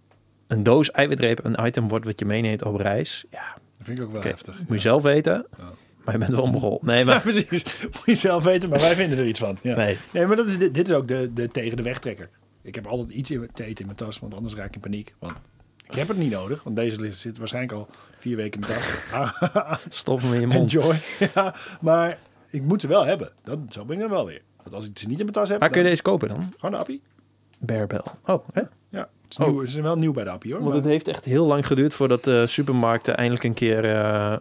een 0.48 0.64
doos 0.64 0.92
eiwitrepen 0.92 1.60
een 1.60 1.66
item 1.68 1.88
wordt 1.88 2.06
wat 2.06 2.20
je 2.20 2.26
meeneemt 2.26 2.64
op 2.64 2.76
reis, 2.76 3.26
ja, 3.32 3.54
Dat 3.78 3.86
vind 3.88 4.00
ik 4.00 4.06
ook 4.06 4.12
wel 4.12 4.22
heftig. 4.22 4.58
moet 4.60 4.68
je 4.68 4.80
zelf 4.80 5.04
weten. 5.04 5.46
Ja. 5.58 5.64
Maar 6.04 6.14
je 6.14 6.20
bent 6.20 6.36
wel 6.36 6.46
een. 6.46 6.78
Nee, 6.82 6.98
Ja, 7.00 7.06
maar... 7.06 7.22
precies. 7.32 7.66
Moet 7.82 8.02
je 8.06 8.16
zelf 8.16 8.44
weten, 8.44 8.70
maar 8.70 8.80
wij 8.80 8.96
vinden 8.96 9.18
er 9.18 9.28
iets 9.28 9.40
van. 9.40 9.58
Ja. 9.62 9.76
Nee. 9.76 9.98
Nee, 10.14 10.26
maar 10.26 10.36
dat 10.36 10.48
is, 10.48 10.58
dit, 10.58 10.74
dit 10.74 10.88
is 10.90 10.94
ook 10.96 11.08
de, 11.08 11.30
de 11.34 11.48
tegen 11.52 11.78
de 11.78 11.84
wegtrekker. 11.84 12.30
Ik 12.62 12.76
heb 12.76 12.88
altijd 12.88 13.10
iets 13.10 13.32
in, 13.32 13.50
te 13.54 13.64
eten 13.64 13.80
in 13.80 13.86
mijn 13.86 13.98
tas, 13.98 14.20
want 14.20 14.34
anders 14.34 14.56
raak 14.56 14.68
ik 14.68 14.76
in 14.76 14.82
paniek. 14.82 15.14
Want 15.20 15.34
ik 15.88 15.96
heb 15.96 16.08
het 16.08 16.18
niet 16.18 16.32
nodig, 16.32 16.64
want 16.64 16.76
deze 16.76 17.12
zit 17.12 17.38
waarschijnlijk 17.38 17.74
al 17.74 17.88
vier 18.26 18.36
weken 18.36 18.62
in 18.62 18.68
mijn 18.68 18.80
tas. 18.80 19.80
Stop 19.90 20.22
hem 20.22 20.34
in 20.34 20.40
je 20.40 20.48
mond. 20.48 20.74
Enjoy. 20.74 20.96
ja, 21.36 21.56
maar 21.82 22.18
ik 22.50 22.62
moet 22.62 22.82
ze 22.82 22.88
wel 22.88 23.06
hebben. 23.06 23.32
Dat, 23.44 23.60
zo 23.70 23.86
ben 23.86 23.96
ik 23.96 24.02
dan 24.02 24.10
wel 24.12 24.26
weer. 24.26 24.42
Want 24.64 24.76
als 24.76 24.90
ik 24.90 24.98
ze 24.98 25.08
niet 25.08 25.18
in 25.20 25.26
mijn 25.26 25.38
tas 25.38 25.50
heb, 25.50 25.60
Waar 25.60 25.70
kun 25.70 25.84
je 25.84 25.90
deze 25.90 26.02
kopen 26.02 26.28
dan? 26.28 26.54
gewoon 26.58 26.72
de 26.72 26.78
appie. 26.78 27.02
Bearbell. 27.60 28.02
Oh, 28.26 28.46
hè? 28.54 28.62
Ja, 28.90 29.00
het 29.00 29.10
is, 29.30 29.38
Oh. 29.38 29.48
nieuw, 29.48 29.60
het 29.60 29.68
is 29.70 29.76
wel 29.76 29.98
nieuw 29.98 30.14
bij 30.14 30.24
de 30.24 30.30
appie 30.30 30.52
hoor. 30.52 30.60
Want 30.62 30.74
maar- 30.74 30.82
het 30.84 30.92
heeft 30.92 31.08
echt 31.08 31.26
heel 31.26 31.46
lang 31.46 31.68
geduurd 31.68 31.94
voordat 31.94 32.24
de 32.24 32.48
supermarkten 32.48 33.16
eindelijk 33.18 33.44
een 33.44 33.54
keer 33.54 33.86
eh 33.96 34.38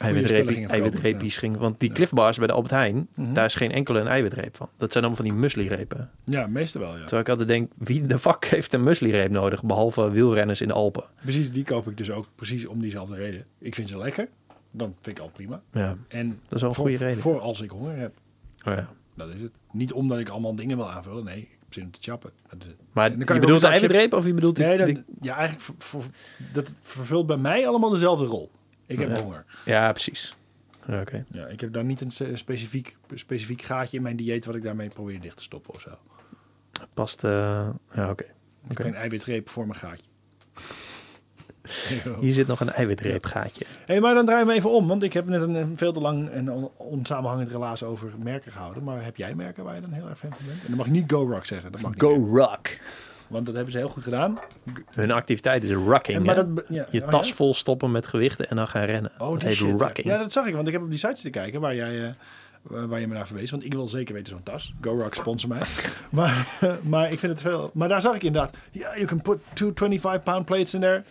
eiwitreepjes 0.00 1.36
gingen. 1.36 1.60
Want 1.60 1.78
die 1.80 1.88
Ja. 1.88 1.94
Cliff 1.94 2.12
Bars 2.12 2.38
bij 2.38 2.46
de 2.46 2.52
Albert 2.52 2.72
Heijn, 2.72 3.08
Mhm. 3.14 3.32
daar 3.32 3.44
is 3.44 3.54
geen 3.54 3.70
enkele 3.72 4.00
een 4.00 4.06
eiwitreep 4.06 4.56
van. 4.56 4.68
Dat 4.76 4.92
zijn 4.92 5.04
allemaal 5.04 5.22
van 5.24 5.32
die 5.34 5.40
muesli-repen. 5.40 6.10
ja, 6.24 6.46
meestal 6.46 6.80
wel 6.80 6.92
ja. 6.92 6.98
Terwijl 7.00 7.20
ik 7.22 7.28
altijd 7.28 7.48
denk, 7.48 7.72
wie 7.78 8.06
de 8.06 8.18
fuck 8.18 8.44
heeft 8.44 8.72
een 8.74 8.82
muesli-reep 8.82 9.30
nodig? 9.30 9.64
Behalve 9.64 10.10
wielrenners 10.10 10.60
in 10.60 10.68
de 10.68 10.74
Alpen. 10.74 11.04
Precies, 11.22 11.50
die 11.52 11.64
koop 11.64 11.88
ik 11.88 11.96
dus 11.96 12.10
ook 12.10 12.26
precies 12.34 12.66
om 12.66 12.80
diezelfde 12.80 13.14
reden. 13.14 13.44
Ik 13.58 13.74
vind 13.74 13.88
ze 13.88 13.98
lekker. 13.98 14.28
Dan 14.70 14.94
vind 15.00 15.16
ik 15.18 15.22
al 15.22 15.30
prima. 15.30 15.62
Ja, 15.72 15.96
En 16.08 16.28
dat 16.42 16.54
is 16.54 16.60
wel 16.60 16.70
een 16.70 16.76
goede 16.76 16.96
reden. 16.96 17.20
voor 17.22 17.40
als 17.40 17.60
ik 17.60 17.70
honger 17.70 17.96
heb. 17.96 18.12
Oh, 18.66 18.74
ja. 18.74 18.88
Dat 19.16 19.28
is 19.28 19.42
het. 19.42 19.50
Niet 19.72 19.92
omdat 19.92 20.18
ik 20.18 20.28
allemaal 20.28 20.54
dingen 20.54 20.76
wil 20.76 20.90
aanvullen. 20.90 21.24
Nee, 21.24 21.38
ik 21.38 21.48
heb 21.60 21.72
zin 21.74 21.84
om 21.84 21.90
te 21.90 21.98
chappen. 22.02 22.30
Maar 22.92 23.10
dan 23.10 23.18
je 23.34 23.40
bedoelt 23.40 23.60
de 23.60 23.66
eiwitreep 23.66 24.12
of 24.12 24.26
je 24.26 24.34
bedoelt 24.34 24.56
die... 24.56 24.64
Nee, 24.66 24.76
dat, 24.78 24.86
die- 24.86 25.04
ja, 25.20 25.36
eigenlijk 25.36 25.64
ver- 25.78 26.00
ver- 26.00 26.10
dat 26.52 26.72
vervult 26.80 27.26
bij 27.26 27.36
mij 27.36 27.66
allemaal 27.68 27.90
dezelfde 27.90 28.24
rol. 28.24 28.50
Ik 28.90 28.98
heb 28.98 29.16
Ja. 29.16 29.22
honger. 29.22 29.44
Ja, 29.64 29.90
precies. 29.92 30.36
Ja, 30.86 31.00
Oké. 31.00 31.24
Ja, 31.32 31.46
ik 31.46 31.60
heb 31.60 31.72
daar 31.72 31.84
niet 31.84 32.00
een 32.00 32.12
specifiek, 32.38 32.96
specifiek 33.14 33.62
gaatje 33.62 33.96
in 33.96 34.02
mijn 34.02 34.16
dieet 34.16 34.44
wat 34.44 34.54
ik 34.54 34.62
daarmee 34.62 34.88
probeer 34.88 35.20
dicht 35.20 35.36
te 35.36 35.42
stoppen 35.42 35.74
of 35.74 35.80
zo. 35.80 35.90
Past... 36.94 37.24
eh, 37.24 37.68
ja, 37.94 38.10
oké. 38.10 38.22
Ik 38.24 38.68
heb 38.68 38.70
Oké. 38.70 38.82
geen 38.82 38.94
eiwitreep 38.94 39.48
voor 39.48 39.66
mijn 39.66 39.78
gaatje. 39.78 40.04
Hier 42.20 42.32
zit 42.32 42.46
nog 42.46 42.60
een 42.60 42.70
eiwitreepgaatje. 42.70 43.64
hey, 43.86 44.00
maar 44.00 44.14
dan 44.14 44.26
draai 44.26 44.44
me 44.44 44.52
even 44.52 44.70
om, 44.70 44.86
want 44.86 45.02
ik 45.02 45.12
heb 45.12 45.26
net 45.26 45.42
een, 45.42 45.54
een 45.54 45.76
veel 45.76 45.92
te 45.92 46.00
lang 46.00 46.28
en 46.28 46.52
on- 46.52 46.70
onsamenhangend 46.76 47.50
relaas 47.50 47.82
over 47.82 48.10
merken 48.22 48.52
gehouden. 48.52 48.84
Maar 48.84 49.04
heb 49.04 49.16
jij 49.16 49.34
merken 49.34 49.64
waar 49.64 49.74
je 49.74 49.80
dan 49.80 49.92
heel 49.92 50.08
erg 50.08 50.18
fan 50.18 50.30
van 50.32 50.46
bent? 50.46 50.60
En 50.60 50.66
dan 50.68 50.76
mag 50.76 50.86
je 50.86 50.92
niet 50.92 51.10
Go 51.12 51.26
Rock 51.30 51.44
zeggen. 51.46 51.72
Dat 51.72 51.80
mag 51.80 51.90
niet 51.94 52.02
meer, 52.02 52.18
Rock. 52.40 52.68
Want 53.30 53.46
dat 53.46 53.54
hebben 53.54 53.72
ze 53.72 53.78
heel 53.78 53.88
goed 53.88 54.02
gedaan. 54.02 54.38
Hun 54.90 55.10
activiteit 55.10 55.62
is 55.62 55.70
rocking. 55.70 56.18
En, 56.18 56.24
maar 56.24 56.36
hè? 56.36 56.44
dat, 56.44 56.54
be- 56.54 56.64
ja, 56.74 56.86
Je 56.90 57.02
oh, 57.02 57.08
tas 57.08 57.28
ja? 57.28 57.34
vol 57.34 57.54
stoppen 57.54 57.90
met 57.90 58.06
gewichten 58.06 58.48
en 58.50 58.56
dan 58.56 58.68
gaan 58.68 58.84
rennen. 58.84 59.12
Oh, 59.18 59.32
dat 59.32 59.42
heet 59.42 59.54
shit. 59.56 59.66
ja. 59.66 59.72
rocking. 59.84 60.06
Ja, 60.06 60.18
dat 60.18 60.32
zag 60.32 60.46
ik, 60.46 60.54
want 60.54 60.66
ik 60.66 60.72
heb 60.72 60.82
op 60.82 60.88
die 60.88 60.98
sites 60.98 61.20
te 61.20 61.30
kijken 61.30 61.60
waar 61.60 61.74
jij, 61.74 62.04
eh, 62.04 62.12
waar 62.62 63.00
je 63.00 63.06
me 63.06 63.14
naar 63.14 63.26
verwees. 63.26 63.50
Want 63.50 63.64
ik 63.64 63.72
wil 63.72 63.88
zeker 63.88 64.14
weten 64.14 64.32
zo'n 64.32 64.42
tas. 64.42 64.74
Go 64.80 64.94
Rock 64.94 65.14
sponsor 65.14 65.48
mij. 65.48 65.62
maar, 66.10 66.46
maar 66.82 67.12
ik 67.12 67.18
vind 67.18 67.32
het 67.32 67.40
veel. 67.40 67.70
Maar 67.74 67.88
daar 67.88 68.02
zag 68.02 68.14
ik 68.14 68.22
inderdaad. 68.22 68.56
Ja, 68.70 68.94
you 68.94 69.04
can 69.06 69.22
put 69.22 69.38
two 69.52 69.72
25 69.74 70.22
pound 70.22 70.44
plates 70.44 70.74
in 70.74 70.80
there. 70.80 71.02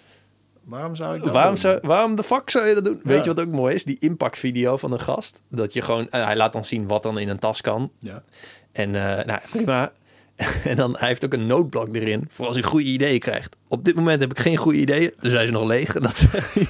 Waarom 0.64 0.96
zou 0.96 1.16
ik 1.16 1.24
dat 1.24 1.32
Waarom, 1.34 1.50
doen? 1.52 1.60
zou, 1.60 1.80
waarom 1.82 2.16
de 2.16 2.24
fuck 2.24 2.50
zou 2.50 2.68
je 2.68 2.76
dat 2.76 2.86
doen? 2.86 3.00
Weet 3.04 3.26
je 3.26 3.34
wat 3.34 3.46
ook 3.46 3.52
mooi 3.52 3.76
is? 3.76 3.84
Die 3.84 4.00
impactvideo 4.00 4.78
van 4.78 4.92
een 4.92 5.00
gast. 5.00 5.42
Dat 5.48 5.74
je 5.74 5.82
gewoon, 5.82 6.10
eh, 6.10 6.26
hij 6.26 6.36
laat 6.36 6.54
dan 6.54 6.66
zien 6.66 6.88
wat 6.88 7.04
dan 7.04 7.20
in 7.20 7.30
een 7.30 7.40
tas 7.40 7.62
kan. 7.62 7.92
Ja. 8.00 8.24
En 8.72 8.96
eh, 9.20 9.26
nou, 9.26 9.40
prima. 9.52 9.92
En 10.64 10.76
dan, 10.76 10.96
hij 10.98 11.08
heeft 11.08 11.26
ook 11.26 11.34
een 11.34 11.48
noodblok 11.48 11.96
erin 11.96 12.28
voor 12.30 12.46
als 12.46 12.56
hij 12.56 12.64
goede 12.64 12.86
ideeën 12.86 13.20
krijgt. 13.20 13.56
Op 13.68 13.86
dit 13.86 13.96
moment 13.96 14.20
heb 14.22 14.32
ik 14.32 14.40
geen 14.40 14.58
goede 14.58 14.78
ideeën, 14.80 15.14
dus 15.20 15.34
hij 15.34 15.44
is 15.44 15.52
nog 15.52 15.68
leeg. 15.68 15.94
Dat, 15.94 16.18
zegt 16.18 16.54
hij. 16.54 16.68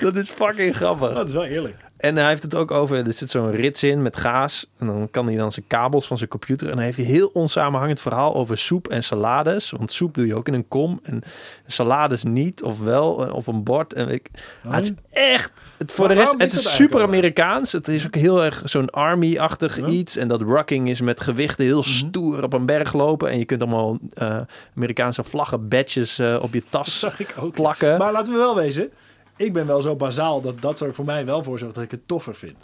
Dat 0.00 0.16
is 0.16 0.28
fucking 0.30 0.76
grappig. 0.76 1.08
Oh, 1.08 1.14
dat 1.14 1.26
is 1.26 1.32
wel 1.32 1.44
eerlijk. 1.44 1.76
En 1.98 2.16
hij 2.16 2.28
heeft 2.28 2.42
het 2.42 2.54
ook 2.54 2.70
over, 2.70 3.06
er 3.06 3.12
zit 3.12 3.30
zo'n 3.30 3.50
rits 3.50 3.82
in 3.82 4.02
met 4.02 4.16
gaas. 4.16 4.66
En 4.78 4.86
dan 4.86 5.08
kan 5.10 5.26
hij 5.26 5.36
dan 5.36 5.52
zijn 5.52 5.66
kabels 5.66 6.06
van 6.06 6.18
zijn 6.18 6.30
computer. 6.30 6.68
En 6.68 6.74
dan 6.74 6.84
heeft 6.84 6.96
hij 6.96 7.06
een 7.06 7.12
heel 7.12 7.30
onsamenhangend 7.32 8.00
verhaal 8.00 8.34
over 8.34 8.58
soep 8.58 8.88
en 8.88 9.04
salades. 9.04 9.70
Want 9.70 9.92
soep 9.92 10.14
doe 10.14 10.26
je 10.26 10.34
ook 10.34 10.48
in 10.48 10.54
een 10.54 10.68
kom. 10.68 11.00
En 11.02 11.22
salades 11.66 12.22
niet, 12.22 12.62
of 12.62 12.80
wel 12.80 13.26
eh, 13.26 13.34
op 13.34 13.46
een 13.46 13.62
bord. 13.62 13.92
En 13.92 14.08
ik, 14.08 14.28
Oh. 14.66 14.72
Het 14.74 14.84
is 14.84 14.92
echt, 15.10 15.50
het, 15.78 15.92
voor 15.92 16.06
Maar 16.06 16.14
de 16.14 16.20
rest, 16.20 16.32
waarom 16.32 16.50
het 16.50 16.58
is 16.60 16.66
is 16.66 16.74
super 16.74 17.02
Amerikaans. 17.02 17.72
Het 17.72 17.88
is 17.88 18.06
ook 18.06 18.14
heel 18.14 18.44
erg 18.44 18.62
zo'n 18.64 18.90
army-achtig 18.90 19.76
Ja. 19.76 19.86
iets. 19.86 20.16
En 20.16 20.28
dat 20.28 20.40
rocking 20.42 20.88
is 20.88 21.00
met 21.00 21.20
gewichten 21.20 21.64
heel 21.64 21.82
stoer 21.82 22.42
op 22.42 22.52
een 22.52 22.66
berg 22.66 22.92
lopen. 22.92 23.30
En 23.30 23.38
je 23.38 23.44
kunt 23.44 23.60
allemaal 23.62 23.98
eh, 24.14 24.40
Amerikaanse 24.76 25.24
vlaggen, 25.24 25.68
badges 25.68 26.18
eh, 26.18 26.36
op 26.40 26.52
je 26.54 26.62
tas 26.70 27.06
plakken. 27.52 27.98
Maar 27.98 28.12
laten 28.12 28.32
we 28.32 28.38
wel 28.38 28.54
wezen. 28.56 28.90
Ik 29.38 29.52
ben 29.52 29.66
wel 29.66 29.82
zo 29.82 29.96
bazaal 29.96 30.40
dat 30.40 30.60
dat 30.62 30.80
er 30.80 30.94
voor 30.94 31.04
mij 31.04 31.24
wel 31.24 31.42
voor 31.42 31.58
zorgt 31.58 31.74
dat 31.74 31.84
ik 31.84 31.90
het 31.90 32.06
toffer 32.08 32.34
vind. 32.34 32.56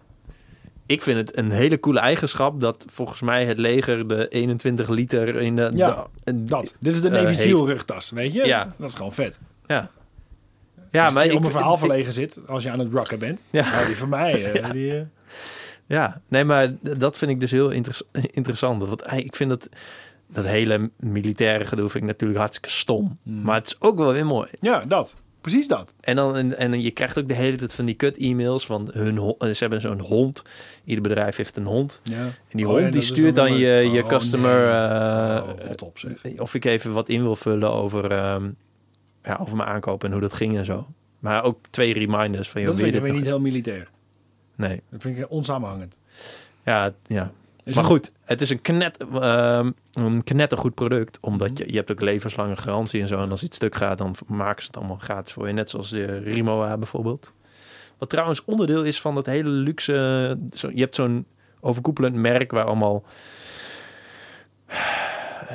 ik 0.86 1.02
vind 1.02 1.18
het 1.28 1.36
een 1.38 1.50
hele 1.50 1.80
coole 1.80 1.98
eigenschap 1.98 2.60
dat 2.60 2.84
volgens 2.88 3.20
mij 3.20 3.44
het 3.44 3.58
leger 3.58 4.08
de 4.08 4.28
21 4.28 4.88
liter 4.88 5.36
in 5.40 5.56
de... 5.56 5.70
Ja, 5.74 5.88
de- 5.90 6.06
en- 6.24 6.46
Dat. 6.46 6.74
Dit 6.80 6.94
is 6.94 7.00
de 7.00 7.08
eh, 7.08 7.12
Navy 7.14 7.26
heeft. 7.26 7.40
Seal 7.40 7.66
rugtas, 7.66 8.10
weet 8.10 8.32
je? 8.32 8.44
Ja. 8.46 8.74
Dat 8.76 8.88
is 8.88 8.94
gewoon 8.94 9.12
vet. 9.12 9.38
Ja. 9.66 9.90
Ja, 10.90 11.04
Als 11.04 11.14
maar 11.14 11.24
je 11.24 11.30
ik 11.30 11.36
om 11.38 11.44
een 11.44 11.50
verhaal 11.50 11.78
verlegen 11.78 12.12
zit 12.12 12.48
als 12.48 12.62
je 12.62 12.70
aan 12.70 12.78
het 12.78 12.92
rocken 12.92 13.18
bent. 13.18 13.40
Ja. 13.50 13.70
Nou, 13.70 13.86
die 13.86 13.96
van 13.96 14.08
mij. 14.08 14.52
eh, 14.52 14.70
die, 14.76 14.96
eh, 14.96 15.02
Ja, 15.86 16.20
nee, 16.28 16.44
maar 16.44 16.72
dat 16.80 17.18
vind 17.18 17.30
ik 17.30 17.40
dus 17.40 17.50
heel 17.50 17.70
interes- 17.70 18.02
interessant. 18.38 18.82
Want 18.86 19.12
ik 19.12 19.36
vind 19.36 19.50
dat, 19.50 19.68
dat 20.26 20.44
hele 20.44 20.90
militaire 20.96 21.64
gedoe 21.64 21.88
vind 21.88 22.02
ik 22.04 22.10
natuurlijk 22.10 22.38
hartstikke 22.40 22.70
stom. 22.70 23.18
Mm. 23.22 23.42
Maar 23.42 23.54
het 23.54 23.66
is 23.66 23.76
ook 23.80 23.96
wel 23.98 24.12
weer 24.12 24.26
mooi. 24.26 24.48
Ja, 24.60 24.84
dat. 24.84 25.14
Precies 25.44 25.68
dat. 25.68 25.92
En, 26.00 26.16
dan, 26.16 26.36
en, 26.36 26.58
en 26.58 26.82
je 26.82 26.90
krijgt 26.90 27.18
ook 27.18 27.28
de 27.28 27.34
hele 27.34 27.56
tijd 27.56 27.72
van 27.74 27.84
die 27.84 27.94
kut-e-mails 27.94 28.66
van 28.66 28.88
hun. 28.92 29.16
Ze 29.38 29.56
hebben 29.58 29.80
zo'n 29.80 30.00
hond. 30.00 30.42
Ieder 30.84 31.02
bedrijf 31.02 31.36
heeft 31.36 31.56
een 31.56 31.64
hond. 31.66 32.00
Ja. 32.02 32.16
En 32.24 32.32
die 32.50 32.66
Oh, 32.66 32.72
hond 32.72 32.84
ja, 32.84 32.90
die 32.90 33.00
stuurt 33.00 33.34
dan 33.34 33.56
je, 33.56 33.88
je 33.92 34.02
Oh, 34.02 34.08
customer... 34.08 34.58
nee. 34.66 35.42
Oh, 35.42 35.66
rot 35.66 35.82
op, 35.82 35.98
zeg. 35.98 36.38
of 36.38 36.54
ik 36.54 36.64
even 36.64 36.92
wat 36.92 37.08
in 37.08 37.22
wil 37.22 37.36
vullen 37.36 37.70
over, 37.72 38.10
ehm, 38.10 38.50
ja, 39.24 39.36
over 39.40 39.56
mijn 39.56 39.68
aankoop 39.68 40.04
en 40.04 40.12
hoe 40.12 40.20
dat 40.20 40.32
ging 40.32 40.56
en 40.56 40.64
zo. 40.64 40.86
Maar 41.18 41.44
ook 41.44 41.58
twee 41.70 41.92
reminders 41.92 42.48
van... 42.50 42.60
joh, 42.60 42.70
Dat 42.70 42.78
je 42.78 42.84
vind 42.84 42.94
ik 42.96 43.00
dit 43.02 43.10
weer 43.10 43.20
niet 43.20 43.28
heel 43.28 43.40
militair. 43.40 43.88
Nee, 44.56 44.82
Dat 44.90 45.02
vind 45.02 45.18
ik 45.18 45.30
onsamenhangend. 45.30 45.98
ja, 46.64 46.92
ja. 47.06 47.32
Is 47.64 47.74
maar 47.74 47.84
een- 47.84 47.90
goed, 47.90 48.10
het 48.24 48.40
is 48.42 48.50
een, 48.50 48.62
knet, 48.62 48.96
ehm 49.20 49.70
een 49.92 50.24
knettergoed 50.24 50.74
product. 50.74 51.18
Omdat 51.20 51.48
Mhm. 51.50 51.58
je, 51.62 51.70
je 51.70 51.76
hebt 51.76 51.90
ook 51.90 52.00
levenslange 52.00 52.56
garantie 52.56 53.00
en 53.00 53.08
zo. 53.08 53.20
En 53.22 53.30
als 53.30 53.42
iets 53.42 53.56
stuk 53.56 53.74
gaat, 53.76 53.98
dan 53.98 54.14
maken 54.26 54.62
ze 54.62 54.66
het 54.68 54.76
allemaal 54.76 54.96
gratis 55.00 55.32
voor 55.32 55.46
je. 55.46 55.52
Net 55.52 55.70
zoals 55.70 55.90
de 55.90 56.18
Rimowa 56.18 56.76
bijvoorbeeld. 56.78 57.32
Wat 57.98 58.08
trouwens 58.10 58.44
onderdeel 58.44 58.82
is 58.84 59.00
van 59.00 59.14
dat 59.14 59.26
hele 59.26 59.48
luxe... 59.48 60.38
Zo, 60.54 60.70
je 60.74 60.80
hebt 60.80 60.94
zo'n 60.94 61.26
overkoepelend 61.60 62.14
merk 62.14 62.50
waar 62.50 62.64
allemaal... 62.64 63.04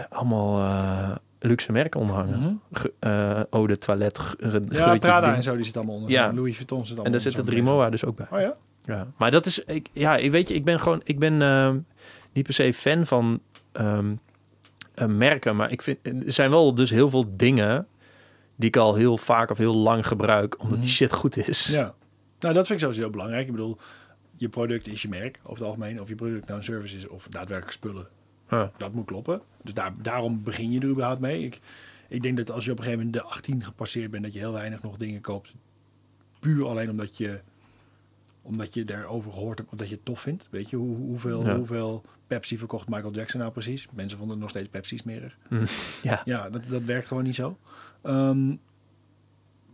allemaal 0.09 0.59
eh, 0.59 1.11
luxe 1.39 1.71
merken 1.71 1.99
onder 1.99 2.15
hangen. 2.15 2.39
Mhm. 2.39 2.53
Ge- 2.71 2.93
eh, 2.99 3.39
eau 3.49 3.67
de 3.67 3.77
toilet, 3.77 4.19
Ja, 4.69 4.97
Prada 4.97 5.35
en 5.35 5.43
zo, 5.43 5.55
die 5.55 5.63
zit 5.65 5.77
allemaal 5.77 5.95
onder. 5.95 6.11
Ja. 6.11 6.33
Louis 6.33 6.55
Vuitton 6.55 6.77
zit 6.79 6.87
allemaal 6.87 7.05
En 7.05 7.11
daar 7.11 7.21
zit 7.21 7.33
het 7.35 7.45
zo'n 7.45 7.55
Rimowa 7.55 7.89
dus 7.89 8.05
ook 8.05 8.15
bij. 8.15 8.27
Oh 8.31 8.39
ja? 8.39 8.55
Ja, 8.89 9.07
maar 9.17 9.31
dat 9.31 9.45
is, 9.45 9.63
ik, 9.63 9.89
ja, 9.93 10.17
ik 10.17 10.31
weet 10.31 10.47
je, 10.47 10.53
ik 10.53 10.63
ben 10.63 10.79
gewoon, 10.79 11.01
ik 11.03 11.19
ben 11.19 11.41
ehm, 11.41 11.79
niet 12.33 12.43
per 12.45 12.53
se 12.53 12.73
fan 12.73 13.05
van 13.05 13.39
ehm, 13.71 14.15
eh, 14.93 15.07
merken, 15.07 15.55
maar 15.55 15.71
ik 15.71 15.81
vind, 15.81 15.97
er 16.25 16.31
zijn 16.31 16.49
wel 16.49 16.75
dus 16.75 16.89
heel 16.89 17.09
veel 17.09 17.25
dingen 17.35 17.87
die 18.55 18.67
ik 18.67 18.77
al 18.77 18.95
heel 18.95 19.17
vaak 19.17 19.49
of 19.51 19.57
heel 19.57 19.75
lang 19.75 20.07
gebruik, 20.07 20.59
omdat 20.59 20.77
die 20.77 20.85
Mhm. 20.87 20.95
shit 20.95 21.13
goed 21.13 21.47
is. 21.47 21.65
Ja. 21.65 21.93
Nou, 22.39 22.53
dat 22.53 22.67
vind 22.67 22.69
ik 22.69 22.79
sowieso 22.79 23.01
heel 23.01 23.09
belangrijk. 23.11 23.45
Ik 23.45 23.51
bedoel, 23.51 23.77
je 24.37 24.49
product 24.49 24.87
is 24.87 25.01
je 25.01 25.09
merk 25.09 25.39
over 25.43 25.57
het 25.57 25.63
algemeen. 25.63 26.01
Of 26.01 26.07
je 26.09 26.15
product 26.15 26.45
nou 26.45 26.57
een 26.57 26.63
service 26.65 26.97
is 26.97 27.07
of 27.07 27.27
daadwerkelijk 27.29 27.73
spullen. 27.73 28.07
Ja. 28.49 28.71
Dat 28.77 28.93
moet 28.93 29.05
kloppen. 29.05 29.41
Dus 29.63 29.73
daar, 29.73 29.93
daarom 30.01 30.43
begin 30.43 30.71
je 30.71 30.79
er 30.79 30.87
überhaupt 30.87 31.19
mee. 31.21 31.43
Ik, 31.43 31.59
ik 32.07 32.21
denk 32.21 32.37
dat 32.37 32.51
als 32.51 32.65
je 32.65 32.71
op 32.71 32.77
een 32.77 32.83
gegeven 32.83 33.05
moment 33.05 33.23
de 33.23 33.29
18 33.29 33.63
gepasseerd 33.63 34.11
bent, 34.11 34.23
dat 34.23 34.33
je 34.33 34.39
heel 34.39 34.51
weinig 34.51 34.81
nog 34.81 34.97
dingen 34.97 35.21
koopt. 35.21 35.53
Puur 36.39 36.65
alleen 36.67 36.89
omdat 36.89 37.17
je, 37.17 37.41
omdat 38.49 38.73
je 38.73 38.83
daarover 38.85 39.31
gehoord 39.31 39.57
hebt 39.57 39.71
of 39.71 39.77
dat 39.77 39.89
je 39.89 39.95
het 39.95 40.05
tof 40.05 40.19
vindt. 40.21 40.47
Weet 40.51 40.69
je, 40.69 40.75
hoe, 40.75 40.95
hoeveel, 40.97 41.45
Ja. 41.45 41.55
hoeveel 41.55 42.03
Pepsi 42.27 42.57
verkocht 42.57 42.87
Michael 42.89 43.11
Jackson 43.13 43.39
nou 43.39 43.51
precies? 43.51 43.87
Mensen 43.91 44.17
vonden 44.17 44.35
het 44.35 44.39
nog 44.45 44.49
steeds 44.49 44.67
Pepsi 44.69 44.97
smerig. 44.97 45.37
Ja. 46.01 46.21
Ja, 46.25 46.49
dat, 46.49 46.61
dat 46.67 46.83
werkt 46.83 47.07
gewoon 47.07 47.23
niet 47.23 47.35
zo. 47.35 47.57
Ehm, 48.01 48.55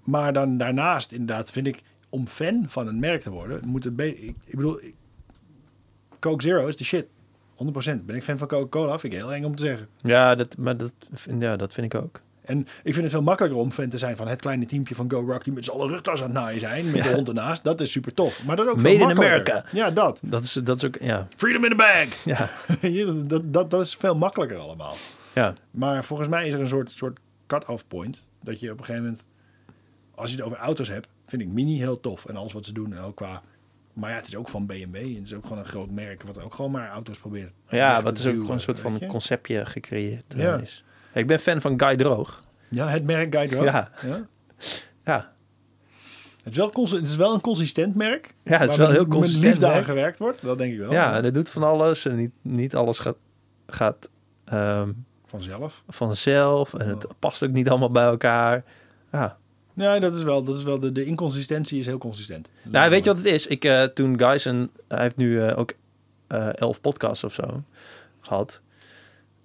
maar 0.04 0.34
dan 0.34 0.58
daarnaast, 0.58 1.12
inderdaad, 1.12 1.52
vind 1.52 1.68
ik 1.68 1.82
om 2.10 2.28
fan 2.28 2.66
van 2.68 2.88
een 2.88 3.00
merk 3.00 3.22
te 3.22 3.30
worden, 3.30 3.68
moet 3.68 3.84
het 3.84 4.00
ik, 4.00 4.18
ik 4.46 4.56
bedoel, 4.56 4.82
ik- 4.84 4.96
Coke 6.20 6.44
Zero 6.44 6.68
is 6.68 6.78
de 6.78 6.84
shit. 6.84 7.06
100%. 7.56 8.06
Ben 8.06 8.16
ik 8.16 8.24
fan 8.24 8.38
van 8.38 8.48
Coca-Cola? 8.48 9.00
Vind 9.00 9.14
ik 9.14 9.20
heel 9.20 9.34
eng 9.34 9.44
om 9.44 9.56
te 9.56 9.66
zeggen. 9.66 9.88
Ja, 10.02 10.36
dat, 10.36 10.58
maar 10.58 10.78
dat, 10.78 10.94
ja, 11.40 11.56
dat 11.56 11.74
vind 11.74 11.94
ik 11.94 12.02
ook. 12.02 12.22
En 12.46 12.60
ik 12.60 12.94
vind 12.94 12.98
het 12.98 13.12
veel 13.12 13.22
makkelijker 13.22 13.60
om 13.60 13.72
fan 13.72 13.90
te 13.90 13.98
zijn 13.98 14.16
van 14.16 14.28
het 14.28 14.42
kleine 14.42 14.66
teampje 14.66 14.96
van 14.96 15.12
Go 15.12 15.20
Rock 15.28 15.44
die 15.44 15.54
met 15.54 15.66
z'n 15.66 15.72
allen 15.72 15.90
rugtas 15.90 16.20
aan 16.20 16.30
het 16.30 16.38
naaien 16.38 16.60
zijn, 16.60 16.86
met 16.86 16.96
Ja. 16.96 17.02
de 17.04 17.14
hond 17.16 17.28
ernaast. 17.28 17.64
Dat 17.64 17.82
is 17.82 17.92
super 17.92 18.14
tof. 18.14 18.44
Maar 18.44 18.56
dat 18.56 18.68
ook 18.68 18.76
Made 18.82 18.98
veel 18.98 19.10
in. 19.10 19.18
America. 19.18 19.66
Ja, 19.72 19.92
dat. 19.92 20.20
Dat 20.24 20.44
is, 20.44 20.54
dat 20.54 20.78
is 20.78 20.86
ook, 20.86 20.98
ja. 21.02 21.28
Freedom 21.38 21.64
in 21.64 21.70
the 21.70 21.76
bag. 21.76 22.24
Ja, 22.26 22.50
dat, 23.28 23.42
dat, 23.54 23.70
dat, 23.72 23.82
is 23.82 23.96
veel 23.96 24.16
makkelijker 24.16 24.58
allemaal. 24.58 24.96
ja. 25.34 25.54
Maar 25.72 26.04
volgens 26.04 26.30
mij 26.30 26.48
is 26.48 26.54
er 26.54 26.60
een 26.60 26.68
soort, 26.68 26.92
soort 26.92 27.20
cut-off 27.48 27.88
point. 27.88 28.24
Dat 28.44 28.60
je 28.60 28.72
op 28.72 28.80
een 28.80 28.86
gegeven 28.86 29.06
moment, 29.08 29.26
als 30.16 30.30
je 30.30 30.36
het 30.36 30.46
over 30.46 30.58
auto's 30.58 30.88
hebt, 30.90 31.08
vind 31.28 31.42
ik 31.42 31.48
Mini 31.48 31.78
heel 31.78 32.00
tof. 32.00 32.26
En 32.26 32.36
alles 32.36 32.54
wat 32.54 32.66
ze 32.66 32.72
doen. 32.74 32.94
En 32.94 33.00
ook 33.04 33.16
qua. 33.16 33.42
Maar 33.94 34.10
ja, 34.10 34.16
het 34.16 34.28
is 34.28 34.36
ook 34.36 34.50
van 34.50 34.66
BMW. 34.66 34.96
En 34.96 35.16
het 35.16 35.26
is 35.26 35.34
ook 35.34 35.44
gewoon 35.44 35.58
een 35.58 35.66
groot 35.66 35.90
merk 35.92 36.24
wat 36.24 36.42
ook 36.42 36.54
gewoon 36.54 36.72
maar 36.72 36.90
auto's 36.90 37.20
probeert. 37.20 37.54
ja 37.70 38.02
wat 38.02 38.18
is 38.18 38.26
ook 38.26 38.32
gewoon 38.34 38.52
een 38.52 38.60
soort 38.62 38.80
van 38.80 38.98
je? 39.00 39.06
conceptje 39.08 39.66
gecreëerd 39.66 40.34
Ja. 40.38 40.58
is. 40.58 40.84
Ik 41.16 41.28
ben 41.28 41.40
fan 41.40 41.62
van 41.62 41.80
Guy 41.82 41.96
Droog. 41.96 42.44
Ja, 42.70 42.88
het 42.88 43.04
merk 43.04 43.36
Guide 43.36 43.56
Road. 43.56 43.66
Ja. 43.66 43.92
ja. 44.06 44.28
Ja, 45.06 45.34
Het, 46.44 46.52
is 46.54 46.58
wel 46.58 46.70
cons- 46.70 46.92
het 46.92 47.06
is 47.06 47.16
wel 47.16 47.34
een 47.34 47.42
consistent 47.42 47.96
merk. 47.96 48.34
Ja, 48.44 48.58
het 48.58 48.70
is 48.72 48.78
wel 48.78 48.88
met- 48.88 48.96
heel 48.96 49.06
Met 49.06 49.16
consistent 49.16 49.46
liefde 49.46 49.68
aan 49.68 49.84
gewerkt 49.84 50.18
wordt. 50.18 50.42
Dat 50.42 50.58
denk 50.58 50.74
ik 50.74 50.80
wel. 50.80 50.92
ja 50.92 51.18
en 51.18 51.24
het 51.24 51.34
doet 51.34 51.50
van 51.50 51.64
alles. 51.64 52.06
En 52.06 52.16
niet, 52.16 52.32
niet 52.42 52.76
alles 52.76 53.00
gaat, 53.00 53.16
gaat 53.68 54.10
ehm, 54.46 54.92
Vanzelf. 55.26 55.84
vanzelf. 55.88 56.74
En 56.74 56.88
het 56.88 57.08
past 57.20 57.44
ook 57.44 57.52
niet 57.52 57.70
allemaal 57.70 57.92
bij 57.92 58.06
elkaar. 58.06 58.64
Ja. 59.12 59.38
Ja, 59.74 60.00
dat 60.00 60.14
is 60.14 60.24
wel. 60.24 60.44
Dat 60.44 60.56
is 60.56 60.64
wel 60.64 60.80
de, 60.80 60.92
de 60.92 61.06
inconsistentie 61.06 61.80
is 61.80 61.86
heel 61.86 61.98
consistent. 61.98 62.52
Nou, 62.70 62.90
weet 62.90 63.04
je 63.04 63.10
wat 63.10 63.18
het 63.24 63.28
is? 63.34 63.48
Ik, 63.48 63.66
eh, 63.66 63.84
toen 63.84 64.20
Guys 64.20 64.46
en 64.46 64.70
hij 64.88 65.02
heeft 65.02 65.16
nu 65.18 65.42
eh, 65.42 65.58
ook 65.58 65.74
eh, 66.28 66.58
elf 66.58 66.82
podcasts 66.82 67.24
of 67.24 67.34
zo 67.34 67.64
gehad, 68.20 68.62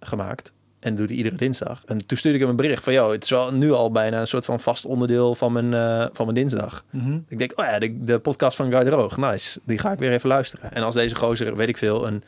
gemaakt. 0.00 0.52
En 0.80 0.96
doet 0.96 1.08
hij 1.08 1.16
iedere 1.16 1.36
dinsdag. 1.36 1.82
En 1.86 2.06
toen 2.06 2.16
stuurde 2.18 2.36
ik 2.38 2.42
hem 2.44 2.50
een 2.50 2.56
bericht 2.62 2.84
van, 2.84 2.92
joh, 2.92 3.10
het 3.10 3.24
is 3.24 3.30
wel 3.30 3.52
nu 3.52 3.72
al 3.72 3.90
bijna 3.90 4.20
een 4.20 4.26
soort 4.26 4.44
van 4.44 4.60
vast 4.60 4.84
onderdeel 4.84 5.34
van 5.34 5.52
mijn, 5.52 5.74
eh, 5.74 6.06
van 6.12 6.24
mijn 6.26 6.36
dinsdag. 6.38 6.84
Mhm. 6.90 7.18
Ik 7.28 7.38
denk, 7.38 7.52
oh 7.58 7.64
ja, 7.64 7.78
de, 7.78 8.04
de 8.04 8.18
podcast 8.18 8.56
van 8.56 8.70
Guy 8.70 8.84
de 8.84 8.90
Roog, 8.90 9.16
nice. 9.16 9.60
Die 9.64 9.78
ga 9.78 9.92
ik 9.92 9.98
weer 9.98 10.12
even 10.12 10.28
luisteren. 10.28 10.72
En 10.72 10.82
als 10.82 10.94
deze 10.94 11.14
gozer, 11.14 11.56
weet 11.56 11.68
ik 11.68 11.76
veel, 11.76 12.06
een 12.06 12.22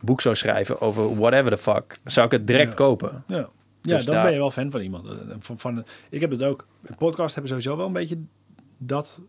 boek 0.00 0.20
zou 0.20 0.34
schrijven 0.34 0.80
over 0.80 1.16
whatever 1.18 1.50
the 1.50 1.56
fuck, 1.58 1.98
zou 2.04 2.26
ik 2.26 2.32
het 2.32 2.46
direct 2.46 2.68
Ja. 2.68 2.74
kopen. 2.74 3.24
Ja, 3.26 3.36
ja 3.36 3.96
Dus 3.96 4.04
dan 4.04 4.14
daar- 4.14 4.22
ben 4.24 4.32
je 4.32 4.38
wel 4.38 4.50
fan 4.50 4.70
van 4.70 4.80
iemand. 4.80 5.06
Eh, 5.06 5.12
Van, 5.38 5.58
van, 5.58 5.84
ik 6.10 6.20
heb 6.20 6.30
het 6.30 6.42
ook. 6.42 6.66
Podcast 6.98 7.32
hebben 7.34 7.50
sowieso 7.52 7.76
wel 7.76 7.86
een 7.86 7.92
beetje 7.92 8.18
dat, 8.78 9.20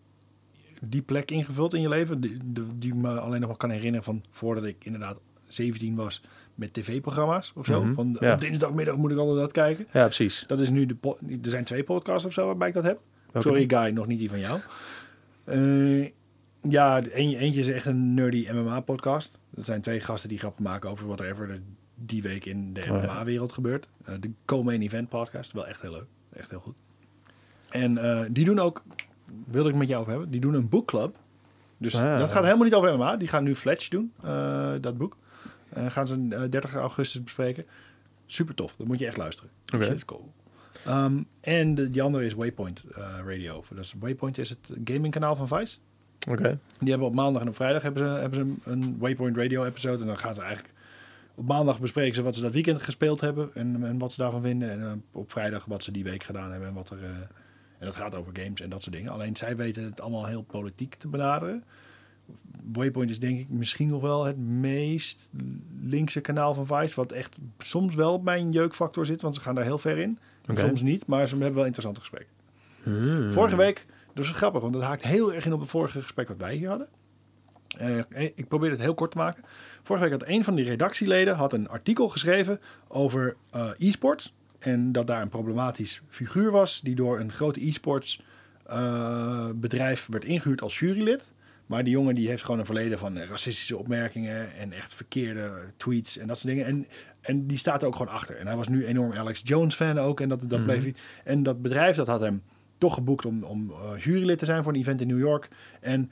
die 0.82 1.02
plek 1.02 1.32
ingevuld 1.32 1.74
in 1.74 1.82
je 1.82 1.90
leven. 1.90 2.20
Die, 2.22 2.38
die, 2.46 2.64
die 2.76 2.94
me 2.96 3.20
alleen 3.20 3.40
nog 3.40 3.50
wel 3.50 3.58
kan 3.58 3.70
herinneren 3.70 4.04
van 4.04 4.24
voordat 4.32 4.64
ik 4.64 4.76
inderdaad 4.86 5.20
17 5.48 5.96
was 5.96 6.22
met 6.58 6.74
tv-programma's 6.74 7.52
of 7.56 7.66
zo. 7.66 7.84
Mhm, 7.84 7.94
Van, 7.94 8.18
ja. 8.20 8.34
Op 8.34 8.40
dinsdagmiddag 8.40 8.96
moet 8.98 9.12
ik 9.12 9.18
altijd 9.18 9.38
dat 9.40 9.52
kijken. 9.52 9.88
Ja, 9.94 10.04
precies. 10.06 10.44
Dat 10.48 10.60
is 10.60 10.70
nu 10.70 10.86
de. 10.86 10.96
Er 11.44 11.50
zijn 11.50 11.64
twee 11.64 11.84
podcasts 11.84 12.26
of 12.26 12.34
zo 12.34 12.46
waarbij 12.46 12.68
ik 12.68 12.74
dat 12.74 12.84
heb. 12.84 13.00
Sorry, 13.38 13.64
Guy, 13.68 13.90
nog 13.90 14.08
niet 14.08 14.20
die 14.20 14.30
van 14.30 14.40
jou. 14.40 14.60
Eh, 15.44 16.04
ja, 16.70 17.02
eentje, 17.04 17.38
eentje 17.38 17.60
is 17.60 17.68
echt 17.68 17.86
een 17.86 18.14
nerdy 18.14 18.48
MMA-podcast. 18.52 19.40
Dat 19.50 19.66
zijn 19.66 19.82
twee 19.82 20.00
gasten 20.00 20.30
die 20.30 20.38
grappen 20.38 20.64
maken 20.64 20.90
over 20.90 21.08
whatever 21.08 21.50
er 21.50 21.62
die 21.96 22.22
week 22.22 22.46
in 22.46 22.74
de 22.74 22.82
Oh. 22.90 23.04
MMA-wereld 23.04 23.52
gebeurt. 23.52 23.90
Eh, 24.06 24.14
de 24.20 24.32
Co-Main 24.46 24.82
Event 24.82 25.10
podcast, 25.10 25.52
wel 25.52 25.68
echt 25.68 25.82
heel 25.82 25.92
leuk. 25.92 26.06
Echt 26.34 26.50
heel 26.50 26.60
goed. 26.60 26.76
En 27.70 27.98
eh, 27.98 28.26
die 28.32 28.46
doen 28.46 28.60
ook, 28.60 28.84
wilde 29.46 29.70
ik 29.70 29.76
met 29.76 29.88
jou 29.88 30.00
over 30.00 30.12
hebben, 30.12 30.32
die 30.32 30.42
doen 30.42 30.54
een 30.54 30.70
boekclub. 30.70 31.16
Dus 31.78 31.96
Ah. 31.96 32.20
dat 32.20 32.32
gaat 32.32 32.44
helemaal 32.44 32.64
niet 32.66 32.74
over 32.76 32.94
MMA. 32.94 33.18
Die 33.18 33.28
gaan 33.28 33.44
nu 33.44 33.56
Fletch 33.56 33.88
doen, 33.88 34.12
dat 34.82 34.98
boek. 34.98 35.18
Eh, 35.78 35.92
gaan 35.92 36.08
ze 36.08 36.28
eh, 36.30 36.42
30 36.50 36.74
augustus 36.74 37.24
bespreken. 37.24 37.66
Super 38.26 38.56
tof, 38.56 38.76
dat 38.76 38.88
moet 38.88 39.00
je 39.00 39.06
echt 39.06 39.18
luisteren. 39.18 39.52
Oké. 39.74 39.84
Shit 39.86 39.96
is 39.96 40.06
cool. 40.06 40.34
Ehm, 40.86 41.18
en 41.42 41.76
de, 41.76 41.90
die 41.90 42.02
andere 42.02 42.26
is 42.26 42.34
Waypoint 42.34 42.84
eh, 42.96 43.16
Radio. 43.26 43.64
Dus 43.76 43.94
Waypoint 44.00 44.38
is 44.38 44.50
het 44.50 44.72
gamingkanaal 44.84 45.36
van 45.36 45.48
Vice. 45.48 45.78
Oké. 46.30 46.60
Die 46.80 46.90
hebben 46.90 47.08
op 47.08 47.14
maandag 47.14 47.42
en 47.42 47.48
op 47.48 47.56
vrijdag 47.56 47.82
hebben 47.82 48.04
ze, 48.04 48.20
hebben 48.20 48.60
ze 48.64 48.72
een 48.72 48.98
Waypoint 49.00 49.38
Radio 49.38 49.64
episode. 49.64 50.02
En 50.02 50.08
dan 50.08 50.18
gaan 50.18 50.36
ze 50.36 50.42
eigenlijk 50.42 50.74
op 51.36 51.48
maandag 51.48 51.80
bespreken 51.80 52.16
ze 52.16 52.22
wat 52.22 52.36
ze 52.36 52.42
dat 52.42 52.54
weekend 52.54 52.82
gespeeld 52.82 53.22
hebben. 53.22 53.50
En, 53.54 53.84
en 53.84 53.98
wat 53.98 54.14
ze 54.14 54.22
daarvan 54.22 54.42
vinden. 54.42 54.72
En 54.72 54.82
eh, 54.82 54.92
op 55.12 55.32
vrijdag 55.32 55.66
wat 55.66 55.84
ze 55.84 55.92
die 55.92 56.04
week 56.04 56.24
gedaan 56.24 56.52
hebben. 56.52 56.68
En 56.68 56.74
wat 56.76 56.90
er. 56.90 57.04
eh, 57.04 57.10
en 57.80 57.86
dat 57.86 57.96
gaat 57.96 58.16
over 58.16 58.32
games 58.34 58.62
en 58.62 58.70
dat 58.70 58.84
soort 58.84 58.96
dingen. 58.96 59.12
Alleen 59.12 59.36
zij 59.36 59.56
weten 59.56 59.84
het 59.84 60.02
allemaal 60.02 60.26
heel 60.26 60.42
politiek 60.42 60.96
te 60.96 61.08
benaderen. 61.08 61.64
Waypoint 62.74 63.10
is 63.10 63.20
denk 63.20 63.40
ik 63.40 63.50
misschien 63.50 63.88
nog 63.88 64.02
wel 64.02 64.26
het 64.26 64.38
meest 64.38 65.30
linkse 65.82 66.22
kanaal 66.22 66.54
van 66.54 66.68
Vice. 66.68 66.96
Wat 66.96 67.12
echt 67.12 67.36
soms 67.58 67.96
wel 67.96 68.14
op 68.14 68.24
mijn 68.24 68.52
jeukfactor 68.52 69.06
zit. 69.06 69.22
Want 69.22 69.36
ze 69.36 69.42
gaan 69.42 69.56
daar 69.56 69.64
heel 69.64 69.78
ver 69.78 69.98
in. 69.98 70.20
Soms 70.56 70.82
niet. 70.82 71.08
Maar 71.08 71.28
ze 71.28 71.36
hebben 71.36 71.54
wel 71.54 71.66
interessante 71.66 72.00
gesprekken. 72.00 72.34
Hmm. 72.84 73.32
Vorige 73.32 73.56
week, 73.56 73.86
dat 74.14 74.26
is 74.26 74.32
grappig, 74.32 74.62
want 74.62 74.74
dat 74.74 74.82
haakt 74.82 75.04
heel 75.04 75.34
erg 75.34 75.46
in 75.46 75.54
op 75.54 75.60
het 75.60 75.70
vorige 75.70 76.02
gesprek 76.02 76.28
wat 76.28 76.38
wij 76.38 76.56
hier 76.56 76.70
hadden. 76.70 76.88
Eh, 77.78 78.00
ik 78.36 78.48
probeer 78.48 78.70
het 78.70 78.80
heel 78.80 78.94
kort 78.94 79.12
te 79.12 79.18
maken. 79.18 79.44
Vorige 79.84 80.10
week 80.10 80.20
had 80.20 80.30
een 80.30 80.44
van 80.44 80.56
die 80.56 80.66
redactieleden 80.66 81.36
had 81.36 81.54
een 81.54 81.70
artikel 81.70 82.10
geschreven 82.10 82.60
over 82.88 83.36
eh, 83.52 83.70
e-sports. 83.78 84.34
En 84.60 84.92
dat 84.92 85.08
daar 85.08 85.22
een 85.22 85.30
problematisch 85.30 86.02
figuur 86.10 86.52
was 86.52 86.82
die 86.82 86.96
door 86.96 87.20
een 87.20 87.32
grote 87.32 87.68
e-sports 87.68 88.22
eh, 88.66 89.50
bedrijf 89.56 90.08
werd 90.10 90.26
ingehuurd 90.26 90.62
als 90.62 90.80
jurylid. 90.80 91.34
Maar 91.68 91.84
die 91.84 91.94
jongen 91.94 92.16
die 92.16 92.28
heeft 92.28 92.44
gewoon 92.44 92.60
een 92.60 92.66
verleden 92.66 92.98
van 93.00 93.18
racistische 93.18 93.78
opmerkingen 93.78 94.54
en 94.54 94.74
echt 94.74 94.94
verkeerde 94.94 95.52
tweets 95.78 96.18
en 96.18 96.28
dat 96.28 96.40
soort 96.40 96.54
dingen. 96.54 96.66
En, 96.70 96.88
en 97.22 97.48
die 97.48 97.58
staat 97.58 97.82
er 97.82 97.88
ook 97.88 97.96
gewoon 97.96 98.14
achter. 98.14 98.38
En 98.38 98.48
hij 98.48 98.56
was 98.56 98.68
nu 98.68 98.86
enorm 98.86 99.12
Alex 99.14 99.42
Jones 99.44 99.76
fan 99.76 100.00
ook. 100.00 100.22
En 100.22 100.30
dat, 100.30 100.40
dat 100.42 100.50
Mhm. 100.60 100.64
bleef 100.64 100.82
hij. 100.84 100.96
En 101.24 101.44
dat 101.44 101.62
bedrijf 101.62 101.96
dat 101.96 102.08
had 102.08 102.20
hem 102.20 102.42
toch 102.78 102.94
geboekt 102.94 103.26
om, 103.26 103.44
om 103.44 103.72
eh, 103.72 104.04
jurylid 104.04 104.40
te 104.40 104.46
zijn 104.46 104.64
voor 104.64 104.74
een 104.74 104.80
event 104.80 105.02
in 105.02 105.08
New 105.08 105.20
York. 105.20 105.48
En 105.82 106.12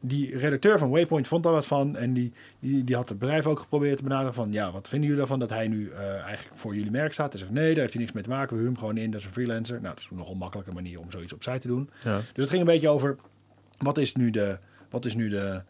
die 0.00 0.38
redacteur 0.38 0.78
van 0.78 0.90
Waypoint 0.90 1.26
vond 1.26 1.42
daar 1.42 1.52
wat 1.52 1.66
van. 1.66 1.96
En 1.96 2.12
die, 2.12 2.32
die, 2.58 2.84
die 2.84 2.96
had 2.96 3.08
het 3.08 3.18
bedrijf 3.18 3.46
ook 3.46 3.60
geprobeerd 3.60 3.96
te 3.96 4.02
benaderen 4.02 4.34
van... 4.34 4.52
ja, 4.52 4.72
wat 4.72 4.88
vinden 4.88 5.02
jullie 5.08 5.18
daarvan 5.18 5.38
dat 5.38 5.50
hij 5.50 5.68
nu 5.68 5.90
eh, 5.90 6.20
eigenlijk 6.22 6.56
voor 6.58 6.74
jullie 6.76 6.90
merk 6.90 7.12
staat? 7.12 7.30
Hij 7.30 7.40
zegt, 7.40 7.52
nee, 7.52 7.70
daar 7.70 7.80
heeft 7.80 7.92
hij 7.92 8.02
niks 8.02 8.14
mee 8.14 8.22
te 8.22 8.28
maken. 8.28 8.48
We 8.48 8.54
huren 8.62 8.72
hem 8.72 8.78
gewoon 8.78 8.96
in, 8.96 9.10
dat 9.10 9.20
is 9.20 9.26
een 9.26 9.32
freelancer. 9.32 9.80
Nou, 9.80 9.94
dat 9.94 9.98
is 10.04 10.10
een 10.10 10.16
nogal 10.16 10.34
makkelijke 10.34 10.72
manier 10.72 11.00
om 11.00 11.10
zoiets 11.10 11.32
opzij 11.32 11.58
te 11.58 11.66
doen. 11.66 11.90
Ja. 12.04 12.16
Dus 12.16 12.24
het 12.44 12.48
ging 12.48 12.60
een 12.60 12.66
beetje 12.72 12.88
over... 12.88 13.16
wat 13.78 13.98
is 13.98 14.14
nu 14.14 14.30
de... 14.30 14.58
Wat 14.90 15.04
is 15.04 15.14
nu 15.14 15.28
de 15.28 15.62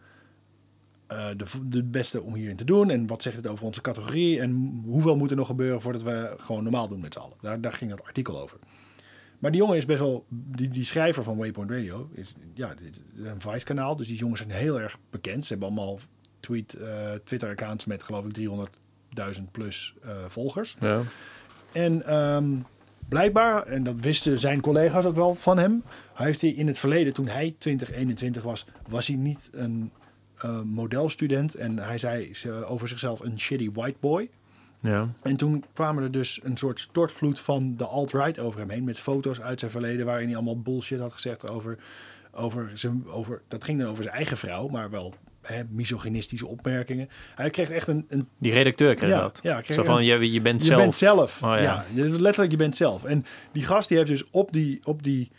eh, 1.07 1.29
de, 1.37 1.45
de 1.69 1.83
beste 1.83 2.23
om 2.23 2.35
hierin 2.35 2.57
te 2.57 2.65
doen. 2.65 2.91
En 2.91 3.07
wat 3.07 3.23
zegt 3.23 3.37
het 3.37 3.49
over 3.49 3.65
onze 3.65 3.81
categorie? 3.81 4.41
En 4.41 4.83
hoeveel 4.85 5.17
moet 5.17 5.31
er 5.31 5.37
nog 5.37 5.47
gebeuren 5.47 5.81
voordat 5.81 6.03
we 6.03 6.35
gewoon 6.37 6.63
normaal 6.63 6.89
doen 6.89 7.01
met 7.01 7.13
z'n 7.13 7.19
allen? 7.19 7.37
Daar, 7.41 7.61
daar 7.61 7.73
ging 7.73 7.91
dat 7.91 8.05
artikel 8.05 8.41
over. 8.41 8.59
Maar 9.39 9.51
die 9.51 9.61
jongen 9.61 9.77
is 9.77 9.85
best 9.85 9.99
wel, 9.99 10.25
die, 10.29 10.69
die 10.69 10.85
schrijver 10.85 11.23
van 11.23 11.37
Waypoint 11.37 11.71
Radio, 11.71 12.11
is, 12.13 12.35
ja, 12.55 12.75
dit 12.75 13.03
is 13.17 13.25
een 13.25 13.41
Vice-kanaal. 13.41 13.97
Dus 13.97 14.07
die 14.07 14.17
jongens 14.17 14.41
zijn 14.41 14.53
heel 14.53 14.81
erg 14.81 14.99
bekend. 15.11 15.43
Ze 15.43 15.53
hebben 15.53 15.69
allemaal 15.69 15.99
tweet, 16.41 16.75
eh, 16.75 17.13
Twitter-accounts 17.25 17.85
met 17.85 18.03
geloof 18.03 18.25
ik 18.25 18.33
300.000 18.33 19.51
plus 19.51 19.95
eh, 20.03 20.11
volgers. 20.29 20.77
Ja. 20.81 21.03
En 21.73 22.07
ehm, 22.07 22.55
blijkbaar, 23.09 23.63
en 23.67 23.83
dat 23.83 23.97
wisten 24.01 24.39
zijn 24.39 24.61
collega's 24.61 25.05
ook 25.05 25.15
wel 25.17 25.35
van 25.35 25.59
hem, 25.59 25.83
hij 26.15 26.27
heeft 26.27 26.41
hij 26.41 26.51
in 26.51 26.67
het 26.67 26.79
verleden, 26.79 27.13
toen 27.15 27.29
hij 27.29 27.55
2021 27.59 28.43
was, 28.43 28.67
was 28.89 29.07
hij 29.07 29.17
niet 29.17 29.49
een 29.53 29.91
eh, 30.37 30.61
modelstudent. 30.61 31.55
En 31.55 31.79
hij 31.79 31.99
zei 31.99 32.35
ze- 32.35 32.65
over 32.65 32.89
zichzelf 32.89 33.21
een 33.21 33.39
shitty 33.41 33.71
white 33.73 33.97
boy. 34.01 34.31
Ja. 34.81 35.09
En 35.23 35.37
toen 35.37 35.65
kwamen 35.73 36.03
er 36.03 36.11
dus 36.11 36.41
een 36.43 36.57
soort 36.57 36.81
stortvloed 36.81 37.41
van 37.41 37.77
de 37.77 37.87
alt-right 37.87 38.39
over 38.39 38.61
hem 38.61 38.71
heen. 38.71 38.85
Met 38.85 38.99
foto's 38.99 39.41
uit 39.41 39.59
zijn 39.59 39.71
verleden 39.71 40.07
waarin 40.07 40.27
hij 40.27 40.37
allemaal 40.37 40.61
bullshit 40.61 41.01
had 41.01 41.13
gezegd 41.13 41.49
over... 41.49 41.79
over, 42.33 42.71
zijn, 42.75 43.05
over 43.09 43.43
dat 43.49 43.65
ging 43.65 43.81
dan 43.81 43.89
over 43.89 44.03
zijn 44.03 44.15
eigen 44.17 44.37
vrouw, 44.37 44.69
maar 44.69 44.91
wel 44.91 45.15
hè, 45.47 45.63
misogynistische 45.71 46.47
opmerkingen. 46.47 47.09
Hij 47.35 47.51
kreeg 47.51 47.71
echt 47.71 47.89
een... 47.89 48.07
een 48.09 48.29
Die 48.39 48.53
redacteur 48.53 48.95
kreeg 48.95 49.11
Ja, 49.11 49.21
dat. 49.21 49.41
ja, 49.43 49.61
kreeg 49.61 49.77
Zo 49.77 49.85
van, 49.85 50.05
je, 50.05 50.33
je 50.33 50.41
bent 50.41 50.61
je 50.63 50.67
zelf. 50.67 50.81
bent 50.81 50.97
zelf. 50.97 51.43
Oh, 51.43 51.49
ja. 51.51 51.59
ja. 51.59 51.85
je- 51.95 52.21
letterlijk, 52.21 52.51
je 52.51 52.59
bent 52.59 52.77
zelf. 52.77 53.05
En 53.05 53.25
die 53.53 53.65
gast 53.65 53.89
die 53.89 53.97
heeft 53.97 54.11
dus 54.11 54.25
op 54.31 54.53
die, 54.53 54.81
op 54.85 55.03
die 55.03 55.31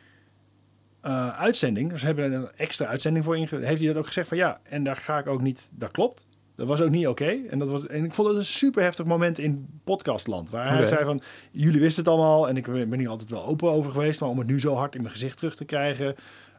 eh, 1.02 1.30
uitzending, 1.40 1.90
dus 1.90 2.02
hebben 2.02 2.26
er 2.26 2.34
een 2.40 2.50
extra 2.56 2.86
uitzending 2.86 3.26
voor 3.26 3.38
inge, 3.38 3.48
heeft 3.66 3.80
hij 3.80 3.88
dat 3.88 3.98
ook 3.98 4.06
gezegd 4.08 4.28
van 4.28 4.38
ja, 4.38 4.60
en 4.64 4.84
daar 4.84 4.96
ga 4.96 5.18
ik 5.20 5.28
ook 5.28 5.42
niet, 5.42 5.70
dat 5.72 5.92
klopt. 5.92 6.26
Dat 6.56 6.68
was 6.68 6.82
ook 6.82 6.90
niet 6.90 7.08
oké. 7.08 7.36
En, 7.50 7.60
dat 7.60 7.68
was, 7.68 7.88
en 7.88 8.04
ik 8.04 8.14
vond 8.14 8.28
het 8.28 8.38
een 8.38 8.46
super 8.46 8.84
heftig 8.84 9.06
moment 9.06 9.38
in 9.40 9.68
podcastland. 9.84 10.50
Waar 10.50 10.76
hij 10.76 10.86
zei 10.86 11.06
van, 11.06 11.22
jullie 11.52 11.80
wisten 11.80 12.04
het 12.04 12.14
allemaal. 12.14 12.50
En 12.50 12.58
ik 12.58 12.66
ben 12.66 13.00
hier 13.00 13.10
altijd 13.10 13.30
wel 13.30 13.46
open 13.46 13.72
over 13.72 13.92
geweest. 13.92 14.20
Maar 14.20 14.30
om 14.30 14.38
het 14.38 14.48
nu 14.48 14.60
zo 14.60 14.76
hard 14.76 14.96
in 14.96 15.02
mijn 15.02 15.14
gezicht 15.14 15.38
terug 15.38 15.56
te 15.56 15.66
krijgen. 15.66 16.16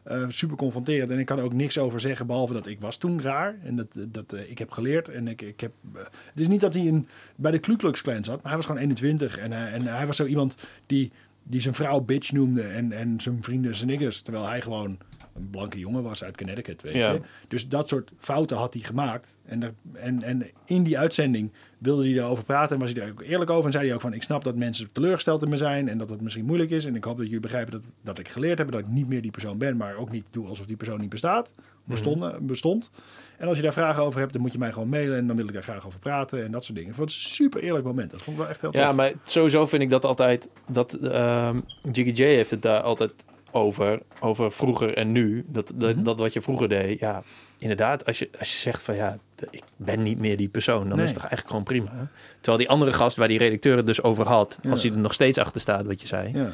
Eh, 0.09 0.25
super 0.29 0.57
confronterend. 0.57 1.11
En 1.11 1.19
ik 1.19 1.25
kan 1.25 1.39
ook 1.39 1.53
niks 1.53 1.77
over 1.77 1.99
zeggen. 1.99 2.27
Behalve 2.27 2.53
dat 2.53 2.67
ik 2.67 2.79
was 2.79 2.97
toen 2.97 3.21
raar. 3.21 3.55
En 3.63 3.75
dat, 3.75 3.87
dat 4.07 4.33
eh, 4.33 4.49
ik 4.49 4.57
heb 4.57 4.71
geleerd. 4.71 5.09
En 5.09 5.27
ik, 5.27 5.41
ik 5.41 5.59
heb, 5.59 5.71
eh, 5.93 6.01
het 6.03 6.39
is 6.39 6.47
niet 6.47 6.61
dat 6.61 6.73
hij 6.73 6.83
in, 6.83 7.07
bij 7.35 7.51
de 7.51 7.59
Ku 7.59 7.75
Klux 7.75 8.01
Klan 8.01 8.23
zat. 8.23 8.35
Maar 8.35 8.47
hij 8.47 8.55
was 8.55 8.65
gewoon 8.65 8.81
21. 8.81 9.37
En, 9.37 9.53
en 9.53 9.81
hij 9.81 10.05
was 10.05 10.15
zo 10.15 10.25
iemand 10.25 10.55
die, 10.85 11.11
die 11.43 11.61
zijn 11.61 11.73
vrouw 11.73 11.99
bitch 11.99 12.31
noemde. 12.31 12.61
En, 12.61 12.91
en 12.91 13.21
zijn 13.21 13.43
vrienden 13.43 13.75
zijn 13.75 13.89
niggers. 13.89 14.21
Terwijl 14.21 14.47
hij 14.47 14.61
gewoon 14.61 14.97
een 15.39 15.49
blanke 15.49 15.79
jongen 15.79 16.03
was 16.03 16.23
uit 16.23 16.37
Connecticut. 16.37 16.81
Weet 16.81 16.93
Ja. 16.93 17.11
je? 17.11 17.21
Dus 17.47 17.67
dat 17.67 17.87
soort 17.89 18.11
fouten 18.17 18.57
had 18.57 18.73
hij 18.73 18.83
gemaakt. 18.83 19.37
En, 19.45 19.75
en, 19.93 20.23
en 20.23 20.45
in 20.65 20.83
die 20.83 20.99
uitzending 20.99 21.51
wilde 21.77 22.03
hij 22.03 22.13
daarover 22.13 22.43
praten. 22.43 22.73
En 22.75 22.81
was 22.81 22.91
hij 22.91 22.99
daar 22.99 23.09
ook 23.09 23.21
eerlijk 23.21 23.49
over. 23.49 23.65
En 23.65 23.71
zei 23.71 23.85
hij 23.85 23.93
ook 23.93 24.01
van, 24.01 24.13
ik 24.13 24.23
snap 24.23 24.43
dat 24.43 24.55
mensen 24.55 24.91
teleurgesteld 24.91 25.43
in 25.43 25.49
me 25.49 25.57
zijn. 25.57 25.89
En 25.89 25.97
dat 25.97 26.09
het 26.09 26.21
misschien 26.21 26.45
moeilijk 26.45 26.69
is. 26.71 26.85
En 26.85 26.95
ik 26.95 27.03
hoop 27.03 27.17
dat 27.17 27.25
jullie 27.25 27.39
begrijpen 27.41 27.71
dat, 27.71 27.83
dat 28.03 28.19
ik 28.19 28.29
geleerd 28.29 28.57
heb. 28.57 28.71
Dat 28.71 28.79
ik 28.79 28.87
niet 28.87 29.07
meer 29.07 29.21
die 29.21 29.31
persoon 29.31 29.57
ben. 29.57 29.77
Maar 29.77 29.95
ook 29.95 30.11
niet 30.11 30.25
doe 30.31 30.47
alsof 30.47 30.65
die 30.65 30.77
persoon 30.77 30.99
niet 30.99 31.09
bestaat. 31.09 31.51
Bestond, 31.83 32.47
bestond. 32.47 32.91
En 33.37 33.47
als 33.47 33.57
je 33.57 33.63
daar 33.63 33.73
vragen 33.73 34.03
over 34.03 34.19
hebt, 34.19 34.33
dan 34.33 34.41
moet 34.41 34.51
je 34.51 34.57
mij 34.57 34.71
gewoon 34.71 34.89
mailen. 34.89 35.17
En 35.17 35.27
dan 35.27 35.35
wil 35.35 35.45
ik 35.47 35.53
daar 35.53 35.63
graag 35.63 35.85
over 35.85 35.99
praten. 35.99 36.45
En 36.45 36.51
dat 36.51 36.63
soort 36.63 36.77
dingen. 36.77 36.93
Het 36.93 36.99
was 37.03 37.13
een 37.13 37.21
super 37.29 37.61
eerlijk 37.61 37.85
moment. 37.85 38.11
Dat 38.11 38.21
vond 38.21 38.35
ik 38.37 38.41
wel 38.41 38.51
echt 38.51 38.61
heel 38.61 38.71
tof. 38.71 38.81
Ja, 38.81 38.91
maar 38.91 39.13
sowieso 39.23 39.65
vind 39.65 39.81
ik 39.81 39.89
dat 39.89 40.05
altijd... 40.05 40.49
Dat, 40.67 40.93
ehm 40.93 41.59
Jiggy 41.91 42.21
J 42.21 42.23
heeft 42.23 42.49
het 42.51 42.61
daar 42.61 42.81
altijd 42.81 43.11
over. 43.51 43.99
Over 44.19 44.51
vroeger 44.51 44.93
en 44.97 45.11
nu. 45.11 45.45
Dat, 45.47 45.71
dat, 45.75 45.95
Mhm. 45.95 46.03
dat 46.03 46.19
wat 46.19 46.33
je 46.33 46.41
vroeger 46.41 46.69
deed. 46.69 46.99
Ja, 46.99 47.23
inderdaad. 47.57 48.05
Als 48.05 48.19
je, 48.19 48.29
als 48.39 48.51
je 48.51 48.57
zegt 48.57 48.81
van 48.81 48.95
ja, 48.95 49.17
ik 49.49 49.63
ben 49.75 50.03
niet 50.03 50.19
meer 50.19 50.37
die 50.37 50.49
persoon. 50.49 50.87
Dan 50.87 50.95
Nee. 50.97 51.05
is 51.05 51.11
het 51.11 51.19
eigenlijk 51.19 51.49
gewoon 51.49 51.63
prima. 51.63 51.89
hè? 51.91 52.03
Terwijl 52.35 52.57
die 52.57 52.69
andere 52.69 52.93
gast 52.93 53.17
waar 53.17 53.27
die 53.27 53.37
redacteur 53.37 53.77
het 53.77 53.85
dus 53.85 54.03
over 54.03 54.27
had. 54.27 54.59
Ja. 54.61 54.69
Als 54.69 54.83
hij 54.83 54.91
er 54.91 54.97
nog 54.97 55.13
steeds 55.13 55.37
achter 55.37 55.61
staat 55.61 55.85
wat 55.85 56.01
je 56.01 56.07
zei. 56.07 56.31
Ja, 56.33 56.51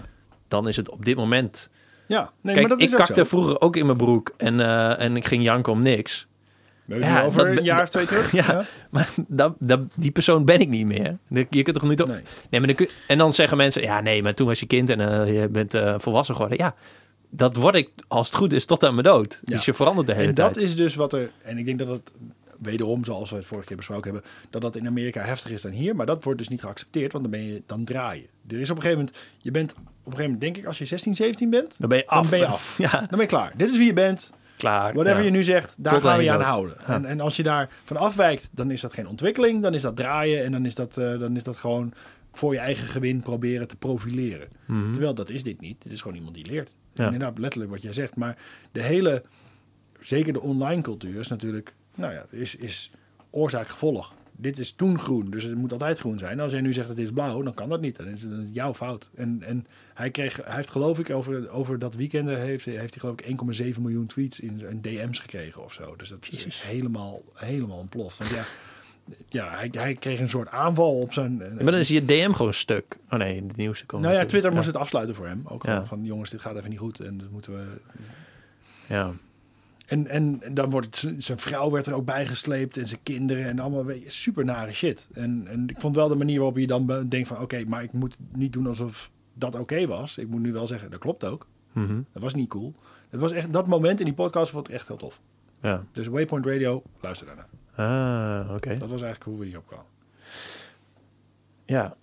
Dan 0.48 0.68
is 0.68 0.76
het 0.76 0.90
op 0.90 1.06
dit 1.06 1.16
moment... 1.16 1.70
ja. 2.08 2.32
nee, 2.42 2.54
Kijk, 2.56 2.68
maar 2.68 2.78
dat 2.78 2.88
ik 2.88 2.92
is 2.94 2.96
kakte 2.98 3.14
zo. 3.14 3.24
vroeger 3.24 3.62
ook 3.62 3.76
in 3.76 3.86
mijn 3.86 3.98
broek. 3.98 4.34
En, 4.38 4.60
eh, 4.60 5.00
en 5.00 5.16
ik 5.16 5.26
ging 5.26 5.44
janken 5.44 5.72
om 5.72 5.82
niks. 5.82 6.26
Ja, 6.86 7.24
over 7.24 7.48
dat- 7.48 7.58
een 7.58 7.64
jaar 7.64 7.82
of 7.82 7.90
twee 7.90 8.06
terug. 8.06 8.32
Ja. 8.46 8.66
Maar 8.90 9.10
dat, 9.28 9.56
dat, 9.60 9.80
die 9.96 10.12
persoon 10.12 10.46
ben 10.46 10.60
ik 10.60 10.70
niet 10.70 10.86
meer. 10.86 11.18
Je 11.50 11.64
kunt 11.64 11.74
toch 11.80 11.90
niet 11.90 12.02
op... 12.02 12.08
Nee. 12.08 12.22
Nee, 12.50 12.60
maar 12.60 12.68
dan 12.68 12.76
kun- 12.76 12.90
en 13.08 13.18
dan 13.18 13.34
zeggen 13.34 13.58
mensen, 13.58 13.82
ja 13.82 14.02
nee, 14.02 14.24
maar 14.24 14.34
toen 14.34 14.48
was 14.48 14.60
je 14.60 14.66
kind 14.66 14.90
en 14.90 15.00
eh, 15.26 15.42
je 15.42 15.50
bent 15.50 15.74
eh, 15.74 15.96
volwassen 15.98 16.36
geworden. 16.36 16.60
Ja, 16.60 16.76
dat 17.30 17.56
word 17.56 17.76
ik 17.76 17.90
als 18.08 18.28
het 18.28 18.36
goed 18.36 18.54
is 18.54 18.66
tot 18.66 18.84
aan 18.84 18.92
mijn 18.96 19.06
dood. 19.06 19.42
Ja. 19.44 19.56
Dus 19.56 19.66
je 19.66 19.74
verandert 19.74 20.08
de 20.08 20.14
hele 20.14 20.28
En 20.28 20.34
tijd. 20.34 20.54
dat 20.54 20.64
is 20.64 20.76
dus 20.76 20.96
wat 20.96 21.14
er. 21.14 21.32
En 21.42 21.58
ik 21.58 21.66
denk 21.66 21.80
dat 21.80 21.88
het 21.88 22.12
wederom, 22.62 23.06
zoals 23.06 23.30
we 23.30 23.36
het 23.36 23.46
vorige 23.46 23.68
keer 23.68 23.78
besproken 23.78 24.12
hebben, 24.14 24.30
dat 24.50 24.62
dat 24.62 24.76
in 24.76 24.88
Amerika 24.88 25.22
heftiger 25.22 25.56
is 25.56 25.62
dan 25.62 25.72
hier. 25.72 25.96
Maar 25.96 26.06
dat 26.06 26.24
wordt 26.24 26.40
dus 26.40 26.48
niet 26.48 26.62
geaccepteerd, 26.62 27.12
want 27.12 27.24
dan 27.24 27.32
ben 27.34 27.44
je 27.48 27.62
dan 27.66 27.84
draai 27.84 28.22
je. 28.48 28.56
Er 28.56 28.62
is 28.62 28.70
op 28.70 28.76
een 28.76 28.82
gegeven 28.82 29.04
moment, 29.06 29.24
je 29.38 29.52
bent 29.52 29.72
op 29.72 29.78
een 29.78 29.86
gegeven 30.04 30.24
moment, 30.24 30.42
denk 30.42 30.58
ik, 30.58 30.66
als 30.66 30.78
je 30.78 30.86
16, 30.86 31.16
17 31.16 31.50
bent, 31.50 31.76
Dan 31.80 31.90
ben 31.90 31.98
je 31.98 32.08
af. 32.08 32.22
dan 32.22 32.30
ben 32.30 32.40
je 32.40 32.46
af. 32.54 32.76
Ja, 32.78 32.90
Dan 32.92 33.08
ben 33.10 33.20
je 33.20 33.26
klaar. 33.26 33.52
Dit 33.56 33.70
is 33.70 33.78
wie 33.78 33.86
je 33.86 33.94
bent. 33.94 34.32
Klaar. 34.58 34.94
Whatever 34.94 35.20
ja. 35.20 35.26
je 35.26 35.32
nu 35.32 35.44
zegt, 35.44 35.74
daar 35.78 35.94
Tot 35.94 36.02
gaan 36.02 36.12
aan 36.12 36.18
we 36.18 36.24
je 36.24 36.32
aan 36.32 36.42
houden. 36.42 36.76
Ja. 36.88 36.94
En, 36.94 37.06
en 37.06 37.20
als 37.20 37.36
je 37.36 37.44
daar 37.44 37.70
van 37.84 37.98
afwijkt, 37.98 38.50
dan 38.52 38.72
is 38.72 38.82
dat 38.82 38.94
geen 38.94 39.08
ontwikkeling. 39.08 39.62
Dan 39.62 39.74
is 39.74 39.82
dat 39.82 39.96
draaien 39.96 40.44
en 40.44 40.52
dan 40.52 40.66
is 40.66 40.76
dat, 40.76 40.98
eh, 40.98 41.20
dan 41.20 41.36
is 41.36 41.44
dat 41.44 41.56
gewoon 41.56 41.94
voor 42.34 42.54
je 42.54 42.60
eigen 42.60 42.88
gewin 42.88 43.20
proberen 43.20 43.68
te 43.68 43.76
profileren. 43.76 44.48
Mhm. 44.66 44.92
Terwijl 44.92 45.14
dat 45.14 45.30
is 45.30 45.44
dit 45.44 45.62
niet. 45.62 45.82
Dit 45.84 45.92
is 45.92 46.02
gewoon 46.02 46.18
iemand 46.18 46.36
die 46.36 46.46
leert. 46.46 46.72
Ja. 46.94 47.06
Inderdaad, 47.06 47.38
letterlijk 47.38 47.72
wat 47.72 47.82
jij 47.82 47.94
zegt. 47.94 48.16
Maar 48.16 48.38
de 48.72 48.82
hele, 48.82 49.24
zeker 50.02 50.34
de 50.34 50.42
online 50.42 50.82
cultuur 50.82 51.20
is 51.20 51.28
natuurlijk, 51.28 51.74
nou 51.96 52.14
ja, 52.14 52.26
is, 52.30 52.56
is 52.56 52.92
oorzaak-gevolg. 53.30 54.14
Dit 54.32 54.60
is 54.60 54.72
toen 54.72 55.00
groen, 55.00 55.30
dus 55.30 55.44
het 55.44 55.56
moet 55.56 55.72
altijd 55.72 56.00
groen 56.00 56.20
zijn. 56.20 56.40
Als 56.40 56.52
jij 56.52 56.62
nu 56.62 56.74
zegt 56.74 56.88
het 56.88 56.98
is 56.98 57.12
blauw, 57.12 57.42
dan 57.42 57.54
kan 57.54 57.70
dat 57.70 57.82
niet. 57.82 57.96
Dan 57.96 58.08
is 58.08 58.22
het 58.22 58.54
jouw 58.54 58.74
fout. 58.74 59.10
En, 59.16 59.42
en 59.44 59.66
hij, 59.96 60.12
kreeg, 60.12 60.36
hij 60.36 60.56
heeft 60.56 60.72
geloof 60.72 61.00
ik 61.00 61.10
over, 61.10 61.50
over 61.50 61.80
dat 61.80 61.96
weekend 61.96 62.30
heeft, 62.30 62.66
heeft 62.66 62.94
hij 62.94 63.00
geloof 63.00 63.20
ik 63.20 63.76
1,7 63.76 63.82
miljoen 63.82 64.06
tweets 64.06 64.40
in, 64.40 64.62
in 64.70 64.82
DM's 64.82 65.20
gekregen 65.20 65.64
of 65.64 65.74
zo. 65.74 65.96
Dus 65.96 66.10
dat 66.10 66.28
is 66.30 66.62
helemaal, 66.62 67.22
helemaal 67.34 67.78
ontploft. 67.78 68.18
Want 68.18 68.30
ja, 68.30 68.46
ja 69.30 69.58
hij, 69.58 69.70
hij 69.72 69.96
kreeg 69.96 70.20
een 70.20 70.30
soort 70.30 70.48
aanval 70.50 71.00
op 71.00 71.14
zijn... 71.14 71.38
Ja, 71.38 71.64
maar 71.64 71.72
dan 71.72 71.80
is 71.80 71.88
je 71.88 72.06
DM 72.06 72.32
gewoon 72.32 72.54
stuk. 72.54 72.98
Oh 73.10 73.20
nee, 73.20 73.36
in 73.36 73.48
het 73.48 73.56
nieuws. 73.56 73.86
komt 73.86 74.02
nou 74.02 74.14
ja, 74.14 74.20
natuurlijk. 74.20 74.30
Twitter 74.30 74.54
moest 74.54 74.66
het 74.66 74.76
afsluiten 74.76 75.16
voor 75.16 75.28
hem. 75.28 75.44
Ook 75.48 75.64
gewoon 75.64 75.88
van 75.88 76.04
jongens, 76.04 76.30
dit 76.30 76.42
gaat 76.42 76.56
even 76.56 76.70
niet 76.70 76.80
goed 76.80 77.00
en 77.00 77.18
dat 77.18 77.32
moeten 77.32 77.54
we 77.54 77.66
Ja. 78.88 79.14
En, 79.86 80.08
en 80.08 80.42
dan 80.52 80.70
wordt 80.70 81.02
het, 81.02 81.24
zijn 81.24 81.40
vrouw 81.40 81.72
werd 81.72 81.86
er 81.86 81.94
ook 81.94 82.06
bijgesleept 82.06 82.78
en 82.78 82.88
zijn 82.88 83.04
kinderen 83.04 83.46
en 83.46 83.60
allemaal 83.60 83.96
super 84.08 84.46
nare 84.46 84.74
shit. 84.74 85.08
En, 85.14 85.48
en 85.48 85.70
ik 85.70 85.80
vond 85.80 85.96
wel 85.96 86.08
de 86.08 86.16
manier 86.16 86.38
waarop 86.38 86.58
je 86.58 86.68
dan 86.68 87.08
denkt 87.10 87.28
van 87.28 87.42
oké, 87.42 87.64
maar 87.68 87.84
ik 87.84 87.94
moet 87.94 88.18
niet 88.32 88.54
doen 88.54 88.68
alsof 88.68 89.10
dat 89.36 89.56
oké 89.56 89.88
was. 89.88 90.18
Ik 90.18 90.28
moet 90.28 90.42
nu 90.42 90.54
wel 90.54 90.68
zeggen, 90.68 90.92
dat 90.92 91.00
klopt 91.00 91.26
ook. 91.26 91.46
Mhm. 91.72 92.02
Dat 92.14 92.22
was 92.24 92.34
niet 92.34 92.50
cool. 92.50 92.74
Het 93.10 93.22
was 93.22 93.32
echt, 93.32 93.54
dat 93.54 93.68
moment 93.68 94.00
in 94.00 94.06
die 94.06 94.14
podcast 94.14 94.52
vond 94.52 94.68
ik 94.68 94.74
echt 94.74 94.88
heel 94.88 94.98
tof. 94.98 95.20
ja. 95.62 95.84
Dus 95.92 96.08
Waypoint 96.08 96.46
Radio, 96.46 96.84
luister 97.02 97.28
daarna. 97.28 97.48
Ah, 97.76 98.56
oké. 98.56 98.70
Dat 98.78 98.90
was 98.90 99.02
eigenlijk 99.02 99.24
hoe 99.24 99.40
we 99.40 99.46
hierop 99.46 99.68
kwamen. 99.68 99.86
Ja. 101.66 101.96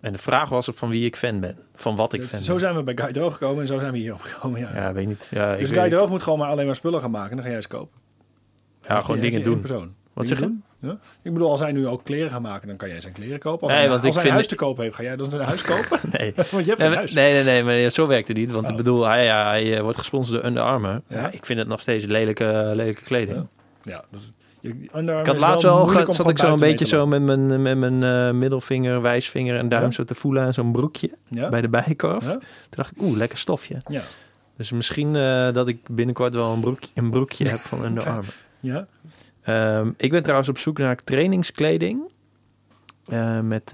En 0.00 0.12
de 0.12 0.18
vraag 0.18 0.48
was 0.48 0.68
van 0.72 0.88
wie 0.88 1.04
ik 1.06 1.16
fan 1.16 1.40
ben. 1.40 1.58
Van 1.74 1.96
wat 1.96 2.12
ik 2.12 2.20
Dus 2.20 2.28
fan 2.30 2.38
zo 2.40 2.50
ben. 2.52 2.60
zijn 2.60 2.74
we 2.76 2.82
bij 2.82 2.96
Guy 2.96 3.12
Droog 3.12 3.32
gekomen 3.32 3.60
en 3.60 3.66
zo 3.66 3.78
zijn 3.78 3.92
we 3.92 3.98
hierop 3.98 4.20
gekomen. 4.20 4.60
Ja. 4.60 4.74
Ja, 4.74 4.92
weet 4.92 5.06
niet. 5.06 5.28
Ja, 5.32 5.52
ik 5.52 5.60
dus 5.60 5.70
weet 5.70 5.78
Guy. 5.78 5.90
Droog 5.90 6.08
moet 6.08 6.22
gewoon 6.22 6.38
maar 6.38 6.48
alleen 6.50 6.66
maar 6.66 6.76
spullen 6.76 7.00
gaan 7.00 7.10
maken 7.10 7.30
en 7.30 7.36
dan 7.36 7.44
ga 7.44 7.50
jij 7.52 7.62
ze 7.62 7.68
kopen. 7.68 7.98
Ja, 8.88 9.00
gewoon 9.00 9.20
dingen 9.20 9.42
doen. 9.42 9.60
Persoon. 9.60 9.94
Wat 10.12 10.24
Dingen 10.26 10.28
zeg 10.28 10.38
je? 10.38 10.44
doen. 10.52 10.62
Ja? 10.80 10.96
Ik 11.22 11.32
bedoel, 11.32 11.50
als 11.50 11.60
hij 11.60 11.72
nu 11.72 11.86
ook 11.88 12.04
kleren 12.04 12.30
gaat 12.30 12.40
maken, 12.42 12.68
dan 12.68 12.76
kan 12.76 12.88
jij 12.88 13.00
zijn 13.00 13.12
kleren 13.12 13.38
kopen. 13.38 13.62
Als 13.68 13.72
Nee, 13.76 13.88
want 13.88 13.98
als 13.98 14.06
ik 14.06 14.12
hij 14.12 14.12
vind- 14.12 14.24
een 14.26 14.30
huis 14.32 14.46
te 14.46 14.54
kopen 14.54 14.82
heeft, 14.82 14.96
ga 14.96 15.02
jij 15.02 15.16
dan 15.16 15.30
zijn 15.30 15.42
huis 15.42 15.62
kopen? 15.72 15.98
Nee. 16.18 16.32
Want 16.50 16.64
je 16.64 16.70
hebt 16.70 16.78
Nee, 16.78 16.94
huis. 16.94 17.12
nee, 17.12 17.32
nee, 17.32 17.62
nee, 17.62 17.62
maar 17.82 17.90
zo 17.90 18.06
werkt 18.06 18.28
het 18.28 18.36
niet. 18.36 18.50
Want 18.50 18.64
ik 18.64 18.70
Oh. 18.70 18.76
bedoel, 18.76 19.04
hij, 19.04 19.24
ja, 19.24 19.46
hij 19.48 19.76
eh, 19.76 19.80
wordt 19.82 19.98
gesponsord 19.98 20.36
door 20.40 20.48
Under 20.50 20.62
Armour. 20.62 21.00
Ja. 21.08 21.30
Ik 21.30 21.46
vind 21.46 21.58
het 21.58 21.68
nog 21.68 21.80
steeds 21.80 22.04
lelijke, 22.04 22.72
lelijke 22.74 23.02
kleding. 23.02 23.46
Ja. 23.82 24.04
Dus 24.10 24.32
je, 24.60 24.74
Under 24.96 25.20
Ik 25.20 25.26
had 25.26 25.38
laatst 25.38 25.62
wel, 25.62 25.78
om 25.82 26.12
zat 26.12 26.30
ik 26.30 26.38
zo 26.38 26.52
een 26.52 26.56
beetje 26.58 26.86
zo 26.86 27.06
met 27.06 27.22
mijn, 27.22 27.62
met 27.62 27.76
mijn 27.78 28.02
eh, 28.02 28.30
middelvinger, 28.30 29.02
wijsvinger 29.02 29.56
en 29.58 29.68
duim 29.68 29.92
zo 29.92 30.04
te 30.04 30.14
voelen 30.14 30.42
aan 30.42 30.54
zo'n 30.54 30.72
broekje 30.72 31.10
bij 31.50 31.60
de 31.60 31.68
bijkorf. 31.68 32.24
Toen 32.24 32.40
dacht 32.70 32.90
ik, 32.96 33.02
oeh, 33.02 33.16
lekker 33.16 33.38
stofje. 33.38 33.76
Ja. 33.88 34.02
Dus 34.56 34.72
misschien 34.72 35.16
eh, 35.16 35.52
dat 35.52 35.68
ik 35.68 35.78
binnenkort 35.90 36.34
wel 36.34 36.52
een 36.52 36.60
broekje, 36.60 36.88
een 36.94 37.10
broekje 37.10 37.48
heb 37.48 37.58
van 37.58 37.84
Under. 37.84 38.02
Armour. 38.06 38.34
Ja? 38.60 38.86
Ehm, 39.46 39.90
ik 39.96 40.10
ben 40.10 40.22
trouwens 40.22 40.48
op 40.48 40.58
zoek 40.58 40.78
naar 40.78 41.04
trainingskleding 41.04 42.00
eh, 43.06 43.40
met 43.40 43.72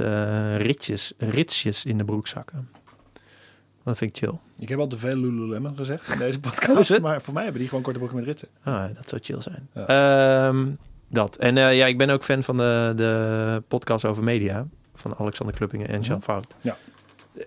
ritjes, 0.56 1.12
ritsjes 1.18 1.84
in 1.84 1.98
de 1.98 2.04
broekzakken. 2.04 2.68
Dat 3.84 3.98
vind 3.98 4.16
ik 4.16 4.22
chill. 4.28 4.38
Ik 4.58 4.68
heb 4.68 4.78
al 4.78 4.86
te 4.86 4.98
veel 4.98 5.16
Lululemon 5.16 5.76
gezegd 5.76 6.08
in 6.12 6.18
deze 6.18 6.30
is 6.42 6.50
podcast. 6.50 7.00
Maar 7.00 7.22
voor 7.22 7.34
mij 7.34 7.42
hebben 7.42 7.60
die 7.60 7.68
gewoon 7.68 7.84
korte 7.84 7.98
broeken 7.98 8.18
met 8.18 8.26
ritsen. 8.28 8.48
Ah, 8.62 8.84
dat 8.94 9.08
zou 9.08 9.20
chill 9.24 9.40
zijn. 9.40 9.68
Ja. 9.74 9.86
Ehm, 10.48 10.66
dat. 11.08 11.36
En 11.36 11.56
eh, 11.56 11.76
ja, 11.76 11.86
ik 11.86 11.98
ben 11.98 12.10
ook 12.10 12.24
fan 12.24 12.42
van 12.42 12.56
de, 12.56 12.92
de 12.96 13.62
podcast 13.68 14.04
over 14.04 14.24
media. 14.24 14.66
Van 14.94 15.14
Alexander 15.18 15.56
Kluppingen 15.56 15.88
en 15.88 16.00
Jean 16.00 16.16
Mhm. 16.16 16.24
Fout. 16.24 16.46
Ja. 16.60 16.76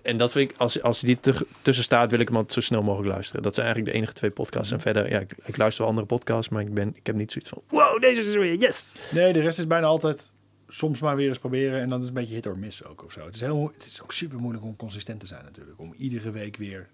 En 0.02 0.16
dat 0.16 0.32
vind 0.32 0.50
ik, 0.50 0.56
als, 0.56 0.82
als 0.82 1.00
die 1.00 1.18
tussen 1.62 1.84
staat, 1.84 2.10
wil 2.10 2.20
ik 2.20 2.26
hem 2.26 2.36
altijd 2.36 2.54
zo 2.54 2.60
snel 2.60 2.82
mogelijk 2.82 3.12
luisteren. 3.12 3.42
Dat 3.42 3.54
zijn 3.54 3.66
eigenlijk 3.66 3.94
de 3.94 4.00
enige 4.00 4.16
twee 4.16 4.30
podcasts. 4.30 4.72
En 4.72 4.80
verder, 4.80 5.10
ja, 5.10 5.20
ik, 5.20 5.34
ik 5.44 5.56
luister 5.56 5.80
wel 5.80 5.90
andere 5.90 6.06
podcasts, 6.06 6.48
maar 6.48 6.62
ik, 6.62 6.74
ben, 6.74 6.92
ik 6.96 7.06
heb 7.06 7.16
niet 7.16 7.32
zoiets 7.32 7.50
van, 7.50 7.62
wow, 7.68 8.00
deze 8.00 8.20
is 8.20 8.34
er 8.34 8.40
weer, 8.40 8.54
yes! 8.54 8.92
Nee, 9.10 9.32
de 9.32 9.40
rest 9.40 9.58
is 9.58 9.66
bijna 9.66 9.86
altijd 9.86 10.32
soms 10.68 11.00
maar 11.00 11.16
weer 11.16 11.28
eens 11.28 11.38
proberen. 11.38 11.80
En 11.80 11.88
dan 11.88 12.00
is 12.00 12.06
het 12.06 12.16
een 12.16 12.20
beetje 12.20 12.34
hit 12.34 12.46
or 12.46 12.58
miss 12.58 12.84
ook 12.84 13.04
of 13.04 13.12
zo. 13.12 13.24
Het 13.24 13.34
is, 13.34 13.40
heel, 13.40 13.70
het 13.72 13.86
is 13.86 14.02
ook 14.02 14.12
super 14.12 14.38
moeilijk 14.38 14.64
om 14.64 14.76
consistent 14.76 15.20
te 15.20 15.26
zijn 15.26 15.44
natuurlijk. 15.44 15.80
Om 15.80 15.94
iedere 15.96 16.30
week 16.30 16.56
weer 16.56 16.88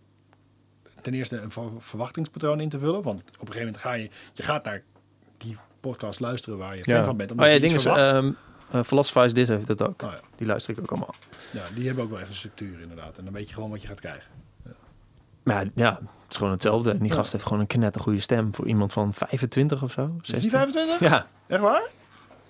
ten 1.01 1.15
eerste 1.15 1.37
een 1.37 1.51
ver- 1.51 1.71
verwachtingspatroon 1.79 2.61
in 2.61 2.69
te 2.69 2.79
vullen. 2.79 3.03
Want 3.03 3.21
op 3.21 3.27
een 3.27 3.53
gegeven 3.53 3.59
moment 3.59 3.77
ga 3.77 3.93
je, 3.93 4.09
je 4.33 4.43
gaat 4.43 4.65
naar 4.65 4.83
die 5.37 5.57
podcast 5.81 6.21
luisteren 6.21 6.59
waar 6.59 6.77
je 6.77 6.85
fan 6.85 7.05
van 7.05 7.17
bent. 7.17 7.31
Oh 7.31 7.37
omdat 7.37 7.51
ja, 7.51 7.55
je 7.55 7.61
ding 7.61 7.81
uh, 8.75 8.83
Philosophize 8.83 9.35
This 9.35 9.49
heeft 9.49 9.67
dat 9.67 9.83
ook. 9.83 10.03
Oh 10.03 10.11
ja. 10.11 10.21
Die 10.37 10.47
luister 10.47 10.73
ik 10.75 10.81
ook 10.81 10.91
allemaal. 10.91 11.15
ja, 11.51 11.63
die 11.75 11.87
hebben 11.87 12.05
ook 12.05 12.11
wel 12.11 12.21
echt 12.21 12.29
een 12.29 12.35
structuur 12.35 12.81
inderdaad. 12.81 13.19
En 13.19 13.25
dan 13.25 13.33
weet 13.33 13.49
je 13.49 13.55
gewoon 13.55 13.71
wat 13.71 13.83
je 13.83 13.89
gaat 13.89 14.01
krijgen. 14.01 14.31
Maar 15.43 15.67
ja, 15.75 15.93
het 16.01 16.31
is 16.31 16.37
gewoon 16.37 16.53
hetzelfde. 16.53 16.91
En 16.91 16.99
die 16.99 17.09
Ja. 17.09 17.15
gast 17.15 17.33
heeft 17.33 17.45
gewoon 17.45 17.61
een 17.61 17.67
knettergoede 17.67 18.21
stem 18.21 18.55
voor 18.55 18.67
iemand 18.67 18.93
van 18.93 19.15
25 19.15 19.83
of 19.83 19.93
zo. 19.93 20.05
Is 20.05 20.11
die 20.29 20.51
16. 20.51 20.51
25? 20.51 21.01
Ja. 21.01 21.27
Echt 21.47 21.61
waar? 21.61 21.83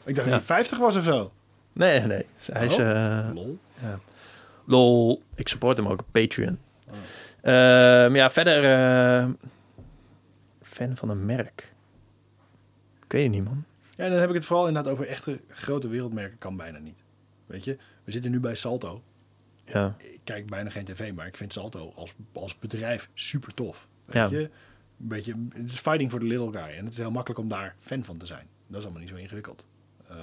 Ik 0.04 0.14
dacht 0.14 0.26
Ja. 0.28 0.32
dat 0.32 0.46
hij 0.46 0.56
50 0.56 0.78
was 0.78 0.96
of 0.96 1.04
zo. 1.04 1.32
Nee, 1.72 2.00
nee, 2.00 2.26
hij 2.52 2.66
is... 2.66 2.78
Oh. 2.78 3.18
eh, 3.18 3.34
Lol. 3.34 3.58
lol. 4.64 5.22
Ik 5.34 5.48
support 5.48 5.76
hem 5.76 5.86
ook 5.88 6.00
op 6.00 6.06
Patreon. 6.10 6.58
Oh. 6.88 6.94
Ehm, 7.40 8.14
ja, 8.16 8.30
verder... 8.30 8.64
eh, 8.64 9.28
fan 10.62 10.96
van 10.96 11.08
een 11.08 11.26
merk. 11.26 11.72
Ik 13.06 13.12
weet 13.12 13.22
het 13.22 13.32
niet, 13.32 13.44
man. 13.44 13.64
Ja, 14.02 14.08
en 14.08 14.12
dan 14.14 14.20
heb 14.20 14.28
ik 14.28 14.34
het 14.34 14.44
vooral 14.44 14.66
inderdaad 14.68 14.92
over 14.92 15.06
echte 15.06 15.40
grote 15.48 15.88
wereldmerken 15.88 16.38
kan 16.38 16.56
bijna 16.56 16.78
niet. 16.78 17.02
Weet 17.46 17.64
je, 17.64 17.76
we 18.04 18.12
zitten 18.12 18.30
nu 18.30 18.40
bij 18.40 18.54
Salto. 18.54 19.02
Ja. 19.64 19.94
Ik 19.98 20.20
kijk 20.24 20.46
bijna 20.46 20.70
geen 20.70 20.84
tv, 20.84 21.12
maar 21.12 21.26
ik 21.26 21.36
vind 21.36 21.52
Salto 21.52 21.92
als, 21.96 22.14
als 22.32 22.58
bedrijf 22.58 23.08
super 23.14 23.54
tof. 23.54 23.88
Weet 24.04 24.14
Ja. 24.14 24.28
je, 24.30 24.40
een 24.40 25.08
beetje, 25.08 25.34
het 25.54 25.70
is 25.70 25.78
fighting 25.78 26.10
for 26.10 26.18
the 26.20 26.26
little 26.26 26.52
guy. 26.52 26.76
En 26.76 26.84
het 26.84 26.92
is 26.92 26.98
heel 26.98 27.10
makkelijk 27.10 27.40
om 27.40 27.48
daar 27.48 27.74
fan 27.80 28.04
van 28.04 28.16
te 28.16 28.26
zijn. 28.26 28.46
Dat 28.66 28.76
is 28.78 28.82
allemaal 28.84 29.00
niet 29.02 29.10
zo 29.10 29.16
ingewikkeld. 29.16 29.66
Eh, 30.08 30.16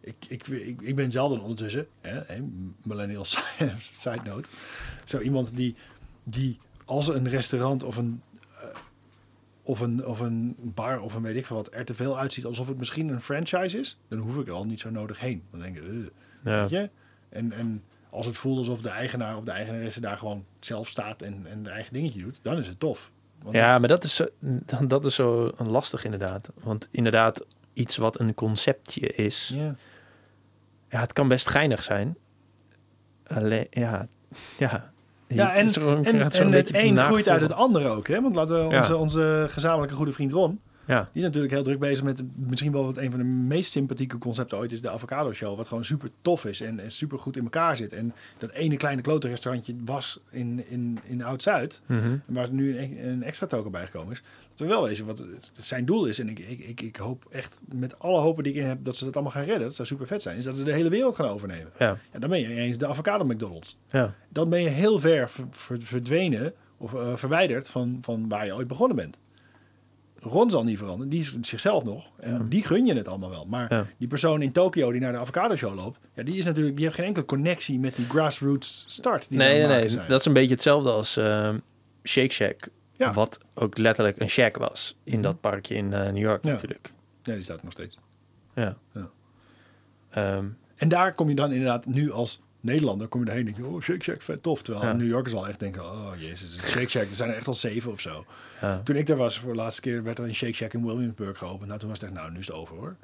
ik, 0.00 0.16
ik, 0.28 0.46
ik, 0.46 0.80
ik 0.80 0.94
ben 0.96 1.12
zelden 1.12 1.40
ondertussen, 1.40 1.86
hè, 2.00 2.20
millennial 2.82 3.24
side 4.04 4.20
note, 4.24 4.50
zo 5.04 5.20
iemand 5.20 5.56
die, 5.56 5.74
die 6.24 6.58
als 6.84 7.08
een 7.08 7.28
restaurant 7.28 7.82
of 7.82 7.96
een, 7.96 8.22
of, 9.66 9.80
een, 9.80 10.06
of 10.06 10.20
een 10.20 10.56
bar 10.58 11.00
of 11.00 11.14
een 11.14 11.22
weet 11.22 11.36
ik 11.36 11.46
veel 11.46 11.56
wat 11.56 11.68
er 11.74 11.84
te 11.84 11.94
veel 11.94 12.18
uitziet 12.18 12.44
alsof 12.44 12.68
het 12.68 12.78
misschien 12.78 13.08
een 13.08 13.20
franchise 13.20 13.78
is, 13.78 13.98
dan 14.08 14.18
hoef 14.18 14.38
ik 14.38 14.46
er 14.46 14.52
al 14.52 14.64
niet 14.64 14.80
zo 14.80 14.90
nodig 14.90 15.20
heen. 15.20 15.42
Dan 15.50 15.60
denk 15.60 15.76
ik, 15.76 15.82
"Ugh." 15.82 16.08
Ja. 16.44 16.60
Weet 16.60 16.70
je? 16.70 16.90
En, 17.28 17.52
en 17.52 17.82
als 18.10 18.26
het 18.26 18.36
voelt 18.36 18.58
alsof 18.58 18.80
de 18.82 18.88
eigenaar 18.88 19.36
of 19.36 19.44
de 19.44 19.50
eigenaresse 19.50 20.00
daar 20.00 20.18
gewoon 20.18 20.44
zelf 20.60 20.88
staat 20.88 21.22
en, 21.22 21.46
en 21.46 21.62
de 21.62 21.70
eigen 21.70 21.92
dingetje 21.92 22.20
doet, 22.22 22.38
dan 22.42 22.58
is 22.58 22.66
het 22.66 22.80
tof. 22.80 23.10
Want 23.42 23.54
ja, 23.56 23.78
maar 23.78 23.88
dat 23.88 24.04
is, 24.04 24.14
zo- 24.14 24.28
dat 24.88 25.04
is 25.04 25.14
zo 25.14 25.52
lastig 25.56 26.04
inderdaad. 26.04 26.52
Want 26.62 26.88
inderdaad, 26.90 27.44
iets 27.72 27.96
wat 27.96 28.20
een 28.20 28.34
conceptje 28.34 29.00
is... 29.08 29.50
ja. 29.54 29.74
Ja, 30.88 31.00
het 31.00 31.12
kan 31.12 31.28
best 31.28 31.48
geinig 31.48 31.82
zijn. 31.82 32.16
Alleen, 33.26 33.66
ja... 33.70 34.08
Ja, 34.58 34.92
Ja, 35.28 35.54
en, 35.54 35.72
en, 36.04 36.22
het 36.52 36.70
en 36.70 36.86
een 36.86 36.98
groeit 36.98 37.28
uit 37.28 37.40
het 37.40 37.52
andere 37.52 37.88
ook. 37.88 38.08
Hè? 38.08 38.20
Want 38.20 38.34
laten 38.34 38.68
we 38.68 38.74
Ja. 38.74 38.78
onze, 38.78 38.96
onze 38.96 39.46
gezamenlijke 39.48 39.94
goede 39.96 40.12
vriend 40.12 40.32
Ron, 40.32 40.60
Ja, 40.86 41.00
die 41.00 41.08
is 41.12 41.22
natuurlijk 41.22 41.52
heel 41.52 41.62
druk 41.62 41.78
bezig 41.78 42.04
met 42.04 42.22
misschien 42.34 42.72
wel 42.72 42.84
wat 42.84 42.96
een 42.96 43.10
van 43.10 43.18
de 43.20 43.24
meest 43.26 43.70
sympathieke 43.70 44.18
concepten 44.18 44.58
ooit 44.58 44.72
is, 44.72 44.80
de 44.80 44.90
Avocado 44.90 45.32
Show. 45.32 45.56
Wat 45.56 45.66
gewoon 45.68 45.84
super 45.84 46.10
tof 46.22 46.44
is 46.44 46.60
en, 46.60 46.80
en 46.80 46.90
super 46.92 47.18
goed 47.18 47.36
in 47.36 47.42
elkaar 47.42 47.76
zit. 47.76 47.92
En 47.92 48.14
dat 48.38 48.50
ene 48.50 48.76
kleine 48.76 49.02
klote 49.02 49.28
restaurantje 49.28 49.74
was 49.84 50.20
in, 50.30 50.64
in, 50.68 50.98
in 51.04 51.24
Oud-Zuid, 51.24 51.80
Mhm. 51.86 52.16
waar 52.26 52.50
nu 52.52 52.78
een, 52.78 53.08
een 53.08 53.22
extra 53.22 53.46
token 53.46 53.70
bij 53.70 53.84
gekomen 53.84 54.12
is. 54.12 54.22
Dat 54.48 54.58
we 54.58 54.66
wel 54.74 54.82
wezen 54.82 55.06
wat 55.06 55.24
zijn 55.52 55.84
doel 55.84 56.06
is. 56.06 56.18
En 56.18 56.28
ik, 56.28 56.38
ik, 56.38 56.58
ik, 56.60 56.80
ik 56.80 56.96
hoop 56.96 57.26
echt 57.30 57.58
met 57.74 57.98
alle 57.98 58.20
hopen 58.20 58.42
die 58.44 58.52
ik 58.52 58.58
in 58.58 58.66
heb 58.66 58.78
dat 58.84 58.96
ze 58.96 59.04
dat 59.04 59.14
allemaal 59.14 59.32
gaan 59.32 59.44
redden. 59.44 59.66
Dat 59.66 59.74
zou 59.74 59.88
super 59.88 60.06
vet 60.06 60.22
zijn. 60.22 60.36
Is 60.36 60.44
dat 60.44 60.56
ze 60.56 60.64
de 60.64 60.72
hele 60.72 60.88
wereld 60.88 61.14
gaan 61.14 61.28
overnemen. 61.28 61.72
ja, 61.78 61.98
Ja, 62.12 62.18
dan 62.18 62.30
ben 62.30 62.40
je 62.40 62.50
ineens 62.52 62.78
de 62.78 62.86
Avocado 62.86 63.24
McDonald's. 63.24 63.76
ja. 63.90 64.14
Dan 64.28 64.48
ben 64.48 64.62
je 64.62 64.68
heel 64.68 65.00
ver- 65.00 65.30
verdwenen 65.78 66.52
of 66.76 66.94
eh, 66.94 67.16
verwijderd 67.16 67.68
van, 67.68 67.98
van 68.02 68.28
waar 68.28 68.46
je 68.46 68.54
ooit 68.54 68.68
begonnen 68.68 68.96
bent. 68.96 69.18
Ron 70.26 70.50
zal 70.50 70.64
niet 70.64 70.78
veranderen, 70.78 71.08
die 71.08 71.20
is 71.20 71.36
zichzelf 71.40 71.84
nog. 71.84 72.10
En 72.20 72.32
Ja. 72.32 72.38
die 72.48 72.64
gun 72.64 72.86
je 72.86 72.94
het 72.94 73.08
allemaal 73.08 73.30
wel. 73.30 73.44
Maar 73.46 73.74
Ja. 73.74 73.86
die 73.98 74.08
persoon 74.08 74.42
in 74.42 74.52
Tokio 74.52 74.90
die 74.92 75.00
naar 75.00 75.12
de 75.12 75.18
avocado 75.18 75.56
show 75.56 75.74
loopt, 75.74 76.00
ja, 76.14 76.22
die 76.22 76.36
is 76.36 76.44
natuurlijk, 76.44 76.76
die 76.76 76.84
heeft 76.84 76.96
geen 76.96 77.06
enkele 77.06 77.24
connectie 77.26 77.78
met 77.78 77.96
die 77.96 78.06
grassroots 78.08 78.84
start. 78.88 79.28
Die 79.28 79.38
Nee, 79.38 79.58
nee, 79.58 79.66
nee. 79.66 79.88
zijn. 79.88 80.08
Dat 80.08 80.20
is 80.20 80.26
een 80.26 80.32
beetje 80.32 80.54
hetzelfde 80.54 80.90
als 80.90 81.16
ehm, 81.16 81.58
Shake 82.04 82.32
Shack. 82.32 82.68
Ja. 82.92 83.12
Wat 83.12 83.38
ook 83.54 83.78
letterlijk 83.78 84.20
een 84.20 84.28
shack 84.30 84.56
was 84.56 84.96
in 85.04 85.12
Mhm. 85.12 85.22
dat 85.22 85.40
parkje 85.40 85.74
in 85.74 85.92
eh, 85.92 86.00
New 86.04 86.16
York 86.22 86.44
Ja. 86.44 86.50
natuurlijk. 86.50 86.92
Nee, 87.24 87.34
die 87.36 87.44
staat 87.44 87.62
nog 87.62 87.72
steeds. 87.72 87.96
Ja. 88.54 88.76
Ja. 88.94 89.08
Ehm, 90.10 90.46
En 90.76 90.88
daar 90.88 91.14
kom 91.14 91.28
je 91.28 91.34
dan 91.34 91.52
inderdaad 91.52 91.86
nu 91.86 92.10
als 92.12 92.40
Nederlander, 92.66 93.06
kom 93.08 93.20
je 93.24 93.26
erheen 93.30 93.46
en 93.46 93.52
denk 93.54 93.66
je, 93.66 93.72
oh, 93.74 93.82
Shake 93.82 94.02
Shack, 94.02 94.22
vet 94.22 94.42
tof. 94.42 94.62
Terwijl 94.62 94.86
Ja. 94.86 94.92
New 94.92 95.06
Yorkers 95.08 95.34
al 95.34 95.48
echt 95.48 95.60
denken, 95.60 95.82
oh 95.84 96.10
jezus, 96.18 96.58
Shake 96.66 96.88
Shack, 96.88 97.02
er 97.08 97.14
zijn 97.16 97.30
er 97.30 97.36
echt 97.36 97.46
al 97.46 97.54
zeven 97.54 97.92
of 97.92 98.00
zo. 98.00 98.24
ja. 98.60 98.80
Toen 98.84 98.96
ik 98.96 99.06
daar 99.06 99.16
was 99.16 99.38
voor 99.38 99.52
de 99.52 99.58
laatste 99.58 99.80
keer, 99.80 100.02
werd 100.02 100.18
er 100.18 100.24
een 100.24 100.34
Shake 100.34 100.52
Shack 100.52 100.72
in 100.72 100.84
Williamsburg 100.86 101.38
geopend. 101.38 101.66
Nou, 101.66 101.78
toen 101.80 101.88
was 101.88 101.98
het 102.00 102.08
echt, 102.08 102.18
nou, 102.18 102.32
nu 102.32 102.38
is 102.38 102.46
het 102.46 102.56
over 102.56 102.76
hoor. 102.76 102.96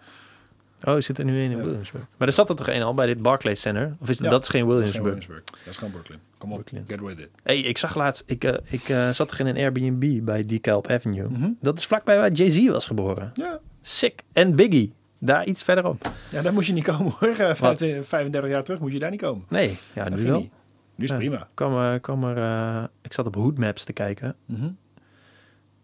Oh, 0.84 1.00
zit 1.00 1.18
er 1.18 1.24
nu 1.24 1.36
een 1.38 1.50
in 1.50 1.56
Ja. 1.56 1.64
Williamsburg? 1.64 2.04
Maar 2.16 2.28
er 2.28 2.34
zat 2.34 2.48
er 2.48 2.56
toch 2.56 2.68
één 2.68 2.82
al 2.82 2.94
bij 2.94 3.06
dit 3.06 3.22
Barclays 3.22 3.60
Center? 3.60 3.96
Of 4.00 4.08
is 4.08 4.18
het, 4.18 4.30
dat 4.30 4.42
is 4.42 4.48
geen 4.48 4.68
Dat 4.68 4.78
is 4.80 4.90
geen 4.90 5.02
Williamsburg? 5.02 5.26
Williamsburg. 5.26 5.64
Dat 5.64 5.72
is 5.72 5.76
gewoon 5.76 5.92
Brooklyn. 5.92 6.18
Kom 6.38 6.52
op, 6.52 6.64
Brooklyn. 6.64 6.84
get 6.88 7.00
with 7.00 7.18
it. 7.18 7.28
Hey, 7.42 7.58
ik 7.58 7.78
zag 7.78 7.94
laatst, 7.96 8.22
ik, 8.26 8.44
eh, 8.44 8.54
ik 8.64 8.88
eh, 8.88 9.10
zat 9.10 9.28
toch 9.28 9.38
in 9.38 9.46
een 9.46 9.56
Airbnb 9.56 10.24
bij 10.24 10.44
DeKalb 10.46 10.86
Avenue. 10.88 11.28
Mhm. 11.28 11.50
Dat 11.60 11.78
is 11.78 11.86
vlakbij 11.86 12.16
waar 12.16 12.32
Jay-Z 12.32 12.66
was 12.68 12.86
geboren. 12.86 13.30
Ja. 13.34 13.58
Sick. 13.82 14.22
En 14.32 14.56
Biggie. 14.56 14.92
Daar 15.24 15.44
iets 15.46 15.62
verderop. 15.62 16.10
ja, 16.30 16.42
daar 16.42 16.52
moest 16.52 16.66
je 16.66 16.72
niet 16.72 16.84
komen 16.84 17.12
hoor. 17.18 17.28
Eh, 17.28 17.54
25 17.54 18.06
35 18.08 18.50
jaar 18.50 18.64
terug 18.64 18.80
moest 18.80 18.92
je 18.92 18.98
daar 18.98 19.10
niet 19.10 19.20
komen. 19.20 19.44
Nee, 19.48 19.78
ja, 19.94 20.04
Dat 20.04 20.18
nu 20.18 20.24
wel. 20.24 20.38
niet. 20.40 20.50
Nu 20.94 21.04
is 21.04 21.10
Ja. 21.10 21.16
prima. 21.16 21.48
Kwam, 21.54 22.00
kwam 22.00 22.24
er, 22.24 22.36
eh, 22.36 22.84
ik 23.02 23.12
zat 23.12 23.26
op 23.26 23.34
Hoodmaps 23.34 23.84
te 23.84 23.92
kijken. 23.92 24.34
Mhm. 24.46 24.68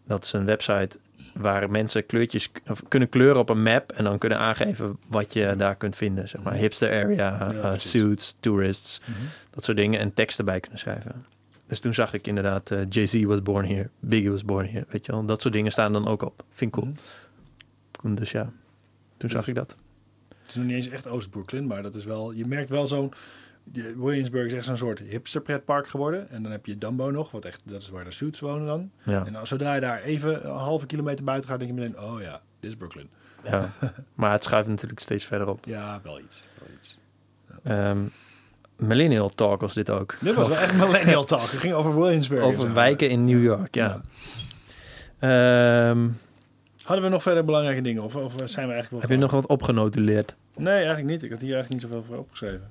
Dat 0.07 0.25
is 0.25 0.33
een 0.33 0.45
website 0.45 0.99
waar 1.35 1.71
mensen 1.71 2.07
kleurtjes 2.07 2.51
kunnen 2.89 3.09
kleuren 3.09 3.41
op 3.41 3.49
een 3.49 3.63
map 3.63 3.93
en 3.93 4.05
dan 4.05 4.19
kunnen 4.19 4.39
aangeven 4.39 4.99
wat 5.07 5.33
je 5.33 5.55
daar 5.57 5.77
kunt 5.77 5.97
vinden. 5.97 6.29
Zeg 6.29 6.43
maar 6.43 6.55
hipster 6.55 7.05
area, 7.05 7.51
eh, 7.53 7.73
suits, 7.77 8.37
tourists, 8.41 9.01
Mhm. 9.01 9.11
dat 9.51 9.65
soort 9.65 9.77
dingen 9.77 10.01
en 10.01 10.15
teksten 10.15 10.45
bij 10.45 10.61
kunnen 10.61 10.79
schrijven. 10.79 11.13
Dus 11.67 11.81
toen 11.81 11.95
zag 11.95 12.13
ik 12.15 12.27
inderdaad 12.27 12.71
eh, 12.71 12.79
Jay-Z 12.89 13.25
was 13.25 13.43
born 13.43 13.67
here, 13.67 13.89
Biggie 14.01 14.31
was 14.31 14.45
born 14.45 14.67
here, 14.69 14.87
weet 14.89 15.07
je 15.07 15.13
wel. 15.13 15.25
Dat 15.25 15.41
soort 15.41 15.55
dingen 15.55 15.73
staan 15.73 15.93
dan 15.93 16.07
ook 16.09 16.23
op. 16.23 16.45
Vind 16.53 16.77
ik 16.77 16.83
cool. 16.83 16.95
Mhm. 18.03 18.15
Dus 18.15 18.31
ja, 18.31 18.51
toen 19.19 19.31
zag 19.31 19.49
ik 19.49 19.55
dat. 19.55 19.77
Het 20.29 20.49
is 20.49 20.55
nog 20.55 20.65
niet 20.65 20.77
eens 20.77 20.89
echt 20.89 21.09
Oost-Brooklyn, 21.09 21.67
maar 21.67 21.83
dat 21.83 21.97
is 21.97 22.05
wel, 22.05 22.33
je 22.33 22.47
merkt 22.47 22.69
wel 22.69 22.89
zo'n, 22.89 23.13
Williamsburg 23.97 24.47
is 24.47 24.53
echt 24.53 24.65
zo'n 24.65 24.77
soort 24.77 24.99
hipster 24.99 25.41
pretpark 25.41 25.89
geworden. 25.89 26.31
En 26.31 26.43
dan 26.43 26.53
heb 26.53 26.67
je 26.67 26.79
Dumbo 26.79 27.11
nog, 27.11 27.31
wat 27.31 27.45
echt, 27.45 27.61
dat 27.65 27.83
is 27.83 27.89
waar 27.89 28.05
de 28.05 28.13
suits 28.13 28.41
wonen 28.41 28.67
dan. 28.67 28.91
Ja, 29.03 29.27
En 29.27 29.37
als, 29.37 29.49
zodra 29.49 29.75
je 29.75 29.81
daar 29.81 30.03
even 30.03 30.45
een 30.47 30.57
halve 30.57 30.87
kilometer 30.87 31.25
buiten 31.25 31.51
gaat, 31.51 31.59
denk 31.59 31.71
je 31.71 31.77
meteen, 31.81 32.01
oh 32.01 32.21
ja, 32.21 32.41
dit 32.61 32.71
is 32.71 32.77
Brooklyn. 32.77 33.09
ja. 33.45 33.69
maar 34.15 34.33
het 34.33 34.43
schuift 34.45 34.69
natuurlijk 34.69 35.01
steeds 35.01 35.25
verder 35.25 35.49
op. 35.49 35.65
Ja, 35.65 36.01
wel 36.03 36.21
iets. 36.21 36.45
Wel 36.59 36.69
iets. 36.79 36.99
Ehm, 37.63 37.99
millennial 38.77 39.29
Talk 39.29 39.61
was 39.61 39.75
dit 39.75 39.91
ook. 39.91 40.17
Dit 40.21 40.35
was 40.35 40.49
wel 40.49 40.57
echt 40.57 40.75
millennial 40.77 41.25
talk. 41.25 41.51
Het 41.51 41.61
ging 41.61 41.75
over 41.75 42.01
Williamsburg. 42.01 42.43
Over 42.51 42.73
wijken 42.75 43.11
in 43.11 43.25
New 43.25 43.43
York, 43.43 43.75
ja. 43.75 44.01
Ehm, 45.19 46.09
Hadden 46.89 47.05
we 47.07 47.11
nog 47.13 47.23
verder 47.23 47.45
belangrijke 47.45 47.83
dingen? 47.83 48.03
Of, 48.03 48.17
of 48.17 48.33
zijn 48.33 48.67
we 48.67 48.73
eigenlijk 48.73 48.91
wel 48.91 49.01
heb 49.01 49.11
je 49.11 49.17
nog 49.17 49.31
wat 49.31 49.47
opgenotuleerd? 49.47 50.37
Nee, 50.57 50.75
eigenlijk 50.75 51.07
niet. 51.07 51.23
Ik 51.23 51.31
had 51.31 51.41
hier 51.41 51.55
eigenlijk 51.55 51.83
niet 51.83 51.91
zoveel 51.93 52.05
voor 52.09 52.19
opgeschreven. 52.19 52.71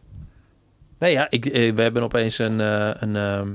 Nee, 0.99 1.11
ja, 1.11 1.27
ik, 1.29 1.45
eh, 1.45 1.73
we 1.73 1.81
hebben 1.81 2.03
opeens 2.03 2.37
een... 2.37 2.61
eh, 2.61 2.89
een 2.99 3.15
ehm, 3.15 3.49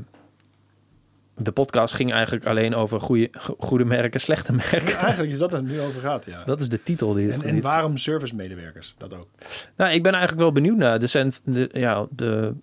de 1.37 1.53
podcast 1.53 1.95
ging 1.95 2.13
eigenlijk 2.13 2.45
alleen 2.47 2.75
over 2.75 3.01
goede, 3.01 3.29
go- 3.33 3.55
goede 3.59 3.85
merken, 3.85 4.21
slechte 4.21 4.53
merken. 4.53 4.87
Ja, 4.89 4.99
eigenlijk 4.99 5.33
is 5.33 5.39
dat 5.39 5.53
het 5.53 5.65
nu 5.65 5.81
over 5.81 6.01
gaat, 6.01 6.25
ja. 6.25 6.43
Dat 6.45 6.61
is 6.61 6.69
de 6.69 6.83
titel 6.83 7.13
die... 7.15 7.33
en, 7.33 7.39
die- 7.39 7.49
en 7.49 7.61
waarom 7.61 7.97
servicemedewerkers? 7.97 8.95
Dat 8.99 9.15
ook. 9.15 9.29
Nou, 9.77 9.93
ik 9.93 10.03
ben 10.03 10.13
eigenlijk 10.13 10.43
wel 10.43 10.53
benieuwd 10.53 10.77
naar. 10.77 11.03
Er 11.03 11.09
zijn 11.09 11.33
de, 11.45 11.69
ja, 11.73 12.07
de, 12.11 12.55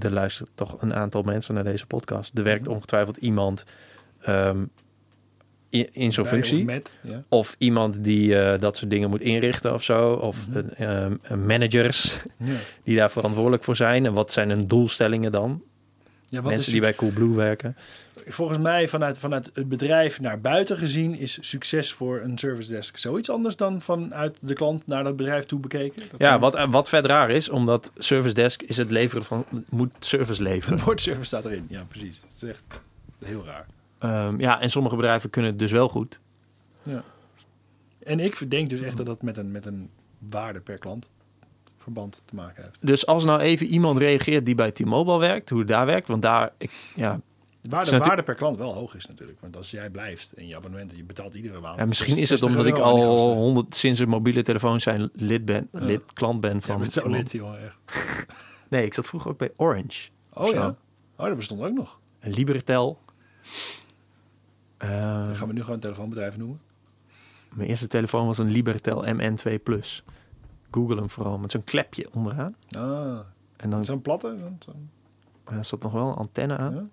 er 0.00 0.10
luistert 0.12 0.50
toch 0.54 0.82
een 0.82 0.94
aantal 0.94 1.22
mensen 1.22 1.54
naar 1.54 1.64
deze 1.64 1.86
podcast. 1.86 2.38
Er 2.38 2.44
werkt 2.44 2.64
Mhm. 2.64 2.74
ongetwijfeld 2.74 3.16
iemand 3.16 3.64
ehm, 4.20 4.64
in, 5.70 6.12
zo'n 6.12 6.26
functie. 6.26 6.58
Of 6.58 6.64
met, 6.64 6.90
ja. 7.02 7.22
Of 7.28 7.54
iemand 7.58 8.04
die 8.04 8.38
eh, 8.38 8.60
dat 8.60 8.76
soort 8.76 8.90
dingen 8.90 9.10
moet 9.10 9.20
inrichten 9.20 9.74
of 9.74 9.82
zo. 9.82 10.12
Of 10.12 10.48
Mhm. 10.48 10.56
een, 10.58 10.74
ehm, 10.74 11.14
een 11.22 11.46
managers 11.46 12.18
ja. 12.36 12.54
die 12.84 12.96
daar 12.96 13.10
verantwoordelijk 13.10 13.64
voor 13.64 13.76
zijn. 13.76 14.06
En 14.06 14.12
wat 14.12 14.32
zijn 14.32 14.48
hun 14.50 14.66
doelstellingen 14.66 15.32
dan? 15.32 15.62
Ja, 16.24 16.40
Mensen 16.40 16.72
die 16.72 16.80
bij 16.80 16.94
Coolblue 16.94 17.34
werken. 17.34 17.76
Volgens 18.26 18.58
mij 18.58 18.88
vanuit, 18.88 19.18
vanuit 19.18 19.50
het 19.54 19.68
bedrijf 19.68 20.20
naar 20.20 20.40
buiten 20.40 20.76
gezien 20.76 21.18
is 21.18 21.38
succes 21.40 21.92
voor 21.92 22.20
een 22.20 22.38
service 22.38 22.72
desk 22.72 22.96
zoiets 22.96 23.30
anders 23.30 23.56
dan 23.56 23.80
vanuit 23.82 24.36
de 24.40 24.54
klant 24.54 24.86
naar 24.86 25.04
dat 25.04 25.16
bedrijf 25.16 25.44
toe 25.44 25.58
bekeken. 25.60 26.02
Dat 26.10 26.20
Ja, 26.20 26.38
wat, 26.38 26.66
wat 26.70 26.88
vet 26.88 27.06
raar 27.06 27.30
is, 27.30 27.48
omdat 27.48 27.92
Service 27.98 28.34
Desk 28.34 28.62
is 28.62 28.76
het 28.76 28.90
leveren 28.90 29.24
van, 29.24 29.44
moet 29.68 29.92
service 29.98 30.42
leveren. 30.42 30.76
Het 30.76 30.84
woord 30.84 31.00
service 31.00 31.24
staat 31.26 31.44
erin. 31.44 31.66
Ja, 31.70 31.84
precies. 31.88 32.22
Het 32.28 32.42
is 32.42 32.48
echt 32.48 32.62
heel 33.24 33.44
raar. 33.46 33.66
Ehm, 33.98 34.40
ja, 34.40 34.60
en 34.60 34.70
sommige 34.70 34.96
bedrijven 34.96 35.30
kunnen 35.30 35.50
het 35.50 35.60
dus 35.60 35.72
wel 35.72 35.88
goed. 35.88 36.20
Ja. 36.82 37.04
En 37.98 38.20
ik 38.20 38.50
denk 38.50 38.70
dus 38.70 38.80
echt 38.80 38.96
dat 38.96 39.06
dat 39.06 39.22
met 39.22 39.36
een, 39.36 39.50
met 39.50 39.66
een 39.66 39.90
waarde 40.18 40.60
per 40.60 40.78
klant 40.78 41.10
verband 41.76 42.22
te 42.24 42.34
maken 42.34 42.62
heeft. 42.62 42.86
Dus 42.86 43.06
als 43.06 43.24
nou 43.24 43.40
even 43.40 43.66
iemand 43.66 43.98
reageert 43.98 44.46
die 44.46 44.54
bij 44.54 44.70
T-Mobile 44.70 45.18
werkt, 45.18 45.50
hoe 45.50 45.58
het 45.58 45.68
daar 45.68 45.86
werkt, 45.86 46.08
want 46.08 46.22
daar, 46.22 46.52
ik, 46.58 46.92
ja, 46.94 47.20
De 47.60 47.98
waarde, 47.98 48.22
per 48.22 48.34
klant 48.34 48.56
wel 48.56 48.74
hoog 48.74 48.94
is 48.94 49.06
natuurlijk. 49.06 49.40
Want 49.40 49.56
als 49.56 49.70
jij 49.70 49.90
blijft 49.90 50.32
en 50.32 50.46
je 50.46 50.56
abonnement, 50.56 50.92
je 50.96 51.04
betaalt 51.04 51.34
iedere 51.34 51.60
maand. 51.60 51.78
ja 51.78 51.84
misschien 51.84 52.16
is 52.16 52.30
het 52.30 52.38
60 52.38 52.48
omdat 52.48 52.66
ik 52.66 52.78
al 52.78 53.02
gasten. 53.02 53.28
100 53.32 53.74
sinds 53.74 54.00
een 54.00 54.08
mobiele 54.08 54.42
telefoon 54.42 54.80
zijn 54.80 55.10
lid 55.12 55.44
ben, 55.44 55.68
lid, 55.72 56.12
klant 56.12 56.40
ben 56.40 56.62
van. 56.62 56.90
zo 56.90 57.08
lid, 57.08 57.32
jongen. 57.32 57.64
Echt. 57.64 57.76
Nee, 58.70 58.84
ik 58.84 58.94
zat 58.94 59.06
vroeger 59.06 59.30
ook 59.30 59.38
bij 59.38 59.50
Orange. 59.56 60.08
Oh 60.32 60.48
ja. 60.48 60.76
Oh, 61.16 61.26
dat 61.26 61.36
bestond 61.36 61.62
ook 61.62 61.72
nog. 61.72 61.98
En 62.18 62.30
Libertel. 62.30 62.98
Dan 64.78 65.34
gaan 65.36 65.48
we 65.48 65.54
nu 65.54 65.62
gewoon 65.64 65.78
telefoonbedrijven 65.80 66.38
noemen. 66.38 66.60
mijn 67.54 67.68
eerste 67.68 67.86
telefoon 67.86 68.26
was 68.26 68.38
een 68.38 68.50
Libertel 68.50 69.04
MN2 69.06 69.62
Plus. 69.62 70.02
Google 70.70 70.96
hem 70.96 71.10
vooral 71.10 71.38
met 71.38 71.50
zo'n 71.50 71.64
klepje 71.64 72.08
onderaan. 72.12 72.56
Ah, 72.76 73.18
En 73.56 73.70
dan 73.70 73.84
zo'n 73.84 74.02
platte? 74.02 74.36
zo'n- 74.58 74.90
er 75.44 75.64
zat 75.64 75.82
nog 75.82 75.92
wel 75.92 76.08
een 76.08 76.14
antenne 76.14 76.56
aan. 76.56 76.74
Ja. 76.74 76.84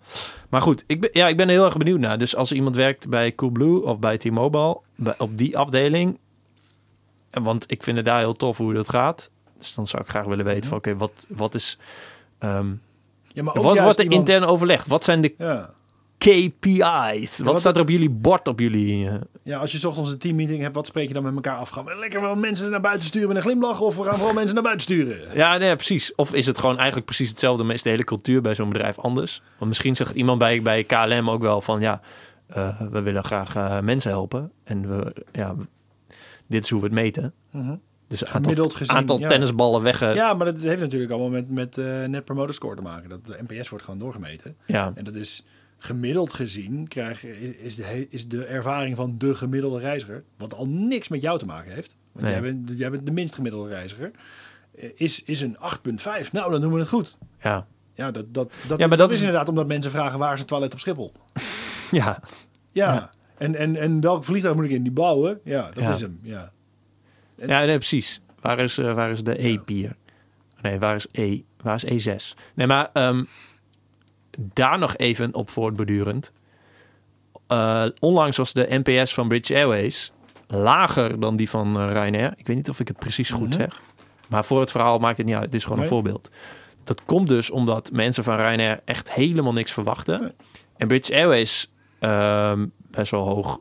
Maar 0.50 0.62
goed, 0.62 0.84
ik 0.88 1.02
ben, 1.02 1.10
ja, 1.14 1.28
ik 1.28 1.38
ben 1.38 1.46
er 1.48 1.54
heel 1.54 1.66
erg 1.66 1.78
benieuwd 1.78 2.00
naar. 2.00 2.18
Dus 2.18 2.36
als 2.36 2.52
iemand 2.52 2.76
werkt 2.76 3.10
bij 3.10 3.36
Coolblue 3.36 3.84
of 3.84 4.00
bij 4.00 4.18
T-Mobile, 4.18 4.82
op 5.18 5.38
die 5.38 5.58
afdeling. 5.58 6.20
en 7.30 7.44
Want 7.44 7.72
ik 7.72 7.84
vind 7.84 7.98
het 7.98 8.06
daar 8.06 8.20
heel 8.20 8.34
tof 8.34 8.58
hoe 8.58 8.74
dat 8.74 8.90
gaat. 8.90 9.32
Dus 9.58 9.74
dan 9.74 9.88
zou 9.88 10.04
ik 10.04 10.10
graag 10.10 10.26
willen 10.26 10.46
weten 10.46 10.70
van 10.70 10.78
oké, 10.78 10.96
wat, 10.98 11.26
wat 11.30 11.56
is... 11.56 11.78
ehm, 12.38 12.74
Ja, 13.28 13.44
maar 13.44 13.56
ook 13.56 13.64
wat 13.64 13.80
wordt 13.80 13.98
er 13.98 14.04
iemand- 14.04 14.30
intern 14.30 14.50
overlegd? 14.50 14.88
Wat 14.88 15.04
zijn 15.04 15.22
de 15.22 15.36
Ja. 15.38 15.74
KPI's? 16.26 17.38
Wat, 17.38 17.48
wat 17.48 17.60
staat 17.60 17.76
er 17.76 17.82
op 17.82 17.90
jullie 17.90 18.10
bord 18.10 18.48
op 18.48 18.60
jullie... 18.60 19.10
eh, 19.10 19.16
ja, 19.44 19.58
als 19.58 19.72
je 19.72 19.88
ochtends 19.88 20.12
een 20.12 20.18
teammeeting 20.18 20.62
hebt, 20.62 20.76
wat 20.76 20.88
spreek 20.88 21.08
je 21.08 21.14
dan 21.14 21.24
met 21.24 21.36
elkaar 21.36 21.58
af? 21.58 21.70
Gaan 21.70 21.86
we 21.86 21.96
lekker 21.96 22.22
wel 22.22 22.36
mensen 22.36 22.72
naar 22.72 22.82
buiten 22.82 23.08
sturen 23.08 23.28
met 23.28 23.38
een 23.38 23.44
glimlach? 23.44 23.82
Of 23.82 23.96
we 23.96 24.04
gaan 24.04 24.16
vooral 24.16 24.34
mensen 24.34 24.54
naar 24.54 24.64
buiten 24.64 24.84
sturen? 24.84 25.18
Ja, 25.34 25.58
nee, 25.58 25.76
precies. 25.76 26.16
Of 26.16 26.34
is 26.34 26.46
het 26.46 26.60
gewoon 26.60 26.76
eigenlijk 26.76 27.06
precies 27.06 27.30
hetzelfde, 27.30 27.64
maar 27.64 27.74
is 27.74 27.82
de 27.82 27.90
hele 27.90 28.04
cultuur 28.04 28.42
bij 28.42 28.56
zo'n 28.56 28.70
bedrijf 28.70 29.00
anders? 29.00 29.42
Want 29.58 29.68
misschien 29.68 29.96
zegt 29.96 30.16
iemand 30.16 30.40
bij, 30.40 30.62
bij 30.62 30.84
KLM 30.84 31.30
ook 31.30 31.42
wel 31.42 31.62
van 31.62 31.82
ja, 31.82 32.02
eh, 32.48 32.82
we 32.92 33.02
willen 33.02 33.24
graag 33.24 33.56
eh, 33.56 33.80
mensen 33.80 34.10
helpen. 34.10 34.52
En 34.64 34.88
we, 34.88 35.14
ja, 35.32 35.56
dit 36.48 36.64
is 36.64 36.70
hoe 36.70 36.80
we 36.80 36.86
het 36.86 36.96
meten. 36.96 37.34
Mhm. 37.52 37.76
Dus 38.08 38.26
aantal, 38.26 38.70
gezien, 38.70 38.96
aantal 38.96 39.20
ja. 39.20 39.28
tennisballen 39.28 39.82
weg. 39.82 40.14
Ja. 40.14 40.34
Maar 40.34 40.46
dat 40.46 40.60
heeft 40.60 40.82
natuurlijk 40.82 41.12
allemaal 41.12 41.30
met, 41.30 41.50
met 41.50 41.76
net 42.08 42.26
promoter 42.26 42.56
score 42.56 42.76
te 42.76 42.82
maken. 42.82 43.10
Dat 43.10 43.26
de 43.26 43.38
NPS 43.48 43.70
wordt 43.70 43.84
gewoon 43.86 44.00
doorgemeten. 44.00 44.56
ja. 44.66 44.92
En 44.96 45.04
dat 45.04 45.16
is 45.16 45.44
gemiddeld 45.78 46.34
gezien 46.34 46.88
krijg, 46.88 47.26
is, 47.26 47.76
de, 47.76 48.08
is 48.10 48.28
de 48.28 48.46
ervaring 48.46 48.96
van 48.96 49.18
de 49.18 49.36
gemiddelde 49.36 49.80
reiziger, 49.80 50.24
wat 50.38 50.54
al 50.54 50.68
niks 50.68 51.08
met 51.08 51.22
jou 51.22 51.40
te 51.40 51.46
maken 51.46 51.74
heeft. 51.74 51.96
Want 52.12 52.26
Nee. 52.26 52.34
jij, 52.34 52.42
bent, 52.42 52.72
jij 52.78 52.92
bent 52.92 53.06
de 53.06 53.12
minst 53.12 53.36
gemiddelde 53.36 53.70
reiziger. 53.70 54.12
eh, 54.80 54.90
Is, 54.96 55.24
is 55.24 55.42
een 55.42 55.58
8,5. 55.58 56.32
Nou, 56.32 56.52
dan 56.52 56.62
doen 56.62 56.74
we 56.74 56.80
het 56.80 56.88
goed. 56.88 57.18
Ja. 57.42 57.68
Ja, 57.94 58.12
dat, 58.12 58.34
dat, 58.34 58.54
dat, 58.68 58.80
Ja, 58.80 58.88
maar 58.88 58.98
dat, 58.98 59.08
dat 59.08 59.16
is 59.18 59.20
inderdaad 59.24 59.50
omdat 59.50 59.68
mensen 59.68 59.92
vragen 59.92 60.20
waar 60.20 60.34
is 60.34 60.40
het 60.40 60.48
toilet 60.48 60.74
op 60.74 60.80
Schiphol. 60.80 61.12
ja. 61.92 62.20
Ja. 62.72 62.94
Ja. 62.94 63.12
En, 63.38 63.56
en, 63.56 63.76
en 63.76 64.02
welk 64.02 64.24
vliegtuig 64.24 64.56
moet 64.56 64.66
ik 64.66 64.72
in? 64.72 64.84
Die 64.84 64.92
blauwe? 64.92 65.40
Ja, 65.44 65.72
dat 65.74 65.84
Ja. 65.84 65.92
is 65.92 66.02
hem. 66.02 66.20
Ja. 66.22 66.52
En- 67.38 67.48
ja, 67.48 67.66
nee, 67.66 67.76
precies. 67.78 68.22
Waar 68.42 68.60
is, 68.60 68.78
eh, 68.78 68.94
waar 68.94 69.12
is 69.12 69.24
de 69.24 69.46
E-pier? 69.48 69.96
Nee, 70.62 70.80
waar 70.80 70.96
is 70.96 71.08
E? 71.12 71.42
Waar 71.62 71.84
is 71.84 72.08
E6? 72.08 72.34
Nee, 72.54 72.68
maar 72.68 72.90
ehm, 72.94 73.24
daar 74.40 74.80
nog 74.80 74.98
even 74.98 75.34
op 75.34 75.50
voortbordurend. 75.50 76.32
Eh, 77.48 77.86
onlangs 78.00 78.38
was 78.38 78.54
de 78.54 78.68
NPS 78.84 79.14
van 79.14 79.28
British 79.28 79.56
Airways 79.56 80.12
lager 80.48 81.20
dan 81.20 81.36
die 81.36 81.50
van 81.50 81.80
eh, 81.80 81.92
Ryanair. 81.92 82.34
Ik 82.38 82.48
weet 82.48 82.56
niet 82.56 82.70
of 82.70 82.80
ik 82.80 82.88
het 82.88 82.98
precies 82.98 83.32
goed 83.32 83.50
Mhm. 83.50 83.58
zeg. 83.58 83.82
Maar 84.30 84.46
voor 84.46 84.60
het 84.60 84.72
verhaal 84.72 85.00
maakt 85.00 85.18
het 85.18 85.26
niet 85.26 85.36
uit. 85.36 85.44
Het 85.46 85.54
is 85.54 85.64
gewoon 85.64 85.78
Nee. 85.78 85.88
een 85.88 85.94
voorbeeld. 85.94 86.30
Dat 86.84 87.06
komt 87.06 87.28
dus 87.28 87.50
omdat 87.50 87.92
mensen 87.92 88.24
van 88.24 88.36
Ryanair 88.36 88.82
echt 88.86 89.12
helemaal 89.12 89.54
niks 89.54 89.72
verwachten. 89.72 90.22
Nee. 90.22 90.32
En 90.78 90.88
British 90.88 91.12
Airways 91.16 91.70
ehm, 92.00 92.66
best 92.92 93.12
wel 93.12 93.28
hoog 93.28 93.60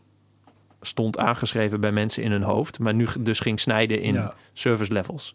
stond 0.81 1.19
aangeschreven 1.19 1.81
bij 1.81 1.93
mensen 1.93 2.23
in 2.23 2.31
hun 2.31 2.43
hoofd. 2.43 2.79
Maar 2.79 2.95
nu 2.95 3.07
dus 3.21 3.41
ging 3.41 3.61
snijden 3.61 4.01
in 4.01 4.15
Ja. 4.15 4.35
service 4.53 4.93
levels. 4.93 5.35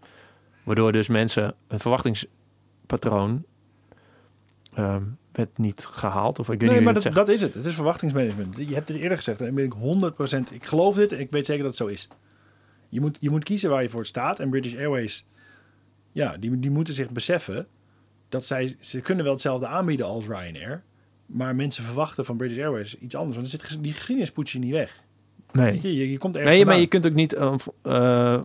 Waardoor 0.63 0.91
dus 0.91 1.07
mensen 1.07 1.55
een 1.67 1.79
verwachtingspatroon 1.79 3.43
ehm, 4.73 5.03
werd 5.39 5.57
niet 5.57 5.85
gehaald. 5.85 6.39
Of 6.39 6.49
ik 6.49 6.59
weet 6.59 6.69
Nee, 6.69 6.77
niet 6.77 6.85
maar 6.85 6.93
dat, 6.93 7.03
het 7.03 7.13
dat 7.13 7.29
is 7.29 7.41
het. 7.41 7.53
Het 7.53 7.65
is 7.65 7.73
verwachtingsmanagement. 7.73 8.57
Je 8.57 8.73
hebt 8.73 8.87
het 8.87 8.97
eerder 8.97 9.17
gezegd 9.17 9.39
en 9.39 9.45
dan 9.45 9.55
ben 9.55 9.65
ik 9.65 9.73
100%. 10.51 10.53
Ik 10.53 10.65
geloof 10.65 10.95
dit 10.95 11.11
en 11.11 11.19
ik 11.19 11.31
weet 11.31 11.45
zeker 11.45 11.63
dat 11.63 11.77
het 11.77 11.87
zo 11.87 11.93
is. 11.93 12.07
Je 12.89 12.99
moet, 12.99 13.17
je 13.21 13.29
moet 13.29 13.43
kiezen 13.43 13.69
waar 13.69 13.81
je 13.81 13.89
voor 13.89 14.05
staat. 14.05 14.39
En 14.39 14.49
British 14.49 14.75
Airways, 14.75 15.25
ja, 16.11 16.37
die, 16.37 16.59
die 16.59 16.71
moeten 16.71 16.93
zich 16.93 17.09
beseffen 17.09 17.67
dat 18.29 18.45
zij, 18.45 18.75
ze 18.79 19.01
kunnen 19.01 19.23
wel 19.23 19.33
hetzelfde 19.33 19.67
aanbieden 19.67 20.05
als 20.05 20.25
Ryanair. 20.25 20.83
Maar 21.25 21.55
mensen 21.55 21.83
verwachten 21.83 22.25
van 22.25 22.37
British 22.37 22.57
Airways 22.57 22.97
iets 22.97 23.15
anders. 23.15 23.37
Want 23.37 23.51
er 23.51 23.59
zit, 23.59 23.83
die 23.83 23.93
geschiedenis 23.93 24.31
poets 24.31 24.51
je 24.51 24.59
niet 24.59 24.71
weg. 24.71 25.03
Nee. 25.51 25.79
Je, 25.81 25.95
je, 25.95 26.11
je 26.11 26.17
komt 26.17 26.35
ergens 26.35 26.55
Nee, 26.55 26.65
maar 26.65 26.77
je 26.77 26.87
kunt 26.87 27.05
ook 27.05 27.13
niet 27.13 27.33
eh, 27.33 27.55
eh, 27.81 28.41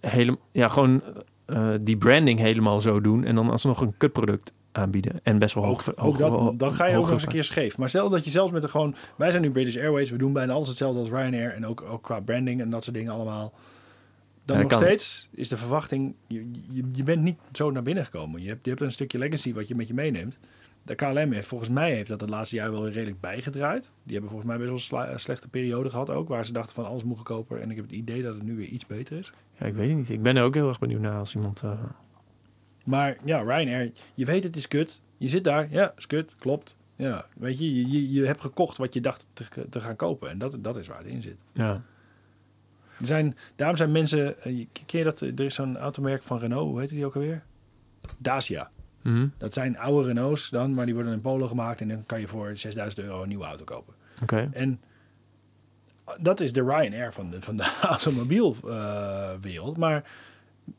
hele, 0.00 0.38
ja, 0.52 0.68
gewoon 0.68 1.02
eh, 1.46 1.74
die 1.80 1.96
branding 1.96 2.38
helemaal 2.38 2.80
zo 2.80 3.00
doen 3.00 3.24
en 3.24 3.34
dan 3.34 3.50
alsnog 3.50 3.80
een 3.80 3.96
kutproduct 3.96 4.52
aanbieden. 4.74 5.20
En 5.22 5.38
best 5.38 5.54
wel 5.54 5.64
hoog. 5.64 5.88
Ook, 5.90 5.98
hoog- 5.98 6.16
dat, 6.16 6.32
hoog- 6.32 6.54
dan 6.56 6.72
ga 6.72 6.86
je 6.86 6.96
ook 6.96 7.02
nog 7.02 7.10
eens 7.10 7.22
een 7.22 7.28
keer 7.28 7.44
scheef. 7.44 7.78
Maar 7.78 7.88
stel 7.88 8.10
dat 8.10 8.24
je 8.24 8.30
zelfs 8.30 8.52
met 8.52 8.62
de 8.62 8.68
gewoon... 8.68 8.94
Wij 9.16 9.30
zijn 9.30 9.42
nu 9.42 9.50
British 9.50 9.76
Airways. 9.76 10.10
We 10.10 10.16
doen 10.16 10.32
bijna 10.32 10.52
alles 10.52 10.68
hetzelfde 10.68 11.00
als 11.00 11.08
Ryanair. 11.08 11.52
En 11.54 11.66
ook, 11.66 11.82
ook 11.82 12.02
qua 12.02 12.20
branding 12.20 12.60
en 12.60 12.70
dat 12.70 12.84
soort 12.84 12.96
dingen 12.96 13.12
allemaal. 13.12 13.52
Dan 14.44 14.56
Ja, 14.56 14.62
nog 14.62 14.72
steeds 14.72 15.28
is 15.30 15.48
de 15.48 15.56
verwachting... 15.56 16.14
Je, 16.26 16.50
je, 16.70 16.82
je 16.92 17.02
bent 17.02 17.22
niet 17.22 17.36
zo 17.52 17.70
naar 17.70 17.82
binnen 17.82 18.04
gekomen. 18.04 18.42
Je 18.42 18.48
hebt, 18.48 18.64
je 18.64 18.70
hebt 18.70 18.82
een 18.82 18.92
stukje 18.92 19.18
legacy 19.18 19.52
wat 19.54 19.68
je 19.68 19.74
met 19.74 19.88
je 19.88 19.94
meeneemt. 19.94 20.38
De 20.82 20.94
KLM 20.94 21.32
heeft 21.32 21.46
volgens 21.48 21.70
mij 21.70 21.92
heeft 21.94 22.08
dat 22.08 22.20
het 22.20 22.30
laatste 22.30 22.56
jaar 22.56 22.70
wel 22.70 22.88
redelijk 22.88 23.20
bijgedraaid. 23.20 23.90
Die 24.02 24.12
hebben 24.12 24.30
volgens 24.30 24.50
mij 24.50 24.66
best 24.68 24.90
wel 24.90 25.06
een 25.06 25.20
slechte 25.20 25.48
periode 25.48 25.90
gehad 25.90 26.10
ook. 26.10 26.28
Waar 26.28 26.46
ze 26.46 26.52
dachten 26.52 26.74
van 26.74 26.86
alles 26.86 27.02
moet 27.04 27.16
goedkoper. 27.16 27.60
En 27.60 27.70
ik 27.70 27.76
heb 27.76 27.84
het 27.84 27.94
idee 27.94 28.22
dat 28.22 28.34
het 28.34 28.42
nu 28.42 28.56
weer 28.56 28.66
iets 28.66 28.86
beter 28.86 29.18
is. 29.18 29.32
Ja, 29.58 29.66
ik 29.66 29.74
weet 29.74 29.88
het 29.88 29.96
niet. 29.98 30.10
Ik 30.10 30.22
ben 30.22 30.36
er 30.36 30.42
ook 30.44 30.54
heel 30.54 30.68
erg 30.68 30.78
benieuwd 30.78 31.00
naar 31.00 31.18
als 31.18 31.34
iemand. 31.34 31.62
eh, 31.62 31.70
Maar 32.84 33.16
ja, 33.24 33.40
Ryanair, 33.40 33.92
je 34.14 34.24
weet 34.24 34.44
het 34.44 34.56
is 34.56 34.68
kut. 34.68 35.00
Je 35.16 35.28
zit 35.28 35.44
daar, 35.44 35.66
ja, 35.70 35.92
is 35.96 36.06
kut, 36.06 36.34
klopt. 36.38 36.76
Ja, 36.96 37.26
weet 37.34 37.58
je, 37.58 37.90
je, 37.90 38.12
je, 38.12 38.26
hebt 38.26 38.40
gekocht 38.40 38.76
wat 38.76 38.94
je 38.94 39.00
dacht 39.00 39.26
te, 39.32 39.68
te 39.70 39.80
gaan 39.80 39.96
kopen. 39.96 40.30
En 40.30 40.38
dat, 40.38 40.56
dat 40.60 40.76
is 40.76 40.86
waar 40.86 40.98
het 40.98 41.06
in 41.06 41.22
zit. 41.22 41.36
ja. 41.52 41.82
Er 43.00 43.06
zijn, 43.06 43.36
daarom 43.56 43.76
zijn 43.76 43.92
mensen, 43.92 44.42
eh, 44.42 44.66
ken 44.86 44.98
je 44.98 45.04
dat? 45.04 45.20
Er 45.20 45.40
is 45.40 45.54
zo'n 45.54 45.76
automerk 45.76 46.22
van 46.22 46.38
Renault, 46.38 46.70
hoe 46.70 46.80
heet 46.80 46.88
die 46.88 47.06
ook 47.06 47.14
alweer? 47.14 47.42
Dacia. 48.18 48.70
Mhm. 49.02 49.26
Dat 49.38 49.54
zijn 49.54 49.78
oude 49.78 50.06
Renaults 50.06 50.50
dan, 50.50 50.74
maar 50.74 50.84
die 50.84 50.94
worden 50.94 51.12
in 51.12 51.20
Polen 51.20 51.48
gemaakt. 51.48 51.80
En 51.80 51.88
dan 51.88 52.06
kan 52.06 52.20
je 52.20 52.28
voor 52.28 52.58
6000 52.58 53.06
euro 53.06 53.22
een 53.22 53.28
nieuwe 53.28 53.44
auto 53.44 53.64
kopen. 53.64 53.94
Oké. 54.22 54.48
En 54.52 54.80
dat 56.18 56.40
is 56.40 56.52
de 56.52 56.62
Ryanair 56.62 57.12
van 57.12 57.30
de, 57.30 57.42
van 57.42 57.56
de 57.56 57.78
automobielwereld. 57.82 59.76
maar 59.76 60.04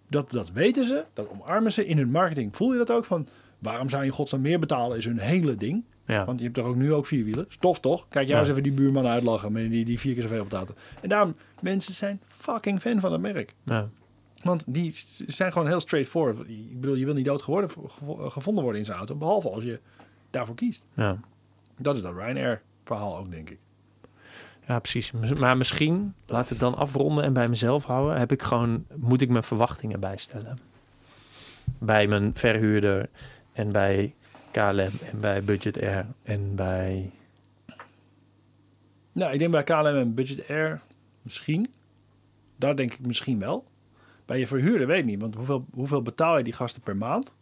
dat, 0.10 0.32
dat 0.32 0.52
weten 0.52 0.86
ze, 0.86 1.06
dat 1.14 1.30
omarmen 1.30 1.74
ze 1.74 1.86
in 1.86 1.98
hun 1.98 2.12
marketing. 2.12 2.56
Voel 2.56 2.72
je 2.72 2.78
dat 2.78 2.92
ook 2.92 3.06
van, 3.06 3.28
waarom 3.60 3.90
zou 3.90 4.04
je 4.04 4.12
godsnaam 4.12 4.42
meer 4.42 4.60
betalen 4.60 4.98
is 4.98 5.06
hun 5.06 5.18
hele 5.20 5.56
ding. 5.56 5.84
Ja. 6.06 6.26
Want 6.26 6.38
je 6.38 6.44
hebt 6.44 6.56
toch 6.58 6.66
ook 6.66 6.76
nu 6.76 6.94
ook 6.94 7.06
vierwielen. 7.06 7.46
Stof 7.50 7.80
toch? 7.80 8.08
Kijk 8.10 8.28
Ja. 8.28 8.40
eens 8.40 8.50
even 8.50 8.64
die 8.64 8.72
buurman 8.72 9.06
uitlachen 9.08 9.52
met 9.52 9.70
die, 9.72 9.86
die 9.86 10.00
vier 10.00 10.14
keer 10.14 10.22
zoveel 10.22 10.44
betaalt. 10.44 10.74
En 11.02 11.10
daarom, 11.10 11.36
mensen 11.62 11.94
zijn 11.94 12.20
fucking 12.28 12.82
fan 12.82 13.00
van 13.00 13.12
dat 13.12 13.20
merk. 13.20 13.54
ja. 13.64 13.90
Want 14.44 14.64
die 14.68 14.90
zijn 15.28 15.52
gewoon 15.52 15.68
heel 15.68 15.80
straightforward. 15.80 16.48
Ik 16.50 16.80
bedoel, 16.82 16.96
je 16.96 17.06
wil 17.06 17.14
niet 17.14 17.26
dood 17.26 17.42
geworden, 17.42 17.70
gevo- 17.70 18.30
gevonden 18.30 18.64
worden 18.64 18.80
in 18.82 18.86
zijn 18.86 18.98
auto. 18.98 19.16
Behalve 19.16 19.50
als 19.50 19.64
je 19.64 19.80
daarvoor 20.30 20.56
kiest. 20.56 20.86
Ja. 20.94 21.20
Dat 21.78 21.96
is 21.96 22.02
dat 22.02 22.14
Ryanair 22.16 22.62
verhaal 22.84 23.18
ook, 23.18 23.32
denk 23.32 23.50
ik. 23.50 23.58
Ja, 24.68 24.80
precies. 24.80 25.12
Maar 25.40 25.58
misschien, 25.58 26.14
laat 26.26 26.50
het 26.50 26.60
dan 26.60 26.76
afronden 26.76 27.24
en 27.24 27.34
bij 27.34 27.48
mezelf 27.48 27.84
houden, 27.84 28.20
heb 28.20 28.32
ik 28.32 28.42
gewoon, 28.42 28.86
moet 28.96 29.22
ik 29.22 29.30
mijn 29.30 29.44
verwachtingen 29.44 30.00
bijstellen. 30.00 30.58
Bij 31.78 32.08
mijn 32.08 32.32
verhuurder 32.36 33.10
en 33.54 33.72
bij 33.72 34.14
KLM 34.52 34.92
en 35.12 35.20
bij 35.20 35.44
Budget 35.44 35.82
Air 35.82 36.06
en 36.24 36.56
bij... 36.56 37.12
Nou, 39.12 39.34
ik 39.34 39.40
denk 39.40 39.52
bij 39.52 39.64
KLM 39.64 39.86
en 39.86 40.14
Budget 40.14 40.50
Air 40.50 40.82
misschien. 41.22 41.74
Daar 42.56 42.76
denk 42.76 42.94
ik 42.94 43.06
misschien 43.06 43.40
wel. 43.40 43.66
Bij 44.26 44.40
je 44.40 44.48
verhuurder 44.48 44.88
weet 44.88 45.00
ik 45.00 45.06
niet. 45.06 45.22
Want 45.22 45.36
hoeveel, 45.36 45.66
hoeveel 45.74 46.02
betaal 46.02 46.38
je 46.38 46.44
die 46.44 46.54
gasten 46.54 46.82
per 46.82 46.98
maand? 46.98 47.36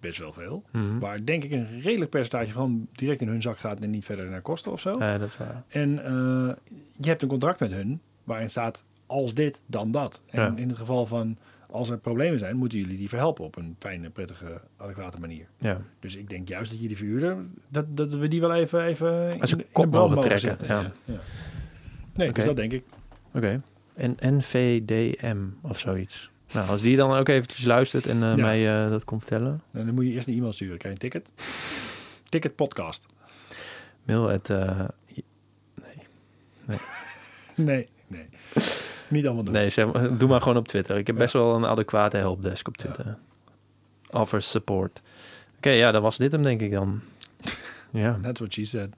Best 0.00 0.18
wel 0.18 0.32
veel. 0.32 0.62
Mhm. 0.72 0.98
Waar 0.98 1.24
denk 1.24 1.44
ik 1.44 1.52
een 1.52 1.80
redelijk 1.80 2.10
percentage 2.10 2.50
van 2.52 2.88
direct 2.92 3.20
in 3.20 3.28
hun 3.28 3.42
zak 3.42 3.58
gaat 3.58 3.80
en 3.80 3.90
niet 3.90 4.04
verder 4.04 4.26
naar 4.30 4.40
kosten 4.40 4.72
of 4.72 4.80
zo. 4.80 4.98
Ja, 4.98 5.18
dat 5.18 5.28
is 5.28 5.36
waar. 5.36 5.62
En 5.68 6.04
eh, 6.04 6.54
je 7.00 7.08
hebt 7.08 7.22
een 7.22 7.28
contract 7.28 7.60
met 7.60 7.72
hun 7.72 8.00
waarin 8.24 8.50
staat 8.50 8.84
als 9.06 9.34
dit, 9.34 9.62
dan 9.66 9.90
dat. 9.90 10.22
En 10.26 10.40
Ja. 10.42 10.52
in 10.56 10.68
het 10.68 10.78
geval 10.78 11.06
van 11.06 11.36
als 11.70 11.90
er 11.90 11.98
problemen 11.98 12.38
zijn, 12.38 12.56
moeten 12.56 12.78
jullie 12.78 12.96
die 12.96 13.08
verhelpen 13.08 13.44
op 13.44 13.56
een 13.56 13.76
fijne, 13.78 14.10
prettige, 14.10 14.60
adequate 14.76 15.20
manier. 15.20 15.46
Ja. 15.58 15.80
Dus 16.00 16.16
ik 16.16 16.28
denk 16.30 16.48
juist 16.48 16.70
dat 16.70 16.80
je 16.80 16.88
die 16.88 16.96
verhuurder, 16.96 17.36
dat, 17.68 17.96
dat 17.96 18.12
we 18.14 18.28
die 18.28 18.40
wel 18.40 18.54
even, 18.54 18.84
even 18.84 19.32
in, 19.32 19.40
Als 19.40 19.52
een 19.52 19.58
in 19.58 19.64
de 19.64 19.72
kop 19.72 19.90
brand 19.90 19.92
mogen 19.92 20.08
mogen 20.14 20.22
trekken, 20.38 20.48
zetten. 20.48 20.66
ja. 20.76 20.92
Ja. 21.04 21.18
Nee, 22.14 22.32
dus 22.32 22.44
dat 22.44 22.56
denk 22.56 22.72
ik. 22.72 22.84
Oké. 23.34 23.60
En 23.94 24.16
NVDM 24.20 25.36
of 25.62 25.78
zoiets. 25.78 26.30
Nou, 26.52 26.68
als 26.68 26.82
die 26.82 26.96
dan 26.96 27.12
ook 27.16 27.28
eventjes 27.28 27.64
luistert 27.64 28.06
en 28.06 28.22
eh, 28.22 28.36
Ja. 28.36 28.42
mij 28.44 28.84
eh, 28.84 28.90
dat 28.90 29.04
komt 29.04 29.20
vertellen. 29.24 29.62
En 29.72 29.86
dan 29.86 29.94
moet 29.94 30.04
je 30.04 30.10
eerst 30.10 30.28
een 30.28 30.34
e-mail 30.34 30.52
sturen, 30.52 30.78
krijg 30.78 30.96
je 31.00 31.04
een 31.04 31.10
ticket. 31.10 31.32
Ticket 32.28 32.54
podcast. 32.56 33.06
Mail 34.04 34.28
het. 34.28 34.50
eh, 34.50 34.80
Nee, 37.56 37.86
nee. 38.06 38.28
Niet 39.08 39.26
allemaal 39.26 39.44
doen. 39.44 39.52
nee, 39.54 39.70
zeg, 39.70 39.92
maar- 39.92 40.16
doe 40.18 40.28
maar 40.28 40.40
gewoon 40.40 40.56
op 40.56 40.68
Twitter. 40.68 40.96
Ik 40.96 41.06
heb 41.06 41.16
best 41.16 41.32
wel 41.32 41.54
een 41.54 41.66
adequate 41.66 42.16
helpdesk 42.16 42.68
op 42.68 42.76
Twitter. 42.76 43.16
Offers 44.10 44.50
support. 44.50 45.02
Oké, 45.56 45.70
ja, 45.70 45.92
dan 45.92 46.02
was 46.02 46.16
dit 46.16 46.32
hem 46.32 46.42
denk 46.42 46.60
ik 46.60 46.72
dan. 46.72 47.00
Ja. 47.90 48.18
That's 48.22 48.40
what 48.40 48.52
she 48.52 48.64
said. 48.64 48.88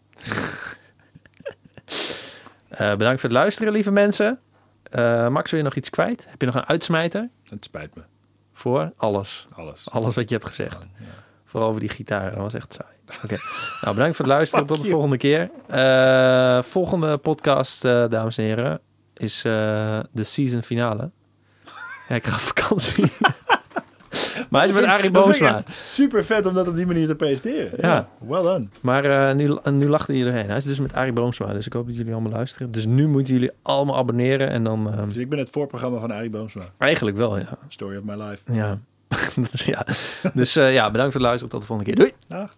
Bedankt 2.98 3.20
voor 3.20 3.28
het 3.30 3.38
luisteren, 3.38 3.72
lieve 3.72 3.90
mensen. 3.90 4.38
Eh, 4.90 5.28
Max, 5.28 5.50
wil 5.50 5.58
je 5.58 5.64
nog 5.64 5.74
iets 5.74 5.90
kwijt? 5.90 6.26
Heb 6.28 6.40
je 6.40 6.46
nog 6.46 6.54
een 6.54 6.66
uitsmijter 6.66 7.28
Het 7.44 7.64
spijt 7.64 7.94
me. 7.94 8.02
voor 8.52 8.92
alles? 8.96 9.46
Alles. 9.52 9.90
Alles 9.90 10.14
wat 10.14 10.28
je 10.28 10.34
hebt 10.34 10.48
gezegd. 10.48 10.86
Ja. 10.98 11.04
Vooral 11.44 11.68
over 11.68 11.80
die 11.80 11.88
gitaar. 11.90 12.30
Dat 12.30 12.38
was 12.38 12.54
echt 12.54 12.72
saai. 12.72 13.20
Oké. 13.24 13.36
nou, 13.80 13.94
bedankt 13.94 14.16
voor 14.16 14.24
het 14.24 14.34
luisteren. 14.34 14.66
Tot 14.76 14.82
de 14.82 14.88
volgende 14.88 15.16
keer. 15.16 15.50
Eh, 15.66 16.62
volgende 16.62 17.16
podcast, 17.16 17.84
eh, 17.84 18.04
dames 18.08 18.38
en 18.38 18.44
heren, 18.44 18.80
is 19.14 19.40
de 19.42 20.24
season 20.24 20.62
finale. 20.62 21.10
Ja, 22.08 22.14
ik 22.14 22.24
ga 22.26 22.34
op 22.34 22.40
vakantie. 22.40 23.12
maar 24.50 24.60
hij 24.60 24.70
is 24.70 24.76
met 24.80 24.84
Arie 24.84 25.10
Boomsma. 25.10 25.62
super 25.84 26.24
vet 26.24 26.46
om 26.46 26.54
dat 26.54 26.68
op 26.68 26.76
die 26.76 26.86
manier 26.86 27.06
te 27.06 27.16
presenteren. 27.16 27.70
Ja. 27.80 28.08
Well 28.28 28.42
done. 28.42 28.66
Maar 28.82 29.04
eh, 29.04 29.34
nu, 29.34 29.56
nu 29.72 29.88
lacht 29.88 30.06
hij 30.06 30.20
erheen. 30.22 30.46
Hij 30.48 30.56
is 30.56 30.64
dus 30.64 30.80
met 30.80 30.92
Arie 30.94 31.12
Boomsma. 31.12 31.52
Dus 31.52 31.66
ik 31.66 31.72
hoop 31.72 31.86
dat 31.86 31.96
jullie 31.96 32.12
allemaal 32.12 32.32
luisteren. 32.32 32.70
Dus 32.70 32.86
nu 32.86 33.06
moeten 33.08 33.32
jullie 33.32 33.50
allemaal 33.62 33.96
abonneren. 33.96 34.48
En 34.50 34.64
dan... 34.64 34.92
eh, 34.92 35.02
Dus 35.08 35.16
ik 35.16 35.28
ben 35.28 35.38
het 35.38 35.50
voorprogramma 35.50 35.98
van 35.98 36.10
Arie 36.12 36.30
Boomsma. 36.30 36.62
eigenlijk 36.78 37.16
wel, 37.16 37.38
ja. 37.38 37.58
Story 37.68 37.96
of 37.96 38.04
my 38.04 38.14
life. 38.22 38.52
Ja. 38.52 38.78
Dat 39.36 39.52
is- 39.52 39.64
ja. 39.64 39.86
Dus 40.34 40.56
eh, 40.56 40.72
ja, 40.74 40.90
bedankt 40.90 41.12
voor 41.12 41.20
het 41.20 41.30
luisteren. 41.30 41.50
Tot 41.50 41.60
de 41.60 41.66
volgende 41.66 41.92
keer. 41.92 41.98
Doei! 42.00 42.12
Dag. 42.28 42.54